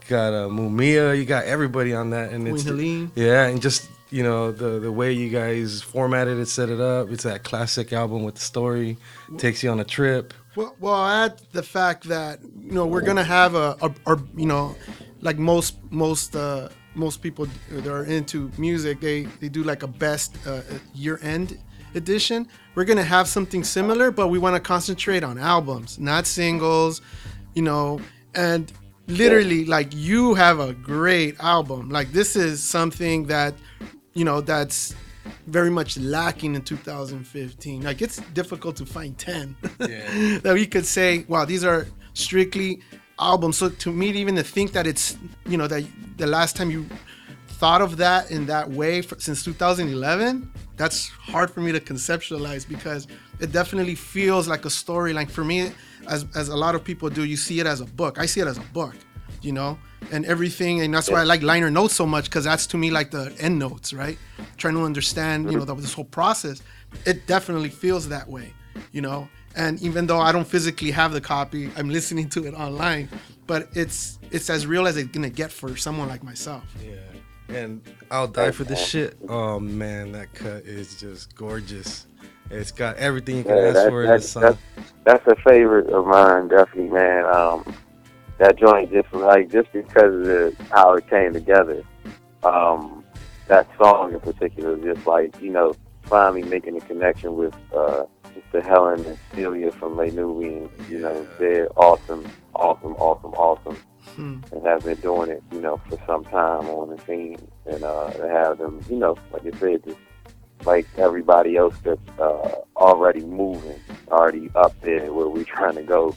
got 0.07 0.33
uh, 0.33 0.47
Mumia. 0.47 1.17
You 1.17 1.25
got 1.25 1.45
everybody 1.45 1.93
on 1.93 2.09
that, 2.11 2.31
and 2.31 2.47
it's 2.47 2.63
Queen 2.63 2.75
Helene. 2.75 3.11
yeah, 3.15 3.47
and 3.47 3.61
just 3.61 3.89
you 4.09 4.23
know 4.23 4.51
the 4.51 4.79
the 4.79 4.91
way 4.91 5.11
you 5.11 5.29
guys 5.29 5.81
formatted 5.81 6.37
it, 6.37 6.47
set 6.47 6.69
it 6.69 6.79
up. 6.79 7.09
It's 7.11 7.23
that 7.23 7.43
classic 7.43 7.93
album 7.93 8.23
with 8.23 8.35
the 8.35 8.41
story, 8.41 8.97
takes 9.37 9.63
you 9.63 9.69
on 9.69 9.79
a 9.79 9.85
trip. 9.85 10.33
Well, 10.55 10.75
well, 10.79 11.05
add 11.05 11.41
the 11.51 11.63
fact 11.63 12.05
that 12.05 12.39
you 12.41 12.71
know 12.71 12.85
we're 12.85 13.01
gonna 13.01 13.23
have 13.23 13.55
a, 13.55 13.77
a, 13.81 13.93
or 14.05 14.21
you 14.35 14.45
know, 14.45 14.75
like 15.21 15.37
most 15.37 15.77
most 15.91 16.35
uh, 16.35 16.69
most 16.95 17.21
people 17.21 17.47
that 17.69 17.87
are 17.87 18.05
into 18.05 18.51
music, 18.57 18.99
they 19.01 19.23
they 19.39 19.49
do 19.49 19.63
like 19.63 19.83
a 19.83 19.87
best 19.87 20.35
uh, 20.47 20.61
year 20.93 21.19
end 21.21 21.59
edition. 21.95 22.47
We're 22.75 22.85
gonna 22.85 23.03
have 23.03 23.27
something 23.27 23.63
similar, 23.63 24.11
but 24.11 24.29
we 24.29 24.39
want 24.39 24.55
to 24.55 24.59
concentrate 24.59 25.23
on 25.23 25.37
albums, 25.37 25.99
not 25.99 26.25
singles, 26.25 27.01
you 27.53 27.61
know, 27.61 27.99
and 28.33 28.71
literally 29.07 29.65
like 29.65 29.93
you 29.93 30.33
have 30.33 30.59
a 30.59 30.73
great 30.73 31.39
album. 31.39 31.89
Like 31.89 32.11
this 32.11 32.35
is 32.35 32.63
something 32.63 33.27
that 33.27 33.53
you 34.17 34.25
know 34.25 34.41
that's 34.41 34.95
very 35.45 35.69
much 35.69 35.97
lacking 35.97 36.55
in 36.55 36.61
2015. 36.61 37.83
Like 37.83 38.01
it's 38.01 38.17
difficult 38.33 38.75
to 38.77 38.85
find 38.85 39.17
10 39.17 39.55
that 39.77 40.51
we 40.53 40.65
could 40.65 40.85
say, 40.85 41.25
wow, 41.27 41.45
these 41.45 41.63
are 41.63 41.87
strictly 42.13 42.81
albums. 43.19 43.57
So 43.57 43.69
to 43.69 43.91
me, 43.91 44.09
even 44.09 44.35
to 44.35 44.43
think 44.43 44.71
that 44.71 44.87
it's, 44.87 45.17
you 45.45 45.57
know, 45.57 45.67
that 45.67 45.85
the 46.17 46.27
last 46.27 46.55
time 46.55 46.71
you 46.71 46.87
thought 47.47 47.81
of 47.81 47.97
that 47.97 48.31
in 48.31 48.45
that 48.47 48.69
way 48.69 49.01
for, 49.01 49.19
since 49.19 49.43
2011, 49.43 50.51
that's 50.77 51.09
hard 51.09 51.51
for 51.51 51.61
me 51.61 51.71
to 51.71 51.79
conceptualize 51.79 52.67
because 52.67 53.07
it 53.39 53.51
definitely 53.51 53.95
feels 53.95 54.47
like 54.47 54.65
a 54.65 54.69
story. 54.69 55.13
Like 55.13 55.29
for 55.29 55.43
me, 55.43 55.71
as, 56.07 56.25
as 56.35 56.49
a 56.49 56.55
lot 56.55 56.73
of 56.73 56.83
people 56.83 57.09
do, 57.09 57.23
you 57.25 57.37
see 57.37 57.59
it 57.59 57.67
as 57.67 57.81
a 57.81 57.85
book. 57.85 58.17
I 58.17 58.25
see 58.25 58.41
it 58.41 58.47
as 58.47 58.57
a 58.57 58.67
book, 58.73 58.95
you 59.41 59.51
know, 59.51 59.77
and 60.11 60.25
everything. 60.25 60.81
And 60.81 60.93
that's 60.93 61.09
why 61.09 61.21
I 61.21 61.23
like 61.23 61.41
liner 61.41 61.69
notes 61.69 61.95
so 61.95 62.05
much 62.05 62.25
because 62.25 62.43
that's 62.45 62.67
to 62.67 62.77
me 62.77 62.91
like 62.91 63.11
the 63.11 63.33
end 63.39 63.59
notes, 63.59 63.93
right? 63.93 64.17
Trying 64.57 64.75
to 64.75 64.83
understand, 64.83 65.51
you 65.51 65.57
know, 65.57 65.65
the, 65.65 65.75
this 65.75 65.93
whole 65.93 66.05
process. 66.05 66.61
It 67.05 67.27
definitely 67.27 67.69
feels 67.69 68.07
that 68.09 68.27
way, 68.27 68.53
you 68.91 69.01
know. 69.01 69.27
And 69.55 69.81
even 69.81 70.05
though 70.05 70.19
I 70.19 70.31
don't 70.31 70.47
physically 70.47 70.91
have 70.91 71.11
the 71.13 71.21
copy, 71.21 71.69
I'm 71.75 71.89
listening 71.89 72.29
to 72.29 72.45
it 72.45 72.53
online. 72.53 73.09
But 73.47 73.69
it's 73.73 74.19
it's 74.31 74.49
as 74.49 74.67
real 74.67 74.87
as 74.87 74.97
it's 74.97 75.09
gonna 75.09 75.29
get 75.29 75.51
for 75.51 75.75
someone 75.77 76.07
like 76.09 76.23
myself. 76.23 76.63
Yeah. 76.85 76.95
And 77.49 77.81
I'll 78.11 78.27
die 78.27 78.51
for 78.51 78.65
this 78.65 78.85
shit. 78.85 79.17
Oh 79.29 79.59
man, 79.59 80.11
that 80.11 80.33
cut 80.33 80.65
is 80.65 80.99
just 80.99 81.33
gorgeous. 81.35 82.07
It's 82.49 82.71
got 82.71 82.97
everything 82.97 83.37
you 83.37 83.43
can 83.43 83.57
Yeah, 83.57 83.63
ask 83.63 83.73
that, 83.75 83.89
for 83.89 84.03
in 84.03 84.09
that, 84.09 84.21
this 84.21 84.31
song. 84.31 84.41
that's, 84.43 84.57
that's 85.05 85.27
a 85.27 85.35
favorite 85.49 85.87
of 85.89 86.05
mine, 86.05 86.47
definitely, 86.49 86.89
man. 86.89 87.25
Um, 87.25 87.75
that 88.39 88.57
joint 88.57 88.91
just 88.91 89.11
like 89.13 89.51
just 89.51 89.71
because 89.71 90.13
of 90.13 90.25
the, 90.25 90.55
how 90.71 90.93
it 90.93 91.09
came 91.09 91.33
together. 91.33 91.83
Um, 92.43 93.03
that 93.47 93.67
song 93.77 94.13
in 94.13 94.19
particular, 94.19 94.77
just 94.77 95.07
like 95.07 95.39
you 95.41 95.51
know, 95.51 95.75
finally 96.03 96.43
making 96.43 96.77
a 96.77 96.81
connection 96.81 97.35
with 97.35 97.53
uh, 97.75 98.03
Mr. 98.53 98.63
Helene 98.63 99.05
and 99.05 99.17
Celia 99.33 99.71
from 99.71 99.95
Les 99.97 100.11
Nubians. 100.11 100.69
You 100.89 100.99
know, 100.99 101.27
they're 101.39 101.69
awesome, 101.77 102.29
awesome, 102.55 102.93
awesome, 102.95 103.33
awesome, 103.33 103.77
Hmm. 104.15 104.37
and 104.51 104.65
have 104.65 104.83
been 104.83 104.99
doing 105.01 105.29
it, 105.31 105.43
you 105.51 105.61
know, 105.61 105.79
for 105.89 105.97
some 106.05 106.23
time 106.25 106.67
on 106.67 106.95
the 106.95 107.01
scene, 107.05 107.37
and 107.65 107.83
uh, 107.83 108.09
to 108.11 108.27
have 108.27 108.57
them, 108.57 108.81
you 108.89 108.97
know, 108.97 109.17
like 109.31 109.45
I 109.45 109.57
said, 109.59 109.83
just 109.85 109.97
like 110.65 110.87
everybody 110.97 111.55
else 111.55 111.75
that's 111.83 112.19
uh, 112.19 112.55
already 112.75 113.21
moving, 113.21 113.79
already 114.09 114.49
up 114.55 114.79
there 114.81 115.11
where 115.13 115.27
we're 115.27 115.43
trying 115.43 115.75
to 115.75 115.83
go. 115.83 116.15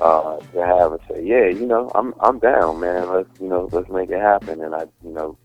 Uh, 0.00 0.36
to 0.52 0.60
have 0.66 0.92
us 0.92 1.00
say, 1.08 1.22
yeah, 1.24 1.46
you 1.46 1.64
know, 1.66 1.90
I'm 1.94 2.12
I'm 2.20 2.38
down, 2.40 2.80
man. 2.80 3.08
Let's 3.12 3.28
you 3.40 3.48
know, 3.48 3.68
let's 3.72 3.88
make 3.88 4.10
it 4.10 4.20
happen. 4.20 4.60
And 4.62 4.74
I, 4.74 4.82
you 5.04 5.12
know, 5.12 5.38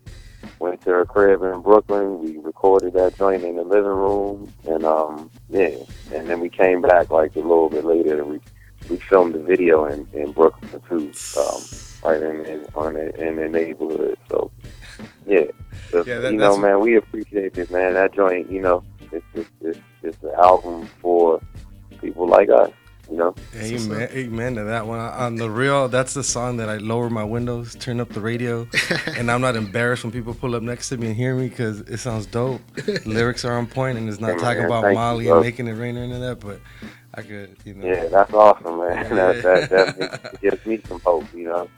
went 0.60 0.82
to 0.84 0.90
her 0.92 1.06
crib 1.06 1.44
in 1.44 1.62
Brooklyn. 1.62 2.20
We 2.20 2.38
recorded 2.40 2.94
that 2.94 3.18
joint 3.18 3.44
in 3.44 3.58
the 3.58 3.64
living 3.64 3.84
room, 3.86 4.52
and 4.68 4.84
um, 4.86 5.30
yeah, 5.50 5.76
and 6.14 6.28
then 6.30 6.40
we 6.40 6.50
came 6.50 6.82
back 6.82 7.12
like 7.12 7.36
a 7.36 7.40
little 7.40 7.70
bit 7.70 7.86
later. 7.86 8.20
And 8.22 8.32
we 8.32 8.40
we 8.90 8.98
filmed 9.10 9.36
the 9.36 9.40
video 9.44 9.86
in, 9.86 10.08
in 10.14 10.32
Brooklyn 10.32 10.82
too, 10.90 11.12
um, 11.38 11.62
right 12.04 12.22
in, 12.24 12.46
in 12.46 12.66
on 12.74 12.94
the, 12.94 13.14
in 13.28 13.36
the 13.36 13.48
neighborhood. 13.50 14.18
So 14.30 14.52
yeah, 15.28 15.42
So, 15.92 16.04
Yeah, 16.08 16.20
that- 16.20 16.32
you 16.32 16.40
know, 16.40 16.58
man, 16.58 16.80
we 16.80 16.96
appreciate 16.98 17.58
it, 17.58 17.70
man. 17.70 17.94
That 17.94 18.14
joint, 18.16 18.50
you 18.52 18.62
know, 18.62 18.84
it's 19.12 19.26
it's 19.36 19.50
it's, 19.62 19.80
it's 20.02 20.24
an 20.24 20.32
album 20.38 20.88
for 21.02 21.42
people 22.02 22.28
like 22.28 22.50
us, 22.50 22.72
you 23.10 23.18
know. 23.18 23.36
Amen, 23.56 24.10
amen 24.12 24.56
to 24.56 24.64
that 24.66 24.86
one. 24.88 25.00
On 25.00 25.36
the 25.36 25.50
real, 25.50 25.88
that's 25.88 26.14
the 26.14 26.24
song 26.24 26.58
that 26.58 26.70
I 26.70 26.78
lower 26.78 27.10
my 27.10 27.24
windows, 27.24 27.76
turn 27.76 28.00
up 28.00 28.10
the 28.10 28.22
radio, 28.22 28.68
and 29.18 29.32
I'm 29.32 29.42
not 29.42 29.56
embarrassed 29.56 30.04
when 30.04 30.12
people 30.12 30.34
pull 30.34 30.56
up 30.56 30.64
next 30.64 30.90
to 30.90 30.98
me 30.98 31.08
and 31.08 31.16
hear 31.16 31.36
me 31.36 31.50
because 31.50 31.82
it 31.82 31.98
sounds 31.98 32.26
dope. 32.26 32.62
Lyrics 33.06 33.46
are 33.46 33.54
on 33.58 33.68
point, 33.68 33.98
and 33.98 34.10
it's 34.10 34.20
not 34.20 34.32
Hey, 34.32 34.38
talking 34.40 34.58
man, 34.60 34.66
about 34.68 34.82
thank 34.84 34.94
you, 34.94 35.00
Molly 35.00 35.28
and 35.30 35.42
making 35.42 35.68
it 35.68 35.74
rain 35.74 35.98
or 35.98 36.04
any 36.04 36.14
of 36.14 36.22
that. 36.22 36.40
But 36.40 36.60
I 37.14 37.22
could, 37.22 37.58
you 37.66 37.74
know. 37.74 37.88
Yeah, 37.88 38.08
that's 38.08 38.34
awesome, 38.34 38.80
man. 38.80 39.16
that 39.16 39.44
that 39.44 39.70
definitely 39.70 40.40
gives 40.50 40.66
me 40.66 40.82
some 40.88 41.00
hope, 41.02 41.26
you 41.34 41.46
know. 41.46 41.70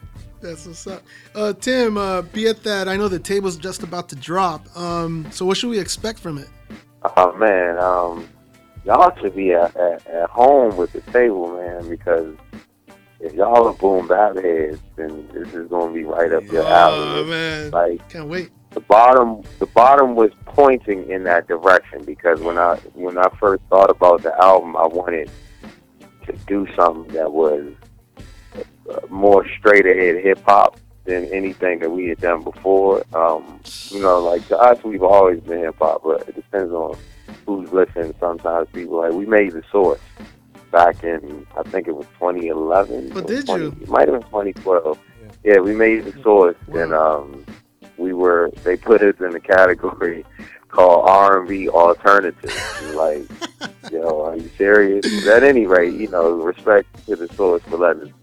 That's 0.41 0.65
what's 0.65 0.87
up. 0.87 1.03
Uh, 1.35 1.53
Tim, 1.53 1.97
uh, 1.97 2.21
be 2.21 2.45
it 2.45 2.63
that 2.63 2.87
I 2.87 2.95
know 2.95 3.07
the 3.09 3.19
table's 3.19 3.57
just 3.57 3.83
about 3.83 4.07
to 4.09 4.15
drop. 4.15 4.65
Um, 4.77 5.27
so 5.31 5.45
what 5.45 5.57
should 5.57 5.69
we 5.69 5.79
expect 5.79 6.19
from 6.19 6.37
it? 6.37 6.47
Oh 7.17 7.33
man, 7.37 7.77
um, 7.77 8.27
y'all 8.85 9.15
should 9.19 9.35
be 9.35 9.51
at, 9.53 9.75
at, 9.75 10.05
at 10.07 10.29
home 10.29 10.75
with 10.77 10.91
the 10.93 11.01
table, 11.11 11.55
man, 11.55 11.87
because 11.89 12.35
if 13.19 13.33
y'all 13.33 13.67
are 13.67 13.73
boom 13.73 14.07
bap 14.07 14.35
heads, 14.37 14.79
then 14.95 15.27
this 15.33 15.53
is 15.53 15.67
gonna 15.69 15.93
be 15.93 16.03
right 16.03 16.31
up 16.31 16.43
your 16.45 16.65
alley. 16.65 17.19
Oh 17.19 17.25
man, 17.25 17.71
Like 17.71 18.07
can't 18.09 18.29
wait. 18.29 18.49
the 18.71 18.79
bottom, 18.81 19.41
the 19.59 19.65
bottom 19.67 20.15
was 20.15 20.31
pointing 20.45 21.09
in 21.09 21.23
that 21.25 21.47
direction 21.47 22.03
because 22.05 22.39
when 22.41 22.57
I 22.57 22.75
when 22.93 23.17
I 23.17 23.27
first 23.39 23.61
thought 23.69 23.89
about 23.89 24.23
the 24.23 24.33
album, 24.41 24.75
I 24.77 24.87
wanted 24.87 25.29
to 26.25 26.33
do 26.47 26.67
something 26.75 27.13
that 27.13 27.31
was 27.31 27.73
uh, 28.89 28.99
more 29.09 29.45
straight 29.57 29.85
ahead 29.85 30.23
hip 30.23 30.39
hop 30.45 30.77
than 31.05 31.25
anything 31.25 31.79
that 31.79 31.89
we 31.89 32.07
had 32.07 32.19
done 32.21 32.43
before. 32.43 33.03
Um, 33.15 33.59
you 33.89 33.99
know, 34.01 34.19
like 34.19 34.47
to 34.49 34.57
us, 34.57 34.81
we've 34.83 35.03
always 35.03 35.39
been 35.41 35.59
hip 35.59 35.75
hop, 35.79 36.03
but 36.03 36.27
it 36.29 36.35
depends 36.35 36.71
on 36.71 36.97
who's 37.45 37.71
listening. 37.71 38.13
Sometimes 38.19 38.67
people 38.73 38.97
like 38.97 39.13
we 39.13 39.25
made 39.25 39.53
the 39.53 39.63
source, 39.71 39.99
back 40.71 41.03
in 41.03 41.45
I 41.57 41.63
think 41.63 41.87
it 41.87 41.95
was 41.95 42.05
2011. 42.19 43.09
But 43.09 43.27
did 43.27 43.45
20 43.45 43.63
you? 43.63 43.75
It 43.81 43.89
might 43.89 44.07
have 44.07 44.19
been 44.19 44.29
2012. 44.29 44.99
Yeah, 45.43 45.59
we 45.59 45.73
made 45.73 46.03
the 46.03 46.21
source, 46.21 46.57
and 46.73 46.93
um, 46.93 47.45
we 47.97 48.13
were 48.13 48.51
they 48.63 48.77
put 48.77 49.01
us 49.01 49.15
in 49.19 49.35
a 49.35 49.39
category 49.39 50.25
called 50.67 51.07
R&B 51.07 51.69
alternative. 51.69 52.93
Like, 52.93 53.23
yo, 53.91 54.25
are 54.25 54.37
you 54.37 54.49
serious? 54.57 55.27
At 55.27 55.43
any 55.43 55.65
rate, 55.65 55.93
you 55.93 56.09
know, 56.09 56.31
respect 56.33 57.05
to 57.07 57.15
the 57.15 57.27
source 57.33 57.63
for 57.63 57.77
letting 57.77 58.03
us, 58.03 58.13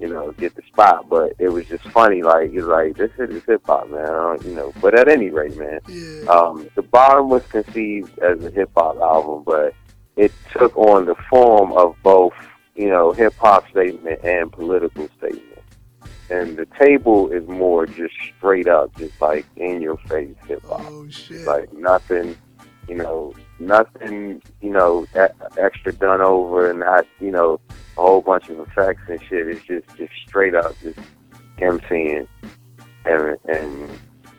you 0.00 0.08
know, 0.08 0.32
get 0.32 0.54
the 0.54 0.62
spot. 0.62 1.08
But 1.08 1.34
it 1.38 1.48
was 1.48 1.66
just 1.66 1.84
funny. 1.88 2.22
Like, 2.22 2.50
it's 2.52 2.66
like 2.66 2.96
this 2.96 3.10
shit 3.16 3.30
is 3.30 3.44
hip 3.44 3.62
hop, 3.66 3.88
man. 3.90 4.00
I 4.00 4.06
don't, 4.06 4.44
you 4.44 4.54
know. 4.54 4.72
But 4.80 4.98
at 4.98 5.08
any 5.08 5.30
rate, 5.30 5.56
man, 5.56 5.80
yeah. 5.88 6.28
um, 6.30 6.68
the 6.74 6.82
bottom 6.82 7.28
was 7.28 7.44
conceived 7.46 8.18
as 8.18 8.44
a 8.44 8.50
hip 8.50 8.70
hop 8.76 8.96
album, 8.98 9.44
but 9.44 9.74
it 10.16 10.32
took 10.52 10.76
on 10.76 11.06
the 11.06 11.14
form 11.28 11.72
of 11.72 11.96
both, 12.02 12.34
you 12.74 12.88
know, 12.88 13.12
hip 13.12 13.34
hop 13.36 13.68
statement 13.70 14.20
and 14.24 14.52
political 14.52 15.08
statement. 15.18 15.42
And 16.28 16.56
the 16.56 16.66
table 16.78 17.30
is 17.30 17.46
more 17.46 17.86
just 17.86 18.14
straight 18.36 18.66
up, 18.66 18.96
just 18.98 19.20
like 19.20 19.46
in 19.56 19.80
your 19.80 19.96
face 20.08 20.34
hip 20.48 20.64
hop. 20.66 20.80
Oh 20.84 21.08
shit! 21.08 21.46
Like 21.46 21.72
nothing, 21.72 22.36
you 22.88 22.96
know, 22.96 23.32
nothing, 23.58 24.42
you 24.60 24.70
know, 24.70 25.06
extra 25.58 25.92
done 25.92 26.20
over, 26.20 26.70
and 26.70 26.80
not, 26.80 27.06
you 27.20 27.30
know, 27.30 27.60
a 27.70 28.00
whole 28.00 28.20
bunch 28.20 28.48
of 28.48 28.60
effects 28.60 29.02
and 29.08 29.20
shit. 29.22 29.48
It's 29.48 29.64
just, 29.64 29.86
just 29.96 30.12
straight 30.26 30.54
up, 30.54 30.74
just 30.82 30.98
MCing 31.58 32.26
and 33.06 33.38
and 33.48 33.90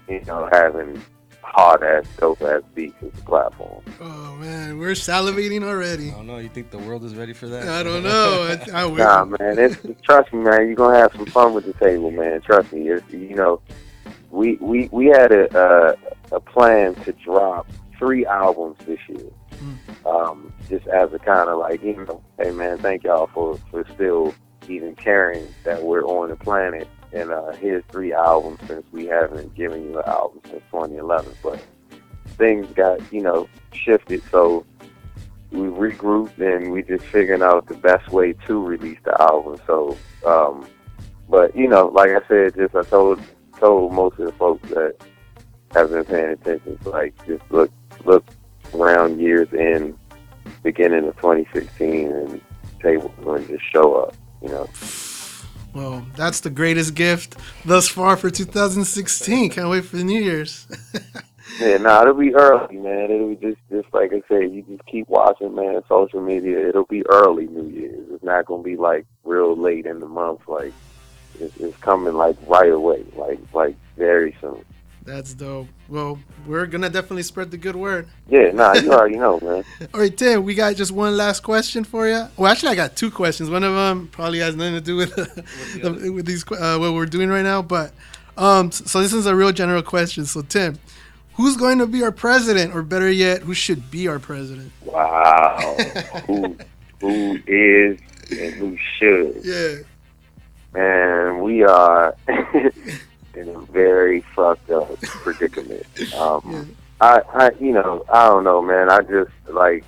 you 0.07 0.21
know 0.25 0.47
having 0.51 1.01
hard 1.41 1.81
ass, 1.81 2.05
dope 2.17 2.41
ass 2.41 2.61
beats 2.75 2.95
as 3.01 3.19
a 3.19 3.23
platform. 3.23 3.83
Oh 4.01 4.35
man, 4.35 4.77
we're 4.77 4.91
salivating 4.91 5.63
already. 5.63 6.09
I 6.09 6.13
don't 6.13 6.27
know. 6.27 6.37
You 6.37 6.49
think 6.49 6.71
the 6.71 6.77
world 6.77 7.03
is 7.03 7.15
ready 7.15 7.33
for 7.33 7.47
that? 7.47 7.67
I 7.67 7.83
don't 7.83 8.03
know. 8.03 8.57
I, 8.73 8.81
I 8.81 8.85
wish. 8.85 8.99
Nah, 8.99 9.25
man. 9.25 9.57
It's, 9.57 9.77
trust 10.03 10.33
me, 10.33 10.41
man. 10.41 10.67
You're 10.67 10.75
gonna 10.75 10.97
have 10.97 11.13
some 11.13 11.25
fun 11.25 11.53
with 11.53 11.65
the 11.65 11.73
table, 11.73 12.11
man. 12.11 12.41
Trust 12.41 12.73
me. 12.73 12.89
It's, 12.89 13.11
you 13.11 13.35
know, 13.35 13.61
we 14.29 14.55
we 14.57 14.89
we 14.91 15.07
had 15.07 15.31
a 15.31 15.57
uh, 15.57 15.95
a 16.33 16.39
plan 16.39 16.95
to 16.95 17.13
drop 17.13 17.67
three 17.97 18.25
albums 18.25 18.77
this 18.85 18.99
year. 19.07 19.29
Um, 20.05 20.53
just 20.69 20.87
as 20.87 21.11
a 21.13 21.19
kind 21.19 21.49
of 21.49 21.57
like, 21.59 21.83
you 21.83 21.95
know, 21.95 22.23
hey 22.39 22.51
man, 22.51 22.77
thank 22.77 23.03
y'all 23.03 23.27
for 23.27 23.57
for 23.71 23.85
still 23.93 24.33
even 24.69 24.95
caring 24.95 25.47
that 25.63 25.83
we're 25.83 26.03
on 26.03 26.29
the 26.29 26.35
planet. 26.35 26.87
And 27.13 27.31
uh, 27.31 27.53
here's 27.53 27.83
three 27.89 28.13
albums 28.13 28.59
since 28.67 28.85
we 28.91 29.05
haven't 29.05 29.55
given 29.55 29.83
you 29.83 29.97
an 29.97 30.05
album 30.05 30.41
since 30.45 30.61
2011. 30.71 31.33
But 31.41 31.63
things 32.37 32.67
got 32.73 33.01
you 33.11 33.21
know 33.21 33.47
shifted, 33.73 34.21
so 34.31 34.65
we 35.51 35.67
regrouped 35.67 36.39
and 36.39 36.71
we 36.71 36.83
just 36.83 37.05
figuring 37.05 37.41
out 37.41 37.67
the 37.67 37.75
best 37.75 38.11
way 38.11 38.33
to 38.33 38.61
release 38.61 38.99
the 39.03 39.19
album. 39.21 39.57
So, 39.65 39.97
um, 40.25 40.67
but 41.29 41.55
you 41.55 41.67
know, 41.67 41.87
like 41.87 42.11
I 42.11 42.27
said, 42.27 42.55
just 42.55 42.75
I 42.75 42.83
told 42.83 43.21
told 43.57 43.93
most 43.93 44.19
of 44.19 44.25
the 44.25 44.31
folks 44.33 44.69
that 44.69 44.95
have 45.73 45.89
been 45.89 46.05
paying 46.05 46.29
attention, 46.31 46.77
like 46.85 47.13
just 47.25 47.43
look 47.49 47.71
look 48.07 48.25
around 48.73 49.19
years 49.19 49.47
in 49.53 49.97
beginning 50.63 51.07
of 51.07 51.15
2016 51.17 52.11
and 52.11 52.41
tables 52.81 53.11
going 53.23 53.45
to 53.45 53.57
just 53.57 53.71
show 53.71 53.95
up. 53.95 54.15
You 54.41 54.49
know, 54.49 54.69
Well, 55.73 56.05
that's 56.15 56.41
the 56.41 56.49
greatest 56.49 56.95
gift 56.95 57.37
thus 57.65 57.87
far 57.87 58.17
for 58.17 58.29
2016. 58.29 59.49
Can't 59.49 59.69
wait 59.69 59.85
for 59.85 59.97
the 59.97 60.03
New 60.03 60.21
Year's. 60.21 60.67
yeah, 61.59 61.77
nah, 61.77 62.01
it'll 62.01 62.13
be 62.13 62.35
early, 62.35 62.77
man. 62.77 63.11
It'll 63.11 63.29
be 63.29 63.35
just 63.35 63.57
just 63.69 63.87
like 63.93 64.13
I 64.13 64.21
said, 64.27 64.53
you 64.53 64.63
just 64.63 64.85
keep 64.85 65.07
watching, 65.07 65.55
man. 65.55 65.81
Social 65.89 66.21
media, 66.21 66.67
it'll 66.69 66.85
be 66.85 67.05
early 67.07 67.47
New 67.47 67.69
Year's. 67.69 68.07
It's 68.11 68.23
not 68.23 68.45
gonna 68.45 68.63
be 68.63 68.77
like 68.77 69.05
real 69.23 69.55
late 69.55 69.85
in 69.85 69.99
the 69.99 70.07
month. 70.07 70.41
Like 70.47 70.73
it's, 71.39 71.57
it's 71.57 71.77
coming 71.77 72.13
like 72.13 72.37
right 72.47 72.71
away, 72.71 73.05
like 73.15 73.39
like 73.53 73.75
very 73.97 74.35
soon. 74.39 74.63
That's 75.07 75.33
dope. 75.33 75.69
Well, 75.87 76.19
we're 76.45 76.65
gonna 76.65 76.89
definitely 76.89 77.23
spread 77.23 77.49
the 77.49 77.55
good 77.55 77.77
word. 77.77 78.09
Yeah, 78.27 78.51
nah, 78.51 78.73
you 78.73 78.91
already 78.91 79.15
know, 79.15 79.39
man. 79.39 79.63
All 79.93 80.01
right, 80.01 80.15
Tim, 80.15 80.43
we 80.43 80.53
got 80.53 80.75
just 80.75 80.91
one 80.91 81.15
last 81.15 81.43
question 81.43 81.85
for 81.85 82.09
you. 82.09 82.27
Well, 82.35 82.51
actually, 82.51 82.73
I 82.73 82.75
got 82.75 82.97
two 82.97 83.09
questions. 83.09 83.49
One 83.49 83.63
of 83.63 83.73
them 83.73 84.09
probably 84.09 84.39
has 84.39 84.57
nothing 84.57 84.73
to 84.73 84.81
do 84.81 84.97
with 84.97 85.15
the, 85.81 86.11
with 86.11 86.25
these 86.25 86.43
uh, 86.51 86.77
what 86.77 86.93
we're 86.93 87.05
doing 87.05 87.29
right 87.29 87.41
now, 87.41 87.61
but 87.61 87.93
um, 88.35 88.69
so 88.69 88.99
this 88.99 89.13
is 89.13 89.27
a 89.27 89.33
real 89.33 89.53
general 89.53 89.81
question. 89.81 90.25
So, 90.25 90.41
Tim, 90.41 90.77
who's 91.35 91.55
going 91.55 91.77
to 91.77 91.87
be 91.87 92.03
our 92.03 92.11
president, 92.11 92.75
or 92.75 92.81
better 92.81 93.09
yet, 93.09 93.43
who 93.43 93.53
should 93.53 93.89
be 93.89 94.09
our 94.09 94.19
president? 94.19 94.73
Wow, 94.83 95.57
who 96.25 96.57
who 96.99 97.39
is 97.47 97.97
and 98.29 98.53
who 98.55 98.77
should? 98.97 99.39
Yeah. 99.41 99.75
Man, 100.73 101.41
we 101.43 101.63
are 101.63 102.13
in 103.37 103.49
a 103.49 103.59
very 103.59 104.21
fucked 104.35 104.69
up 104.71 104.99
predicament. 105.01 105.85
Um, 106.15 106.75
I, 106.99 107.21
I, 107.33 107.51
you 107.59 107.73
know, 107.73 108.03
I 108.11 108.25
don't 108.27 108.43
know, 108.43 108.61
man. 108.61 108.89
I 108.89 109.01
just 109.01 109.31
like 109.49 109.83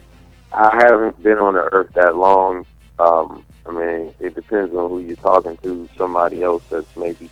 I 0.54 0.76
haven't 0.76 1.22
been 1.24 1.40
on 1.40 1.56
the 1.56 1.62
earth 1.62 1.92
that 1.96 2.16
long. 2.16 2.66
Um, 3.00 3.44
I 3.66 3.72
mean, 3.72 4.14
it 4.20 4.36
depends 4.36 4.76
on 4.76 4.90
who 4.90 5.00
you're 5.00 5.16
talking 5.16 5.58
to. 5.58 5.90
Somebody 5.98 6.44
else 6.44 6.64
that's 6.70 6.96
maybe 6.96 7.30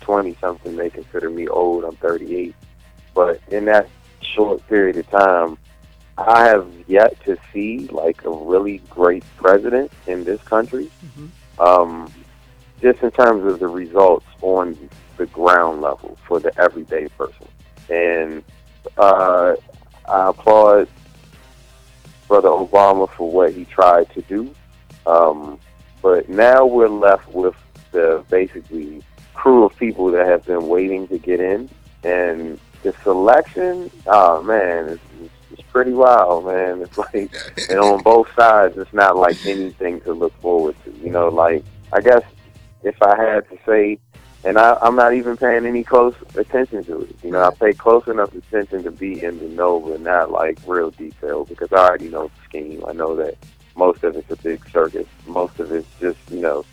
twenty 0.00 0.36
something 0.40 0.76
may 0.76 0.90
consider 0.90 1.30
me 1.30 1.48
old. 1.48 1.84
I'm 1.84 1.96
38, 1.96 2.54
but 3.14 3.40
in 3.50 3.64
that 3.64 3.88
short 4.20 4.66
period 4.68 4.96
of 4.98 5.10
time, 5.10 5.58
I 6.18 6.44
have 6.44 6.68
yet 6.86 7.18
to 7.24 7.36
see 7.52 7.88
like 7.88 8.24
a 8.24 8.30
really 8.30 8.78
great 8.90 9.24
president 9.36 9.92
in 10.06 10.24
this 10.24 10.40
country. 10.42 10.90
Um, 11.58 12.12
just 12.80 13.02
in 13.02 13.10
terms 13.10 13.44
of 13.50 13.58
the 13.58 13.68
results 13.68 14.26
on 14.42 14.76
the 15.16 15.26
ground 15.26 15.80
level 15.80 16.18
for 16.26 16.40
the 16.40 16.52
everyday 16.60 17.08
person. 17.08 17.48
And 17.88 18.42
uh, 18.98 19.54
I 20.06 20.28
applaud 20.28 20.88
Brother 22.28 22.48
Obama 22.48 23.08
for 23.10 23.30
what 23.30 23.52
he 23.52 23.64
tried 23.64 24.10
to 24.10 24.22
do. 24.22 24.54
Um, 25.06 25.58
but 26.02 26.28
now 26.28 26.66
we're 26.66 26.88
left 26.88 27.28
with 27.28 27.54
the 27.92 28.24
basically 28.28 29.02
crew 29.34 29.64
of 29.64 29.76
people 29.76 30.10
that 30.10 30.26
have 30.26 30.44
been 30.44 30.66
waiting 30.68 31.08
to 31.08 31.18
get 31.18 31.40
in. 31.40 31.68
And 32.04 32.60
the 32.82 32.94
selection, 33.02 33.90
oh 34.06 34.42
man, 34.42 34.88
it's, 34.88 35.02
it's, 35.22 35.34
it's 35.52 35.62
pretty 35.72 35.92
wild, 35.92 36.46
man. 36.46 36.82
It's 36.82 36.98
like, 36.98 37.14
and 37.70 37.78
on 37.78 38.02
both 38.02 38.28
sides, 38.34 38.76
it's 38.76 38.92
not 38.92 39.16
like 39.16 39.44
anything 39.46 40.00
to 40.02 40.12
look 40.12 40.38
forward 40.40 40.76
to. 40.84 40.92
You 40.92 41.10
know, 41.10 41.28
like, 41.28 41.64
I 41.92 42.00
guess 42.00 42.22
if 42.82 43.00
I 43.02 43.16
had 43.16 43.48
to 43.50 43.58
say, 43.66 43.98
and 44.44 44.58
I, 44.58 44.78
I'm 44.80 44.96
not 44.96 45.14
even 45.14 45.36
paying 45.36 45.66
any 45.66 45.82
close 45.82 46.14
attention 46.36 46.84
to 46.84 47.00
it. 47.00 47.16
You 47.22 47.32
know, 47.32 47.42
I 47.42 47.50
pay 47.54 47.72
close 47.72 48.06
enough 48.06 48.34
attention 48.34 48.84
to 48.84 48.90
be 48.90 49.22
in 49.22 49.38
the 49.38 49.48
know, 49.48 49.80
but 49.80 50.00
not 50.00 50.30
like 50.30 50.58
real 50.66 50.90
detail 50.90 51.44
because 51.44 51.72
I 51.72 51.78
already 51.78 52.08
know 52.08 52.28
the 52.28 52.44
scheme. 52.48 52.84
I 52.86 52.92
know 52.92 53.16
that 53.16 53.36
most 53.76 54.04
of 54.04 54.16
it's 54.16 54.30
a 54.30 54.36
big 54.36 54.68
circus. 54.70 55.06
Most 55.26 55.58
of 55.58 55.72
it's 55.72 55.88
just 56.00 56.18
you 56.30 56.40
know 56.40 56.64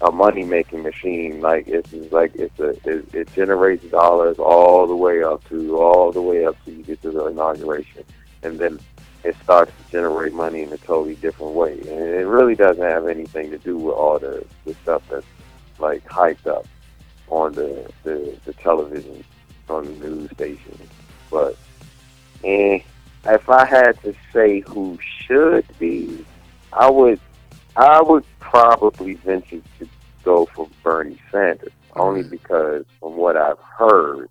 a 0.00 0.12
money 0.12 0.44
making 0.44 0.82
machine. 0.82 1.40
Like 1.40 1.66
it's 1.66 1.90
just 1.90 2.12
like 2.12 2.34
it's 2.34 2.58
a 2.60 2.70
it, 2.88 3.14
it 3.14 3.32
generates 3.34 3.84
dollars 3.86 4.38
all 4.38 4.86
the 4.86 4.96
way 4.96 5.22
up 5.22 5.46
to 5.48 5.76
all 5.76 6.12
the 6.12 6.22
way 6.22 6.44
up 6.44 6.62
to 6.64 6.70
you 6.70 6.82
get 6.84 7.02
to 7.02 7.10
the 7.10 7.26
inauguration, 7.26 8.04
and 8.42 8.58
then 8.58 8.78
it 9.24 9.36
starts 9.42 9.72
to 9.72 9.92
generate 9.92 10.32
money 10.32 10.62
in 10.62 10.72
a 10.72 10.78
totally 10.78 11.16
different 11.16 11.54
way. 11.54 11.72
And 11.72 11.90
it 11.90 12.26
really 12.26 12.54
doesn't 12.54 12.82
have 12.82 13.08
anything 13.08 13.50
to 13.50 13.58
do 13.58 13.76
with 13.76 13.94
all 13.94 14.18
the, 14.18 14.44
the 14.64 14.74
stuff 14.74 15.02
that's 15.10 15.26
like 15.78 16.04
hyped 16.06 16.46
up 16.46 16.66
on 17.28 17.52
the, 17.52 17.90
the, 18.04 18.36
the 18.44 18.52
television, 18.54 19.24
on 19.68 19.84
the 19.84 20.08
news 20.08 20.30
stations. 20.32 20.88
But 21.30 21.56
and 22.44 22.82
if 23.26 23.48
I 23.48 23.64
had 23.64 24.00
to 24.02 24.14
say 24.32 24.60
who 24.60 24.98
should 25.26 25.66
be, 25.78 26.24
I 26.72 26.90
would 26.90 27.20
I 27.76 28.02
would 28.02 28.24
probably 28.40 29.14
venture 29.14 29.60
to 29.78 29.88
go 30.24 30.46
for 30.46 30.68
Bernie 30.82 31.20
Sanders, 31.30 31.72
only 31.96 32.22
because 32.22 32.84
from 33.00 33.16
what 33.16 33.36
I've 33.36 33.58
heard, 33.58 34.28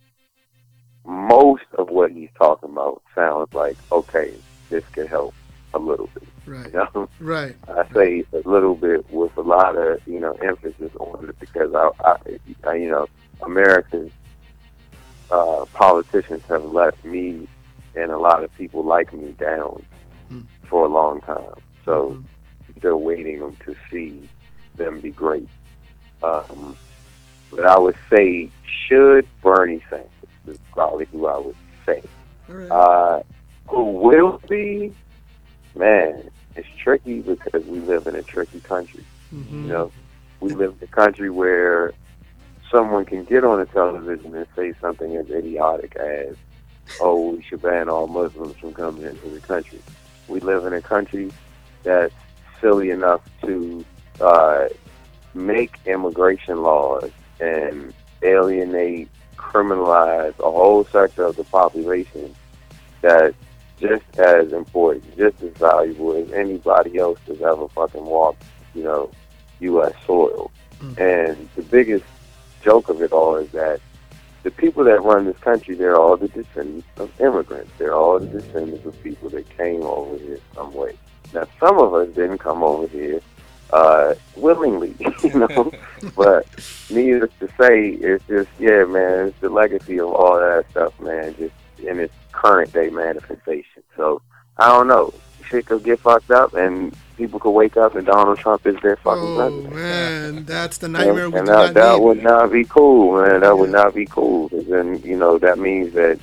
most 1.06 1.64
of 1.78 1.90
what 1.90 2.12
he's 2.12 2.30
talking 2.38 2.70
about 2.70 3.02
sounds 3.16 3.54
like 3.54 3.78
okay, 3.92 4.34
this 4.70 4.84
could 4.94 5.08
help 5.08 5.34
a 5.74 5.80
little 5.80 6.10
bit. 6.14 6.27
Right. 6.48 6.68
You 6.68 6.88
know? 6.96 7.10
Right. 7.20 7.56
I 7.68 7.88
say 7.94 8.24
a 8.34 8.50
little 8.50 8.76
bit 8.76 9.10
with 9.12 9.36
a 9.38 9.42
lot 9.42 9.78
of 9.78 10.00
you 10.08 10.20
know 10.20 10.34
emphasis 10.34 10.92
on 11.00 11.30
it 11.30 11.40
because 11.40 11.74
I, 11.74 11.90
I, 12.04 12.18
I 12.64 12.76
you 12.76 12.90
know, 12.90 13.08
American 13.42 14.12
uh, 15.30 15.66
politicians 15.74 16.44
have 16.50 16.64
let 16.64 17.04
me 17.06 17.48
and 17.96 18.12
a 18.12 18.18
lot 18.18 18.44
of 18.44 18.54
people 18.56 18.84
like 18.84 19.12
me 19.14 19.32
down 19.34 19.84
for 20.70 20.86
a 20.86 20.90
long 20.90 21.22
time. 21.22 21.54
So 21.84 22.24
they're 22.82 22.98
waiting 22.98 23.56
to 23.66 23.76
see 23.90 24.30
them 24.76 25.00
be 25.00 25.12
great. 25.12 25.50
Um, 26.24 26.78
but 27.52 27.66
I 27.66 27.78
would 27.78 27.96
say, 28.10 28.50
should 28.66 29.28
Bernie 29.42 29.84
Sanders 29.90 30.10
is 30.48 30.60
probably 30.72 31.06
who 31.06 31.28
I 31.28 31.38
would 31.40 31.56
say. 31.86 32.04
Uh, 32.70 33.22
who 33.68 33.84
will 33.84 34.42
be? 34.48 34.94
Man, 35.76 36.30
it's 36.58 36.68
tricky 36.78 37.22
because 37.22 37.66
we 37.66 37.80
live 37.80 38.08
in 38.08 38.16
a 38.16 38.24
tricky 38.24 38.60
country. 38.60 39.04
Mhm. 39.34 39.64
You 39.64 39.68
know, 39.68 39.92
we 40.40 40.54
live 40.54 40.76
in 40.82 40.88
a 40.88 40.92
country 40.92 41.30
where 41.30 41.94
someone 42.72 43.06
can 43.06 43.24
get 43.24 43.44
on 43.44 43.60
the 43.60 43.66
television 43.68 44.36
and 44.36 44.48
say 44.56 44.74
something 44.82 45.16
as 45.16 45.30
idiotic 45.30 45.96
as, 45.96 46.36
"Oh, 47.00 47.32
we 47.32 47.42
should 47.44 47.62
ban 47.62 47.90
all 47.90 48.08
Muslims 48.08 48.56
from 48.58 48.74
coming 48.74 49.04
into 49.04 49.30
the 49.30 49.40
country." 49.40 49.80
We 50.28 50.40
live 50.40 50.66
in 50.66 50.74
a 50.74 50.82
country 50.82 51.32
that's 51.84 52.14
silly 52.60 52.90
enough 52.90 53.22
to 53.44 53.86
uh, 54.20 54.68
make 55.34 55.78
immigration 55.86 56.64
laws 56.64 57.12
and 57.40 57.94
alienate, 58.24 59.08
criminalize 59.38 60.38
a 60.40 60.52
whole 60.52 60.84
sector 60.86 61.24
of 61.24 61.36
the 61.36 61.44
population 61.44 62.34
that 63.02 63.36
just 63.80 64.04
as 64.18 64.52
important, 64.54 65.18
just 65.18 65.42
as 65.44 65.52
valuable 65.54 66.14
as 66.14 66.32
anybody 66.32 66.98
else 66.98 67.20
that's 67.28 67.42
ever 67.42 67.68
fucking 67.70 68.06
walked, 68.06 68.44
you 68.74 68.84
know, 68.84 69.12
U.S. 69.60 69.94
soil. 70.06 70.52
And 70.98 71.50
the 71.56 71.64
biggest 71.64 72.06
joke 72.64 72.90
of 72.90 73.02
it 73.02 73.12
all 73.12 73.36
is 73.38 73.50
that 73.52 73.80
the 74.44 74.52
people 74.52 74.84
that 74.86 75.04
run 75.04 75.26
this 75.26 75.38
country, 75.40 75.76
they're 75.76 75.96
all 76.00 76.16
the 76.16 76.28
descendants 76.28 76.88
of 76.98 77.10
immigrants. 77.20 77.72
They're 77.78 77.96
all 77.96 78.20
the 78.20 78.28
descendants 78.28 78.86
of 78.86 79.02
people 79.04 79.30
that 79.32 79.50
came 79.58 79.82
over 79.82 80.18
here 80.18 80.40
some 80.54 80.74
way. 80.74 80.98
Now, 81.34 81.48
some 81.60 81.78
of 81.80 81.94
us 81.94 82.08
didn't 82.16 82.38
come 82.38 82.64
over 82.64 82.88
here 82.88 83.20
uh, 83.74 84.16
willingly, 84.36 84.96
you 85.24 85.40
know, 85.40 85.72
but 86.16 86.48
needless 86.90 87.32
to 87.40 87.48
say, 87.60 87.90
it's 87.90 88.26
just, 88.28 88.50
yeah, 88.60 88.86
man, 88.86 89.28
it's 89.28 89.40
the 89.40 89.50
legacy 89.50 90.00
of 90.00 90.08
all 90.08 90.40
that 90.40 90.66
stuff, 90.72 90.98
man, 91.00 91.36
just 91.38 91.54
in 91.80 92.00
its 92.00 92.14
current 92.32 92.72
day 92.74 92.90
manifestation. 92.90 93.84
So, 93.96 94.22
I 94.58 94.68
don't 94.70 94.88
know. 94.88 95.14
Shit 95.48 95.66
could 95.66 95.84
get 95.84 96.00
fucked 96.00 96.32
up 96.32 96.54
and 96.54 96.96
people 97.16 97.40
could 97.40 97.52
wake 97.52 97.78
up 97.78 97.96
and 97.96 98.06
Donald 98.06 98.38
Trump 98.38 98.66
is 98.68 98.76
their 98.82 98.98
fucking 98.98 99.36
president. 99.36 99.74
Man, 99.76 100.46
that's 100.46 100.78
the 100.78 100.88
nightmare 100.90 101.26
And, 101.26 101.34
we 101.34 101.40
and 101.40 101.48
do 101.48 101.54
that, 101.54 101.74
that 101.74 102.02
would 102.02 102.22
not 102.22 102.52
be 102.52 102.64
cool, 102.66 103.22
man. 103.22 103.42
That 103.42 103.58
would 103.58 103.70
not 103.72 103.96
be 103.96 104.06
cool. 104.06 104.50
'Cause 104.50 104.66
then, 104.68 105.02
you 105.04 105.18
know, 105.18 105.38
that 105.38 105.58
means 105.58 105.94
that 105.94 106.20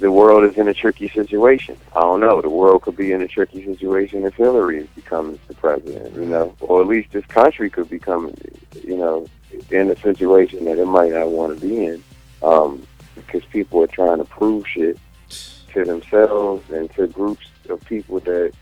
the 0.00 0.10
world 0.10 0.42
is 0.50 0.56
in 0.56 0.66
a 0.68 0.74
tricky 0.74 1.08
situation. 1.08 1.76
I 1.94 2.00
don't 2.00 2.20
know. 2.20 2.40
The 2.40 2.48
world 2.48 2.82
could 2.82 2.96
be 2.96 3.12
in 3.12 3.22
a 3.22 3.28
tricky 3.28 3.64
situation 3.64 4.24
if 4.24 4.34
Hillary 4.34 4.88
becomes 4.96 5.38
the 5.48 5.54
president, 5.54 6.16
you 6.16 6.24
know, 6.24 6.54
or 6.60 6.80
at 6.80 6.88
least 6.88 7.12
this 7.12 7.26
country 7.26 7.70
could 7.70 7.88
become, 7.88 8.32
you 8.82 8.96
know, 8.96 9.28
in 9.70 9.90
a 9.90 9.96
situation 9.96 10.64
that 10.64 10.78
it 10.78 10.86
might 10.86 11.12
not 11.12 11.28
want 11.28 11.54
to 11.60 11.66
be 11.66 11.84
in, 11.84 12.02
um, 12.42 12.82
because 13.14 13.44
people 13.46 13.82
are 13.82 13.88
trying 13.88 14.18
to 14.18 14.24
prove 14.24 14.66
shit 14.66 14.98
to 15.72 15.84
themselves 15.84 16.68
and 16.70 16.90
to 16.94 17.06
groups 17.06 17.46
of 17.68 17.84
people 17.86 18.20
that 18.20 18.52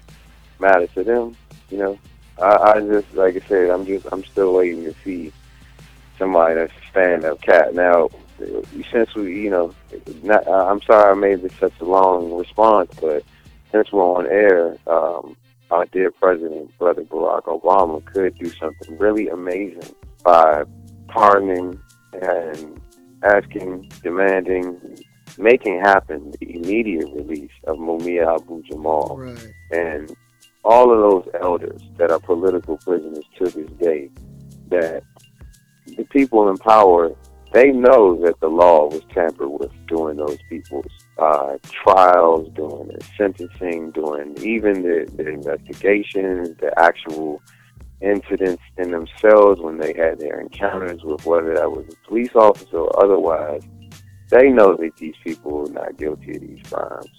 matter 0.59 0.87
to 0.89 1.05
them. 1.05 1.37
You 1.71 1.79
know, 1.79 1.99
I, 2.41 2.73
I 2.75 2.81
just 2.81 3.15
like 3.15 3.37
I 3.37 3.47
said, 3.49 3.71
I'm 3.71 3.87
just 3.87 4.07
I'm 4.13 4.25
still 4.25 4.55
waiting 4.55 4.85
to 4.85 4.95
see 5.05 5.33
somebody 6.19 6.55
that's 6.55 6.73
a 6.73 6.91
stand-up 6.91 7.41
cat. 7.41 7.75
Now, 7.75 8.11
since 8.93 9.15
we, 9.15 9.43
you 9.43 9.51
know, 9.51 9.75
not, 10.23 10.47
I'm 10.49 10.83
sorry 10.83 11.11
I 11.11 11.15
made 11.15 11.43
this 11.43 11.55
such 11.59 11.73
a 11.81 11.85
long 11.85 12.33
response, 12.37 12.93
but 13.01 13.25
since 13.73 13.91
we're 13.93 14.03
on 14.03 14.27
air, 14.27 14.77
um, 14.87 15.37
our 15.71 15.87
dear 15.87 16.11
President, 16.11 16.77
Brother 16.79 17.03
Barack 17.03 17.45
Obama, 17.45 18.05
could 18.05 18.37
do 18.37 18.51
something 18.51 18.99
really 18.99 19.29
amazing 19.29 19.95
by 20.25 20.65
pardoning 21.09 21.81
and 22.13 22.81
asking, 23.23 23.91
demanding, 24.03 24.79
making 25.39 25.81
happen 25.81 26.33
the 26.41 26.55
immediate 26.57 27.09
release 27.15 27.51
of 27.67 27.77
Mumia 27.79 28.35
Abu 28.37 28.63
Jamal 28.65 29.17
Right. 29.19 29.53
and 29.71 30.15
all 30.65 30.93
of 30.93 30.99
those 31.25 31.35
elders 31.41 31.81
that 31.97 32.11
are 32.11 32.21
political 32.21 32.77
prisoners 32.79 33.25
to 33.39 33.45
this 33.45 33.71
day, 33.81 34.11
that 34.69 35.03
the 35.97 36.05
people 36.05 36.49
in 36.51 36.57
power, 36.59 37.11
they 37.53 37.73
know 37.73 38.15
that 38.25 38.39
the 38.41 38.47
law 38.49 38.87
was 38.89 39.03
tampered 39.13 39.49
with 39.49 39.73
during 39.89 40.19
those 40.19 40.39
people's 40.49 40.87
uh, 41.19 41.57
trials, 41.65 42.49
during 42.55 42.89
their 42.89 42.99
sentencing, 43.17 43.91
during 43.93 44.37
even 44.43 44.83
the, 44.83 45.11
the 45.17 45.29
investigations, 45.29 46.57
the 46.61 46.73
actual 46.79 47.43
incidents 48.01 48.63
in 48.79 48.91
themselves 48.91 49.61
when 49.61 49.79
they 49.79 49.93
had 49.93 50.19
their 50.19 50.41
encounters 50.41 51.03
with 51.03 51.25
whether 51.27 51.55
that 51.55 51.71
was 51.71 51.87
a 51.89 52.09
police 52.09 52.35
officer 52.35 52.79
or 52.79 53.05
otherwise. 53.05 53.63
They 54.29 54.49
know 54.51 54.77
that 54.77 54.97
these 54.97 55.17
people 55.25 55.69
are 55.69 55.73
not 55.73 55.97
guilty 55.99 56.37
of 56.37 56.41
these 56.41 56.63
crimes 56.71 57.11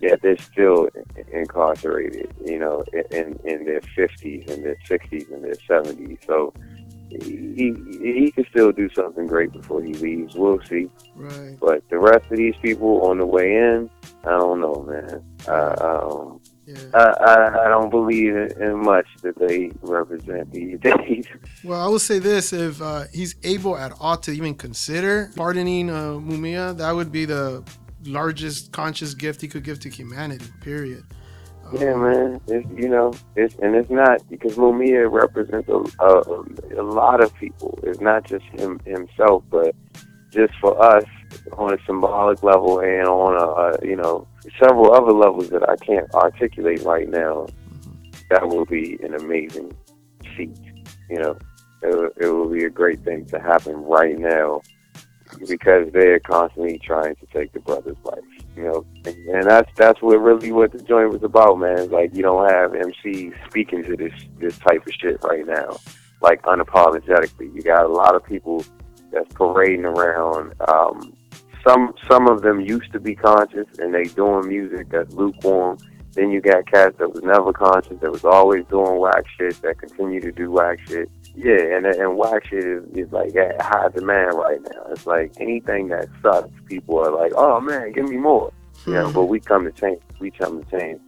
yet 0.00 0.20
they're 0.22 0.38
still 0.38 0.88
incarcerated, 1.32 2.32
you 2.44 2.58
know, 2.58 2.84
in 3.10 3.38
in 3.44 3.64
their 3.64 3.80
fifties 3.94 4.48
and 4.48 4.64
their 4.64 4.76
sixties 4.84 5.26
and 5.30 5.44
their 5.44 5.56
seventies. 5.66 6.18
So 6.26 6.52
he 7.10 7.74
he 8.00 8.30
can 8.32 8.46
still 8.50 8.72
do 8.72 8.88
something 8.94 9.26
great 9.26 9.52
before 9.52 9.82
he 9.82 9.94
leaves. 9.94 10.34
We'll 10.34 10.62
see. 10.64 10.90
Right. 11.16 11.58
But 11.58 11.88
the 11.88 11.98
rest 11.98 12.30
of 12.30 12.36
these 12.36 12.56
people 12.62 13.06
on 13.06 13.18
the 13.18 13.26
way 13.26 13.56
in, 13.56 13.90
I 14.24 14.30
don't 14.30 14.60
know, 14.60 14.86
man. 14.88 15.24
Uh, 15.46 15.74
um, 15.80 16.40
I, 16.94 16.98
I 16.98 17.66
I 17.66 17.68
don't 17.68 17.90
believe 17.90 18.36
in, 18.36 18.62
in 18.62 18.82
much 18.82 19.06
that 19.22 19.38
they 19.38 19.72
represent 19.82 20.52
these 20.52 20.78
days. 20.80 21.26
Well, 21.64 21.80
I 21.80 21.86
will 21.88 21.98
say 21.98 22.18
this: 22.18 22.52
if 22.52 22.80
uh, 22.82 23.04
he's 23.12 23.36
able 23.44 23.76
at 23.76 23.92
all 24.00 24.16
to 24.18 24.32
even 24.32 24.54
consider 24.54 25.30
pardoning 25.36 25.90
uh, 25.90 26.18
Mumia, 26.18 26.76
that 26.76 26.92
would 26.92 27.12
be 27.12 27.24
the 27.24 27.64
largest 28.04 28.72
conscious 28.72 29.14
gift 29.14 29.40
he 29.40 29.48
could 29.48 29.64
give 29.64 29.80
to 29.80 29.88
humanity. 29.88 30.46
Period. 30.60 31.04
Yeah, 31.72 31.96
man. 31.96 32.40
It's, 32.48 32.66
you 32.74 32.88
know, 32.88 33.12
it's 33.36 33.54
and 33.56 33.74
it's 33.74 33.90
not 33.90 34.26
because 34.28 34.56
Mumia 34.56 35.10
represents 35.10 35.68
a, 35.68 35.84
a, 36.02 36.80
a 36.80 36.82
lot 36.82 37.22
of 37.22 37.34
people. 37.34 37.78
It's 37.82 38.00
not 38.00 38.24
just 38.24 38.44
him 38.46 38.80
himself, 38.86 39.44
but 39.50 39.74
just 40.30 40.54
for 40.60 40.80
us 40.82 41.04
on 41.52 41.74
a 41.74 41.78
symbolic 41.86 42.42
level 42.42 42.80
and 42.80 43.06
on 43.06 43.34
a, 43.34 43.84
a 43.84 43.86
you 43.86 43.96
know 43.96 44.26
several 44.58 44.92
other 44.92 45.12
levels 45.12 45.48
that 45.50 45.68
I 45.68 45.76
can't 45.76 46.12
articulate 46.14 46.82
right 46.82 47.08
now. 47.08 47.46
That 48.30 48.46
will 48.46 48.66
be 48.66 48.98
an 49.02 49.14
amazing 49.14 49.72
feat. 50.36 50.58
You 51.08 51.18
know, 51.18 51.38
it, 51.82 52.12
it 52.18 52.28
will 52.28 52.48
be 52.48 52.64
a 52.64 52.70
great 52.70 53.00
thing 53.00 53.24
to 53.26 53.40
happen 53.40 53.76
right 53.76 54.18
now 54.18 54.60
because 55.46 55.90
they're 55.92 56.20
constantly 56.20 56.78
trying 56.78 57.14
to 57.16 57.26
take 57.26 57.52
the 57.52 57.60
brother's 57.60 57.96
life. 58.04 58.18
You 58.56 58.64
know, 58.64 58.86
and, 59.04 59.16
and 59.28 59.50
that's 59.50 59.70
that's 59.76 60.02
what 60.02 60.20
really 60.20 60.52
what 60.52 60.72
the 60.72 60.82
joint 60.82 61.10
was 61.10 61.22
about, 61.22 61.58
man. 61.58 61.78
It's 61.78 61.92
like 61.92 62.14
you 62.14 62.22
don't 62.22 62.50
have 62.50 62.72
MCs 62.72 63.34
speaking 63.48 63.84
to 63.84 63.96
this 63.96 64.12
this 64.38 64.58
type 64.58 64.86
of 64.86 64.92
shit 64.92 65.22
right 65.22 65.46
now, 65.46 65.78
like 66.20 66.42
unapologetically. 66.42 67.54
You 67.54 67.62
got 67.62 67.84
a 67.84 67.88
lot 67.88 68.14
of 68.14 68.24
people 68.24 68.64
that's 69.12 69.32
parading 69.34 69.84
around. 69.84 70.54
Um, 70.68 71.12
some 71.66 71.92
some 72.08 72.28
of 72.28 72.42
them 72.42 72.60
used 72.60 72.92
to 72.92 73.00
be 73.00 73.14
conscious 73.14 73.66
and 73.78 73.94
they 73.94 74.04
doing 74.04 74.48
music 74.48 74.90
that's 74.90 75.12
lukewarm. 75.12 75.78
Then 76.12 76.30
you 76.30 76.40
got 76.40 76.66
cats 76.66 76.96
that 76.98 77.12
was 77.12 77.22
never 77.22 77.52
conscious, 77.52 78.00
that 78.00 78.10
was 78.10 78.24
always 78.24 78.64
doing 78.66 78.98
whack 78.98 79.24
shit, 79.36 79.60
that 79.62 79.78
continue 79.78 80.20
to 80.20 80.32
do 80.32 80.50
whack 80.50 80.80
shit. 80.88 81.10
Yeah, 81.36 81.76
and 81.76 81.86
and 81.86 82.16
whack 82.16 82.46
shit 82.46 82.64
is, 82.64 82.84
is 82.94 83.12
like 83.12 83.36
at 83.36 83.60
high 83.60 83.88
demand 83.88 84.34
right 84.34 84.60
now. 84.60 84.86
It's 84.90 85.06
like 85.06 85.32
anything 85.38 85.88
that 85.88 86.08
sucks, 86.22 86.50
people 86.66 86.98
are 86.98 87.12
like, 87.12 87.32
oh 87.36 87.60
man, 87.60 87.92
give 87.92 88.08
me 88.08 88.16
more. 88.16 88.52
You 88.86 88.94
know, 88.94 89.12
but 89.12 89.24
we 89.24 89.40
come 89.40 89.64
to 89.64 89.72
change. 89.72 90.00
We 90.18 90.30
come 90.30 90.64
to 90.64 90.70
change, 90.70 91.00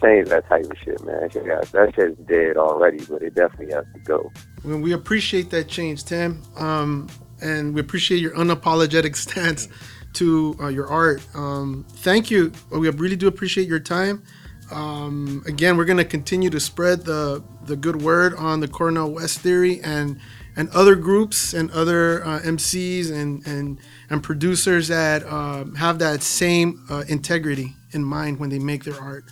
change 0.00 0.28
that 0.28 0.48
type 0.48 0.64
of 0.64 0.78
shit, 0.82 1.04
man. 1.04 1.20
That 1.20 1.32
shit, 1.32 1.44
that 1.44 1.94
shit's 1.94 2.18
dead 2.26 2.56
already, 2.56 3.04
but 3.04 3.22
it 3.22 3.34
definitely 3.34 3.74
has 3.74 3.84
to 3.94 4.00
go. 4.00 4.32
Well, 4.64 4.78
we 4.78 4.92
appreciate 4.92 5.50
that 5.50 5.68
change, 5.68 6.04
Tim, 6.04 6.42
um, 6.56 7.08
and 7.40 7.74
we 7.74 7.80
appreciate 7.80 8.18
your 8.18 8.32
unapologetic 8.32 9.16
stance 9.26 9.68
to 10.14 10.56
uh, 10.60 10.68
your 10.68 10.88
art. 10.88 11.22
Um, 11.34 11.84
thank 11.88 12.30
you. 12.30 12.52
We 12.70 12.88
really 12.90 13.16
do 13.16 13.28
appreciate 13.28 13.68
your 13.68 13.80
time. 13.80 14.22
Um, 14.70 15.44
again, 15.46 15.76
we're 15.76 15.84
going 15.84 15.98
to 15.98 16.04
continue 16.04 16.50
to 16.50 16.60
spread 16.60 17.04
the 17.04 17.42
the 17.66 17.76
good 17.76 18.00
word 18.02 18.34
on 18.34 18.60
the 18.60 18.68
Cornel 18.68 19.10
West 19.10 19.40
theory 19.40 19.80
and 19.82 20.18
and 20.56 20.68
other 20.70 20.96
groups 20.96 21.52
and 21.52 21.70
other 21.70 22.24
uh, 22.24 22.40
MCs 22.40 23.12
and 23.12 23.46
and 23.46 23.78
and 24.10 24.22
producers 24.22 24.88
that 24.88 25.24
um 25.30 25.74
have 25.76 25.98
that 26.00 26.22
same 26.22 26.84
uh, 26.90 27.04
integrity 27.08 27.76
in 27.92 28.02
mind 28.02 28.38
when 28.40 28.50
they 28.50 28.58
make 28.58 28.84
their 28.84 29.00
art. 29.00 29.24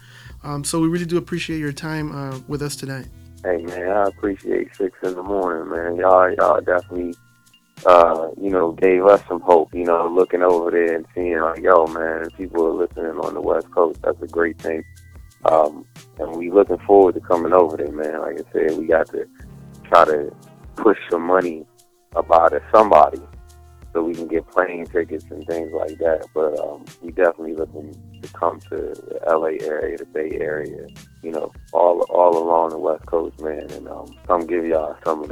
Um, 0.44 0.62
so 0.62 0.78
we 0.78 0.88
really 0.88 1.06
do 1.06 1.16
appreciate 1.16 1.58
your 1.58 1.72
time 1.72 2.12
uh, 2.12 2.38
with 2.46 2.62
us 2.62 2.76
tonight. 2.76 3.08
Hey 3.42 3.58
man, 3.58 3.90
I 3.90 4.04
appreciate 4.04 4.74
six 4.76 4.96
in 5.02 5.14
the 5.14 5.22
morning, 5.22 5.70
man. 5.70 5.96
Y'all, 5.96 6.32
y'all 6.32 6.60
definitely, 6.60 7.14
uh, 7.86 8.28
you 8.40 8.50
know, 8.50 8.72
gave 8.72 9.04
us 9.04 9.22
some 9.28 9.40
hope. 9.40 9.74
You 9.74 9.84
know, 9.84 10.08
looking 10.08 10.42
over 10.42 10.70
there 10.70 10.94
and 10.96 11.06
seeing 11.14 11.40
like, 11.40 11.60
yo, 11.60 11.86
man, 11.86 12.30
people 12.36 12.66
are 12.66 12.86
listening 12.86 13.18
on 13.20 13.34
the 13.34 13.40
West 13.40 13.70
Coast. 13.70 14.00
That's 14.02 14.20
a 14.22 14.26
great 14.26 14.60
thing. 14.60 14.82
Um, 15.44 15.84
and 16.18 16.36
we 16.36 16.50
looking 16.50 16.78
forward 16.86 17.14
to 17.14 17.20
coming 17.20 17.52
over 17.52 17.76
there, 17.76 17.92
man. 17.92 18.20
Like 18.20 18.40
I 18.40 18.52
said, 18.52 18.78
we 18.78 18.86
got 18.86 19.08
to 19.08 19.26
try 19.84 20.04
to 20.06 20.34
push 20.76 20.98
some 21.10 21.22
money 21.22 21.66
about 22.14 22.52
it, 22.52 22.62
somebody 22.72 23.20
so 23.92 24.02
we 24.02 24.14
can 24.14 24.26
get 24.26 24.46
plane 24.50 24.84
tickets 24.86 25.24
and 25.30 25.46
things 25.46 25.70
like 25.72 25.98
that. 25.98 26.26
But 26.34 26.58
um, 26.60 26.84
we 27.00 27.12
definitely 27.12 27.54
looking 27.54 27.94
to 28.22 28.28
come 28.32 28.60
to 28.60 28.68
the 28.70 29.20
LA 29.26 29.64
area, 29.66 29.98
the 29.98 30.06
Bay 30.06 30.30
Area, 30.40 30.86
you 31.22 31.30
know, 31.30 31.52
all 31.72 32.02
all 32.10 32.36
along 32.36 32.70
the 32.70 32.78
West 32.78 33.06
Coast, 33.06 33.40
man, 33.40 33.70
and 33.70 33.88
um, 33.88 34.06
come 34.26 34.46
give 34.46 34.66
y'all 34.66 34.96
some 35.04 35.22
of 35.22 35.28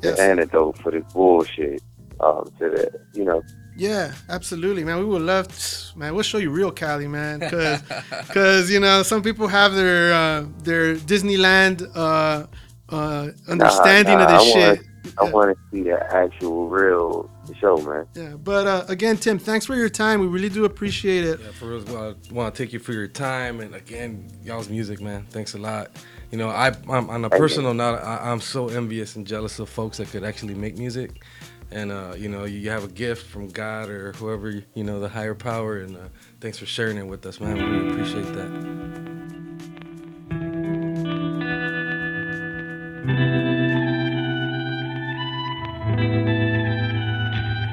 the, 0.00 0.12
the 0.12 0.22
antidote 0.22 0.78
for 0.78 0.92
this 0.92 1.04
bullshit. 1.12 1.82
Um, 2.18 2.50
to 2.58 2.70
the, 2.70 3.00
you 3.12 3.24
know, 3.24 3.42
Yeah, 3.76 4.14
absolutely, 4.30 4.84
man. 4.84 4.98
We 4.98 5.04
would 5.04 5.20
love, 5.20 5.48
to, 5.48 5.98
man. 5.98 6.14
We'll 6.14 6.22
show 6.22 6.38
you 6.38 6.50
real 6.50 6.70
Cali, 6.70 7.08
man, 7.08 7.40
because 7.40 7.82
cause, 8.30 8.70
you 8.70 8.80
know 8.80 9.02
some 9.02 9.22
people 9.22 9.48
have 9.48 9.74
their 9.74 10.14
uh, 10.14 10.46
their 10.62 10.96
Disneyland 10.96 11.86
uh, 11.94 12.46
uh, 12.88 13.28
understanding 13.48 14.14
nah, 14.14 14.24
of 14.24 14.30
this 14.30 14.42
I 14.42 14.52
shit. 14.52 14.86
Wanna, 15.18 15.30
I 15.30 15.32
want 15.34 15.56
to 15.56 15.62
see 15.70 15.82
the 15.82 16.02
actual 16.14 16.68
real 16.68 17.30
show, 17.60 17.76
man. 17.78 18.06
Yeah, 18.14 18.36
but 18.36 18.66
uh, 18.66 18.84
again, 18.88 19.18
Tim, 19.18 19.38
thanks 19.38 19.66
for 19.66 19.76
your 19.76 19.88
time. 19.90 20.20
We 20.20 20.26
really 20.26 20.48
do 20.48 20.64
appreciate 20.64 21.24
it. 21.24 21.38
Yeah, 21.40 21.50
for 21.52 21.68
real, 21.68 21.84
well, 21.84 22.14
I 22.30 22.32
want 22.32 22.54
to 22.54 22.62
take 22.64 22.72
you 22.72 22.78
for 22.78 22.92
your 22.92 23.08
time 23.08 23.60
and 23.60 23.74
again, 23.74 24.30
y'all's 24.42 24.68
music, 24.68 25.00
man. 25.00 25.26
Thanks 25.30 25.54
a 25.54 25.58
lot. 25.58 25.90
You 26.30 26.38
know, 26.38 26.48
I, 26.48 26.72
I'm 26.88 27.08
on 27.08 27.24
a 27.24 27.30
personal 27.30 27.72
note, 27.72 27.98
I, 27.98 28.30
I'm 28.30 28.40
so 28.40 28.68
envious 28.68 29.16
and 29.16 29.26
jealous 29.26 29.58
of 29.58 29.68
folks 29.68 29.98
that 29.98 30.08
could 30.08 30.24
actually 30.24 30.54
make 30.54 30.76
music. 30.76 31.22
And 31.70 31.90
uh, 31.90 32.14
you 32.16 32.28
know, 32.28 32.44
you 32.44 32.70
have 32.70 32.84
a 32.84 32.88
gift 32.88 33.26
from 33.26 33.48
God 33.48 33.88
or 33.88 34.12
whoever, 34.12 34.50
you 34.74 34.84
know, 34.84 35.00
the 35.00 35.08
higher 35.08 35.34
power. 35.34 35.78
And 35.78 35.96
uh, 35.96 36.08
thanks 36.40 36.58
for 36.58 36.66
sharing 36.66 36.96
it 36.96 37.06
with 37.06 37.26
us, 37.26 37.40
man. 37.40 37.56
We 37.56 37.62
really 37.62 37.90
appreciate 37.90 38.32
that. 38.34 39.06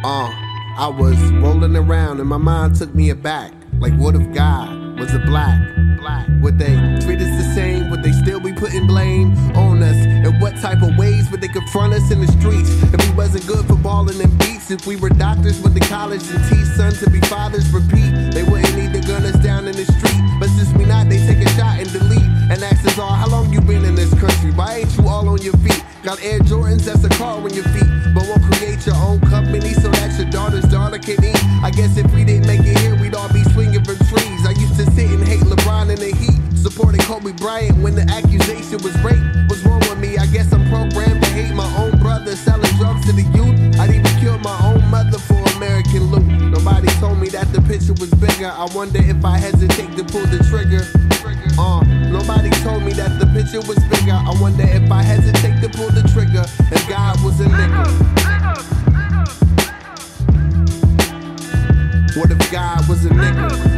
Uh, 0.05 0.29
I 0.77 0.87
was 0.87 1.15
rolling 1.33 1.75
around 1.75 2.19
and 2.19 2.27
my 2.27 2.37
mind 2.37 2.75
took 2.75 2.93
me 2.93 3.09
aback. 3.09 3.53
Like, 3.79 3.93
what 3.93 4.15
if 4.15 4.33
God 4.33 4.99
was 4.99 5.13
a 5.13 5.19
black? 5.19 5.59
Black. 5.99 6.27
Would 6.41 6.59
they 6.59 6.75
treat 6.99 7.21
us 7.21 7.29
the 7.37 7.53
same? 7.55 7.89
Would 7.89 8.03
they 8.03 8.11
still 8.11 8.39
be 8.39 8.42
putting 8.63 8.87
blame 8.87 9.35
on 9.57 9.83
us? 9.83 9.97
In 10.05 10.39
what 10.39 10.55
type 10.61 10.81
of 10.81 10.95
ways 10.97 11.29
would 11.29 11.41
they 11.41 11.49
confront 11.49 11.93
us 11.93 12.11
in 12.11 12.21
the 12.21 12.31
streets? 12.39 12.69
If 12.93 12.99
we 13.05 13.13
wasn't 13.13 13.45
good 13.45 13.67
for 13.67 13.75
balling 13.75 14.21
and 14.21 14.31
beats, 14.39 14.71
if 14.71 14.87
we 14.87 14.95
were 14.95 15.09
doctors 15.09 15.59
with 15.59 15.73
the 15.73 15.81
college 15.81 16.23
and 16.31 16.39
teach 16.47 16.67
sons 16.77 16.99
to 17.03 17.09
be 17.09 17.19
fathers, 17.27 17.67
repeat, 17.73 18.11
they 18.31 18.43
wouldn't 18.43 18.73
need 18.77 18.93
to 18.93 19.01
gun 19.05 19.23
us 19.25 19.35
down 19.43 19.67
in 19.67 19.75
the 19.75 19.83
street. 19.83 20.21
But 20.39 20.47
since 20.55 20.71
we 20.79 20.85
not, 20.85 21.09
they 21.09 21.19
take 21.27 21.43
a 21.45 21.49
shot 21.59 21.75
and 21.75 21.91
delete 21.91 22.31
and 22.51 22.63
ask 22.63 22.87
us 22.87 22.97
all, 22.97 23.11
how 23.11 23.27
long 23.27 23.51
you 23.51 23.59
been 23.59 23.83
in 23.83 23.95
this 23.95 24.13
country? 24.17 24.51
Why 24.51 24.87
ain't 24.87 24.97
you 24.97 25.09
all 25.09 25.27
on 25.27 25.41
your 25.41 25.57
feet? 25.57 25.83
Got 26.03 26.23
Air 26.23 26.39
Jordans, 26.39 26.85
that's 26.85 27.03
a 27.03 27.09
car 27.09 27.43
on 27.43 27.53
your 27.53 27.67
feet. 27.75 27.91
But 28.15 28.23
won't 28.29 28.43
create 28.43 28.85
your 28.85 28.95
own 28.95 29.19
company 29.27 29.73
so 29.73 29.89
that 29.91 30.15
your 30.17 30.29
daughter's 30.31 30.65
daughter 30.71 30.99
can 30.99 31.19
eat. 31.23 31.43
I 31.63 31.69
guess 31.69 31.97
if 31.97 32.07
we 32.13 32.23
didn't 32.23 32.47
make 32.47 32.63
it 32.63 32.79
here, 32.79 32.95
we'd 32.95 33.15
all 33.15 33.31
be 33.33 33.43
swinging 33.51 33.83
from 33.83 33.97
trees. 34.07 34.41
I 34.47 34.51
used 34.55 34.79
to 34.79 34.85
sit 34.91 35.11
and 35.11 35.27
hate 35.27 35.43
LeBron 35.43 35.91
in 35.91 35.99
the 35.99 36.15
heat, 36.15 36.39
supporting 36.63 37.01
Kobe 37.01 37.33
Bryant 37.33 37.77
when 37.83 37.93
the 37.93 38.07
accusation 38.07 38.79
was 38.79 38.95
rape. 39.03 39.19
What's 39.49 39.61
wrong 39.65 39.81
with 39.81 39.99
me? 39.99 40.17
I 40.17 40.25
guess 40.27 40.53
I'm 40.53 40.63
programmed 40.69 41.21
to 41.21 41.29
hate 41.35 41.53
my 41.53 41.67
own 41.75 41.99
brother, 41.99 42.37
selling 42.37 42.71
drugs 42.77 43.05
to 43.05 43.11
the 43.11 43.27
youth. 43.35 43.53
I'd 43.79 43.91
even 43.91 44.07
kill 44.23 44.39
my 44.39 44.57
own 44.63 44.79
mother 44.89 45.19
for 45.19 45.43
American 45.57 46.07
loot. 46.07 46.23
Nobody 46.23 46.87
told 47.03 47.19
me 47.19 47.27
that 47.35 47.51
the 47.51 47.61
picture 47.61 47.91
was 47.99 48.09
bigger. 48.15 48.47
I 48.47 48.65
wonder 48.73 48.99
if 49.03 49.25
I 49.25 49.37
hesitate 49.37 49.91
to 49.97 50.05
pull 50.07 50.25
the 50.31 50.39
trigger. 50.47 50.87
Uh, 51.59 51.83
nobody 52.07 52.49
told 52.63 52.83
me 52.83 52.93
that 52.93 53.19
the 53.19 53.27
picture 53.35 53.59
was 53.67 53.79
bigger. 53.91 54.15
I 54.15 54.31
wonder 54.39 54.63
if 54.63 54.89
I 54.89 55.03
hesitate 55.03 55.59
to 55.59 55.67
pull 55.67 55.91
the 55.91 56.07
trigger. 56.15 56.47
If 56.71 56.87
God 56.87 57.21
was 57.25 57.41
a 57.41 57.45
nigga. 57.51 57.83
What 62.15 62.31
if 62.31 62.51
God 62.51 62.87
was 62.87 63.05
a 63.05 63.09
nigga? 63.09 63.72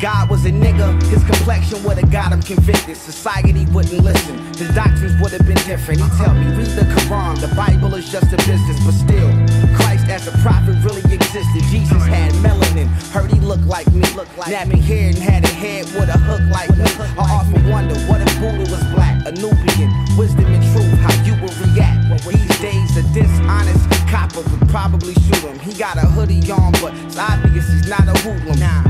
God 0.00 0.30
was 0.30 0.46
a 0.46 0.50
nigga, 0.50 0.96
his 1.12 1.22
complexion 1.24 1.84
would 1.84 1.98
have 1.98 2.10
got 2.10 2.32
him 2.32 2.40
convicted. 2.40 2.96
Society 2.96 3.66
wouldn't 3.66 4.02
listen. 4.02 4.38
His 4.56 4.74
doctrines 4.74 5.20
would 5.20 5.32
have 5.32 5.46
been 5.46 5.60
different. 5.68 6.00
He 6.00 6.08
tell 6.16 6.32
me, 6.32 6.46
read 6.56 6.72
the 6.72 6.88
Quran. 6.88 7.38
The 7.38 7.54
Bible 7.54 7.94
is 7.94 8.10
just 8.10 8.32
a 8.32 8.38
business, 8.38 8.80
but 8.82 8.96
still, 8.96 9.28
as 10.10 10.26
a 10.26 10.32
prophet 10.42 10.74
really 10.82 11.02
existed. 11.14 11.62
Jesus 11.70 12.04
had 12.04 12.32
melanin. 12.42 12.88
Heard 13.12 13.30
he 13.30 13.40
looked 13.40 13.66
like 13.66 13.90
me. 13.92 14.02
Napping 14.48 14.82
hair 14.82 15.08
and 15.08 15.16
had 15.16 15.44
a 15.44 15.48
head 15.48 15.84
with 15.94 16.08
a 16.08 16.18
hook 16.18 16.42
like 16.50 16.70
me. 16.76 16.84
I 17.16 17.24
often 17.38 17.68
wonder 17.68 17.94
what 18.10 18.20
if 18.20 18.32
Buddha 18.40 18.66
was 18.70 18.84
black, 18.92 19.24
a 19.26 19.32
Nubian. 19.32 19.90
Wisdom 20.18 20.46
and 20.46 20.62
truth, 20.74 20.98
how 20.98 21.14
you 21.24 21.34
would 21.40 21.56
react. 21.62 21.98
These 22.26 22.58
days, 22.58 22.96
a 22.96 23.02
dishonest 23.14 23.88
copper 24.10 24.42
would 24.42 24.68
probably 24.68 25.14
shoot 25.14 25.46
him. 25.46 25.58
He 25.60 25.72
got 25.78 25.96
a 25.96 26.06
hoodie 26.06 26.42
on, 26.50 26.72
but 26.82 26.92
it's 27.06 27.16
obvious 27.16 27.68
he's 27.70 27.88
not 27.88 28.06
a 28.08 28.18
hoodlum. 28.20 28.58
Nah. 28.58 28.82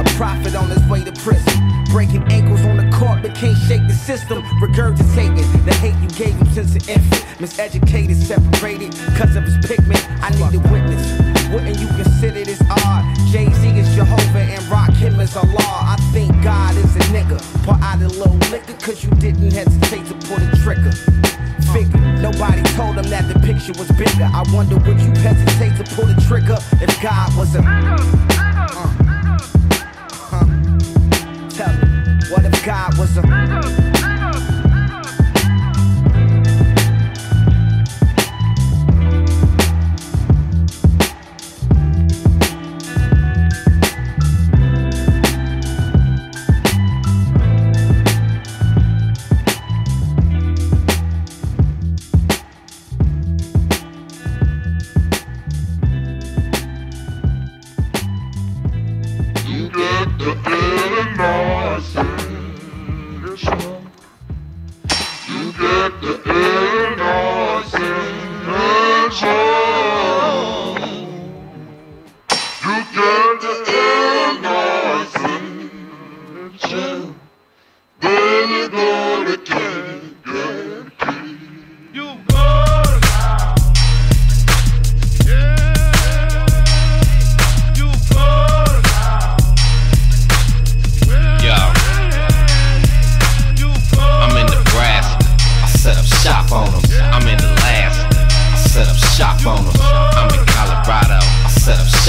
A 0.00 0.04
prophet 0.16 0.54
on 0.54 0.68
his 0.68 0.84
way 0.88 1.02
to 1.04 1.12
prison. 1.12 1.56
Breaking 1.90 2.22
ankles 2.30 2.62
on 2.66 2.76
the 2.76 2.88
court, 2.96 3.22
but 3.22 3.34
can't 3.34 3.58
shake 3.66 3.84
the 3.88 3.94
system. 3.94 4.42
Regurgitating 4.60 5.48
the 5.64 5.74
hate 5.74 5.96
you 5.98 6.08
gave 6.10 6.34
him 6.36 6.46
since 6.52 6.74
an 6.76 6.88
infant. 6.88 7.24
Miseducated, 7.40 8.14
separated, 8.14 8.94
cause 9.16 9.34
of 9.34 9.44
his 9.44 9.58
pigment. 9.66 10.00
I 10.22 10.30
need 10.30 10.49
a 10.54 10.58
witness. 10.70 11.04
Wouldn't 11.50 11.78
you 11.78 11.86
consider 11.88 12.44
this 12.44 12.60
odd? 12.70 13.04
Jay 13.30 13.50
Z 13.52 13.68
is 13.78 13.94
Jehovah 13.94 14.38
and 14.38 14.62
rock 14.68 14.92
him 14.92 15.20
as 15.20 15.34
a 15.36 15.46
law. 15.46 15.80
I 15.82 15.96
think 16.12 16.30
God 16.42 16.76
is 16.76 16.96
a 16.96 17.00
nigga. 17.14 17.38
Pour 17.64 17.74
out 17.74 18.00
a 18.00 18.08
little 18.08 18.36
liquor, 18.50 18.74
cause 18.74 19.04
you 19.04 19.10
didn't 19.10 19.52
hesitate 19.52 20.06
to 20.06 20.14
pull 20.26 20.38
the 20.38 20.56
trigger. 20.62 20.92
Figure, 21.72 22.00
nobody 22.20 22.62
told 22.74 22.96
him 22.96 23.08
that 23.10 23.28
the 23.32 23.38
picture 23.40 23.72
was 23.78 23.90
bigger. 23.92 24.28
I 24.32 24.44
wonder 24.52 24.76
would 24.76 25.00
you 25.00 25.12
hesitate 25.22 25.76
to 25.76 25.84
pull 25.94 26.06
the 26.06 26.20
trigger 26.26 26.58
if 26.80 27.02
God 27.02 27.36
was 27.36 27.54
a. 27.54 27.60
Uh. 27.60 27.98
Huh. 30.30 30.46
Tell 31.50 31.72
me, 31.74 31.86
what 32.30 32.44
if 32.44 32.64
God 32.64 32.98
was 32.98 33.16
a. 33.16 33.89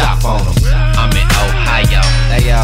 shop 0.01 0.25
on 0.25 0.43
them. 0.43 0.55
I'm 0.97 1.11
in 1.13 1.27
Ohio. 1.45 2.01
Hey 2.33 2.49
yo, 2.49 2.61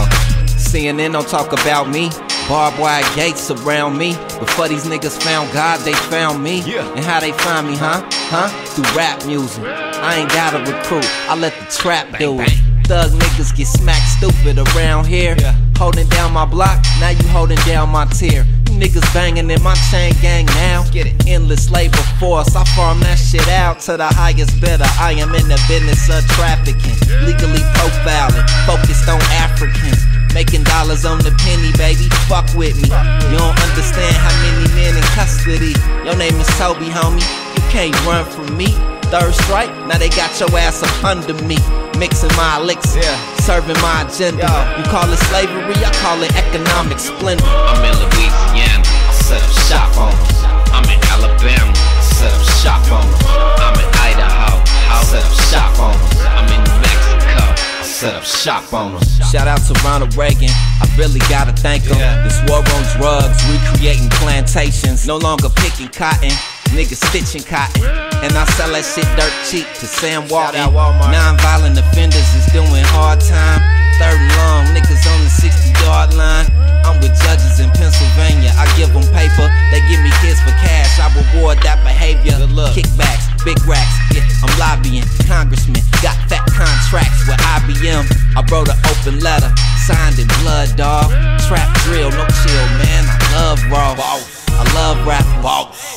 CNN 0.57 1.13
don't 1.13 1.27
talk 1.27 1.53
about 1.53 1.89
me. 1.89 2.09
Barbed 2.49 2.79
wire 2.79 3.03
gates 3.15 3.51
around 3.51 3.97
me. 3.97 4.13
Before 4.39 4.67
these 4.67 4.85
niggas 4.85 5.21
found 5.21 5.51
God, 5.53 5.79
they 5.81 5.93
found 5.93 6.41
me. 6.41 6.61
Yeah. 6.61 6.87
And 6.95 7.03
how 7.03 7.19
they 7.19 7.33
find 7.33 7.67
me, 7.67 7.75
huh? 7.75 8.01
Huh? 8.31 8.47
Through 8.65 8.97
rap 8.97 9.25
music. 9.25 9.63
I 9.63 10.19
ain't 10.19 10.29
gotta 10.29 10.59
recruit, 10.59 11.07
I 11.29 11.35
let 11.35 11.53
the 11.59 11.65
trap 11.65 12.17
do 12.17 12.39
it. 12.39 12.49
Thug 12.87 13.11
niggas 13.11 13.55
get 13.55 13.67
smacked 13.67 14.07
stupid 14.17 14.57
around 14.57 15.05
here. 15.05 15.35
Holding 15.77 16.07
down 16.09 16.33
my 16.33 16.45
block, 16.45 16.81
now 16.99 17.09
you 17.09 17.27
holding 17.27 17.59
down 17.65 17.89
my 17.89 18.05
tier. 18.05 18.45
Niggas 18.77 19.11
banging 19.13 19.49
in 19.49 19.61
my 19.63 19.73
chain 19.89 20.13
gang 20.21 20.45
now. 20.53 20.85
Get 20.91 21.07
it. 21.07 21.27
Endless 21.27 21.71
labor 21.71 22.05
force. 22.19 22.55
I 22.55 22.63
farm 22.77 22.99
that 23.01 23.17
shit 23.17 23.47
out 23.49 23.79
to 23.89 23.97
the 23.97 24.05
highest 24.05 24.61
bidder. 24.61 24.85
I 25.01 25.13
am 25.17 25.33
in 25.33 25.49
the 25.49 25.57
business 25.67 26.05
of 26.13 26.21
trafficking. 26.37 26.93
Legally 27.25 27.65
profiling. 27.73 28.45
Focused 28.69 29.09
on 29.09 29.17
Africans. 29.41 30.05
Making 30.33 30.61
dollars 30.63 31.05
on 31.05 31.17
the 31.25 31.33
penny, 31.41 31.73
baby. 31.73 32.05
Fuck 32.29 32.53
with 32.53 32.77
me. 32.77 32.93
You 33.33 33.37
don't 33.41 33.57
understand 33.65 34.13
how 34.13 34.33
many 34.45 34.69
men 34.77 34.93
in 34.93 35.03
custody. 35.17 35.73
Your 36.05 36.15
name 36.15 36.37
is 36.37 36.47
Toby, 36.61 36.93
homie. 36.93 37.25
You 37.57 37.63
can't 37.73 37.97
run 38.05 38.29
from 38.29 38.55
me. 38.55 38.77
Third 39.09 39.33
strike, 39.33 39.71
now 39.87 39.97
they 39.97 40.09
got 40.09 40.37
your 40.39 40.53
ass 40.59 40.83
up 40.83 41.03
under 41.03 41.33
me. 41.45 41.57
Mixing 41.97 42.29
my 42.37 42.61
elixir, 42.61 43.01
serving 43.41 43.75
my 43.81 44.05
agenda. 44.05 44.45
You 44.77 44.85
call 44.85 45.09
it 45.09 45.17
slavery, 45.33 45.73
I 45.81 45.89
call 45.97 46.21
it 46.21 46.29
economic 46.37 46.99
splendor. 46.99 47.43
I'm 47.43 47.81
in 47.81 47.97
Louisiana, 47.97 48.85
I 48.85 49.13
set 49.17 49.41
up 49.41 49.49
shop 49.65 49.97
on 49.97 50.13
them. 50.13 50.77
I'm 50.77 50.85
in 50.93 51.01
Alabama, 51.09 51.73
I 51.73 52.01
set 52.05 52.29
up 52.29 52.45
shop 52.61 52.85
on 52.93 53.01
them. 53.01 53.17
I'm 53.57 53.73
in 53.81 53.89
Idaho, 53.97 54.61
I 54.61 55.01
set 55.09 55.25
up 55.25 55.33
shop 55.49 55.73
on 55.81 55.97
them. 55.97 56.37
I'm 56.37 56.45
in 56.53 56.61
New 56.69 56.77
Mexico, 56.85 57.41
I 57.81 57.83
set 57.83 58.13
up 58.13 58.23
shop 58.23 58.73
on 58.73 58.93
them. 58.93 59.03
Shout 59.33 59.47
out 59.47 59.65
to 59.65 59.73
Ronald 59.81 60.13
Reagan, 60.15 60.53
I 60.53 60.85
really 61.01 61.19
gotta 61.33 61.51
thank 61.51 61.81
him. 61.83 61.97
This 62.21 62.37
war 62.45 62.61
on 62.61 62.83
drugs, 62.93 63.41
recreating 63.49 64.09
plantations, 64.21 65.07
no 65.07 65.17
longer 65.17 65.49
picking 65.49 65.89
cotton. 65.89 66.29
Niggas 66.75 67.01
stitching 67.09 67.43
cotton, 67.43 67.83
and 68.21 68.31
I 68.35 68.45
sell 68.57 68.69
that 68.75 68.85
shit 68.85 69.07
dirt 69.17 69.33
cheap 69.47 69.65
to 69.81 69.85
Sam 69.87 70.27
Walton. 70.27 70.61
Non-violent 70.73 71.79
offenders 71.79 72.29
is 72.37 72.45
doing 72.53 72.85
hard 72.93 73.19
time. 73.23 73.61
Third 73.97 74.19
and 74.19 74.33
long, 74.37 74.63
niggas 74.77 75.03
on 75.09 75.19
the 75.25 75.31
60 75.31 75.73
yard 75.81 76.13
line. 76.13 76.45
I'm 76.85 77.01
with 77.01 77.17
judges 77.17 77.57
in 77.57 77.73
Pennsylvania. 77.73 78.53
I 78.53 78.69
give 78.77 78.93
them 78.93 79.01
paper, 79.09 79.49
they 79.73 79.81
give 79.89 79.99
me 80.05 80.13
kids 80.21 80.37
for 80.43 80.53
cash. 80.61 81.01
I 81.01 81.09
reward 81.17 81.57
that 81.65 81.81
behavior. 81.81 82.37
Kickbacks, 82.77 83.25
big 83.41 83.57
racks, 83.65 83.97
yeah, 84.13 84.21
I'm 84.45 84.53
lobbying. 84.61 85.07
Congressman, 85.25 85.81
got 86.05 86.15
fat 86.29 86.45
contracts 86.53 87.25
with 87.25 87.41
IBM. 87.57 88.05
I 88.37 88.45
wrote 88.53 88.69
an 88.69 88.77
open 88.93 89.17
letter, 89.25 89.49
signed 89.89 90.21
in 90.21 90.29
blood, 90.45 90.69
dog. 90.77 91.09
Trap 91.49 91.69
drill, 91.89 92.13
no 92.13 92.25
chill, 92.45 92.65
man. 92.85 93.01
I 93.09 93.17
love 93.33 93.59
raw. 93.73 94.36
I 94.55 94.63
love 94.73 94.97
rap, 95.05 95.27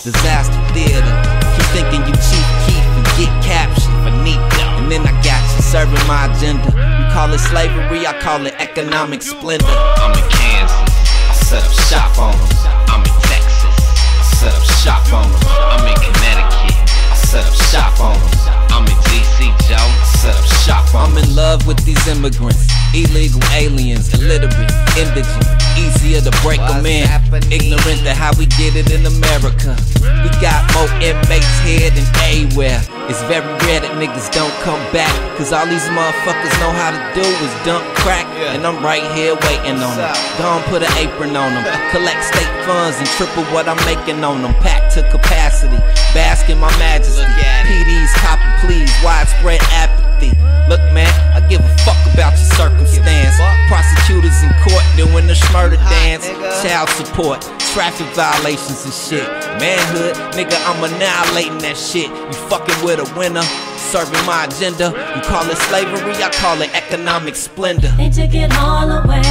disaster 0.02 0.56
theater. 0.72 1.14
Keep 1.54 1.66
thinking 1.76 2.02
you 2.08 2.14
Chief 2.16 2.46
Keef 2.64 2.84
and 2.96 3.06
get 3.18 3.32
captured 3.44 3.92
for 4.02 4.14
neat 4.24 4.40
And 4.78 4.90
then 4.90 5.06
I 5.06 5.12
got 5.22 5.40
you 5.56 5.62
serving 5.62 6.00
my 6.06 6.26
agenda. 6.32 6.66
You 6.72 7.06
call 7.12 7.32
it 7.32 7.38
slavery, 7.38 8.06
I 8.06 8.18
call 8.20 8.46
it 8.46 8.54
economic 8.58 9.22
splendor. 9.22 9.66
I'm 9.68 10.16
in 10.16 10.26
Kansas, 10.30 10.94
I 11.28 11.34
set 11.34 11.62
up 11.64 11.74
shop 11.90 12.18
on 12.18 12.32
them. 12.32 12.48
I'm 12.88 13.02
in 13.04 13.16
Texas, 13.28 13.76
I 14.18 14.24
set 14.40 14.54
up 14.56 14.66
shop 14.82 15.04
on 15.12 15.28
them. 15.30 15.42
I'm 15.74 15.84
in 15.86 15.98
Connecticut, 16.00 16.78
I 17.12 17.16
set 17.16 17.44
up 17.46 17.56
shop 17.70 17.94
on 18.00 18.16
them. 18.18 18.32
I'm 18.72 18.86
in 18.86 18.98
DC, 19.10 19.52
Joe, 19.68 19.88
set 20.20 20.36
up 20.36 20.44
shop 20.44 20.84
I'm 20.94 21.16
in 21.16 21.34
love 21.34 21.66
with 21.66 21.80
these 21.84 22.00
immigrants, 22.06 22.68
illegal 22.92 23.40
aliens, 23.56 24.12
illiterate, 24.12 24.68
indigent. 24.92 25.48
Easier 25.78 26.20
to 26.20 26.30
break 26.42 26.60
them 26.60 26.84
in. 26.84 27.08
Ignorant 27.48 28.04
to 28.04 28.12
how 28.12 28.36
we 28.36 28.44
get 28.60 28.76
it 28.76 28.92
in 28.92 29.06
America. 29.06 29.72
We 30.20 30.28
got 30.44 30.60
more 30.76 30.90
inmates 31.00 31.48
here 31.64 31.88
than 31.88 32.04
anywhere. 32.20 32.82
It's 33.08 33.22
very 33.32 33.46
rare 33.64 33.80
that 33.80 33.96
niggas 33.96 34.28
don't 34.34 34.52
come 34.60 34.82
back. 34.92 35.10
Cause 35.38 35.54
all 35.54 35.64
these 35.64 35.86
motherfuckers 35.88 36.52
know 36.60 36.74
how 36.74 36.92
to 36.92 37.00
do 37.16 37.24
is 37.24 37.52
dump 37.64 37.86
crack. 38.02 38.26
And 38.52 38.66
I'm 38.66 38.82
right 38.84 39.06
here 39.16 39.38
waiting 39.48 39.80
on 39.80 39.96
them. 39.96 40.14
Gone 40.36 40.62
put 40.68 40.82
an 40.82 40.92
apron 41.00 41.32
on 41.34 41.54
them. 41.54 41.64
Collect 41.94 42.20
state 42.22 42.50
funds 42.68 42.98
and 42.98 43.08
triple 43.16 43.46
what 43.54 43.66
I'm 43.70 43.80
making 43.88 44.22
on 44.22 44.42
them. 44.42 44.52
Packed 44.60 44.94
to 44.94 45.02
capacity. 45.08 45.80
Bask 46.14 46.48
in 46.50 46.58
my 46.58 46.70
majesty. 46.78 47.22
PDs, 47.66 48.12
copy 48.18 48.66
please. 48.66 48.90
Widespread 49.04 49.60
apathy. 49.70 50.34
Look, 50.68 50.80
man, 50.92 51.10
I 51.34 51.40
give 51.48 51.60
a 51.60 51.72
fuck 51.86 51.98
about 52.14 52.34
your 52.38 52.50
circumstance. 52.58 53.36
Prosecutors 53.68 54.42
in 54.42 54.50
court 54.62 54.84
doing 54.96 55.26
the 55.26 55.34
schmurder 55.34 55.78
dance. 55.90 56.26
Child 56.62 56.88
support, 56.90 57.40
traffic 57.72 58.06
violations 58.14 58.84
and 58.84 58.94
shit. 58.94 59.26
Manhood, 59.58 60.14
nigga, 60.34 60.58
I'm 60.66 60.82
annihilating 60.82 61.58
that 61.58 61.76
shit. 61.76 62.10
You 62.10 62.32
fucking 62.50 62.84
with 62.84 62.98
a 62.98 63.06
winner, 63.18 63.42
serving 63.90 64.24
my 64.26 64.44
agenda. 64.46 64.90
You 65.14 65.22
call 65.22 65.48
it 65.48 65.58
slavery, 65.70 66.14
I 66.22 66.30
call 66.34 66.60
it 66.62 66.74
economic 66.74 67.34
splendor. 67.36 67.92
They 67.96 68.10
took 68.10 68.34
it 68.34 68.52
all 68.58 68.90
away. 68.90 69.22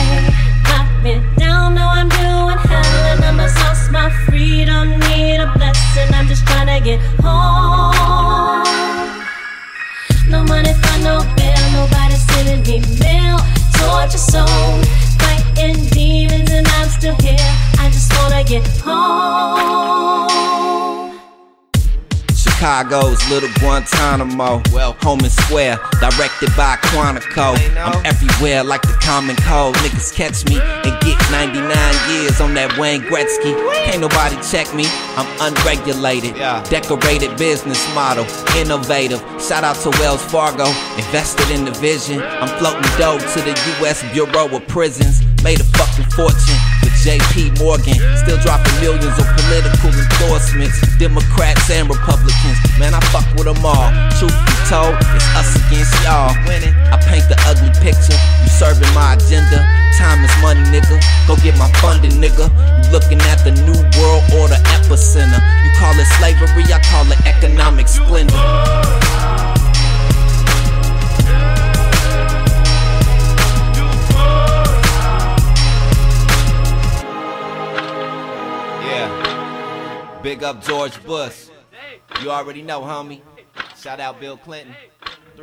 Knocked 0.67 1.03
me 1.03 1.21
down, 1.37 1.48
my 3.91 4.09
freedom. 4.25 4.99
Need 4.99 5.39
a 5.39 5.51
blessing, 5.55 6.13
I'm 6.13 6.27
just 6.27 6.45
trying 6.47 6.67
to 6.67 6.79
get 6.83 6.99
home. 7.21 8.63
No 10.29 10.43
money 10.43 10.73
for 10.73 10.99
no 11.03 11.19
bill, 11.35 11.71
nobody 11.73 12.15
sending 12.15 12.61
me 12.63 12.79
mail. 12.99 13.37
Torture 13.73 14.17
zone, 14.17 14.83
fighting 15.17 15.85
demons, 15.87 16.51
and 16.51 16.67
I'm 16.67 16.89
still 16.89 17.15
here. 17.21 17.37
I 17.79 17.89
just 17.91 18.11
wanna 18.17 18.43
get 18.43 18.65
home. 18.83 20.88
Chicago's 22.59 23.25
Little 23.29 23.47
Guantanamo. 23.61 24.61
Well, 24.73 24.91
home 24.99 25.21
and 25.21 25.31
square, 25.31 25.79
directed 26.01 26.49
by 26.57 26.75
Quantico. 26.91 27.55
I'm 27.77 28.05
everywhere 28.05 28.65
like 28.65 28.81
the 28.81 28.97
common 29.01 29.37
cold. 29.37 29.75
Niggas 29.75 30.13
catch 30.13 30.43
me 30.43 30.59
and 30.59 30.99
get 30.99 31.15
99 31.31 31.63
years 32.11 32.41
on 32.41 32.53
that 32.55 32.77
Wayne 32.77 32.99
Gretzky. 33.03 33.55
Can't 33.85 34.01
nobody 34.01 34.35
check 34.43 34.67
me, 34.75 34.83
I'm 35.15 35.29
unregulated. 35.39 36.35
Decorated 36.69 37.37
business 37.37 37.79
model, 37.95 38.25
innovative. 38.57 39.23
Shout 39.39 39.63
out 39.63 39.77
to 39.87 39.89
Wells 40.01 40.21
Fargo, 40.21 40.67
invested 40.99 41.49
in 41.51 41.63
the 41.63 41.71
vision. 41.79 42.21
I'm 42.21 42.51
floating 42.59 42.83
dough 42.99 43.19
to 43.19 43.39
the 43.39 43.55
U.S. 43.79 44.03
Bureau 44.11 44.53
of 44.53 44.67
Prisons. 44.67 45.23
Made 45.45 45.61
a 45.61 45.63
fucking 45.79 46.11
fortune 46.11 46.59
JP 46.99 47.59
Morgan. 47.63 47.95
Still 48.19 48.39
dropping 48.43 48.75
millions 48.83 49.15
on 49.15 49.27
political 49.39 49.91
endorsements. 49.91 50.75
Democrats 50.99 51.71
and 51.71 51.87
Republicans. 51.87 52.59
Man, 52.75 52.93
I 52.93 52.99
fuck 53.11 53.23
with 53.39 53.47
them 53.47 53.63
all. 53.63 53.87
Truth 54.19 54.35
be 54.35 54.55
told, 54.67 54.99
it's 54.99 55.27
us 55.39 55.55
against 55.55 55.95
y'all. 56.03 56.35
Winning. 56.43 56.75
I 56.91 56.99
paint 56.99 57.23
the 57.31 57.39
ugly 57.47 57.71
picture. 57.79 58.19
You 58.43 58.49
serving 58.51 58.91
my 58.91 59.15
agenda. 59.15 59.63
Time 59.95 60.23
is 60.23 60.33
money, 60.43 60.63
nigga. 60.67 60.99
Go 61.27 61.35
get 61.39 61.55
my 61.57 61.71
funding, 61.79 62.19
nigga. 62.19 62.51
You 62.83 62.91
looking 62.91 63.19
at 63.31 63.43
the 63.47 63.55
new 63.63 63.79
world 63.99 64.23
order 64.35 64.59
epicenter. 64.75 65.39
You 65.63 65.71
call 65.79 65.95
it 65.95 66.07
slavery, 66.19 66.67
I 66.67 66.79
call 66.91 67.07
it 67.11 67.19
economic 67.23 67.87
splendor. 67.87 68.35
Big 80.29 80.43
up 80.43 80.63
George 80.63 81.03
Bush. 81.05 81.47
You 82.21 82.29
already 82.29 82.61
know, 82.61 82.81
homie. 82.81 83.21
Shout 83.75 83.99
out 83.99 84.19
Bill 84.19 84.37
Clinton. 84.37 84.75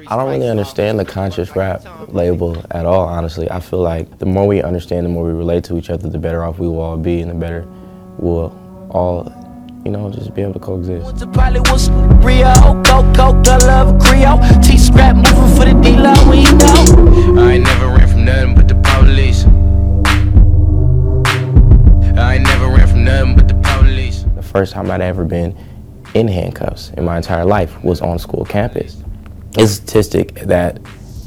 I 0.07 0.15
don't 0.15 0.31
really 0.31 0.49
understand 0.49 1.01
the 1.01 1.05
conscious 1.05 1.57
rap 1.57 1.83
label 2.07 2.65
at 2.71 2.87
all, 2.87 3.05
honestly. 3.05 3.51
I 3.51 3.59
feel 3.59 3.81
like 3.81 4.21
the 4.21 4.27
more 4.27 4.47
we 4.47 4.63
understand, 4.63 5.05
the 5.05 5.11
more 5.11 5.25
we 5.25 5.33
relate 5.33 5.65
to 5.65 5.77
each 5.77 5.91
other, 5.91 6.09
the 6.09 6.21
better 6.21 6.45
off 6.45 6.61
we 6.61 6.69
will 6.69 6.79
all 6.79 6.97
be, 6.97 7.21
and 7.21 7.29
the 7.29 7.35
better 7.35 7.67
we'll 8.19 8.57
all, 8.93 9.25
you 9.85 9.91
know, 9.91 10.09
just 10.13 10.33
be 10.37 10.43
able 10.43 10.53
to 10.53 10.61
coexist. 10.61 11.17
The 11.17 11.27
pilot 11.27 11.69
was 11.69 11.91
Rio, 12.25 12.55
go, 12.85 13.03
go, 13.13 13.33
the 13.43 13.59
love 13.67 14.01
Creole. 14.01 14.39
T 14.63 14.79
scrap 14.79 15.17
moving 15.17 15.57
for 15.57 15.65
the 15.65 15.75
dealer, 15.83 16.15
we 16.31 16.45
know. 16.45 17.43
I 17.43 17.55
ain't 17.55 17.65
never 17.65 17.89
ran 17.89 18.07
from 18.07 18.25
nothing 18.25 18.66
first 24.57 24.73
time 24.73 24.91
I'd 24.91 25.03
ever 25.03 25.27
been 25.27 25.55
in 26.15 26.27
handcuffs 26.29 26.89
in 26.97 27.05
my 27.05 27.19
entire 27.19 27.45
life 27.45 27.85
was 27.85 28.01
on 28.01 28.19
school 28.19 28.47
campus. 28.47 29.03
It's 29.51 29.73
a 29.73 29.75
statistic 29.75 30.35
that, 30.47 30.81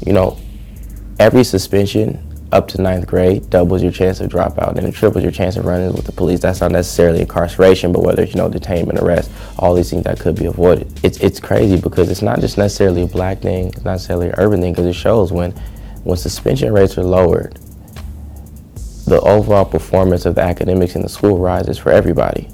you 0.04 0.12
know, 0.12 0.36
every 1.20 1.44
suspension 1.44 2.26
up 2.50 2.66
to 2.66 2.82
ninth 2.82 3.06
grade 3.06 3.48
doubles 3.48 3.84
your 3.84 3.92
chance 3.92 4.18
of 4.18 4.28
dropout 4.32 4.76
and 4.76 4.84
it 4.84 4.92
triples 4.92 5.22
your 5.22 5.30
chance 5.30 5.56
of 5.56 5.64
running 5.64 5.92
with 5.92 6.06
the 6.06 6.10
police. 6.10 6.40
That's 6.40 6.60
not 6.60 6.72
necessarily 6.72 7.20
incarceration, 7.20 7.92
but 7.92 8.02
whether 8.02 8.24
it's, 8.24 8.34
you 8.34 8.38
know, 8.38 8.50
detainment, 8.50 9.00
arrest, 9.00 9.30
all 9.60 9.74
these 9.74 9.90
things 9.90 10.02
that 10.02 10.18
could 10.18 10.34
be 10.34 10.46
avoided. 10.46 10.92
It's, 11.04 11.18
it's 11.20 11.38
crazy 11.38 11.80
because 11.80 12.10
it's 12.10 12.22
not 12.22 12.40
just 12.40 12.58
necessarily 12.58 13.02
a 13.02 13.06
black 13.06 13.38
thing, 13.38 13.68
it's 13.68 13.84
not 13.84 13.92
necessarily 13.92 14.30
an 14.30 14.34
urban 14.38 14.60
thing, 14.60 14.72
because 14.72 14.86
it 14.86 14.94
shows 14.94 15.30
when, 15.30 15.52
when 16.02 16.16
suspension 16.16 16.72
rates 16.72 16.98
are 16.98 17.04
lowered, 17.04 17.54
the 19.06 19.20
overall 19.20 19.64
performance 19.64 20.26
of 20.26 20.34
the 20.34 20.42
academics 20.42 20.96
in 20.96 21.02
the 21.02 21.08
school 21.08 21.38
rises 21.38 21.78
for 21.78 21.92
everybody. 21.92 22.48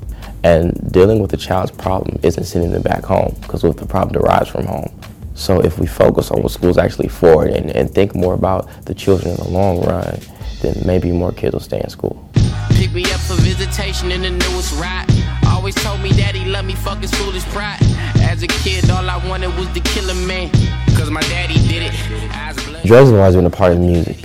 And 0.47 0.93
dealing 0.93 1.19
with 1.19 1.33
the 1.33 1.37
child's 1.37 1.73
problem 1.73 2.21
isn't 2.23 2.45
sending 2.45 2.71
them 2.71 2.83
back 2.83 3.03
home 3.03 3.35
because 3.41 3.65
what 3.65 3.79
the 3.79 3.85
problem 3.85 4.13
derives 4.13 4.49
from 4.49 4.65
home. 4.65 4.97
So 5.35 5.61
if 5.61 5.81
we 5.81 5.89
focus 5.89 6.31
on 6.31 6.41
what 6.41 6.53
school's 6.53 6.79
actually 6.79 7.09
for 7.09 7.47
and, 7.47 7.69
and 7.71 7.91
think 7.91 8.15
more 8.15 8.35
about 8.35 8.69
the 8.85 8.95
children 8.95 9.33
in 9.33 9.37
the 9.39 9.49
long 9.49 9.85
run, 9.85 10.21
then 10.63 10.81
maybe 10.87 11.11
more 11.11 11.33
kids 11.33 11.55
will 11.55 11.61
stay 11.61 11.81
in 11.81 11.91
school. 11.91 12.31
Pick 12.71 12.93
me 12.93 13.03
up 13.07 13.21
for 13.23 13.35
visitation 13.43 14.13
in 14.13 14.23
the 14.23 14.31
newest 14.31 14.81
ride. 14.81 15.07
Always 15.49 15.75
told 15.75 16.01
me 16.01 16.13
that 16.13 16.37
he 16.37 16.45
loved 16.45 16.69
me, 16.69 16.77
fuck 16.77 16.99
his 16.99 17.13
foolish 17.15 17.43
pride. 17.47 17.81
As 18.21 18.45
a 18.45 18.47
kid, 18.47 18.89
all 18.89 19.11
I 19.11 19.17
wanted 19.29 19.53
was 19.57 19.67
to 19.75 19.81
kill 19.81 20.09
a 20.11 20.15
man. 20.15 20.53
Cause 20.97 21.11
my 21.11 21.23
daddy 21.23 21.55
did 21.67 21.91
it. 21.91 22.87
Drugs 22.87 23.11
have 23.11 23.19
always 23.19 23.35
been 23.35 23.47
a 23.47 23.51
part 23.51 23.73
of 23.73 23.81
music. 23.81 24.19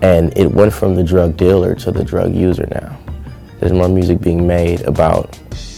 And 0.00 0.34
it 0.38 0.50
went 0.50 0.72
from 0.72 0.94
the 0.94 1.04
drug 1.04 1.36
dealer 1.36 1.74
to 1.74 1.92
the 1.92 2.02
drug 2.02 2.34
user 2.34 2.66
now. 2.70 2.98
There's 3.60 3.72
more 3.72 3.88
music 3.88 4.20
being 4.20 4.46
made 4.46 4.82
about 4.82 5.32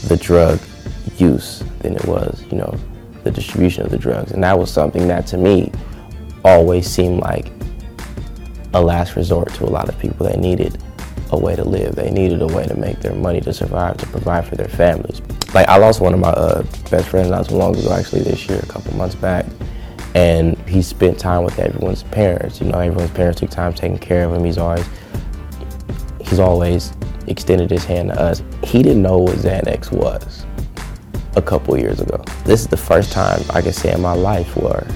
the 0.06 0.16
drug 0.16 0.60
use 1.16 1.62
than 1.80 1.96
it 1.96 2.04
was, 2.04 2.44
you 2.50 2.58
know, 2.58 2.74
the 3.24 3.30
distribution 3.30 3.84
of 3.84 3.90
the 3.90 3.98
drugs. 3.98 4.32
And 4.32 4.42
that 4.44 4.58
was 4.58 4.70
something 4.70 5.08
that 5.08 5.26
to 5.28 5.36
me 5.36 5.72
always 6.44 6.88
seemed 6.88 7.20
like 7.20 7.52
a 8.74 8.80
last 8.80 9.16
resort 9.16 9.52
to 9.54 9.64
a 9.64 9.70
lot 9.70 9.88
of 9.88 9.98
people 9.98 10.26
that 10.26 10.38
needed 10.38 10.82
a 11.32 11.38
way 11.38 11.56
to 11.56 11.64
live. 11.64 11.94
They 11.94 12.10
needed 12.10 12.42
a 12.42 12.46
way 12.46 12.66
to 12.66 12.74
make 12.74 13.00
their 13.00 13.14
money 13.14 13.40
to 13.42 13.52
survive, 13.52 13.96
to 13.98 14.06
provide 14.06 14.46
for 14.46 14.56
their 14.56 14.68
families. 14.68 15.20
Like 15.54 15.68
I 15.68 15.76
lost 15.76 16.00
one 16.00 16.14
of 16.14 16.20
my 16.20 16.30
uh, 16.30 16.62
best 16.90 17.08
friends 17.08 17.30
not 17.30 17.48
too 17.48 17.56
long 17.56 17.76
ago, 17.76 17.92
actually 17.92 18.22
this 18.22 18.48
year, 18.48 18.60
a 18.62 18.66
couple 18.66 18.94
months 18.94 19.14
back, 19.14 19.46
and 20.14 20.56
he 20.68 20.82
spent 20.82 21.18
time 21.18 21.44
with 21.44 21.58
everyone's 21.58 22.02
parents. 22.04 22.60
You 22.60 22.68
know, 22.68 22.78
everyone's 22.78 23.10
parents 23.10 23.40
took 23.40 23.50
time 23.50 23.74
taking 23.74 23.98
care 23.98 24.24
of 24.24 24.34
him. 24.34 24.44
He's 24.44 24.58
always 24.58 24.86
he's 26.20 26.38
always 26.38 26.92
extended 27.30 27.70
his 27.70 27.84
hand 27.84 28.10
to 28.10 28.20
us. 28.20 28.42
He 28.64 28.82
didn't 28.82 29.02
know 29.02 29.18
what 29.18 29.36
Xanax 29.36 29.92
was 29.92 30.44
a 31.36 31.42
couple 31.42 31.78
years 31.78 32.00
ago. 32.00 32.22
This 32.44 32.60
is 32.60 32.66
the 32.66 32.76
first 32.76 33.12
time 33.12 33.40
I 33.50 33.62
can 33.62 33.72
say 33.72 33.92
in 33.92 34.00
my 34.00 34.12
life 34.12 34.56
where 34.56 34.86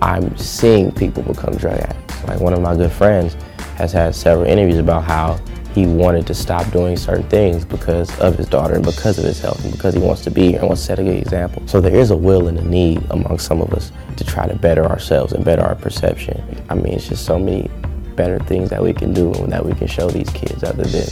I'm 0.00 0.36
seeing 0.36 0.90
people 0.90 1.22
become 1.22 1.54
drug 1.54 1.78
addicts. 1.78 2.24
Like 2.24 2.40
one 2.40 2.54
of 2.54 2.60
my 2.60 2.74
good 2.74 2.90
friends 2.90 3.34
has 3.76 3.92
had 3.92 4.14
several 4.14 4.46
interviews 4.46 4.78
about 4.78 5.04
how 5.04 5.38
he 5.74 5.86
wanted 5.86 6.26
to 6.26 6.34
stop 6.34 6.70
doing 6.70 6.96
certain 6.96 7.28
things 7.28 7.64
because 7.64 8.18
of 8.20 8.36
his 8.36 8.46
daughter 8.46 8.74
and 8.74 8.84
because 8.84 9.18
of 9.18 9.24
his 9.24 9.40
health 9.40 9.62
and 9.64 9.72
because 9.72 9.94
he 9.94 10.00
wants 10.00 10.22
to 10.22 10.30
be 10.30 10.48
here 10.48 10.58
and 10.58 10.68
wants 10.68 10.82
to 10.82 10.86
set 10.88 10.98
a 10.98 11.02
good 11.02 11.16
example. 11.16 11.62
So 11.66 11.80
there 11.80 11.94
is 11.94 12.10
a 12.10 12.16
will 12.16 12.48
and 12.48 12.58
a 12.58 12.64
need 12.64 13.02
among 13.10 13.38
some 13.38 13.62
of 13.62 13.72
us 13.72 13.90
to 14.16 14.24
try 14.24 14.46
to 14.46 14.54
better 14.54 14.84
ourselves 14.84 15.32
and 15.32 15.44
better 15.44 15.62
our 15.62 15.74
perception. 15.74 16.42
I 16.68 16.74
mean, 16.74 16.94
it's 16.94 17.08
just 17.08 17.24
so 17.24 17.38
many 17.38 17.70
better 18.16 18.38
things 18.40 18.70
that 18.70 18.82
we 18.82 18.92
can 18.92 19.12
do 19.12 19.32
and 19.34 19.52
that 19.52 19.64
we 19.64 19.74
can 19.74 19.86
show 19.86 20.08
these 20.08 20.30
kids 20.30 20.62
other 20.62 20.84
than, 20.84 21.08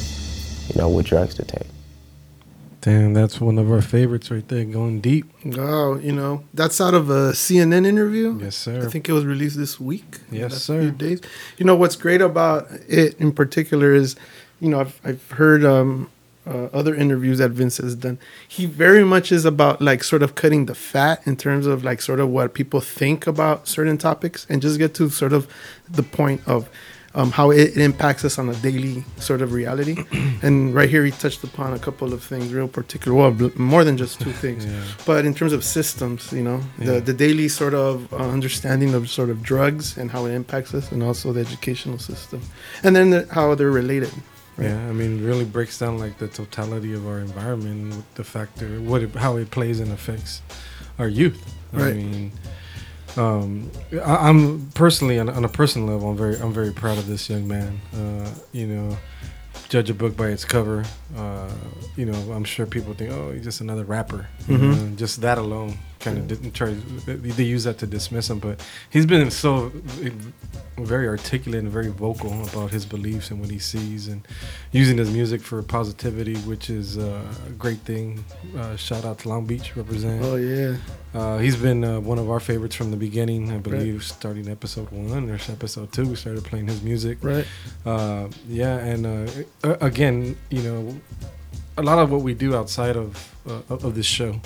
you 0.68 0.80
know, 0.80 0.88
what 0.88 1.06
drugs 1.06 1.34
to 1.34 1.44
take. 1.44 1.66
Damn, 2.80 3.12
that's 3.12 3.40
one 3.40 3.58
of 3.58 3.70
our 3.70 3.82
favorites 3.82 4.30
right 4.30 4.46
there, 4.48 4.64
going 4.64 5.00
deep. 5.00 5.30
Oh, 5.58 5.98
you 5.98 6.12
know, 6.12 6.44
that's 6.54 6.80
out 6.80 6.94
of 6.94 7.10
a 7.10 7.32
CNN 7.32 7.84
interview. 7.86 8.38
Yes, 8.40 8.56
sir. 8.56 8.86
I 8.86 8.88
think 8.88 9.06
it 9.06 9.12
was 9.12 9.26
released 9.26 9.58
this 9.58 9.78
week. 9.78 10.18
Yes, 10.30 10.62
sir. 10.62 10.80
Few 10.80 10.90
days. 10.90 11.20
You 11.58 11.66
know 11.66 11.74
what's 11.76 11.96
great 11.96 12.22
about 12.22 12.68
it 12.88 13.20
in 13.20 13.32
particular 13.32 13.92
is, 13.92 14.16
you 14.60 14.70
know, 14.70 14.80
I've 14.80 14.98
I've 15.04 15.30
heard 15.32 15.62
um, 15.62 16.08
uh, 16.46 16.68
other 16.72 16.94
interviews 16.94 17.38
that 17.38 17.50
Vince 17.50 17.76
has 17.76 17.94
done. 17.94 18.18
He 18.48 18.64
very 18.64 19.04
much 19.04 19.30
is 19.30 19.44
about 19.44 19.82
like 19.82 20.02
sort 20.02 20.22
of 20.22 20.34
cutting 20.34 20.66
the 20.66 20.74
fat 20.74 21.20
in 21.26 21.36
terms 21.36 21.66
of 21.66 21.84
like 21.84 22.00
sort 22.00 22.18
of 22.18 22.30
what 22.30 22.54
people 22.54 22.80
think 22.80 23.26
about 23.26 23.68
certain 23.68 23.98
topics 23.98 24.46
and 24.48 24.62
just 24.62 24.78
get 24.78 24.94
to 24.94 25.10
sort 25.10 25.32
of 25.32 25.46
the 25.88 26.02
point 26.02 26.40
of 26.46 26.70
um, 27.14 27.30
how 27.32 27.50
it, 27.50 27.70
it 27.76 27.78
impacts 27.78 28.24
us 28.24 28.38
on 28.38 28.48
a 28.48 28.54
daily 28.54 29.04
sort 29.18 29.42
of 29.42 29.52
reality. 29.52 29.96
and 30.42 30.74
right 30.74 30.88
here, 30.88 31.04
he 31.04 31.10
touched 31.10 31.42
upon 31.44 31.72
a 31.72 31.78
couple 31.78 32.12
of 32.12 32.22
things, 32.22 32.52
real 32.52 32.68
particular. 32.68 33.16
Well, 33.16 33.50
more 33.56 33.82
than 33.84 33.96
just 33.96 34.20
two 34.20 34.32
things, 34.44 34.64
Yeah. 34.64 34.80
but 35.06 35.24
in 35.24 35.34
terms 35.34 35.52
of 35.52 35.64
systems, 35.64 36.32
you 36.32 36.42
know, 36.42 36.60
Yeah. 36.78 36.86
the 36.86 37.00
the 37.00 37.14
daily 37.14 37.48
sort 37.48 37.74
of 37.74 38.12
uh, 38.12 38.16
understanding 38.16 38.94
of 38.94 39.08
sort 39.10 39.30
of 39.30 39.42
drugs 39.42 39.96
and 39.98 40.10
how 40.10 40.26
it 40.26 40.32
impacts 40.34 40.72
us, 40.74 40.92
and 40.92 41.02
also 41.02 41.32
the 41.32 41.40
educational 41.40 41.98
system, 41.98 42.40
and 42.84 42.94
then 42.94 43.10
the, 43.10 43.26
how 43.30 43.54
they're 43.56 43.70
related. 43.82 44.12
right? 44.56 44.68
Yeah, 44.68 44.88
I 44.88 44.92
mean, 44.92 45.24
really 45.24 45.44
breaks 45.44 45.78
down 45.78 45.98
like 45.98 46.18
the 46.18 46.28
totality 46.28 46.92
of 46.94 47.06
our 47.06 47.18
environment, 47.18 47.96
with 47.96 48.14
the 48.14 48.24
factor, 48.24 48.68
what 48.80 49.02
it, 49.02 49.14
how 49.16 49.36
it 49.36 49.50
plays 49.50 49.80
and 49.80 49.90
affects 49.92 50.42
our 50.98 51.08
youth. 51.08 51.40
I 51.72 51.76
Right. 51.76 51.96
mean, 51.96 52.32
um, 53.16 53.70
I, 53.92 54.28
I'm 54.28 54.70
personally 54.74 55.18
on, 55.18 55.28
a- 55.28 55.32
on 55.32 55.44
a 55.44 55.48
personal 55.48 55.88
level, 55.88 56.10
I'm 56.10 56.16
very, 56.16 56.36
I'm 56.36 56.52
very 56.52 56.72
proud 56.72 56.98
of 56.98 57.06
this 57.06 57.28
young 57.30 57.46
man. 57.48 57.80
Uh, 57.94 58.28
you 58.52 58.66
know, 58.66 58.96
judge 59.68 59.90
a 59.90 59.94
book 59.94 60.16
by 60.16 60.28
its 60.28 60.44
cover. 60.44 60.84
Uh, 61.16 61.50
you 61.96 62.04
know, 62.06 62.32
I'm 62.32 62.44
sure 62.44 62.66
people 62.66 62.94
think, 62.94 63.10
oh, 63.12 63.30
he's 63.32 63.44
just 63.44 63.60
another 63.60 63.84
rapper. 63.84 64.28
You 64.48 64.58
Mhm. 64.58 64.90
know, 64.90 64.96
just 64.96 65.20
that 65.22 65.38
alone 65.38 65.78
kind 66.00 66.18
of 66.18 66.26
didn't 66.26 66.52
try. 66.52 66.74
They 67.06 67.44
use 67.44 67.64
that 67.64 67.78
to 67.78 67.86
dismiss 67.86 68.28
him, 68.30 68.38
but 68.38 68.66
he's 68.90 69.06
been 69.06 69.30
so 69.30 69.70
very 70.78 71.06
articulate 71.06 71.62
and 71.62 71.70
very 71.70 71.88
vocal 71.88 72.32
about 72.48 72.70
his 72.70 72.86
beliefs 72.86 73.30
and 73.30 73.40
what 73.40 73.50
he 73.50 73.58
sees, 73.58 74.08
and 74.08 74.26
using 74.72 74.96
his 74.98 75.10
music 75.10 75.42
for 75.42 75.62
positivity, 75.62 76.36
which 76.38 76.70
is 76.70 76.98
uh, 76.98 77.22
a 77.46 77.50
great 77.50 77.78
thing. 77.80 78.24
Uh, 78.56 78.76
shout 78.76 79.04
out 79.04 79.18
to 79.20 79.28
Long 79.28 79.44
Beach, 79.44 79.76
represent. 79.76 80.22
Oh 80.24 80.36
yeah. 80.36 80.76
Uh, 81.12 81.38
he's 81.38 81.56
been 81.56 81.84
uh, 81.84 82.00
one 82.00 82.18
of 82.18 82.30
our 82.30 82.40
favorites 82.40 82.74
from 82.74 82.90
the 82.90 82.96
beginning. 82.96 83.52
I 83.52 83.58
believe 83.58 84.02
starting 84.02 84.48
episode 84.48 84.90
one 84.90 85.28
or 85.30 85.38
episode 85.48 85.92
two, 85.92 86.06
we 86.06 86.16
started 86.16 86.44
playing 86.44 86.68
his 86.68 86.82
music. 86.82 87.18
Right. 87.22 87.46
Uh, 87.84 88.28
yeah, 88.48 88.76
and 88.78 89.06
uh, 89.06 89.76
again, 89.80 90.36
you 90.50 90.62
know, 90.62 91.00
a 91.76 91.82
lot 91.82 91.98
of 91.98 92.10
what 92.10 92.22
we 92.22 92.34
do 92.34 92.56
outside 92.56 92.96
of 92.96 93.34
uh, 93.46 93.62
of 93.68 93.94
this 93.94 94.06
show 94.06 94.40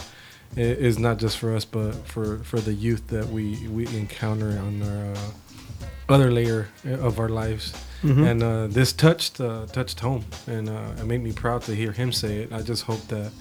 is 0.56 0.98
not 0.98 1.18
just 1.18 1.38
for 1.38 1.54
us, 1.56 1.64
but 1.64 1.92
for 2.06 2.38
for 2.44 2.60
the 2.60 2.72
youth 2.72 3.06
that 3.08 3.26
we 3.28 3.56
we 3.68 3.86
encounter 3.96 4.58
on 4.58 4.82
our 4.82 5.12
uh, 5.12 6.14
other 6.14 6.30
layer 6.30 6.68
of 6.84 7.18
our 7.18 7.28
lives. 7.28 7.72
Mhm. 8.02 8.30
And 8.30 8.42
uh, 8.42 8.66
this 8.66 8.92
touched 8.92 9.40
uh, 9.40 9.66
touched 9.72 10.00
home, 10.00 10.24
and 10.46 10.68
uh, 10.68 11.00
it 11.00 11.06
made 11.06 11.22
me 11.22 11.32
proud 11.32 11.62
to 11.62 11.74
hear 11.74 11.92
him 11.92 12.12
say 12.12 12.42
it. 12.42 12.52
I 12.52 12.60
just 12.62 12.82
hope 12.84 13.06
that 13.08 13.32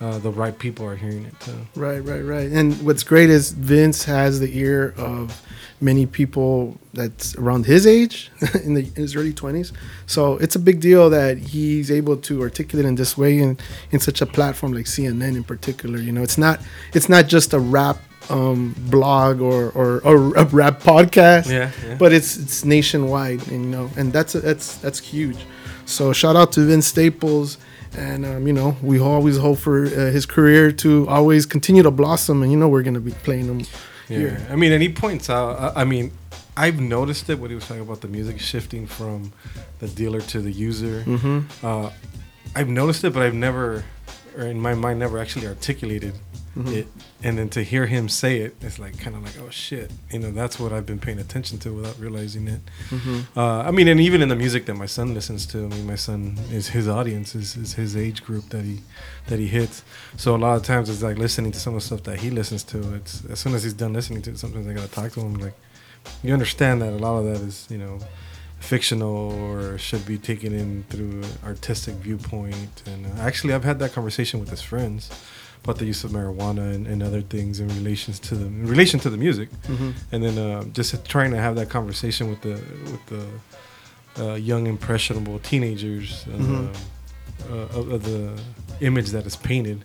uh, 0.00 0.18
the 0.18 0.30
right 0.30 0.58
people 0.58 0.84
are 0.86 0.96
hearing 0.96 1.24
it 1.24 1.38
too. 1.40 1.56
Right, 1.74 2.00
right, 2.00 2.20
right. 2.20 2.50
And 2.50 2.74
what's 2.84 3.02
great 3.02 3.30
is 3.30 3.50
Vince 3.52 4.04
has 4.04 4.40
the 4.40 4.58
ear 4.58 4.94
of 4.98 5.40
many 5.80 6.06
people 6.06 6.76
that's 6.94 7.34
around 7.36 7.66
his 7.66 7.86
age 7.86 8.30
in, 8.64 8.74
the, 8.74 8.80
in 8.80 8.94
his 8.94 9.14
early 9.16 9.32
20s. 9.32 9.72
So 10.06 10.36
it's 10.38 10.54
a 10.56 10.58
big 10.58 10.80
deal 10.80 11.10
that 11.10 11.38
he's 11.38 11.90
able 11.90 12.16
to 12.18 12.42
articulate 12.42 12.86
in 12.86 12.94
this 12.94 13.16
way 13.16 13.38
in, 13.38 13.58
in 13.90 14.00
such 14.00 14.20
a 14.22 14.26
platform 14.26 14.72
like 14.72 14.86
CNN 14.86 15.36
in 15.36 15.44
particular. 15.44 15.98
You 15.98 16.12
know, 16.12 16.22
it's 16.22 16.38
not 16.38 16.60
it's 16.94 17.08
not 17.08 17.26
just 17.26 17.52
a 17.54 17.58
rap 17.58 17.98
um, 18.28 18.74
blog 18.90 19.40
or, 19.40 19.70
or, 19.70 20.00
or 20.04 20.34
a 20.36 20.44
rap 20.46 20.80
podcast, 20.80 21.48
Yeah, 21.48 21.70
yeah. 21.86 21.94
but 21.96 22.12
it's 22.12 22.36
it's 22.36 22.64
nationwide, 22.64 23.46
and 23.52 23.64
you 23.66 23.70
know, 23.70 23.88
and 23.96 24.12
that's 24.12 24.32
that's 24.32 24.76
that's 24.78 24.98
huge. 24.98 25.38
So 25.84 26.12
shout 26.12 26.34
out 26.34 26.50
to 26.52 26.62
Vince 26.66 26.86
Staples, 26.88 27.58
and 27.96 28.24
um, 28.26 28.46
you 28.46 28.52
know, 28.52 28.76
we 28.82 28.98
always 29.00 29.36
hope 29.38 29.58
for 29.58 29.86
uh, 29.86 29.88
his 30.10 30.26
career 30.26 30.70
to 30.72 31.08
always 31.08 31.46
continue 31.46 31.82
to 31.82 31.90
blossom, 31.90 32.42
and 32.42 32.50
you 32.52 32.58
know, 32.58 32.68
we're 32.68 32.82
gonna 32.82 33.00
be 33.00 33.12
playing 33.12 33.46
him 33.46 33.60
Yeah, 34.08 34.18
here. 34.18 34.46
I 34.50 34.56
mean, 34.56 34.72
and 34.72 34.82
he 34.82 34.88
points 34.88 35.28
out. 35.30 35.58
I, 35.76 35.82
I 35.82 35.84
mean, 35.84 36.12
I've 36.56 36.80
noticed 36.80 37.28
it 37.30 37.38
when 37.38 37.50
he 37.50 37.54
was 37.54 37.66
talking 37.66 37.82
about 37.82 38.00
the 38.00 38.08
music 38.08 38.38
shifting 38.40 38.86
from 38.86 39.32
the 39.80 39.88
dealer 39.88 40.20
to 40.22 40.40
the 40.40 40.50
user. 40.52 41.02
Mhm. 41.06 41.44
Uh, 41.62 41.90
I've 42.54 42.68
noticed 42.68 43.04
it, 43.04 43.12
but 43.12 43.22
I've 43.22 43.34
never, 43.34 43.84
or 44.36 44.44
in 44.44 44.58
my 44.60 44.74
mind, 44.74 44.98
never 44.98 45.18
actually 45.18 45.46
articulated 45.46 46.14
Mhm. 46.56 46.72
it. 46.74 46.88
And 47.22 47.36
then 47.38 47.48
to 47.50 47.62
hear 47.62 47.86
him 47.86 48.08
say 48.08 48.38
it, 48.38 48.56
it's 48.62 48.78
like 48.78 48.98
kind 48.98 49.14
of 49.14 49.22
like, 49.22 49.34
oh 49.44 49.50
shit, 49.50 49.90
you 50.10 50.18
know, 50.18 50.30
that's 50.30 50.58
what 50.58 50.72
I've 50.72 50.86
been 50.86 50.98
paying 50.98 51.18
attention 51.18 51.58
to 51.58 51.72
without 51.72 51.98
realizing 52.00 52.48
it. 52.48 52.60
Mhm. 52.90 53.26
Uh, 53.36 53.58
I 53.68 53.70
mean, 53.70 53.88
and 53.88 54.00
even 54.00 54.22
in 54.22 54.28
the 54.28 54.36
music 54.36 54.64
that 54.66 54.74
my 54.74 54.86
son 54.86 55.12
listens 55.14 55.44
to, 55.46 55.58
I 55.66 55.68
mean, 55.68 55.86
my 55.86 55.96
son 55.96 56.38
is 56.50 56.68
his 56.68 56.88
audience 56.88 57.34
is, 57.34 57.56
is 57.56 57.74
his 57.74 57.96
age 57.96 58.24
group 58.24 58.48
that 58.50 58.64
he 58.64 58.80
that 59.28 59.38
he 59.38 59.48
hits. 59.48 59.82
So 60.16 60.34
a 60.34 60.38
lot 60.46 60.56
of 60.56 60.62
times 60.62 60.88
it's 60.88 61.02
like 61.02 61.18
listening 61.18 61.52
to 61.52 61.58
some 61.60 61.74
of 61.74 61.80
the 61.80 61.86
stuff 61.86 62.02
that 62.04 62.20
he 62.20 62.30
listens 62.30 62.62
to. 62.64 62.78
It's 62.94 63.22
as 63.30 63.38
soon 63.40 63.54
as 63.54 63.62
he's 63.64 63.74
done 63.74 63.92
listening 63.92 64.22
to 64.22 64.30
it, 64.30 64.38
sometimes 64.38 64.66
I 64.66 64.72
gotta 64.72 64.88
talk 65.00 65.12
to 65.12 65.20
him. 65.20 65.34
Like, 65.34 65.54
you 66.22 66.32
understand 66.32 66.80
that 66.82 66.92
a 66.92 67.00
lot 67.06 67.18
of 67.18 67.24
that 67.26 67.40
is 67.46 67.66
you 67.68 67.78
know 67.78 67.98
fictional 68.60 69.32
or 69.42 69.76
should 69.78 70.04
be 70.06 70.16
taken 70.18 70.52
in 70.54 70.84
through 70.88 71.22
an 71.22 71.30
artistic 71.44 71.94
viewpoint. 71.96 72.82
And 72.86 73.06
uh, 73.06 73.20
actually, 73.20 73.52
I've 73.54 73.64
had 73.64 73.78
that 73.80 73.92
conversation 73.92 74.40
with 74.40 74.48
his 74.50 74.62
friends 74.62 75.10
about 75.66 75.78
the 75.78 75.84
use 75.84 76.04
of 76.04 76.12
marijuana 76.12 76.64
and, 76.74 76.86
and 76.86 77.02
other 77.02 77.22
things 77.22 77.58
in 77.58 77.66
relations 77.80 78.20
to 78.20 78.36
the 78.36 78.46
in 78.46 78.66
relation 78.74 79.00
to 79.00 79.10
the 79.10 79.16
music, 79.26 79.48
Mhm. 79.68 79.92
and 80.12 80.22
then 80.24 80.38
uh, 80.38 80.62
just 80.78 80.90
trying 81.14 81.32
to 81.32 81.38
have 81.46 81.54
that 81.56 81.68
conversation 81.68 82.24
with 82.30 82.40
the 82.42 82.56
with 82.92 83.04
the 83.14 83.24
uh, 84.22 84.34
young 84.50 84.66
impressionable 84.66 85.38
teenagers 85.40 86.24
uh, 86.28 86.38
Mhm. 86.38 86.68
uh, 87.50 87.78
of, 87.78 87.84
of 87.96 88.00
the 88.04 88.22
image 88.80 89.08
that 89.10 89.26
is 89.26 89.36
painted. 89.36 89.78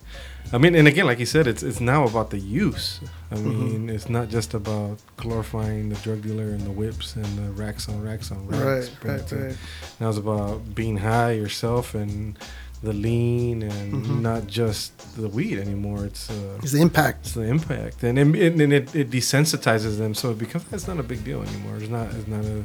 I 0.53 0.57
mean, 0.57 0.75
and 0.75 0.87
again, 0.87 1.05
like 1.11 1.19
you 1.19 1.25
said, 1.35 1.45
it's 1.47 1.63
it's 1.63 1.81
now 1.93 2.01
about 2.11 2.29
the 2.29 2.39
use. 2.65 2.85
I 3.31 3.35
Mhm. 3.35 3.59
mean, 3.63 3.89
it's 3.95 4.09
not 4.17 4.25
just 4.37 4.53
about 4.53 4.95
glorifying 5.23 5.89
the 5.93 5.99
drug 6.05 6.19
dealer 6.27 6.49
and 6.55 6.61
the 6.69 6.75
whips 6.81 7.15
and 7.15 7.29
the 7.39 7.49
racks 7.63 7.89
on 7.89 7.97
racks 8.09 8.31
on 8.31 8.39
racks. 8.47 8.63
Right, 8.63 8.89
right, 9.09 9.31
right. 9.31 9.57
Now 9.99 10.09
it's 10.11 10.19
about 10.27 10.57
being 10.81 10.97
high 10.97 11.31
yourself 11.43 11.85
and 11.95 12.37
the 12.83 12.93
lean 12.93 13.61
and 13.63 13.93
Mhm. 13.93 14.21
not 14.21 14.47
just 14.47 14.91
the 15.15 15.27
weed 15.27 15.59
anymore. 15.59 16.05
It's 16.05 16.29
uh, 16.31 16.57
It's 16.63 16.71
the 16.71 16.81
impact. 16.81 17.25
It's 17.27 17.33
the 17.35 17.43
impact, 17.43 18.03
and 18.03 18.17
it, 18.17 18.53
and 18.59 18.73
it, 18.73 18.95
it 18.95 19.11
desensitizes 19.11 19.97
them, 19.97 20.13
so 20.15 20.31
it 20.31 20.39
becomes 20.39 20.65
it's 20.71 20.87
not 20.87 20.99
a 20.99 21.03
big 21.03 21.23
deal 21.23 21.43
anymore. 21.43 21.77
It's 21.77 21.89
not 21.89 22.07
it's 22.15 22.27
not 22.27 22.43
as 22.43 22.63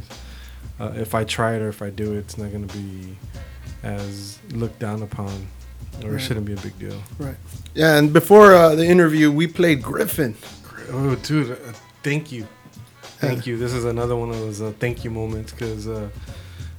uh, 0.81 0.93
if 1.01 1.15
I 1.15 1.25
try 1.25 1.55
it 1.57 1.63
or 1.63 1.69
if 1.69 1.83
I 1.83 1.91
do 1.91 2.13
it, 2.15 2.19
it's 2.19 2.39
not 2.39 2.51
gonna 2.53 2.67
be 2.67 3.17
as 3.83 4.39
looked 4.53 4.79
down 4.79 5.03
upon, 5.03 5.33
or 6.03 6.11
Right. 6.11 6.15
it 6.15 6.21
shouldn't 6.25 6.47
be 6.47 6.53
a 6.55 6.63
big 6.69 6.79
deal. 6.79 7.01
Right. 7.19 7.37
Yeah, 7.75 7.97
and 7.99 8.13
before 8.13 8.55
uh, 8.55 8.75
the 8.75 8.87
interview, 8.87 9.31
we 9.31 9.47
played 9.47 9.83
Griffin. 9.83 10.35
Oh, 10.93 11.15
dude, 11.17 11.53
uh, 11.53 11.57
thank 12.03 12.33
you, 12.33 12.47
thank 13.21 13.47
you. 13.47 13.59
This 13.59 13.73
is 13.75 13.85
another 13.85 14.17
one 14.17 14.31
of 14.31 14.39
those 14.39 14.61
uh, 14.63 14.73
thank 14.81 15.05
you 15.05 15.11
moments 15.11 15.53
because 15.53 15.87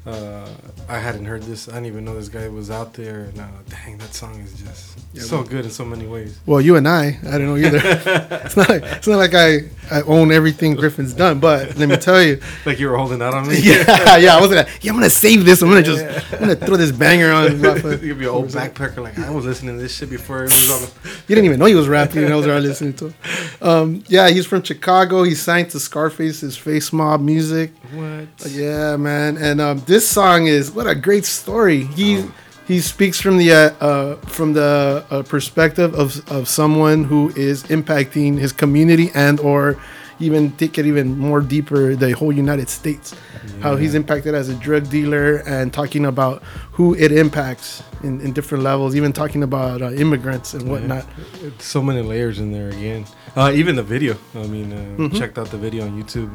uh, 0.07 0.47
I 0.87 0.99
hadn't 0.99 1.25
heard 1.25 1.43
this. 1.43 1.67
I 1.67 1.73
didn't 1.73 1.87
even 1.87 2.05
know 2.05 2.15
this 2.15 2.29
guy 2.29 2.47
was 2.47 2.71
out 2.71 2.93
there. 2.93 3.25
And 3.25 3.39
uh, 3.39 3.47
dang, 3.69 3.97
that 3.97 4.13
song 4.13 4.39
is 4.39 4.53
just 4.53 4.97
Yeah, 5.13 5.21
so 5.23 5.37
well- 5.37 5.45
good 5.47 5.65
in 5.65 5.71
so 5.71 5.83
many 5.83 6.07
ways. 6.07 6.39
Well, 6.45 6.61
you 6.61 6.77
and 6.77 6.87
I, 6.87 7.17
I 7.27 7.31
don't 7.37 7.45
know 7.47 7.57
either. 7.57 7.81
it's 7.83 8.55
not. 8.55 8.69
Like, 8.69 8.83
it's 8.83 9.07
not 9.07 9.17
like 9.17 9.33
I, 9.35 9.63
I 9.91 10.01
own 10.03 10.31
everything 10.31 10.75
Griffin's 10.75 11.13
done. 11.13 11.39
But 11.39 11.75
let 11.77 11.89
me 11.89 11.97
tell 11.97 12.21
you, 12.23 12.39
like 12.65 12.79
you 12.79 12.87
were 12.89 12.95
holding 12.97 13.21
out 13.21 13.33
on 13.33 13.47
me. 13.49 13.59
yeah, 13.59 14.15
yeah. 14.17 14.37
I 14.37 14.39
was 14.41 14.49
like, 14.51 14.67
yeah, 14.81 14.91
I'm 14.91 14.97
gonna 14.97 15.09
save 15.09 15.43
this. 15.43 15.61
I'm 15.61 15.67
gonna 15.69 15.83
just, 15.83 16.03
I'm 16.33 16.39
gonna 16.39 16.55
throw 16.55 16.77
this 16.77 16.91
banger 16.93 17.31
on. 17.33 17.59
You'll 17.61 18.15
be 18.15 18.23
an 18.23 18.29
old 18.29 18.47
backpacker. 18.49 18.99
Like 19.03 19.19
I 19.19 19.29
was 19.29 19.45
listening 19.45 19.75
to 19.75 19.81
this 19.81 19.93
shit 19.95 20.09
before 20.09 20.45
it 20.45 20.53
was 20.53 20.71
on. 20.71 21.11
You 21.27 21.35
didn't 21.35 21.45
even 21.45 21.59
know 21.59 21.65
he 21.65 21.75
was 21.75 21.87
rapping. 21.89 22.23
and 22.23 22.31
I 22.33 22.35
was 22.37 22.47
already 22.47 22.67
listening 22.67 22.93
to. 22.93 23.13
Um, 23.61 24.03
yeah, 24.07 24.29
he's 24.29 24.45
from 24.45 24.63
Chicago. 24.63 25.23
He 25.23 25.35
signed 25.35 25.69
to 25.71 25.79
Scarface's 25.79 26.55
Face 26.55 26.93
Mob 26.93 27.19
Music. 27.21 27.71
What? 27.93 28.27
Yeah, 28.51 28.95
man. 28.97 29.35
And 29.37 29.59
um, 29.59 29.79
this 29.85 29.96
song 30.05 30.47
is 30.47 30.69
what 30.71 30.87
a 30.87 30.95
great 30.95 31.25
story. 31.25 31.83
He 31.85 32.25
he 32.67 32.81
speaks 32.81 33.21
from 33.21 33.37
the 33.37 33.53
uh, 33.53 33.85
uh, 33.85 34.15
from 34.27 34.51
the 34.53 35.05
uh, 35.09 35.23
perspective 35.23 35.93
of 35.95 36.29
of 36.29 36.49
someone 36.49 37.05
who 37.05 37.29
is 37.35 37.63
impacting 37.63 38.37
his 38.37 38.51
community 38.51 39.09
and 39.15 39.39
or 39.39 39.79
even 40.19 40.51
take 40.53 40.77
it 40.77 40.85
even 40.85 41.17
more 41.17 41.41
deeper 41.41 41.95
the 41.95 42.11
whole 42.11 42.31
United 42.31 42.69
States. 42.69 43.15
How 43.61 43.75
he's 43.75 43.95
impacted 43.95 44.35
as 44.35 44.49
a 44.49 44.53
drug 44.55 44.89
dealer 44.89 45.37
and 45.47 45.73
talking 45.73 46.05
about 46.05 46.43
who 46.73 46.93
it 46.95 47.11
impacts 47.11 47.81
in, 48.03 48.21
in 48.21 48.31
different 48.33 48.63
levels, 48.63 48.95
even 48.95 49.13
talking 49.13 49.41
about 49.43 49.81
uh, 49.81 49.91
immigrants 49.91 50.53
and 50.53 50.69
whatnot. 50.69 51.05
Yeah. 51.41 51.47
It's 51.47 51.65
so 51.65 51.81
many 51.81 52.01
layers 52.01 52.39
in 52.39 52.51
there 52.51 52.69
again. 52.69 53.05
Uh, 53.35 53.51
even 53.53 53.75
the 53.75 53.83
video. 53.83 54.15
I 54.35 54.45
mean, 54.47 54.73
uh, 54.73 54.77
Mhm. 54.97 55.17
checked 55.17 55.37
out 55.37 55.49
the 55.49 55.57
video 55.57 55.85
on 55.85 56.01
YouTube. 56.01 56.29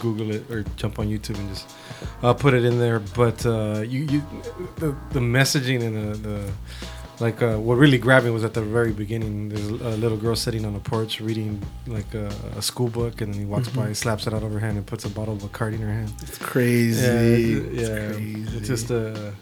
Google 0.00 0.30
it 0.32 0.50
or 0.50 0.64
jump 0.76 0.98
on 0.98 1.08
YouTube 1.08 1.38
and 1.38 1.48
just 1.50 1.68
uh, 2.22 2.32
put 2.32 2.54
it 2.54 2.64
in 2.64 2.78
there. 2.78 3.00
But 3.00 3.44
uh, 3.44 3.82
you, 3.86 4.00
you, 4.04 4.22
the, 4.76 4.94
the 5.10 5.20
messaging 5.20 5.82
and 5.82 6.14
the, 6.14 6.28
the 6.28 6.52
like 7.22 7.40
uh, 7.42 7.56
what 7.66 7.76
really 7.84 7.98
grabbed 7.98 8.24
me 8.26 8.30
was 8.38 8.44
at 8.44 8.54
the 8.54 8.60
very 8.78 8.92
beginning. 8.92 9.48
There's 9.50 9.68
a 9.92 9.96
little 10.04 10.18
girl 10.24 10.36
sitting 10.36 10.64
on 10.68 10.74
a 10.74 10.80
porch 10.92 11.20
reading 11.28 11.62
like 11.86 12.12
a, 12.14 12.26
a 12.60 12.62
school 12.70 12.88
book, 12.88 13.20
and 13.22 13.28
then 13.32 13.40
he 13.42 13.46
walks 13.46 13.68
by, 13.68 13.86
Mhm. 13.88 13.96
slaps 13.96 14.26
it 14.26 14.32
out 14.34 14.42
of 14.42 14.50
her 14.52 14.58
hand, 14.66 14.76
and 14.78 14.84
puts 14.86 15.04
a 15.04 15.08
bottle 15.18 15.34
of 15.36 15.42
Bacardi 15.42 15.74
in 15.80 15.82
her 15.88 15.94
hand. 16.00 16.12
It's 16.22 16.38
crazy. 16.52 17.00
Yeah, 17.06 17.12
It's 17.12 17.80
it's, 17.80 17.88
yeah, 17.88 18.12
crazy. 18.12 18.56
it's 18.58 18.68
just 18.74 18.90
a 18.90 19.32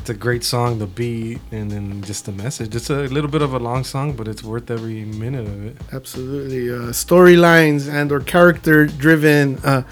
it's 0.00 0.10
a 0.10 0.14
great 0.26 0.44
song, 0.44 0.78
the 0.78 0.86
beat, 0.86 1.40
and 1.50 1.66
then 1.72 1.84
just 2.10 2.22
the 2.28 2.32
message. 2.44 2.70
It's 2.78 2.90
a 2.90 3.02
little 3.16 3.30
bit 3.36 3.42
of 3.42 3.52
a 3.54 3.58
long 3.68 3.82
song, 3.94 4.12
but 4.18 4.28
it's 4.28 4.42
worth 4.52 4.70
every 4.70 5.04
minute 5.04 5.46
of 5.54 5.58
it. 5.68 5.76
Absolutely. 5.92 6.64
Uh, 6.70 6.92
storylines 7.04 7.82
and 7.98 8.12
or 8.12 8.20
character 8.20 8.86
driven 8.86 9.44
uh, 9.64 9.82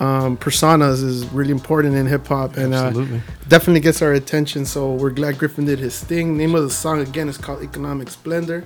um, 0.00 0.36
personas 0.36 1.02
is 1.02 1.26
really 1.28 1.50
important 1.50 1.94
in 1.94 2.06
hip 2.06 2.26
hop 2.26 2.56
and 2.56 2.74
uh, 2.74 2.90
definitely 3.48 3.80
gets 3.80 4.02
our 4.02 4.12
attention. 4.12 4.64
So 4.66 4.92
we're 4.92 5.10
glad 5.10 5.38
Griffin 5.38 5.64
did 5.64 5.78
his 5.78 6.02
thing. 6.02 6.36
Name 6.36 6.54
of 6.54 6.62
the 6.62 6.70
song 6.70 7.00
again 7.00 7.28
is 7.28 7.38
called 7.38 7.62
Economic 7.62 8.10
Splendor, 8.10 8.64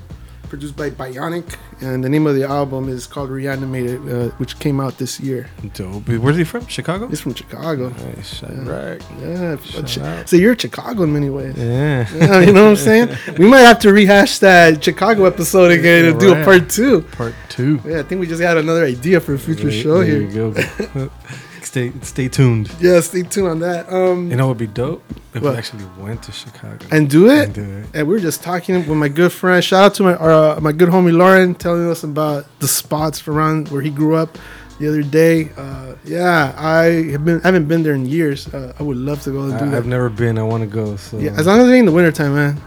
produced 0.50 0.76
by 0.76 0.90
Bionic, 0.90 1.56
and 1.80 2.04
the 2.04 2.08
name 2.08 2.26
of 2.26 2.34
the 2.34 2.44
album 2.44 2.88
is 2.88 3.06
called 3.06 3.30
Reanimated, 3.30 4.00
uh, 4.06 4.28
which 4.36 4.58
came 4.58 4.80
out 4.80 4.98
this 4.98 5.18
year. 5.20 5.48
Dope. 5.72 6.08
Where's 6.08 6.36
he 6.36 6.44
from? 6.44 6.66
Chicago? 6.66 7.06
He's 7.06 7.20
from 7.20 7.34
Chicago. 7.34 7.88
Nice. 7.88 8.42
Yeah. 8.42 8.68
Right. 8.68 9.02
Yeah. 9.20 9.56
Shout 9.58 9.86
Chi- 9.86 10.08
out. 10.08 10.28
So 10.28 10.36
you're 10.36 10.58
Chicago 10.58 11.04
in 11.04 11.12
many 11.12 11.30
ways. 11.30 11.56
Yeah. 11.56 12.06
Yeah, 12.14 12.40
you 12.40 12.52
know 12.52 12.64
what 12.64 12.70
I'm 12.70 12.76
saying? 12.76 13.16
We 13.38 13.48
might 13.48 13.60
have 13.60 13.78
to 13.80 13.92
rehash 13.92 14.40
that 14.40 14.82
Chicago 14.82 15.24
episode 15.24 15.70
again 15.70 16.04
and 16.04 16.20
do 16.20 16.34
a 16.34 16.44
part 16.44 16.68
two. 16.68 17.02
Part 17.02 17.34
two. 17.48 17.80
Yeah, 17.86 18.00
I 18.00 18.02
think 18.02 18.20
we 18.20 18.26
just 18.26 18.40
got 18.40 18.58
another 18.58 18.84
idea 18.84 19.20
for 19.20 19.34
a 19.34 19.38
future 19.38 19.70
show 19.70 20.04
there 20.04 20.20
here. 20.20 21.10
you 21.76 21.90
go. 21.90 22.00
stay 22.00 22.06
stay 22.06 22.28
tuned. 22.28 22.70
Yeah, 22.80 23.00
stay 23.00 23.22
tuned 23.22 23.48
on 23.48 23.58
that. 23.60 23.92
Um, 23.92 24.30
You 24.30 24.36
know 24.36 24.46
what 24.48 24.58
would 24.58 24.66
be 24.68 24.72
dope 24.82 25.02
if 25.34 25.42
What? 25.42 25.52
we 25.52 25.58
actually 25.58 25.84
went 25.98 26.22
to 26.24 26.32
Chicago 26.32 26.86
and 26.90 27.08
do 27.08 27.28
it. 27.30 27.44
And 27.44 27.54
do 27.54 27.62
it. 27.62 27.86
And 27.94 28.06
we 28.08 28.14
were 28.14 28.20
just 28.20 28.42
talking 28.42 28.76
with 28.76 28.98
my 28.98 29.08
good 29.08 29.32
friend. 29.32 29.62
Shout 29.62 29.84
out 29.84 29.94
to 29.94 30.02
my 30.02 30.14
uh, 30.14 30.58
my 30.60 30.72
good 30.72 30.88
homie 30.88 31.12
Lauren, 31.16 31.54
telling 31.54 31.88
us 31.90 32.02
about 32.04 32.44
the 32.60 32.68
spots 32.68 33.26
around 33.28 33.68
where 33.68 33.82
he 33.82 33.90
grew 33.90 34.14
up 34.16 34.38
the 34.80 34.88
other 34.88 35.02
day. 35.02 35.50
Uh, 35.56 35.94
yeah, 36.04 36.54
I 36.56 37.10
have 37.12 37.24
been 37.24 37.40
I 37.42 37.46
haven't 37.48 37.68
been 37.68 37.82
there 37.82 37.94
in 37.94 38.06
years. 38.06 38.48
Uh, 38.48 38.72
I 38.78 38.82
would 38.82 38.96
love 38.96 39.22
to 39.22 39.30
go 39.30 39.40
and 39.42 39.58
do 39.58 39.64
I, 39.66 39.68
that. 39.68 39.76
I've 39.76 39.86
never 39.86 40.08
been. 40.08 40.38
I 40.38 40.42
want 40.42 40.62
to 40.62 40.66
go. 40.68 40.96
So 40.96 41.18
Yeah, 41.18 41.32
as 41.38 41.46
long 41.46 41.60
as 41.60 41.68
it 41.68 41.72
ain't 41.72 41.86
the 41.86 41.92
wintertime, 41.92 42.34
man. 42.34 42.60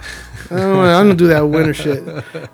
I 0.51 0.55
don't, 0.57 0.85
I 0.85 1.03
don't 1.03 1.15
do 1.17 1.27
that 1.27 1.41
winter 1.41 1.73
shit, 1.73 2.03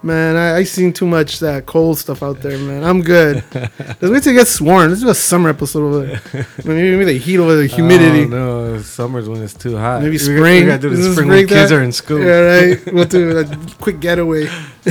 man. 0.03 0.35
I, 0.35 0.57
I 0.57 0.63
seen 0.63 0.93
too 0.93 1.05
much 1.07 1.39
that 1.39 1.65
cold 1.65 1.97
stuff 1.97 2.23
out 2.23 2.41
there, 2.41 2.57
man. 2.57 2.83
I'm 2.83 3.01
good. 3.01 3.43
Let's 3.53 4.01
wait 4.01 4.23
till 4.23 4.33
it 4.33 4.35
gets 4.35 4.59
warm. 4.61 4.89
Let's 4.89 5.01
do 5.01 5.09
a 5.09 5.15
summer 5.15 5.49
episode 5.49 5.83
over 5.83 6.05
there. 6.05 6.21
Maybe, 6.65 6.91
maybe 6.91 7.05
the 7.05 7.13
heat 7.17 7.37
over 7.39 7.55
the 7.55 7.67
humidity. 7.67 8.23
Oh, 8.25 8.27
no, 8.75 8.81
summer's 8.81 9.27
when 9.29 9.41
it's 9.41 9.53
too 9.53 9.77
hot. 9.77 10.01
Maybe 10.01 10.17
spring. 10.17 10.63
We 10.63 10.67
gotta 10.67 10.81
do 10.81 10.89
the 10.89 11.11
spring 11.13 11.27
when 11.29 11.37
spring 11.45 11.47
kids 11.47 11.71
are 11.71 11.81
in 11.81 11.91
school. 11.91 12.19
Yeah, 12.19 12.39
right. 12.39 12.85
We'll 12.93 13.05
do 13.05 13.37
a 13.39 13.45
quick 13.79 13.99
getaway. 13.99 14.47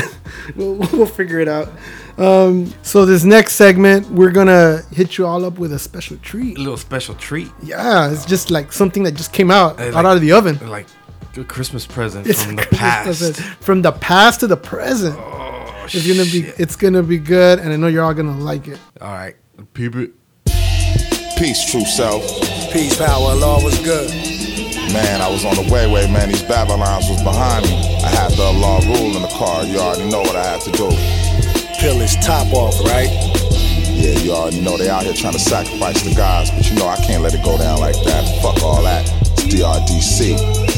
we'll, 0.57 0.77
we'll 0.93 1.07
figure 1.07 1.41
it 1.41 1.49
out. 1.49 1.69
Um, 2.17 2.73
so 2.83 3.05
this 3.05 3.23
next 3.23 3.53
segment, 3.53 4.11
we're 4.11 4.33
gonna 4.33 4.83
hit 4.91 5.19
you 5.19 5.27
all 5.27 5.45
up 5.45 5.59
with 5.59 5.73
a 5.73 5.79
special 5.79 6.17
treat. 6.19 6.57
A 6.59 6.61
little 6.61 6.77
special 6.77 7.15
treat. 7.15 7.51
Yeah, 7.63 8.11
it's 8.11 8.25
just 8.27 8.51
like 8.51 8.73
something 8.73 9.05
that 9.05 9.13
just 9.15 9.33
came 9.33 9.51
out 9.53 9.79
out 9.81 9.95
like- 9.95 10.05
of 10.17 10.21
the 10.21 10.33
oven. 10.33 10.59
Like 10.69 10.87
a 11.37 11.45
Christmas 11.45 11.87
present 11.87 12.27
It's 12.27 12.43
from 12.45 12.57
the 12.57 12.63
Christmas 12.63 12.81
past. 12.81 13.05
present. 13.07 13.37
From 13.61 13.83
the 13.83 13.93
past 13.93 14.41
to 14.41 14.47
the 14.47 14.57
present. 14.57 15.17
Oh, 15.19 15.85
it's 15.85 16.07
gonna 16.07 16.25
be 16.31 16.41
it's 16.63 16.77
gonna 16.77 17.03
be 17.03 17.19
good, 17.19 17.59
and 17.61 17.73
I 17.73 17.77
know 17.77 17.87
you're 17.87 18.03
all 18.05 18.15
gonna 18.15 18.37
like 18.39 18.67
it. 18.69 18.79
All 19.01 19.13
right, 19.13 19.37
peep 19.75 19.95
it. 19.97 20.11
Peace, 21.39 21.71
true 21.71 21.85
self. 21.85 22.23
Peace, 22.73 22.97
power, 22.97 23.35
law 23.37 23.63
was 23.63 23.79
good. 23.85 24.11
Man, 24.93 25.21
I 25.21 25.31
was 25.31 25.45
on 25.45 25.55
the 25.55 25.71
way, 25.73 25.87
way, 25.91 26.11
man. 26.11 26.29
These 26.31 26.43
Babylons 26.43 27.09
was 27.09 27.23
behind 27.23 27.65
me. 27.67 27.77
I 28.03 28.09
had 28.09 28.33
the 28.33 28.51
law 28.59 28.81
rule 28.81 29.15
in 29.15 29.23
the 29.23 29.29
car. 29.39 29.63
You 29.65 29.79
already 29.79 30.09
know 30.11 30.23
what 30.23 30.35
I 30.35 30.45
had 30.45 30.61
to 30.63 30.73
do. 30.73 30.89
Peel 31.79 31.99
his 32.01 32.17
top 32.17 32.53
off, 32.53 32.75
right? 32.81 33.09
Yeah, 33.95 34.19
you 34.19 34.33
already 34.33 34.61
know 34.61 34.77
they 34.77 34.89
out 34.89 35.05
here 35.05 35.13
trying 35.15 35.35
to 35.35 35.39
sacrifice 35.39 36.03
the 36.03 36.15
gods, 36.15 36.51
but 36.51 36.69
you 36.69 36.75
know 36.77 36.89
I 36.89 36.97
can't 36.97 37.23
let 37.23 37.35
it 37.35 37.45
go 37.45 37.57
down 37.59 37.79
like 37.79 37.95
that. 38.05 38.25
Fuck 38.43 38.63
all 38.65 38.83
that. 38.83 39.07
It's 39.23 39.45
DRDC. 39.55 40.78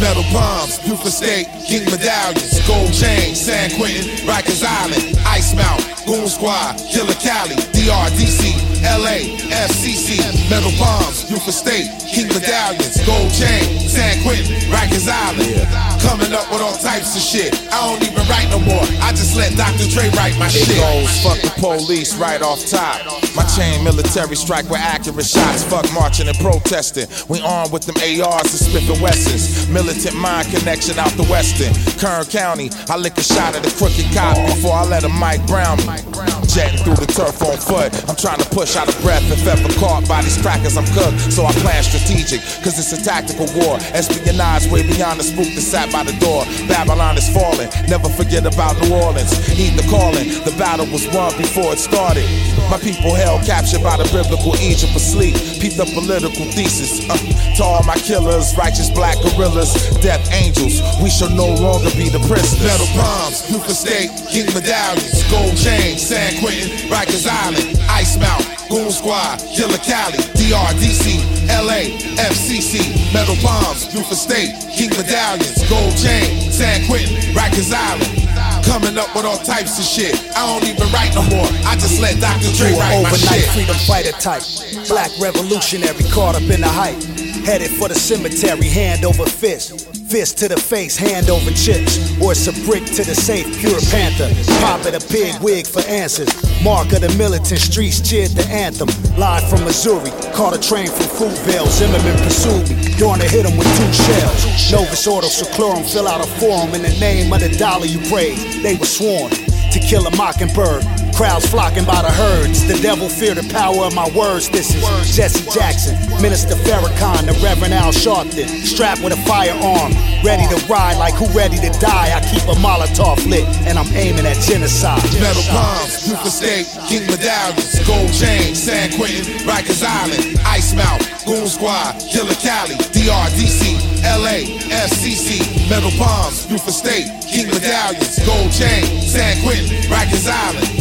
Metal 0.00 0.22
palms, 0.24 0.78
Buford 0.80 1.12
State, 1.12 1.46
King 1.64 1.84
medallions, 1.86 2.60
gold 2.66 2.92
chains, 2.92 3.40
San 3.40 3.70
Quentin, 3.76 4.04
Rikers 4.26 4.62
Island, 4.62 5.16
Ice 5.26 5.54
Mount, 5.54 5.80
Goon 6.06 6.28
Squad, 6.28 6.76
Killer 6.90 7.14
Cali, 7.14 7.56
DRDC, 7.72 8.65
LA, 8.82 9.36
FCC, 9.50 10.20
Metal 10.50 10.70
palms, 10.78 11.24
Buford 11.28 11.54
State, 11.54 11.88
King 12.06 12.28
medallions, 12.28 12.98
gold 13.06 13.32
chain, 13.32 13.80
San 13.88 14.22
Quentin, 14.22 14.52
Rikers 14.70 15.08
Island. 15.08 15.66
Coming 16.02 16.32
up 16.32 16.46
with 16.52 16.60
all 16.62 16.76
types 16.78 17.16
of 17.16 17.22
shit. 17.22 17.50
I 17.72 17.82
don't 17.82 18.02
even 18.04 18.22
write 18.28 18.46
no 18.50 18.60
more. 18.60 18.84
I 19.02 19.10
just 19.10 19.34
let 19.36 19.56
Dr. 19.56 19.88
Dre 19.90 20.08
write 20.14 20.38
my 20.38 20.46
It 20.46 20.52
shit. 20.52 20.76
goes, 20.78 21.10
fuck 21.24 21.40
the 21.42 21.50
police 21.58 22.14
right 22.16 22.42
off 22.42 22.62
top. 22.66 23.02
My 23.34 23.42
chain 23.56 23.82
military 23.82 24.36
strike 24.36 24.68
with 24.70 24.80
accurate 24.80 25.26
shots. 25.26 25.64
Fuck 25.64 25.84
marching 25.92 26.28
and 26.28 26.38
protesting. 26.38 27.08
We 27.28 27.40
armed 27.40 27.72
with 27.72 27.84
them 27.84 27.96
ARs 27.98 28.48
and 28.54 28.62
Smith 28.70 28.88
and 28.88 29.00
Wessons. 29.02 29.68
Militant 29.68 30.14
mind 30.16 30.48
connection 30.52 30.98
out 30.98 31.10
the 31.18 31.24
western. 31.24 31.72
Kern 31.98 32.24
County, 32.26 32.70
I 32.88 32.96
lick 32.96 33.16
a 33.18 33.22
shot 33.22 33.56
at 33.56 33.66
a 33.66 33.72
crooked 33.76 34.06
cop 34.14 34.36
before 34.54 34.74
I 34.74 34.84
let 34.84 35.04
a 35.04 35.08
Mike 35.08 35.44
Brown 35.46 35.78
me. 35.88 35.98
Jetting 36.46 36.78
through 36.84 36.96
the 37.02 37.10
turf 37.10 37.42
on 37.42 37.56
foot. 37.58 37.90
I'm 38.08 38.16
trying 38.16 38.38
to 38.38 38.48
push 38.50 38.75
out 38.76 38.88
of 38.88 38.96
breath 39.00 39.24
if 39.32 39.46
ever 39.48 39.68
caught 39.80 40.06
by 40.06 40.22
these 40.22 40.36
crackers. 40.40 40.76
I'm 40.76 40.86
cooked, 40.92 41.32
so 41.32 41.44
I 41.44 41.52
plan 41.64 41.82
strategic. 41.82 42.40
Cause 42.62 42.78
it's 42.78 42.92
a 42.92 43.00
tactical 43.00 43.48
war. 43.56 43.80
Espionage 43.96 44.68
way 44.68 44.84
beyond 44.84 45.18
the 45.20 45.24
spook 45.24 45.48
that 45.56 45.64
sat 45.64 45.90
by 45.90 46.04
the 46.04 46.12
door. 46.20 46.44
Babylon 46.68 47.16
is 47.16 47.28
falling. 47.32 47.68
Never 47.88 48.08
forget 48.12 48.44
about 48.44 48.76
New 48.82 48.94
Orleans. 48.94 49.32
Heed 49.48 49.74
the 49.80 49.86
calling. 49.88 50.28
The 50.44 50.54
battle 50.58 50.86
was 50.92 51.08
won 51.08 51.32
before 51.40 51.72
it 51.72 51.80
started. 51.80 52.28
My 52.68 52.78
people 52.78 53.14
held 53.14 53.46
captured 53.46 53.82
by 53.82 53.96
the 53.96 54.04
biblical 54.12 54.52
Egypt 54.60 54.94
asleep. 54.94 55.34
Peep 55.58 55.74
the 55.80 55.88
political 55.96 56.44
thesis. 56.52 57.08
Uh, 57.08 57.16
to 57.56 57.64
all 57.64 57.82
my 57.84 57.96
killers, 57.96 58.56
righteous 58.56 58.90
black 58.90 59.16
gorillas, 59.22 59.72
death 60.04 60.20
angels. 60.32 60.82
We 61.00 61.08
shall 61.08 61.30
no 61.30 61.48
longer 61.48 61.90
be 61.96 62.08
the 62.12 62.20
prisoners. 62.28 62.60
Metal 62.60 62.86
palms, 62.92 63.46
Buford 63.48 63.76
State, 63.76 64.10
King 64.28 64.52
medallions, 64.52 65.22
gold 65.30 65.56
chains, 65.56 66.02
San 66.02 66.36
Quentin, 66.40 66.90
Rikers 66.90 67.26
Island, 67.26 67.78
Ice 67.88 68.18
Mount, 68.18 68.44
Goon 68.68 68.90
Squad, 68.90 69.38
Killer 69.54 69.78
Cali, 69.78 70.18
DRDC, 70.34 71.22
LA, 71.48 71.94
FCC, 72.18 72.82
Metal 73.14 73.36
palms, 73.42 73.86
Buford 73.92 74.18
State, 74.18 74.54
King 74.74 74.90
medallions, 74.90 75.62
gold 75.70 75.94
chain, 75.96 76.50
San 76.50 76.86
Quentin, 76.86 77.14
Rikers 77.34 77.72
Island. 77.72 78.26
Coming 78.66 78.98
up 78.98 79.14
with 79.14 79.24
all 79.24 79.38
types 79.38 79.78
of 79.78 79.84
shit. 79.84 80.14
I 80.36 80.44
don't 80.46 80.68
even 80.68 80.90
write 80.92 81.14
no 81.14 81.22
more. 81.30 81.46
I 81.64 81.76
just 81.76 82.00
let 82.00 82.18
Dr. 82.20 82.50
Dre 82.58 82.72
write 82.74 83.02
my 83.02 83.08
overnight 83.08 83.46
shit. 83.46 83.50
freedom 83.54 83.76
fighter 83.86 84.12
type. 84.18 84.42
Black 84.88 85.10
revolutionary 85.20 86.02
caught 86.10 86.34
up 86.34 86.42
in 86.50 86.60
the 86.60 86.68
hype. 86.68 86.98
Headed 87.46 87.70
for 87.70 87.86
the 87.86 87.94
cemetery, 87.94 88.66
hand 88.66 89.04
over 89.04 89.24
fist. 89.24 89.86
Fist 90.10 90.36
to 90.38 90.48
the 90.48 90.56
face, 90.58 90.96
hand 90.96 91.30
over 91.30 91.52
chips. 91.52 91.94
Or 92.20 92.32
it's 92.32 92.50
a 92.50 92.54
brick 92.66 92.82
to 92.98 93.06
the 93.06 93.14
safe, 93.14 93.46
pure 93.62 93.78
panther. 93.86 94.26
Pop 94.58 94.82
at 94.82 94.98
a 94.98 95.06
pig 95.06 95.38
wig 95.40 95.64
for 95.64 95.78
answers. 95.86 96.26
Mark 96.64 96.90
of 96.90 97.06
the 97.06 97.14
militant 97.14 97.60
streets 97.60 98.02
cheered 98.02 98.34
the 98.34 98.42
anthem. 98.50 98.90
Live 99.14 99.48
from 99.48 99.62
Missouri, 99.62 100.10
caught 100.34 100.58
a 100.58 100.60
train 100.60 100.90
from 100.90 101.06
Fruitvale. 101.06 101.70
Zimmerman 101.70 102.18
pursued 102.26 102.66
me. 102.66 102.82
Dawn 102.98 103.20
to 103.20 103.28
hit 103.30 103.46
him 103.46 103.56
with 103.56 103.70
two 103.78 103.92
shells. 103.94 104.72
Novus 104.72 105.06
Ordo 105.06 105.28
Seclorum, 105.28 105.86
fill 105.86 106.08
out 106.08 106.18
a 106.18 106.28
form 106.42 106.74
in 106.74 106.82
the 106.82 106.98
name 106.98 107.32
of 107.32 107.38
the 107.38 107.48
dollar 107.54 107.86
you 107.86 108.02
praise. 108.10 108.42
They 108.60 108.74
were 108.74 108.90
sworn 108.90 109.30
to 109.30 109.78
kill 109.78 110.04
a 110.08 110.16
mockingbird. 110.16 110.82
Crowds 111.16 111.48
flocking 111.48 111.88
by 111.88 112.02
the 112.04 112.12
herds. 112.12 112.68
The 112.68 112.76
devil 112.84 113.08
fear 113.08 113.32
the 113.32 113.48
power 113.48 113.88
of 113.88 113.94
my 113.96 114.04
words. 114.12 114.52
This 114.52 114.76
is 114.76 114.84
Jesse 115.16 115.48
Jackson, 115.48 115.96
Minister 116.20 116.52
Farrakhan, 116.60 117.24
the 117.24 117.32
Reverend 117.40 117.72
Al 117.72 117.88
Sharpton, 117.88 118.44
strapped 118.68 119.00
with 119.00 119.16
a 119.16 119.20
firearm, 119.24 119.96
ready 120.20 120.44
to 120.52 120.60
ride 120.68 121.00
like 121.00 121.16
who 121.16 121.24
ready 121.32 121.56
to 121.56 121.72
die. 121.80 122.12
I 122.12 122.20
keep 122.20 122.44
a 122.44 122.56
Molotov 122.60 123.24
lit 123.24 123.48
and 123.64 123.80
I'm 123.80 123.88
aiming 123.96 124.28
at 124.28 124.36
genocide. 124.44 125.00
Metal 125.16 125.40
palms, 125.48 126.04
Buford 126.04 126.36
State, 126.36 126.68
King 126.84 127.08
Medallions, 127.08 127.80
Gold 127.88 128.12
Chain, 128.12 128.52
San 128.52 128.92
Quentin, 129.00 129.24
Rikers 129.48 129.80
Island, 129.80 130.36
Ice 130.44 130.76
Mount, 130.76 131.00
Goon 131.24 131.48
Squad, 131.48 131.96
Killer 132.12 132.36
Cali, 132.44 132.76
DRDC, 132.92 134.04
LA, 134.04 134.44
FCC, 134.68 135.40
Metal 135.72 135.88
Palms, 135.96 136.44
Buford 136.44 136.76
State, 136.76 137.08
King 137.24 137.48
Medallions, 137.48 138.20
Gold 138.28 138.52
Chain, 138.52 138.84
San 139.00 139.40
Quentin, 139.40 139.80
Rikers 139.88 140.28
Island. 140.28 140.75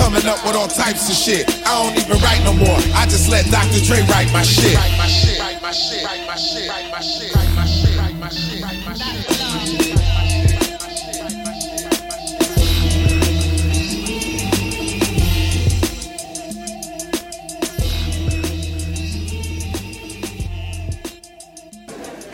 Coming 0.00 0.24
up 0.24 0.42
with 0.46 0.56
all 0.56 0.66
types 0.66 1.10
of 1.10 1.14
shit. 1.14 1.46
I 1.66 1.76
don't 1.76 1.94
even 1.94 2.18
write 2.22 2.42
no 2.42 2.54
more. 2.54 2.78
I 2.96 3.04
just 3.04 3.28
let 3.28 3.44
Dr. 3.50 3.84
Dre 3.84 4.00
write 4.08 4.32
my 4.32 4.40
shit. 4.40 4.74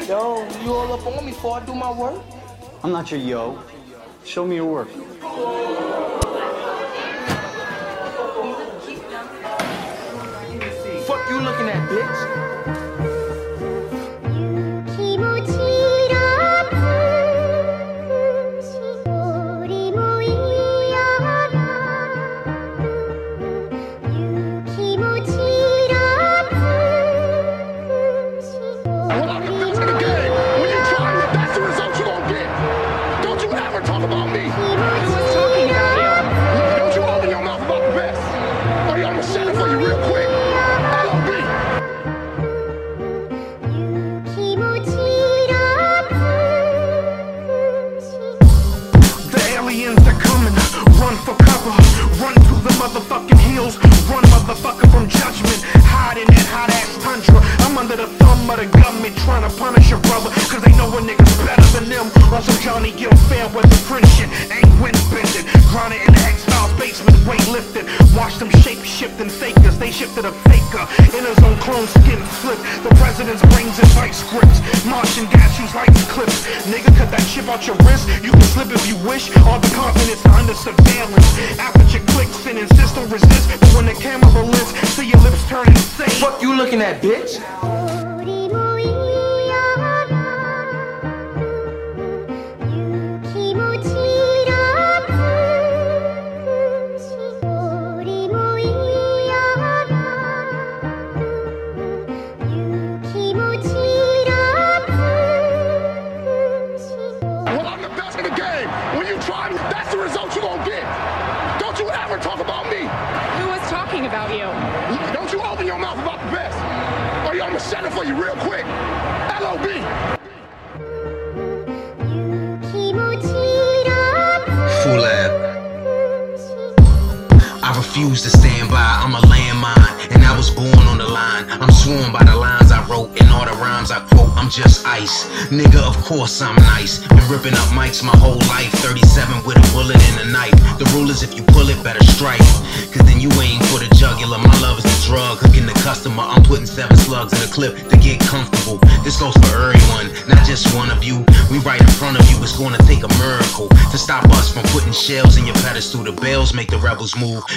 Yo, 0.07 0.49
you 0.63 0.73
all 0.73 0.93
up 0.93 1.05
on 1.05 1.25
me 1.27 1.33
before 1.33 1.59
I 1.59 1.67
do 1.67 1.75
my 1.75 1.91
work? 1.91 2.23
I'm 2.85 2.93
not 2.93 3.11
your 3.11 3.19
yo. 3.19 3.59
Show 4.25 4.47
me 4.47 4.55
your 4.55 4.67
work. 4.67 6.26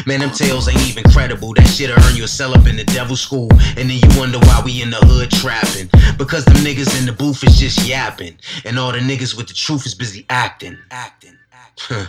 Man, 0.05 0.19
them 0.19 0.31
tales 0.31 0.67
ain't 0.67 0.81
even 0.87 1.03
credible. 1.11 1.53
That 1.53 1.67
shit'll 1.67 2.01
earn 2.03 2.15
you 2.15 2.23
a 2.23 2.27
cell 2.27 2.53
up 2.53 2.65
in 2.67 2.75
the 2.75 2.83
devil's 2.83 3.21
school. 3.21 3.49
And 3.77 3.89
then 3.89 3.99
you 3.99 4.09
wonder 4.17 4.39
why 4.39 4.61
we 4.63 4.81
in 4.81 4.89
the 4.89 4.97
hood 4.97 5.31
trapping. 5.31 5.89
Because 6.17 6.45
them 6.45 6.57
niggas 6.57 6.99
in 6.99 7.05
the 7.05 7.13
booth 7.13 7.43
is 7.43 7.59
just 7.59 7.87
yapping. 7.87 8.37
And 8.65 8.79
all 8.79 8.91
the 8.91 8.99
niggas 8.99 9.35
with 9.35 9.47
the 9.47 9.53
truth 9.53 9.85
is 9.85 9.95
busy 9.95 10.25
acting. 10.29 10.77
Acting. 10.91 11.37
Huh. 11.77 12.05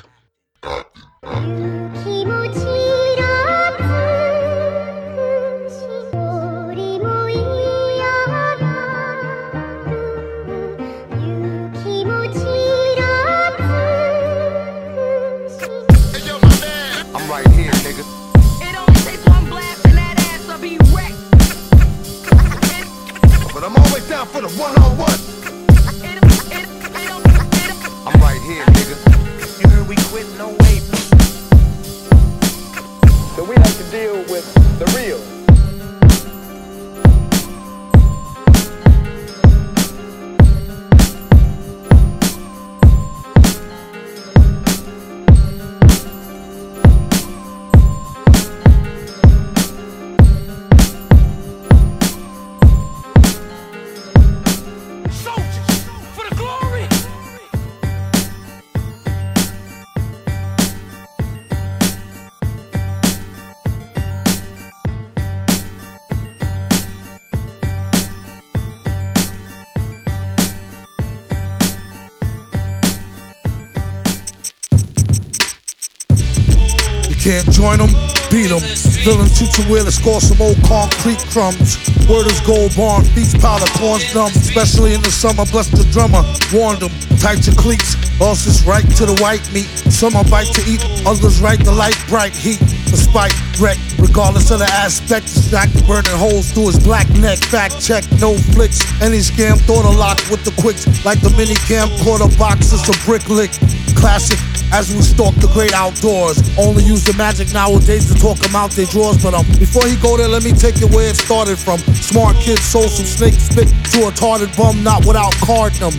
Can't 77.40 77.56
join 77.56 77.78
them, 77.78 77.88
beat 78.28 78.52
them. 78.52 78.60
Villain 79.00 79.28
teacher 79.32 79.64
to 79.64 79.90
score 79.90 80.20
some 80.20 80.42
old 80.42 80.60
concrete 80.64 81.24
crumbs. 81.32 81.80
Word 82.04 82.26
is 82.26 82.38
gold 82.40 82.76
barn, 82.76 83.02
beats 83.14 83.32
powder, 83.32 83.64
corns 83.80 84.04
numb. 84.14 84.28
Especially 84.36 84.92
in 84.92 85.00
the 85.00 85.10
summer, 85.10 85.46
bless 85.46 85.68
the 85.68 85.88
drummer. 85.88 86.20
Warned 86.52 86.84
them, 86.84 86.92
tight 87.16 87.46
your 87.46 87.56
cleats. 87.56 87.96
Us 88.20 88.44
is 88.46 88.66
right 88.66 88.84
to 89.00 89.06
the 89.06 89.16
white 89.22 89.40
meat. 89.54 89.72
Some 89.88 90.16
are 90.16 90.24
bite 90.24 90.52
to 90.52 90.62
eat, 90.68 90.84
others 91.06 91.40
right 91.40 91.58
to 91.64 91.72
light 91.72 91.96
bright 92.08 92.36
heat. 92.36 92.60
Despite 92.92 93.32
wreck, 93.58 93.78
regardless 93.98 94.50
of 94.50 94.58
the 94.58 94.68
aspect, 94.68 95.26
stack 95.26 95.70
burning 95.86 96.12
holes 96.12 96.52
through 96.52 96.76
his 96.76 96.78
black 96.78 97.08
neck. 97.16 97.38
Fact 97.38 97.80
check, 97.80 98.04
no 98.20 98.36
flicks. 98.52 98.84
Any 99.00 99.24
scam 99.24 99.56
thought 99.64 99.86
a 99.86 99.96
lock 99.96 100.20
with 100.28 100.44
the 100.44 100.52
quicks. 100.60 100.84
Like 101.06 101.22
the 101.22 101.30
mini 101.30 101.54
camcorder 101.64 102.28
box, 102.36 102.74
it's 102.74 102.84
a 102.84 103.06
brick 103.06 103.30
lick. 103.30 103.52
Classic 103.94 104.38
as 104.72 104.92
we 104.94 105.02
stalk 105.02 105.34
the 105.36 105.48
great 105.52 105.72
outdoors. 105.74 106.38
Only 106.58 106.84
use 106.84 107.04
the 107.04 107.14
magic 107.14 107.52
nowadays 107.52 108.06
to 108.12 108.14
talk 108.14 108.38
them 108.38 108.54
out 108.54 108.70
their 108.72 108.86
drawers. 108.86 109.22
But 109.22 109.34
um, 109.34 109.46
before 109.58 109.86
he 109.86 109.96
go 109.96 110.16
there, 110.16 110.28
let 110.28 110.44
me 110.44 110.52
take 110.52 110.80
you 110.80 110.88
where 110.88 111.10
it 111.10 111.16
started 111.16 111.58
from. 111.58 111.78
Smart 111.98 112.36
kids 112.36 112.62
sold 112.62 112.90
some 112.90 113.06
snake 113.06 113.34
spit 113.34 113.68
to 113.92 114.06
a 114.06 114.10
retarded 114.10 114.54
bum, 114.56 114.82
not 114.82 115.06
without 115.06 115.34
carding 115.42 115.80
them. 115.80 115.94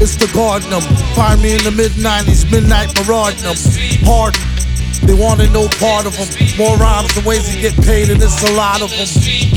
It's 0.00 0.16
the 0.16 0.30
garden 0.34 0.70
them. 0.70 0.82
Find 1.14 1.40
me 1.42 1.54
in 1.54 1.62
the 1.64 1.70
mid 1.70 1.92
90s, 1.92 2.50
midnight 2.50 2.94
marauding 2.98 3.42
them. 3.42 3.56
Hard. 4.04 4.36
They 5.00 5.14
wanted 5.14 5.52
no 5.52 5.68
part 5.80 6.06
of 6.06 6.14
them. 6.16 6.28
More 6.58 6.76
rhymes 6.76 7.16
and 7.16 7.24
ways 7.26 7.48
to 7.48 7.60
get 7.60 7.74
paid, 7.84 8.10
and 8.10 8.22
it's 8.22 8.42
a 8.48 8.52
lot 8.54 8.82
of 8.82 8.90
them. 8.90 9.08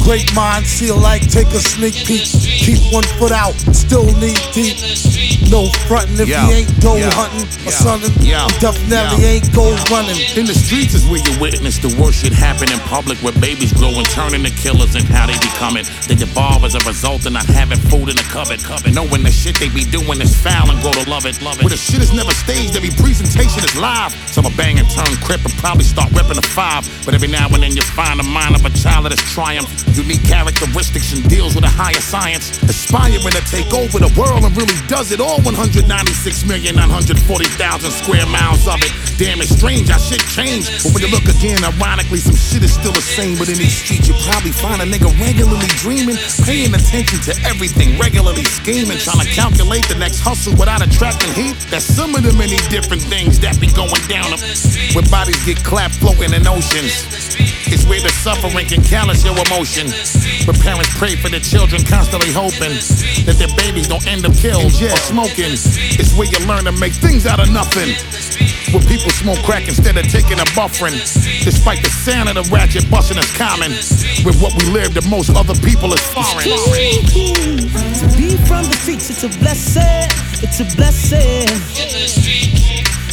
Great 0.03 0.34
minds 0.36 0.70
see 0.70 0.90
alike, 0.90 1.28
take 1.30 1.48
a 1.53 1.60
sneak 1.60 1.95
peek. 2.06 2.26
Keep 2.26 2.94
one 2.94 3.03
foot 3.20 3.32
out, 3.32 3.53
still 3.76 4.06
knee 4.18 4.38
deep. 4.53 4.78
No 5.52 5.70
frontin' 5.86 6.20
if 6.20 6.28
Yo, 6.28 6.41
he 6.49 6.66
ain't 6.66 6.72
dough 6.82 6.98
yo, 6.98 7.10
hunting 7.14 7.45
or 7.66 7.70
yo, 7.70 7.78
something. 7.86 8.14
yo, 8.26 8.48
he 8.49 8.60
definitely 8.60 9.22
yo. 9.22 9.30
ain't 9.38 9.53
go 9.53 9.70
running. 9.94 10.18
In 10.34 10.45
the 10.45 10.53
streets 10.57 10.94
is 10.95 11.06
where 11.06 11.22
you 11.22 11.34
witness 11.40 11.78
the 11.78 11.94
worst 12.02 12.24
shit 12.26 12.34
happen 12.34 12.72
in 12.72 12.80
public 12.90 13.18
where 13.22 13.34
babies 13.40 13.72
grow 13.74 13.94
and 13.94 14.07
turn 14.10 14.34
into 14.34 14.49
killers 14.57 14.95
and 14.95 15.06
how 15.06 15.28
they 15.28 15.38
becoming. 15.38 15.86
They 16.07 16.16
devolve 16.16 16.64
as 16.66 16.74
a 16.74 16.82
result 16.90 17.26
of 17.26 17.34
not 17.34 17.45
having 17.45 17.78
food 17.78 18.10
in 18.10 18.16
the 18.18 18.26
cupboard. 18.26 18.64
cupboard. 18.64 18.94
Knowing 18.94 19.22
the 19.22 19.32
shit 19.32 19.60
they 19.60 19.70
be 19.70 19.86
doing 19.86 20.20
is 20.22 20.34
foul 20.34 20.70
and 20.72 20.82
grow 20.82 20.91
to 20.98 21.06
love 21.10 21.26
it. 21.26 21.41
Love 21.41 21.57
it. 21.60 21.64
Where 21.64 21.74
the 21.74 21.78
shit 21.78 22.02
is 22.02 22.12
never 22.14 22.32
staged, 22.34 22.76
every 22.76 22.90
presentation 22.98 23.62
is 23.64 23.76
live. 23.78 24.14
Some 24.34 24.45
are 24.45 24.56
bang 24.57 24.80
and 24.80 24.90
turn 24.90 25.14
crip 25.26 25.43
and 25.43 25.53
probably 25.57 25.84
start 25.84 26.14
ripping 26.14 26.38
a 26.38 26.45
five. 26.53 26.85
But 27.03 27.18
every 27.18 27.27
now 27.27 27.49
and 27.49 27.65
then 27.65 27.76
you 27.76 27.81
find 27.97 28.22
the 28.22 28.23
mind 28.23 28.56
of 28.56 28.64
a 28.64 28.69
child 28.77 29.10
that 29.10 29.18
has. 29.18 29.26
Unique 29.97 30.23
characteristics 30.23 31.11
and 31.14 31.27
deals 31.30 31.56
with 31.56 31.65
a 31.65 31.72
higher 31.72 31.99
science. 31.99 32.61
Aspiring 32.64 33.19
to 33.19 33.41
take 33.49 33.73
over 33.73 33.99
the 33.99 34.07
world 34.19 34.43
and 34.43 34.56
really 34.56 34.76
does 34.88 35.11
it 35.11 35.19
all 35.19 35.39
196,940,000 35.39 37.91
square 37.91 38.26
miles 38.27 38.68
of 38.68 38.81
it. 38.84 38.91
Damn, 39.18 39.39
it's 39.39 39.56
strange, 39.56 39.89
our 39.89 39.99
shit 39.99 40.19
changed. 40.27 40.84
But 40.84 40.93
when 40.93 41.03
you 41.03 41.11
look 41.11 41.23
again, 41.23 41.64
ironically, 41.64 42.19
some 42.19 42.35
shit 42.35 42.64
is 42.64 42.73
still 42.76 42.91
the 42.91 43.02
same. 43.02 43.38
But 43.39 43.47
in 43.47 43.56
these 43.56 43.72
streets, 43.72 44.07
you 44.07 44.14
probably 44.27 44.52
find 44.52 44.81
a 44.84 44.85
nigga 44.85 45.07
regularly 45.19 45.68
dreaming, 45.80 46.18
paying 46.43 46.76
attention 46.76 47.19
to 47.31 47.34
everything, 47.47 47.97
regularly 47.97 48.43
scheming, 48.43 48.99
trying 48.99 49.23
to 49.23 49.30
calculate 49.31 49.88
the 49.88 49.95
next 49.95 50.19
hustle 50.19 50.52
without 50.60 50.84
attracting 50.84 51.31
heat. 51.31 51.56
That's 51.72 51.88
some 51.88 52.14
of 52.15 52.23
the 52.27 52.34
many 52.35 52.57
different 52.68 53.02
things 53.02 53.39
that 53.39 53.56
be 53.64 53.72
going 53.72 54.03
down. 54.11 54.35
Where 54.91 55.07
bodies 55.15 55.45
get 55.45 55.63
clapped 55.63 55.95
floating 55.95 56.33
in 56.35 56.43
oceans. 56.45 57.07
It's 57.71 57.87
where 57.87 58.03
the 58.03 58.11
suffering 58.19 58.67
can 58.67 58.83
callous 58.83 59.23
your 59.23 59.39
emotion. 59.47 59.87
But 60.43 60.59
parents 60.59 60.91
pray 60.99 61.15
for 61.15 61.29
their 61.31 61.39
children, 61.39 61.87
constantly 61.87 62.35
hoping 62.35 62.75
that 63.23 63.39
their 63.39 63.47
babies 63.55 63.87
don't 63.87 64.03
end 64.11 64.27
up 64.27 64.35
killed 64.35 64.75
or 64.75 64.99
smoking. 65.07 65.55
It's 65.95 66.11
where 66.19 66.27
you 66.27 66.39
learn 66.43 66.67
to 66.67 66.75
make 66.75 66.91
things 66.91 67.23
out 67.25 67.39
of 67.39 67.47
nothing. 67.47 67.95
Where 68.75 68.83
people 68.91 69.07
smoke 69.15 69.39
crack 69.47 69.71
instead 69.71 69.95
of 69.95 70.03
taking 70.11 70.43
a 70.43 70.47
buffering. 70.51 70.99
Despite 71.47 71.79
the 71.79 71.93
sound 72.03 72.27
of 72.27 72.35
the 72.35 72.43
ratchet 72.51 72.83
busting 72.91 73.17
is 73.17 73.31
common. 73.39 73.71
With 74.27 74.35
what 74.43 74.51
we 74.59 74.67
live, 74.67 74.91
the 74.93 75.07
most 75.07 75.31
other 75.31 75.55
people 75.63 75.95
is 75.95 76.03
foreign. 76.11 76.43
To 76.43 78.05
be 78.19 78.35
from 78.51 78.67
the 78.67 78.75
streets, 78.83 79.07
it's 79.09 79.23
a 79.23 79.31
blessing. 79.39 80.11
It's 80.43 80.59
a 80.59 80.67
blessing. 80.75 82.64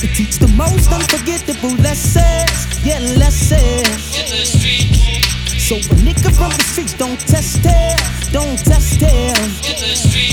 To 0.02 0.08
teach 0.08 0.42
the 0.42 0.50
most 0.58 0.90
unforgettable 0.90 1.78
lessons, 1.78 2.66
yeah, 2.82 2.98
lessons. 3.22 4.02
So 5.62 5.78
a 5.78 5.94
nigga 6.02 6.34
from 6.34 6.50
the 6.50 6.64
streets 6.66 6.94
don't 6.98 7.20
test 7.22 7.62
it, 7.62 8.02
don't 8.34 8.58
test 8.58 8.98
it. 8.98 9.38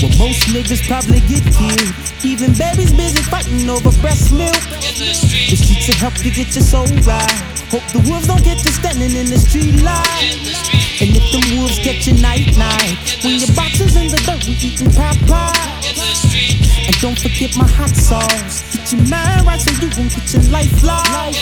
Well, 0.02 0.26
most 0.26 0.42
niggas 0.50 0.82
probably 0.90 1.22
get 1.30 1.46
killed. 1.54 1.94
Even 2.26 2.50
babies 2.58 2.90
busy 2.90 3.22
fighting 3.30 3.70
over 3.70 3.94
breast 4.02 4.34
milk. 4.34 4.58
The 4.90 5.54
streets 5.54 5.86
will 5.86 6.02
help 6.02 6.18
you 6.18 6.34
get 6.34 6.50
your 6.50 6.66
soul 6.66 6.90
right. 7.06 7.30
Hope 7.70 7.86
the 7.94 8.02
wolves 8.10 8.26
don't 8.26 8.42
get 8.42 8.58
you 8.66 8.74
standing 8.74 9.14
in 9.14 9.30
the 9.30 9.38
street 9.38 9.78
light. 9.86 10.34
And 10.98 11.14
if 11.14 11.30
them 11.30 11.46
wolves 11.54 11.78
get 11.78 12.10
you 12.10 12.18
night 12.18 12.58
night, 12.58 12.98
when 13.22 13.38
your 13.38 13.54
boxes 13.54 13.94
in 13.94 14.10
the 14.10 14.18
dirt, 14.26 14.42
we 14.50 14.58
eating 14.58 14.90
Popeyes. 14.90 16.69
And 16.90 16.98
don't 16.98 17.20
forget 17.20 17.56
my 17.56 17.68
hot 17.70 17.94
sauce. 17.94 18.66
Get 18.74 18.90
your 18.90 19.06
mind 19.06 19.46
right 19.46 19.62
so 19.62 19.70
you 19.78 19.86
won't 19.94 20.10
get 20.10 20.26
your 20.34 20.42
life 20.50 20.82
lost. 20.82 21.38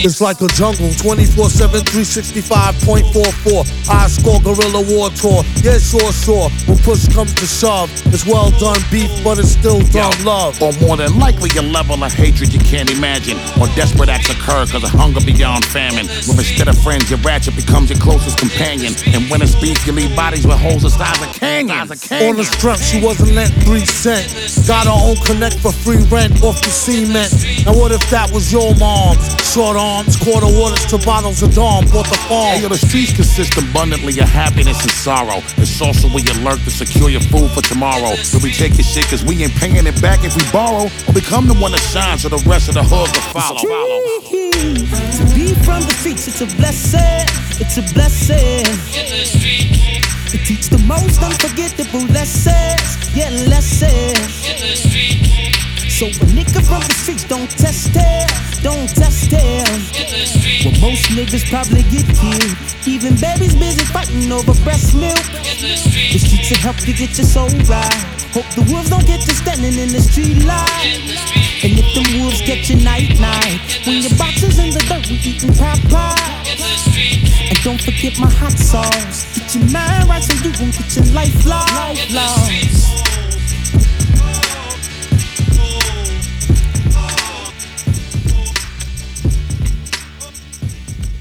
It's 0.00 0.22
like 0.22 0.40
a 0.40 0.48
jungle, 0.56 0.88
24 0.88 1.50
7, 1.50 1.82
365.44. 1.84 3.84
High 3.84 4.08
score 4.08 4.40
guerrilla 4.40 4.80
war 4.88 5.12
tour. 5.12 5.44
Yeah, 5.60 5.76
sure, 5.76 6.16
sure. 6.16 6.48
When 6.64 6.80
push 6.80 7.04
comes 7.12 7.34
to 7.34 7.44
shove, 7.44 7.92
it's 8.08 8.24
well 8.24 8.48
done 8.56 8.80
beef, 8.90 9.12
but 9.22 9.38
it's 9.38 9.52
still 9.52 9.80
dumb 9.92 10.16
love. 10.24 10.56
Or 10.62 10.72
more 10.80 10.96
than 10.96 11.18
likely 11.18 11.50
a 11.60 11.62
level 11.62 12.02
of 12.02 12.14
hatred 12.14 12.54
you 12.54 12.60
can't 12.60 12.90
imagine. 12.90 13.36
Or 13.60 13.68
desperate 13.76 14.08
acts 14.08 14.30
occur 14.30 14.64
because 14.64 14.84
of 14.84 14.92
hunger 14.96 15.20
beyond 15.20 15.66
famine. 15.66 16.06
Where 16.24 16.40
instead 16.40 16.68
of 16.68 16.78
friends, 16.80 17.10
your 17.10 17.20
ratchet 17.20 17.54
becomes 17.54 17.90
your 17.90 17.98
closest 17.98 18.38
companion. 18.38 18.94
And 19.12 19.28
when 19.28 19.42
it 19.42 19.48
speaks, 19.48 19.86
you 19.86 19.92
leave 19.92 20.16
bodies 20.16 20.46
with 20.46 20.56
holes 20.56 20.84
the 20.88 20.90
size 20.90 21.20
of 21.20 21.34
canyons. 21.36 21.90
On 22.12 22.36
the 22.36 22.44
strength, 22.48 22.82
she 22.82 23.04
wasn't 23.04 23.32
lent 23.32 23.52
three 23.60 23.84
cents. 23.84 24.66
Got 24.66 24.85
her 24.86 24.94
own 24.94 25.16
connect 25.26 25.58
for 25.58 25.72
free 25.72 26.00
rent 26.08 26.42
off 26.42 26.62
the 26.62 26.70
cement. 26.70 27.32
Now 27.66 27.74
what 27.74 27.92
if 27.92 28.02
that 28.10 28.30
was 28.30 28.52
your 28.52 28.74
mom's? 28.76 29.26
Short 29.52 29.76
arms, 29.76 30.16
quarter 30.16 30.46
waters 30.46 30.84
to 30.86 30.98
bottles 30.98 31.42
of 31.42 31.54
Dawn, 31.54 31.84
bought 31.90 32.06
the 32.06 32.16
farm. 32.28 32.56
Hey, 32.56 32.62
yo, 32.62 32.68
the 32.68 32.78
streets 32.78 33.12
consist 33.14 33.56
abundantly 33.58 34.18
of 34.20 34.28
happiness 34.28 34.80
and 34.82 34.90
sorrow. 34.90 35.42
It's 35.58 35.80
also 35.80 36.08
where 36.08 36.22
you 36.22 36.34
lurk 36.44 36.62
to 36.64 36.70
secure 36.70 37.10
your 37.10 37.22
food 37.32 37.50
for 37.50 37.62
tomorrow. 37.62 38.14
So 38.22 38.38
we 38.38 38.52
take 38.52 38.76
your 38.78 38.84
shit 38.84 39.06
cause 39.08 39.24
we 39.24 39.42
ain't 39.42 39.54
paying 39.54 39.86
it 39.86 40.00
back 40.00 40.24
if 40.24 40.36
we 40.36 40.42
borrow. 40.52 40.86
Or 41.08 41.12
become 41.12 41.48
the 41.48 41.54
one 41.54 41.72
that 41.72 41.82
shines 41.92 42.22
so 42.22 42.28
the 42.28 42.42
rest 42.48 42.68
of 42.68 42.74
the 42.74 42.84
hood 42.84 43.10
will 43.10 43.26
follow. 43.34 43.60
To 43.60 45.24
be 45.34 45.54
from 45.64 45.82
the 45.82 45.94
streets, 45.98 46.28
it's 46.28 46.40
a 46.40 46.46
blessing. 46.56 47.26
It's 47.58 47.76
a 47.78 47.82
blessing. 47.94 48.64
To 50.30 50.38
teach 50.38 50.68
the 50.68 50.78
most 50.78 51.22
unforgettable 51.22 52.04
lessons, 52.12 53.14
yeah, 53.14 53.30
lessons. 53.46 55.65
So 55.96 56.04
a 56.04 56.28
nigga 56.36 56.60
from 56.60 56.84
the 56.84 56.92
streets 56.92 57.24
don't 57.24 57.48
test 57.48 57.96
it, 57.96 58.28
don't 58.60 58.84
test 58.84 59.32
it. 59.32 59.64
Well, 60.60 60.92
most 60.92 61.08
niggas 61.16 61.48
probably 61.48 61.88
get 61.88 62.04
killed. 62.12 62.52
Even 62.84 63.16
babies 63.16 63.56
busy 63.56 63.80
fighting 63.88 64.28
over 64.30 64.52
breast 64.60 64.92
milk. 64.92 65.16
The 65.16 66.20
streets 66.20 66.52
will 66.52 66.60
help 66.60 66.76
you 66.84 66.92
get 66.92 67.16
your 67.16 67.24
soul 67.24 67.48
right. 67.64 68.04
Hope 68.36 68.44
the 68.52 68.68
wolves 68.68 68.92
don't 68.92 69.08
get 69.08 69.24
you 69.24 69.32
standing 69.40 69.72
in 69.72 69.88
the 69.88 70.04
street 70.04 70.44
light. 70.44 71.00
And 71.64 71.72
if 71.80 71.88
them 71.96 72.20
wolves 72.20 72.44
get 72.44 72.68
you 72.68 72.76
night 72.84 73.16
night, 73.16 73.56
when 73.88 74.04
your 74.04 74.12
boxes 74.20 74.60
in 74.60 74.76
the 74.76 74.84
dirt, 74.92 75.08
we 75.08 75.16
eating 75.24 75.56
Popeyes. 75.56 76.60
And 77.48 77.56
don't 77.64 77.80
forget 77.80 78.20
my 78.20 78.28
hot 78.36 78.52
sauce. 78.52 79.32
Get 79.32 79.48
your 79.56 79.64
mind 79.72 80.12
right 80.12 80.20
so 80.20 80.36
you 80.44 80.52
won't 80.60 80.76
get 80.76 80.92
your 80.92 81.08
life 81.16 81.40
lost. 81.48 83.15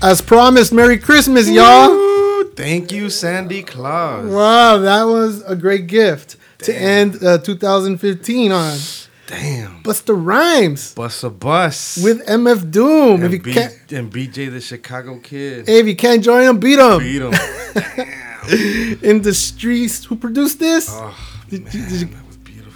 As 0.06 0.22
promised, 0.22 0.72
Merry 0.72 1.00
Christmas, 1.00 1.50
y'all. 1.50 1.90
Woo! 1.90 2.52
Thank 2.52 2.92
you, 2.92 3.10
Sandy 3.10 3.64
Claus. 3.64 4.32
Wow, 4.32 4.78
that 4.78 5.04
was 5.06 5.42
a 5.44 5.56
great 5.56 5.88
gift 5.88 6.38
to 6.60 6.76
end 6.76 7.24
uh, 7.24 7.40
2015 7.40 8.52
on. 8.52 8.78
Damn. 9.26 9.82
Busta 9.82 10.14
Rhymes 10.16 10.94
Bust 10.94 11.24
a 11.24 11.32
bus. 11.32 11.98
with 12.04 12.24
MF 12.28 12.70
Doom. 12.70 13.16
If 13.16 13.24
and, 13.24 13.34
you 13.34 13.40
B- 13.42 13.54
can't, 13.54 13.92
and 13.94 14.14
BJ 14.14 14.52
the 14.52 14.62
Chicago 14.62 15.18
Kid. 15.18 15.66
hey, 15.68 15.80
if 15.80 15.88
you 15.88 15.96
can't 15.96 16.24
join 16.24 16.44
him, 16.44 16.60
beat 16.60 16.78
him. 16.78 17.00
Beat 17.00 17.24
him. 17.24 17.34
In 19.02 19.24
the 19.24 19.34
streets. 19.34 20.06
Who 20.06 20.18
produced 20.18 20.60
this? 20.60 20.88
Oh, 20.92 21.18
Did 21.50 21.74
you- 21.74 21.82
did 21.88 22.02
you- 22.02 22.10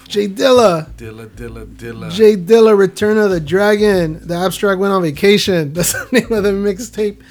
J 0.09 0.27
Dilla. 0.27 0.89
Dilla, 0.97 1.27
Dilla, 1.27 1.65
Dilla. 1.65 2.09
J 2.11 2.35
Dilla, 2.35 2.75
Return 2.75 3.17
of 3.19 3.29
the 3.29 3.39
Dragon. 3.39 4.19
The 4.27 4.35
Abstract 4.35 4.79
went 4.79 4.91
on 4.91 5.03
vacation. 5.03 5.71
That's 5.73 5.93
the 5.93 6.07
name 6.19 6.31
of 6.31 6.43
the 6.43 6.49
mixtape. 6.51 7.21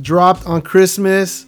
Dropped 0.00 0.46
on 0.46 0.62
Christmas. 0.62 1.44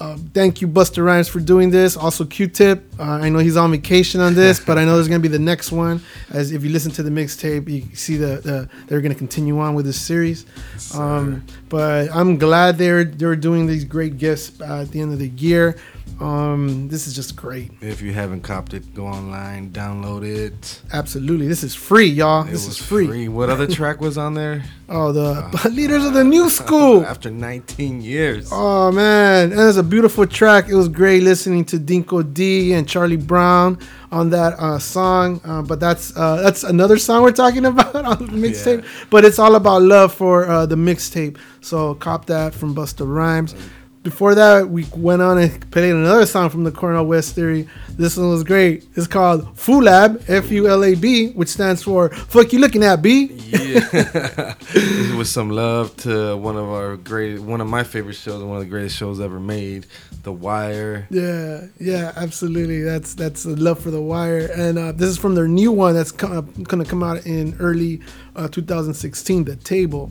uh, 0.00 0.16
thank 0.32 0.60
you, 0.62 0.68
Busta 0.68 1.04
Rhymes, 1.04 1.28
for 1.28 1.40
doing 1.40 1.70
this. 1.70 1.96
Also, 1.96 2.24
Q-Tip. 2.24 2.84
Uh, 2.98 3.02
I 3.02 3.28
know 3.28 3.38
he's 3.40 3.56
on 3.56 3.70
vacation 3.72 4.20
on 4.20 4.34
this, 4.34 4.58
but 4.58 4.78
I 4.78 4.84
know 4.84 4.94
there's 4.94 5.08
gonna 5.08 5.18
be 5.20 5.28
the 5.28 5.38
next 5.38 5.72
one. 5.72 6.00
As 6.30 6.52
if 6.52 6.62
you 6.64 6.70
listen 6.70 6.92
to 6.92 7.02
the 7.02 7.10
mixtape, 7.10 7.68
you 7.68 7.94
see 7.94 8.16
the, 8.16 8.40
the 8.42 8.68
they're 8.86 9.00
gonna 9.00 9.14
continue 9.14 9.58
on 9.58 9.74
with 9.74 9.86
this 9.86 10.00
series. 10.00 10.46
Um, 10.94 11.44
but 11.68 12.10
I'm 12.14 12.38
glad 12.38 12.78
they're 12.78 13.04
they're 13.04 13.36
doing 13.36 13.66
these 13.66 13.84
great 13.84 14.18
gifts 14.18 14.60
uh, 14.60 14.82
at 14.82 14.90
the 14.92 15.00
end 15.00 15.12
of 15.12 15.18
the 15.18 15.28
year. 15.28 15.76
Um, 16.20 16.88
this 16.88 17.06
is 17.06 17.14
just 17.14 17.36
great. 17.36 17.70
If 17.80 18.02
you 18.02 18.12
haven't 18.12 18.42
copped 18.42 18.74
it, 18.74 18.94
go 18.94 19.06
online, 19.06 19.70
download 19.70 20.24
it. 20.24 20.80
Absolutely, 20.92 21.48
this 21.48 21.64
is 21.64 21.74
free, 21.74 22.06
y'all. 22.06 22.42
It 22.42 22.52
this 22.52 22.66
was 22.66 22.80
is 22.80 22.86
free. 22.86 23.28
What 23.28 23.50
other 23.50 23.66
track 23.78 24.00
was 24.00 24.18
on 24.18 24.34
there? 24.34 24.62
Oh, 24.88 25.12
the 25.12 25.70
leaders 25.72 26.04
of 26.04 26.14
the 26.14 26.24
new 26.24 26.50
school. 26.50 27.04
After 27.06 27.30
19 27.30 28.02
years. 28.02 28.50
Oh 28.52 28.92
man, 28.92 29.52
and 29.52 29.60
it's 29.60 29.78
a 29.78 29.82
beautiful 29.82 30.26
track. 30.26 30.68
It 30.68 30.74
was 30.74 30.88
great 30.88 31.22
listening 31.22 31.64
to 31.66 31.78
Dinco 31.78 32.32
D 32.32 32.72
and 32.72 32.88
Charlie 32.88 33.16
Brown 33.16 33.78
on 34.10 34.30
that 34.30 34.54
uh, 34.58 34.78
song. 34.78 35.40
Uh, 35.44 35.62
but 35.62 35.80
that's 35.80 36.16
uh, 36.16 36.36
that's 36.42 36.62
another 36.62 36.98
song 36.98 37.22
we're 37.22 37.32
talking 37.32 37.64
about 37.64 37.94
on 37.94 38.18
the 38.18 38.32
mixtape. 38.32 38.84
But 39.10 39.24
it's 39.24 39.38
all 39.38 39.54
about 39.54 39.82
love 39.82 40.12
for 40.12 40.48
uh, 40.48 40.66
the 40.66 40.76
mixtape. 40.76 41.38
So 41.60 41.94
cop 41.94 42.26
that 42.26 42.54
from 42.54 42.74
Busta 42.74 43.06
Rhymes. 43.06 43.54
Before 44.02 44.34
that, 44.34 44.68
we 44.68 44.84
went 44.96 45.22
on 45.22 45.38
and 45.38 45.70
played 45.70 45.92
another 45.94 46.26
song 46.26 46.50
from 46.50 46.64
the 46.64 46.72
Cornel 46.72 47.06
West 47.06 47.36
Theory. 47.36 47.68
This 47.90 48.16
one 48.16 48.30
was 48.30 48.42
great. 48.42 48.84
It's 48.96 49.06
called 49.06 49.44
Fulab, 49.56 50.28
F 50.28 50.50
U 50.50 50.66
L 50.66 50.82
A 50.82 50.96
B, 50.96 51.30
which 51.30 51.48
stands 51.48 51.84
for 51.84 52.08
"Fuck 52.08 52.52
You 52.52 52.58
Looking 52.58 52.82
At 52.82 53.00
B." 53.00 53.26
Yeah. 53.26 54.54
Was 55.16 55.30
some 55.30 55.50
love 55.50 55.96
to 55.98 56.36
one 56.36 56.56
of 56.56 56.68
our 56.68 56.96
great, 56.96 57.38
one 57.38 57.60
of 57.60 57.68
my 57.68 57.84
favorite 57.84 58.14
shows, 58.16 58.40
and 58.40 58.48
one 58.48 58.58
of 58.58 58.64
the 58.64 58.70
greatest 58.70 58.96
shows 58.96 59.20
ever 59.20 59.38
made, 59.38 59.86
The 60.24 60.32
Wire. 60.32 61.06
Yeah, 61.10 61.66
yeah, 61.78 62.12
absolutely. 62.16 62.82
That's 62.82 63.14
that's 63.14 63.44
a 63.44 63.50
love 63.50 63.78
for 63.78 63.92
the 63.92 64.00
wire, 64.00 64.50
and 64.56 64.78
uh, 64.78 64.92
this 64.92 65.10
is 65.10 65.18
from 65.18 65.36
their 65.36 65.46
new 65.46 65.70
one 65.70 65.94
that's 65.94 66.10
co- 66.10 66.42
gonna 66.42 66.84
come 66.84 67.04
out 67.04 67.24
in 67.24 67.54
early 67.60 68.00
uh, 68.34 68.48
2016, 68.48 69.44
The 69.44 69.54
Table. 69.56 70.10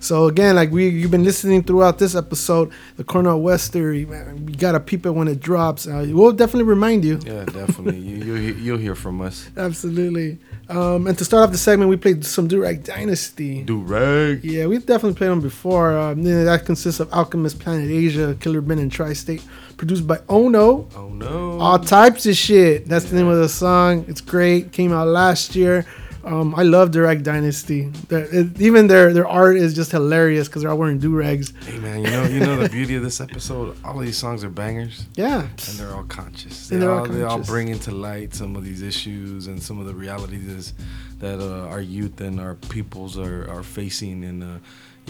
So 0.00 0.26
again, 0.28 0.56
like 0.56 0.70
we 0.70 0.88
you've 0.88 1.10
been 1.10 1.24
listening 1.24 1.62
throughout 1.62 1.98
this 1.98 2.14
episode, 2.14 2.72
the 2.96 3.04
Cornel 3.04 3.40
West 3.42 3.70
theory, 3.70 4.06
man, 4.06 4.48
you 4.48 4.56
gotta 4.56 4.80
peep 4.80 5.04
it 5.04 5.10
when 5.10 5.28
it 5.28 5.40
drops. 5.40 5.86
Uh, 5.86 6.06
we'll 6.08 6.32
definitely 6.32 6.64
remind 6.64 7.04
you. 7.04 7.20
Yeah, 7.24 7.44
definitely. 7.44 7.98
you, 7.98 8.16
you'll, 8.16 8.56
you'll 8.56 8.78
hear 8.78 8.94
from 8.94 9.20
us. 9.20 9.50
Absolutely. 9.58 10.38
Um, 10.70 11.06
and 11.06 11.18
to 11.18 11.24
start 11.24 11.44
off 11.44 11.52
the 11.52 11.58
segment, 11.58 11.90
we 11.90 11.98
played 11.98 12.24
some 12.24 12.48
Durag 12.48 12.82
Dynasty. 12.82 13.64
Durag. 13.64 14.40
Yeah, 14.42 14.66
we've 14.66 14.86
definitely 14.86 15.18
played 15.18 15.30
them 15.30 15.42
before. 15.42 15.98
Um, 15.98 16.20
you 16.20 16.44
that 16.44 16.64
consists 16.64 16.98
of 16.98 17.12
Alchemist 17.12 17.58
Planet 17.58 17.90
Asia, 17.90 18.34
Killer 18.40 18.62
Ben, 18.62 18.78
and 18.78 18.90
Tri 18.90 19.12
State, 19.12 19.44
produced 19.76 20.06
by 20.06 20.18
Ono. 20.30 20.88
Oh 20.96 21.08
no. 21.08 21.58
All 21.60 21.78
types 21.78 22.24
of 22.24 22.36
shit. 22.36 22.88
That's 22.88 23.04
the 23.04 23.16
name 23.16 23.28
of 23.28 23.38
the 23.38 23.48
song. 23.50 24.06
It's 24.08 24.22
great. 24.22 24.72
Came 24.72 24.94
out 24.94 25.08
last 25.08 25.54
year. 25.54 25.84
Um, 26.24 26.54
I 26.54 26.62
love 26.64 26.90
Durag 26.90 27.22
Dynasty. 27.22 27.90
It- 28.10 28.60
even 28.60 28.86
their 28.88 29.12
their 29.12 29.26
art 29.26 29.56
is 29.56 29.74
just 29.74 29.90
hilarious 29.90 30.48
because 30.48 30.62
they're 30.62 30.70
all 30.70 30.78
wearing 30.78 30.98
do 30.98 31.14
rags. 31.16 31.52
Hey 31.66 31.78
man, 31.78 32.04
you 32.04 32.10
know 32.10 32.24
you 32.24 32.40
know 32.40 32.56
the 32.56 32.68
beauty 32.68 32.94
of 32.96 33.02
this 33.02 33.20
episode. 33.20 33.76
All 33.84 33.98
of 33.98 34.04
these 34.04 34.18
songs 34.18 34.44
are 34.44 34.50
bangers. 34.50 35.06
Yeah. 35.16 35.40
and 35.42 35.78
they're 35.78 35.94
all 35.94 36.04
conscious. 36.04 36.68
They 36.68 36.84
all 36.86 36.98
all, 37.00 37.06
they 37.06 37.22
all 37.22 37.38
bring 37.42 37.68
into 37.68 37.90
light 37.90 38.34
some 38.34 38.54
of 38.56 38.64
these 38.64 38.82
issues 38.82 39.46
and 39.46 39.62
some 39.62 39.78
of 39.80 39.86
the 39.86 39.94
realities 39.94 40.74
that 41.20 41.40
uh, 41.40 41.68
our 41.68 41.80
youth 41.80 42.20
and 42.20 42.38
our 42.40 42.54
peoples 42.54 43.16
are 43.18 43.48
are 43.50 43.62
facing. 43.62 44.24
And 44.24 44.42
uh, 44.42 44.58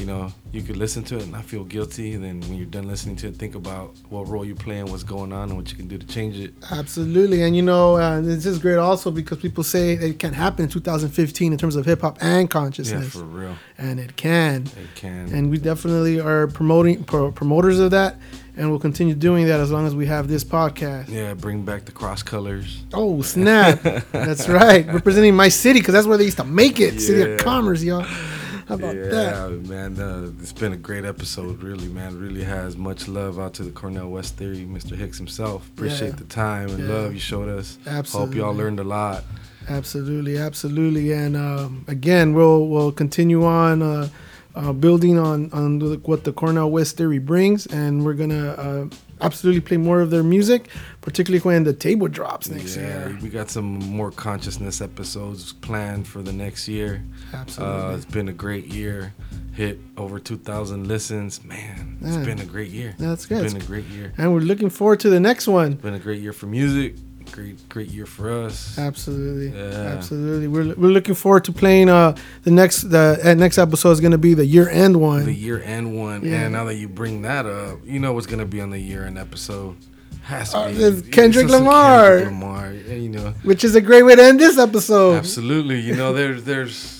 you 0.00 0.06
know, 0.06 0.32
you 0.50 0.62
could 0.62 0.78
listen 0.78 1.04
to 1.04 1.16
it 1.16 1.22
and 1.24 1.32
not 1.32 1.44
feel 1.44 1.62
guilty. 1.62 2.14
And 2.14 2.24
then 2.24 2.40
when 2.40 2.54
you're 2.54 2.64
done 2.66 2.88
listening 2.88 3.16
to 3.16 3.28
it, 3.28 3.36
think 3.36 3.54
about 3.54 3.94
what 4.08 4.26
role 4.28 4.46
you're 4.46 4.56
playing, 4.56 4.86
what's 4.90 5.02
going 5.02 5.30
on, 5.30 5.50
and 5.50 5.58
what 5.58 5.70
you 5.70 5.76
can 5.76 5.88
do 5.88 5.98
to 5.98 6.06
change 6.06 6.38
it. 6.38 6.54
Absolutely, 6.70 7.42
and 7.42 7.54
you 7.54 7.60
know, 7.60 7.96
uh, 7.96 8.22
it's 8.24 8.44
just 8.44 8.62
great 8.62 8.76
also 8.78 9.10
because 9.10 9.38
people 9.38 9.62
say 9.62 9.92
it 9.92 10.18
can 10.18 10.32
happen 10.32 10.64
in 10.64 10.70
2015 10.70 11.52
in 11.52 11.58
terms 11.58 11.76
of 11.76 11.84
hip 11.84 12.00
hop 12.00 12.16
and 12.22 12.48
consciousness. 12.50 13.14
Yeah, 13.14 13.20
for 13.20 13.26
real. 13.26 13.56
and 13.76 14.00
it 14.00 14.16
can. 14.16 14.62
It 14.66 14.94
can. 14.94 15.32
And 15.34 15.50
we 15.50 15.58
definitely 15.58 16.18
are 16.18 16.46
promoting 16.46 17.04
pro- 17.04 17.30
promoters 17.30 17.78
of 17.78 17.90
that, 17.90 18.16
and 18.56 18.70
we'll 18.70 18.80
continue 18.80 19.14
doing 19.14 19.46
that 19.48 19.60
as 19.60 19.70
long 19.70 19.86
as 19.86 19.94
we 19.94 20.06
have 20.06 20.28
this 20.28 20.44
podcast. 20.44 21.10
Yeah, 21.10 21.34
bring 21.34 21.62
back 21.62 21.84
the 21.84 21.92
cross 21.92 22.22
colors. 22.22 22.84
Oh 22.94 23.20
snap! 23.20 23.82
that's 24.12 24.48
right, 24.48 24.86
representing 24.86 25.36
my 25.36 25.50
city 25.50 25.80
because 25.80 25.92
that's 25.92 26.06
where 26.06 26.16
they 26.16 26.24
used 26.24 26.38
to 26.38 26.44
make 26.44 26.80
it, 26.80 27.00
City 27.00 27.32
of 27.32 27.38
Commerce, 27.40 27.82
y'all. 27.82 28.06
How 28.70 28.76
about 28.76 28.94
yeah, 28.94 29.02
that? 29.08 29.50
man. 29.68 29.98
Uh, 29.98 30.30
it's 30.40 30.52
been 30.52 30.72
a 30.72 30.76
great 30.76 31.04
episode, 31.04 31.60
really, 31.60 31.88
man. 31.88 32.16
Really 32.20 32.44
has 32.44 32.76
much 32.76 33.08
love 33.08 33.36
out 33.40 33.52
to 33.54 33.64
the 33.64 33.72
Cornel 33.72 34.08
West 34.12 34.36
Theory, 34.36 34.58
Mr. 34.58 34.96
Hicks 34.96 35.18
himself. 35.18 35.66
Appreciate 35.70 36.10
Yeah. 36.10 36.14
the 36.14 36.24
time 36.24 36.68
and 36.68 36.78
Yeah. 36.86 36.94
love 36.94 37.12
you 37.12 37.18
showed 37.18 37.48
us. 37.48 37.78
Hope 38.12 38.32
y'all 38.32 38.54
learned 38.54 38.78
a 38.78 38.84
lot. 38.84 39.24
Absolutely, 39.68 40.38
absolutely, 40.38 41.10
and 41.12 41.36
um, 41.36 41.84
again, 41.88 42.32
we'll 42.32 42.68
we'll 42.68 42.92
continue 42.92 43.44
on 43.44 43.82
uh, 43.82 44.08
uh, 44.54 44.72
building 44.72 45.18
on 45.18 45.50
on 45.52 45.78
the, 45.78 45.96
what 46.04 46.24
the 46.24 46.32
Cornel 46.32 46.70
West 46.70 46.96
theory 46.96 47.18
brings, 47.18 47.66
and 47.66 48.04
we're 48.04 48.14
gonna 48.14 48.48
uh, 48.50 48.86
absolutely 49.20 49.60
play 49.60 49.76
more 49.76 50.00
of 50.00 50.10
their 50.10 50.22
music, 50.22 50.68
particularly 51.00 51.40
when 51.42 51.64
the 51.64 51.72
table 51.72 52.08
drops 52.08 52.48
next 52.48 52.76
yeah, 52.76 53.08
year. 53.08 53.18
we 53.22 53.28
got 53.28 53.50
some 53.50 53.78
more 53.78 54.10
consciousness 54.10 54.80
episodes 54.80 55.52
planned 55.52 56.06
for 56.08 56.22
the 56.22 56.32
next 56.32 56.68
year. 56.68 57.02
Absolutely. 57.32 57.76
Uh, 57.76 57.96
it's 57.96 58.04
been 58.04 58.28
a 58.28 58.32
great 58.32 58.66
year. 58.66 59.12
Hit 59.52 59.78
over 59.96 60.18
2,000 60.18 60.86
listens. 60.86 61.44
Man, 61.44 61.98
it's 62.00 62.16
Yeah. 62.16 62.24
been 62.24 62.40
a 62.40 62.46
great 62.46 62.70
year. 62.70 62.94
That's 62.98 63.26
good. 63.26 63.44
It's 63.44 63.52
been 63.52 63.62
a 63.62 63.66
great 63.66 63.84
year. 63.86 64.12
And 64.16 64.32
we're 64.32 64.40
looking 64.40 64.70
forward 64.70 65.00
to 65.00 65.10
the 65.10 65.20
next 65.20 65.48
one. 65.48 65.74
Been 65.74 65.94
a 65.94 65.98
great 65.98 66.22
year 66.22 66.32
for 66.32 66.46
music. 66.46 66.94
Great, 67.32 67.68
great 67.68 67.88
year 67.88 68.06
for 68.06 68.30
us. 68.30 68.78
Absolutely, 68.78 69.56
Yeah. 69.56 69.94
absolutely. 69.96 70.48
We're, 70.48 70.74
we're 70.74 70.90
looking 70.90 71.14
forward 71.14 71.44
to 71.44 71.52
playing. 71.52 71.88
Uh, 71.88 72.16
the 72.42 72.50
next 72.50 72.82
the 72.90 73.18
uh, 73.24 73.34
next 73.34 73.58
episode 73.58 73.90
is 73.92 74.00
gonna 74.00 74.18
be 74.18 74.34
the 74.34 74.44
year 74.46 74.68
end 74.68 75.00
one. 75.00 75.24
The 75.24 75.32
year 75.34 75.62
end 75.62 75.96
one. 75.96 76.24
Yeah. 76.24 76.42
And 76.42 76.52
now 76.52 76.64
that 76.64 76.74
you 76.74 76.88
bring 76.88 77.22
that 77.22 77.46
up, 77.46 77.78
you 77.84 77.98
know 78.00 78.12
what's 78.12 78.26
gonna 78.26 78.46
be 78.46 78.60
on 78.60 78.70
the 78.70 78.78
year 78.80 79.04
end 79.06 79.18
episode. 79.18 79.76
Has 80.22 80.50
to 80.52 80.58
Uh, 80.58 80.90
be 81.00 81.10
Kendrick 81.10 81.48
Lamar. 81.48 82.18
Kendrick 82.18 82.26
Lamar. 82.32 82.72
You 82.72 83.08
know. 83.08 83.34
which 83.42 83.64
is 83.64 83.74
a 83.74 83.80
great 83.80 84.02
way 84.02 84.14
to 84.16 84.22
end 84.22 84.38
this 84.38 84.58
episode. 84.58 85.16
Absolutely. 85.16 85.80
You 85.80 85.94
know, 85.96 86.12
there's 86.12 86.44
there's 86.44 86.99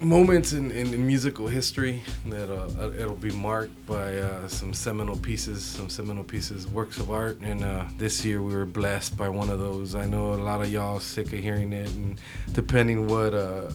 moments 0.00 0.52
in, 0.52 0.70
in, 0.70 0.92
in 0.92 1.06
musical 1.06 1.46
history 1.46 2.02
that 2.26 2.52
uh, 2.52 2.90
it'll 2.98 3.14
be 3.14 3.30
marked 3.30 3.86
by 3.86 4.18
uh, 4.18 4.46
some 4.48 4.74
seminal 4.74 5.16
pieces, 5.16 5.64
some 5.64 5.88
seminal 5.88 6.24
pieces, 6.24 6.66
works 6.66 6.98
of 6.98 7.10
art. 7.10 7.40
And 7.40 7.64
uh, 7.64 7.84
this 7.96 8.24
year 8.24 8.42
we 8.42 8.54
were 8.54 8.66
blessed 8.66 9.16
by 9.16 9.28
one 9.28 9.48
of 9.48 9.58
those. 9.58 9.94
I 9.94 10.06
know 10.06 10.34
a 10.34 10.36
lot 10.36 10.60
of 10.60 10.70
y'all 10.70 11.00
sick 11.00 11.32
of 11.32 11.38
hearing 11.38 11.72
it, 11.72 11.88
and 11.94 12.20
depending 12.52 13.08
what 13.08 13.32
uh, 13.34 13.70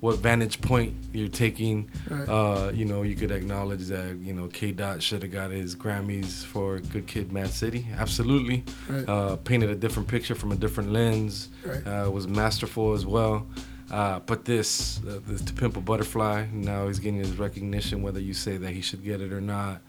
what 0.00 0.18
vantage 0.18 0.60
point 0.60 0.94
you're 1.12 1.26
taking, 1.28 1.90
Right. 2.08 2.28
uh, 2.28 2.70
you 2.72 2.84
know, 2.84 3.02
you 3.02 3.14
could 3.16 3.30
acknowledge 3.30 3.86
that 3.86 4.16
you 4.20 4.32
know 4.34 4.46
K. 4.48 4.72
Dot 4.72 5.02
should 5.02 5.22
have 5.22 5.32
got 5.32 5.50
his 5.50 5.74
Grammys 5.76 6.44
for 6.44 6.78
Good 6.80 7.06
Kid, 7.06 7.32
Mad 7.32 7.50
City. 7.50 7.86
Absolutely, 7.96 8.64
Right. 8.88 9.08
uh, 9.08 9.36
painted 9.36 9.70
a 9.70 9.74
different 9.74 10.08
picture 10.08 10.34
from 10.34 10.52
a 10.52 10.56
different 10.56 10.90
lens. 10.92 11.48
Right. 11.64 11.86
Uh, 11.86 12.10
was 12.10 12.26
masterful 12.28 12.94
as 12.94 13.04
well. 13.04 13.46
Uh, 13.90 14.18
but 14.20 14.44
this, 14.44 15.00
uh, 15.08 15.20
this 15.26 15.42
to 15.42 15.52
pimp 15.52 15.76
a 15.76 15.80
butterfly. 15.80 16.46
Now 16.52 16.88
he's 16.88 16.98
getting 16.98 17.18
his 17.18 17.36
recognition, 17.38 18.02
whether 18.02 18.20
you 18.20 18.34
say 18.34 18.56
that 18.56 18.70
he 18.70 18.80
should 18.80 19.04
get 19.04 19.20
it 19.20 19.32
or 19.32 19.40
not. 19.40 19.80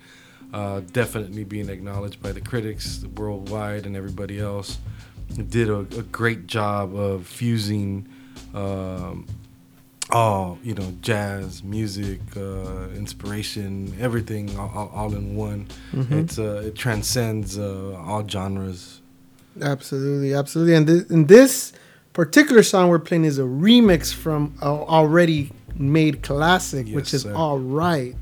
Uh, 0.53 0.81
definitely 0.93 1.43
being 1.43 1.67
acknowledged 1.67 2.21
by 2.21 2.31
the 2.31 2.39
critics 2.39 3.03
worldwide 3.15 3.85
and 3.85 3.95
everybody 3.97 4.39
else. 4.39 4.77
Did 5.49 5.69
a, 5.69 5.79
a 5.79 6.03
great 6.03 6.47
job 6.47 6.95
of 6.95 7.27
fusing 7.27 8.07
um, 8.53 9.25
all 10.09 10.57
you 10.63 10.73
know, 10.73 10.93
jazz, 11.01 11.63
music, 11.63 12.21
uh, 12.37 12.87
inspiration, 12.95 13.93
everything 13.99 14.57
all, 14.57 14.89
all, 14.93 15.13
in 15.13 15.35
one. 15.35 15.67
Mhm. 15.91 16.11
It's 16.23 16.39
uh, 16.39 16.63
it 16.65 16.75
transcends 16.75 17.57
uh, 17.57 17.95
all 18.05 18.25
genres. 18.27 19.01
Absolutely, 19.61 20.33
absolutely. 20.33 20.75
And, 20.75 20.87
th- 20.87 21.09
and 21.09 21.27
this 21.27 21.73
particular 22.17 22.63
song 22.63 22.89
we're 22.89 22.97
playing 22.97 23.25
is 23.25 23.37
a 23.37 23.43
remix 23.43 24.11
from 24.11 24.51
a 24.63 24.65
already 24.65 25.51
made 25.75 26.23
classic, 26.23 26.87
which 26.87 27.13
is 27.13 27.21
sir. 27.21 27.33
All 27.35 27.59
Right. 27.59 28.17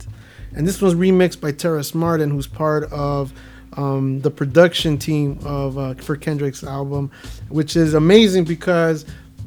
And 0.54 0.68
this 0.68 0.82
was 0.82 0.96
remixed 0.96 1.40
by 1.40 1.54
Terrace 1.54 1.96
Martin, 1.96 2.30
who's 2.30 2.46
part 2.46 2.92
of 2.92 3.32
um, 3.78 4.20
the 4.20 4.30
production 4.30 4.98
team 4.98 5.40
of 5.46 5.78
uh, 5.78 5.94
for 5.94 6.18
Kendrick's 6.18 6.62
album, 6.62 7.10
which 7.48 7.78
is 7.78 7.94
amazing 7.94 8.44
because 8.44 9.06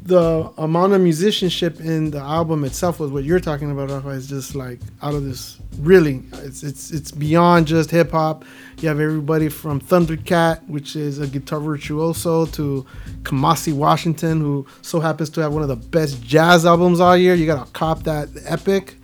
the 0.09 0.51
amount 0.59 0.95
of 0.95 1.01
musicianship 1.01 1.81
in 1.81 2.11
the 2.11 2.19
album 2.19 2.65
itself 2.65 2.99
was 2.99 3.11
what 3.11 3.25
you're 3.25 3.41
talking 3.41 3.71
about, 3.71 3.91
Rafa, 3.91 4.09
is 4.11 4.27
just 4.29 4.55
like 4.55 4.81
out 5.03 5.15
of 5.15 5.25
this. 5.25 5.59
Really, 5.79 6.23
it's 6.47 6.63
it's 6.63 6.91
it's 6.91 7.11
beyond 7.13 7.67
just 7.69 7.91
hip 7.91 8.11
hop. 8.13 8.45
You 8.81 8.89
have 8.89 9.01
everybody 9.01 9.49
from 9.49 9.81
Thundercat, 9.81 10.67
which 10.67 10.97
is 10.97 11.19
a 11.19 11.27
guitar 11.27 11.61
virtuoso, 11.61 12.47
to 12.47 12.87
Kamasi 13.23 13.73
Washington, 13.73 14.41
who 14.41 14.67
so 14.83 15.01
happens 15.01 15.31
to 15.31 15.41
have 15.43 15.53
one 15.53 15.63
of 15.63 15.69
the 15.69 15.77
best 15.77 16.23
jazz 16.23 16.67
albums 16.67 17.01
all 17.01 17.17
year. 17.17 17.35
You 17.35 17.47
gotta 17.47 17.71
cop 17.73 18.05
that 18.05 18.29
epic. 18.47 18.97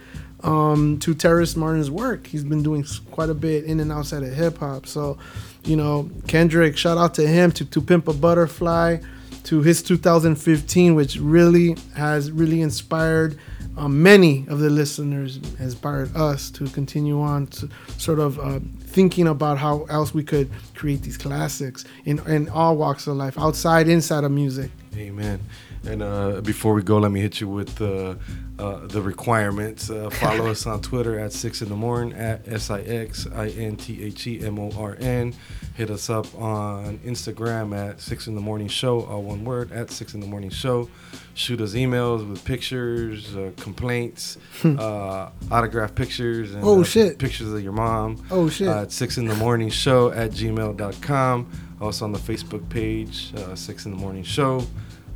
um, 0.45 0.99
to 1.01 1.15
Terrace 1.15 1.57
Martin's 1.57 1.91
work. 1.91 2.27
He's 2.27 2.45
been 2.45 2.63
doing 2.63 2.85
quite 3.11 3.31
a 3.31 3.35
bit 3.35 3.65
in 3.65 3.81
and 3.81 3.91
outside 3.91 4.23
of 4.23 4.33
hip 4.33 4.59
hop. 4.59 4.87
So, 4.87 5.19
you 5.65 5.77
know, 5.77 6.11
Kendrick, 6.29 6.77
shout 6.77 6.99
out 6.99 7.15
to 7.15 7.27
him, 7.27 7.51
to, 7.53 7.65
to 7.65 7.81
Pimp 7.81 8.09
a 8.09 8.13
Butterfly, 8.13 8.99
to 9.45 9.63
his 9.63 9.83
2015, 9.83 10.95
which 10.95 11.17
really 11.17 11.77
has 11.97 12.31
really 12.31 12.61
inspired 12.61 13.39
um, 13.77 14.03
many 14.03 14.47
of 14.49 14.61
the 14.61 14.71
listeners, 14.71 15.39
inspired 15.59 16.15
us 16.17 16.51
to 16.51 16.67
continue 16.69 17.21
on 17.21 17.47
to 17.49 17.69
sort 17.99 18.21
of 18.21 18.39
uh, 18.39 18.61
thinking 18.81 19.27
about 19.27 19.59
how 19.59 19.85
else 19.85 20.15
we 20.15 20.23
could 20.23 20.49
create 20.75 21.03
these 21.03 21.17
classics 21.17 21.85
in, 22.05 22.21
in 22.29 22.49
all 22.51 22.77
walks 22.77 23.07
of 23.07 23.17
life, 23.17 23.37
outside, 23.39 23.89
inside 23.89 24.23
of 24.23 24.31
music. 24.31 24.71
Amen. 24.97 25.41
And 25.87 26.03
uh, 26.03 26.41
before 26.41 26.73
we 26.75 26.83
go, 26.83 26.99
let 26.99 27.11
me 27.11 27.21
hit 27.21 27.41
you 27.41 27.49
with 27.49 27.81
uh, 27.83 28.15
uh, 28.59 28.87
the 28.87 29.03
requirements. 29.03 29.91
Uh, 29.91 30.09
follow 30.11 30.47
us 30.51 30.67
on 30.67 30.81
Twitter 30.81 31.19
at 31.19 31.33
six 31.33 31.61
in 31.61 31.69
the 31.69 31.77
morning 31.77 32.15
at 32.19 32.47
s 32.49 32.71
i 32.71 32.81
x 32.81 33.27
i 33.35 33.49
n 33.49 33.77
t 33.77 34.03
h 34.03 34.27
e 34.27 34.41
m 34.43 34.59
o 34.59 34.71
r 34.79 34.97
n. 34.99 35.35
Hit 35.75 35.91
us 35.91 36.09
up 36.09 36.27
on 36.41 36.99
Instagram 37.05 37.77
at 37.77 38.01
six 38.01 38.27
in 38.29 38.35
the 38.35 38.41
morning 38.41 38.69
show, 38.69 39.03
all 39.05 39.23
one 39.23 39.45
word 39.45 39.73
at 39.73 39.91
six 39.91 40.15
in 40.15 40.21
the 40.21 40.27
morning 40.27 40.51
show. 40.51 40.89
Shoot 41.35 41.61
us 41.61 41.75
emails 41.75 42.27
with 42.29 42.45
pictures, 42.45 43.35
uh, 43.37 43.51
complaints, 43.61 44.39
uh, 44.65 45.29
autograph 45.51 45.95
pictures, 45.95 46.55
and 46.55 46.63
Hmm. 46.63 46.69
Oh, 46.69 46.83
shit. 46.85 47.19
pictures 47.19 47.53
of 47.53 47.61
your 47.63 47.73
mom. 47.73 48.25
Oh, 48.31 48.49
shit. 48.49 48.69
At 48.69 48.93
six 48.93 49.19
in 49.19 49.27
the 49.27 49.35
morning 49.35 49.69
show 49.69 50.11
at 50.13 50.31
gmail.com. 50.31 51.47
Also 51.81 52.05
on 52.05 52.13
the 52.13 52.19
Facebook 52.21 52.67
page, 52.71 53.33
uh, 53.37 53.55
six 53.57 53.85
in 53.85 53.91
the 53.91 53.99
morning 53.99 54.23
show. 54.23 54.65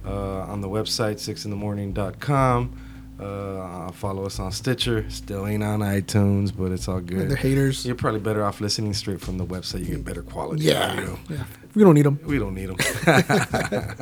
Uh, 0.04 0.40
on 0.52 0.60
the 0.60 0.68
website, 0.68 1.16
sixinthemorning.com. 1.16 2.84
Uh, 3.20 3.90
follow 3.92 4.24
us 4.26 4.38
on 4.38 4.52
Stitcher. 4.52 5.04
Still 5.10 5.44
ain't 5.46 5.62
on 5.64 5.80
iTunes, 5.80 6.52
but 6.56 6.70
it's 6.70 6.86
all 6.86 7.00
good. 7.00 7.28
They're 7.28 7.36
haters. 7.36 7.84
You're 7.84 7.96
probably 7.96 8.20
better 8.20 8.44
off 8.44 8.60
listening 8.60 8.94
straight 8.94 9.20
from 9.20 9.38
the 9.38 9.44
website. 9.44 9.80
You 9.80 9.96
get 9.96 10.04
better 10.04 10.22
quality 10.22 10.62
Yeah. 10.64 10.92
audio. 10.92 11.18
yeah. 11.28 11.44
We 11.74 11.82
don't 11.82 11.94
need 11.94 12.06
them. 12.06 12.20
We 12.24 12.38
don't 12.38 12.54
need 12.54 12.70
them. 12.70 12.76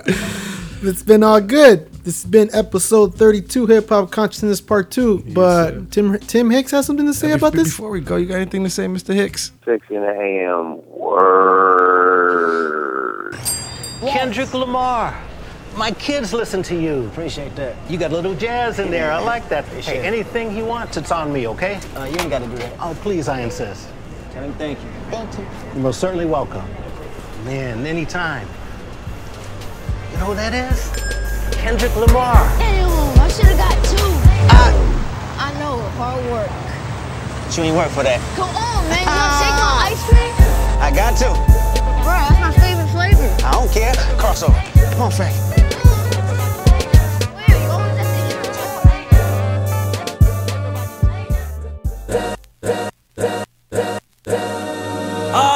It's 0.83 1.03
been 1.03 1.23
all 1.23 1.41
good. 1.41 1.91
This 2.05 2.23
has 2.23 2.31
been 2.31 2.51
episode 2.53 3.15
32, 3.15 3.65
Hip 3.67 3.89
Hop 3.89 4.11
Consciousness 4.11 4.61
Part 4.61 4.91
2. 4.91 5.25
but 5.33 5.91
Tim 5.91 6.19
Tim 6.19 6.51
Hicks 6.51 6.71
has 6.73 6.85
something 6.85 7.07
to 7.07 7.15
say 7.15 7.33
about 7.33 7.55
this? 7.55 7.69
Before 7.69 7.89
we 7.89 8.01
go, 8.03 8.17
you 8.17 8.27
got 8.27 8.35
anything 8.37 8.63
to 8.65 8.69
say, 8.71 8.85
Mr. 8.85 9.15
Hicks? 9.15 9.53
Six 9.65 9.87
in 9.89 10.03
the 10.03 10.11
AM. 10.11 10.83
Word. 12.07 13.35
Kendrick 14.07 14.53
Lamar. 14.53 15.15
My 15.77 15.91
kids 15.91 16.33
listen 16.33 16.63
to 16.65 16.75
you. 16.75 17.07
Appreciate 17.09 17.55
that. 17.57 17.77
You 17.91 17.99
got 17.99 18.11
a 18.11 18.15
little 18.15 18.35
jazz 18.35 18.79
in 18.79 18.91
there. 18.91 19.13
I 19.13 19.19
like 19.19 19.47
that. 19.51 19.67
Hey, 19.67 20.01
anything 20.01 20.51
he 20.51 20.63
wants, 20.63 20.97
it's 20.97 21.13
on 21.13 21.31
me, 21.31 21.47
okay? 21.49 21.79
Uh, 21.95 22.05
you 22.05 22.17
ain't 22.19 22.31
got 22.31 22.39
to 22.39 22.47
do 22.47 22.57
that. 22.57 22.73
Oh, 22.81 22.97
please, 23.03 23.29
I 23.29 23.41
insist. 23.43 23.89
Tell 24.33 24.43
him 24.43 24.55
thank 24.55 24.79
you. 24.83 24.89
Thank 25.11 25.37
you. 25.37 25.45
You're 25.75 25.83
most 25.83 26.01
certainly 26.01 26.25
welcome. 26.25 26.65
Man, 27.45 27.85
anytime. 27.87 28.49
You 30.13 30.17
know 30.17 30.25
who 30.33 30.35
that 30.37 30.55
is? 30.55 30.89
Kendrick 31.57 31.95
Lamar. 31.95 32.33
Damn, 32.57 32.89
I 33.21 33.29
should 33.29 33.45
have 33.45 33.59
got 33.59 33.77
two. 33.85 34.11
I, 34.49 34.73
I 35.39 35.53
know, 35.61 35.79
hard 36.01 36.25
work. 36.33 36.49
You 37.55 37.65
ain't 37.65 37.77
work 37.77 37.91
for 37.91 38.03
that. 38.03 38.19
Come 38.35 38.49
on, 38.49 38.89
man. 38.89 39.05
You 39.05 39.13
want 39.13 39.29
to 39.29 39.45
take 39.45 39.57
my 39.61 39.93
ice 39.93 40.03
cream? 40.09 40.33
I 40.81 40.91
got 40.91 41.19
to. 41.21 41.29
Bro, 42.01 42.17
that's 42.17 42.41
my 42.41 42.53
favorite 42.65 42.89
flavor. 42.89 43.47
I 43.47 43.53
don't 43.53 43.71
care. 43.71 43.93
Crossover. 44.17 44.57
Come 44.93 45.03
on, 45.03 45.11
Frank. 45.13 45.66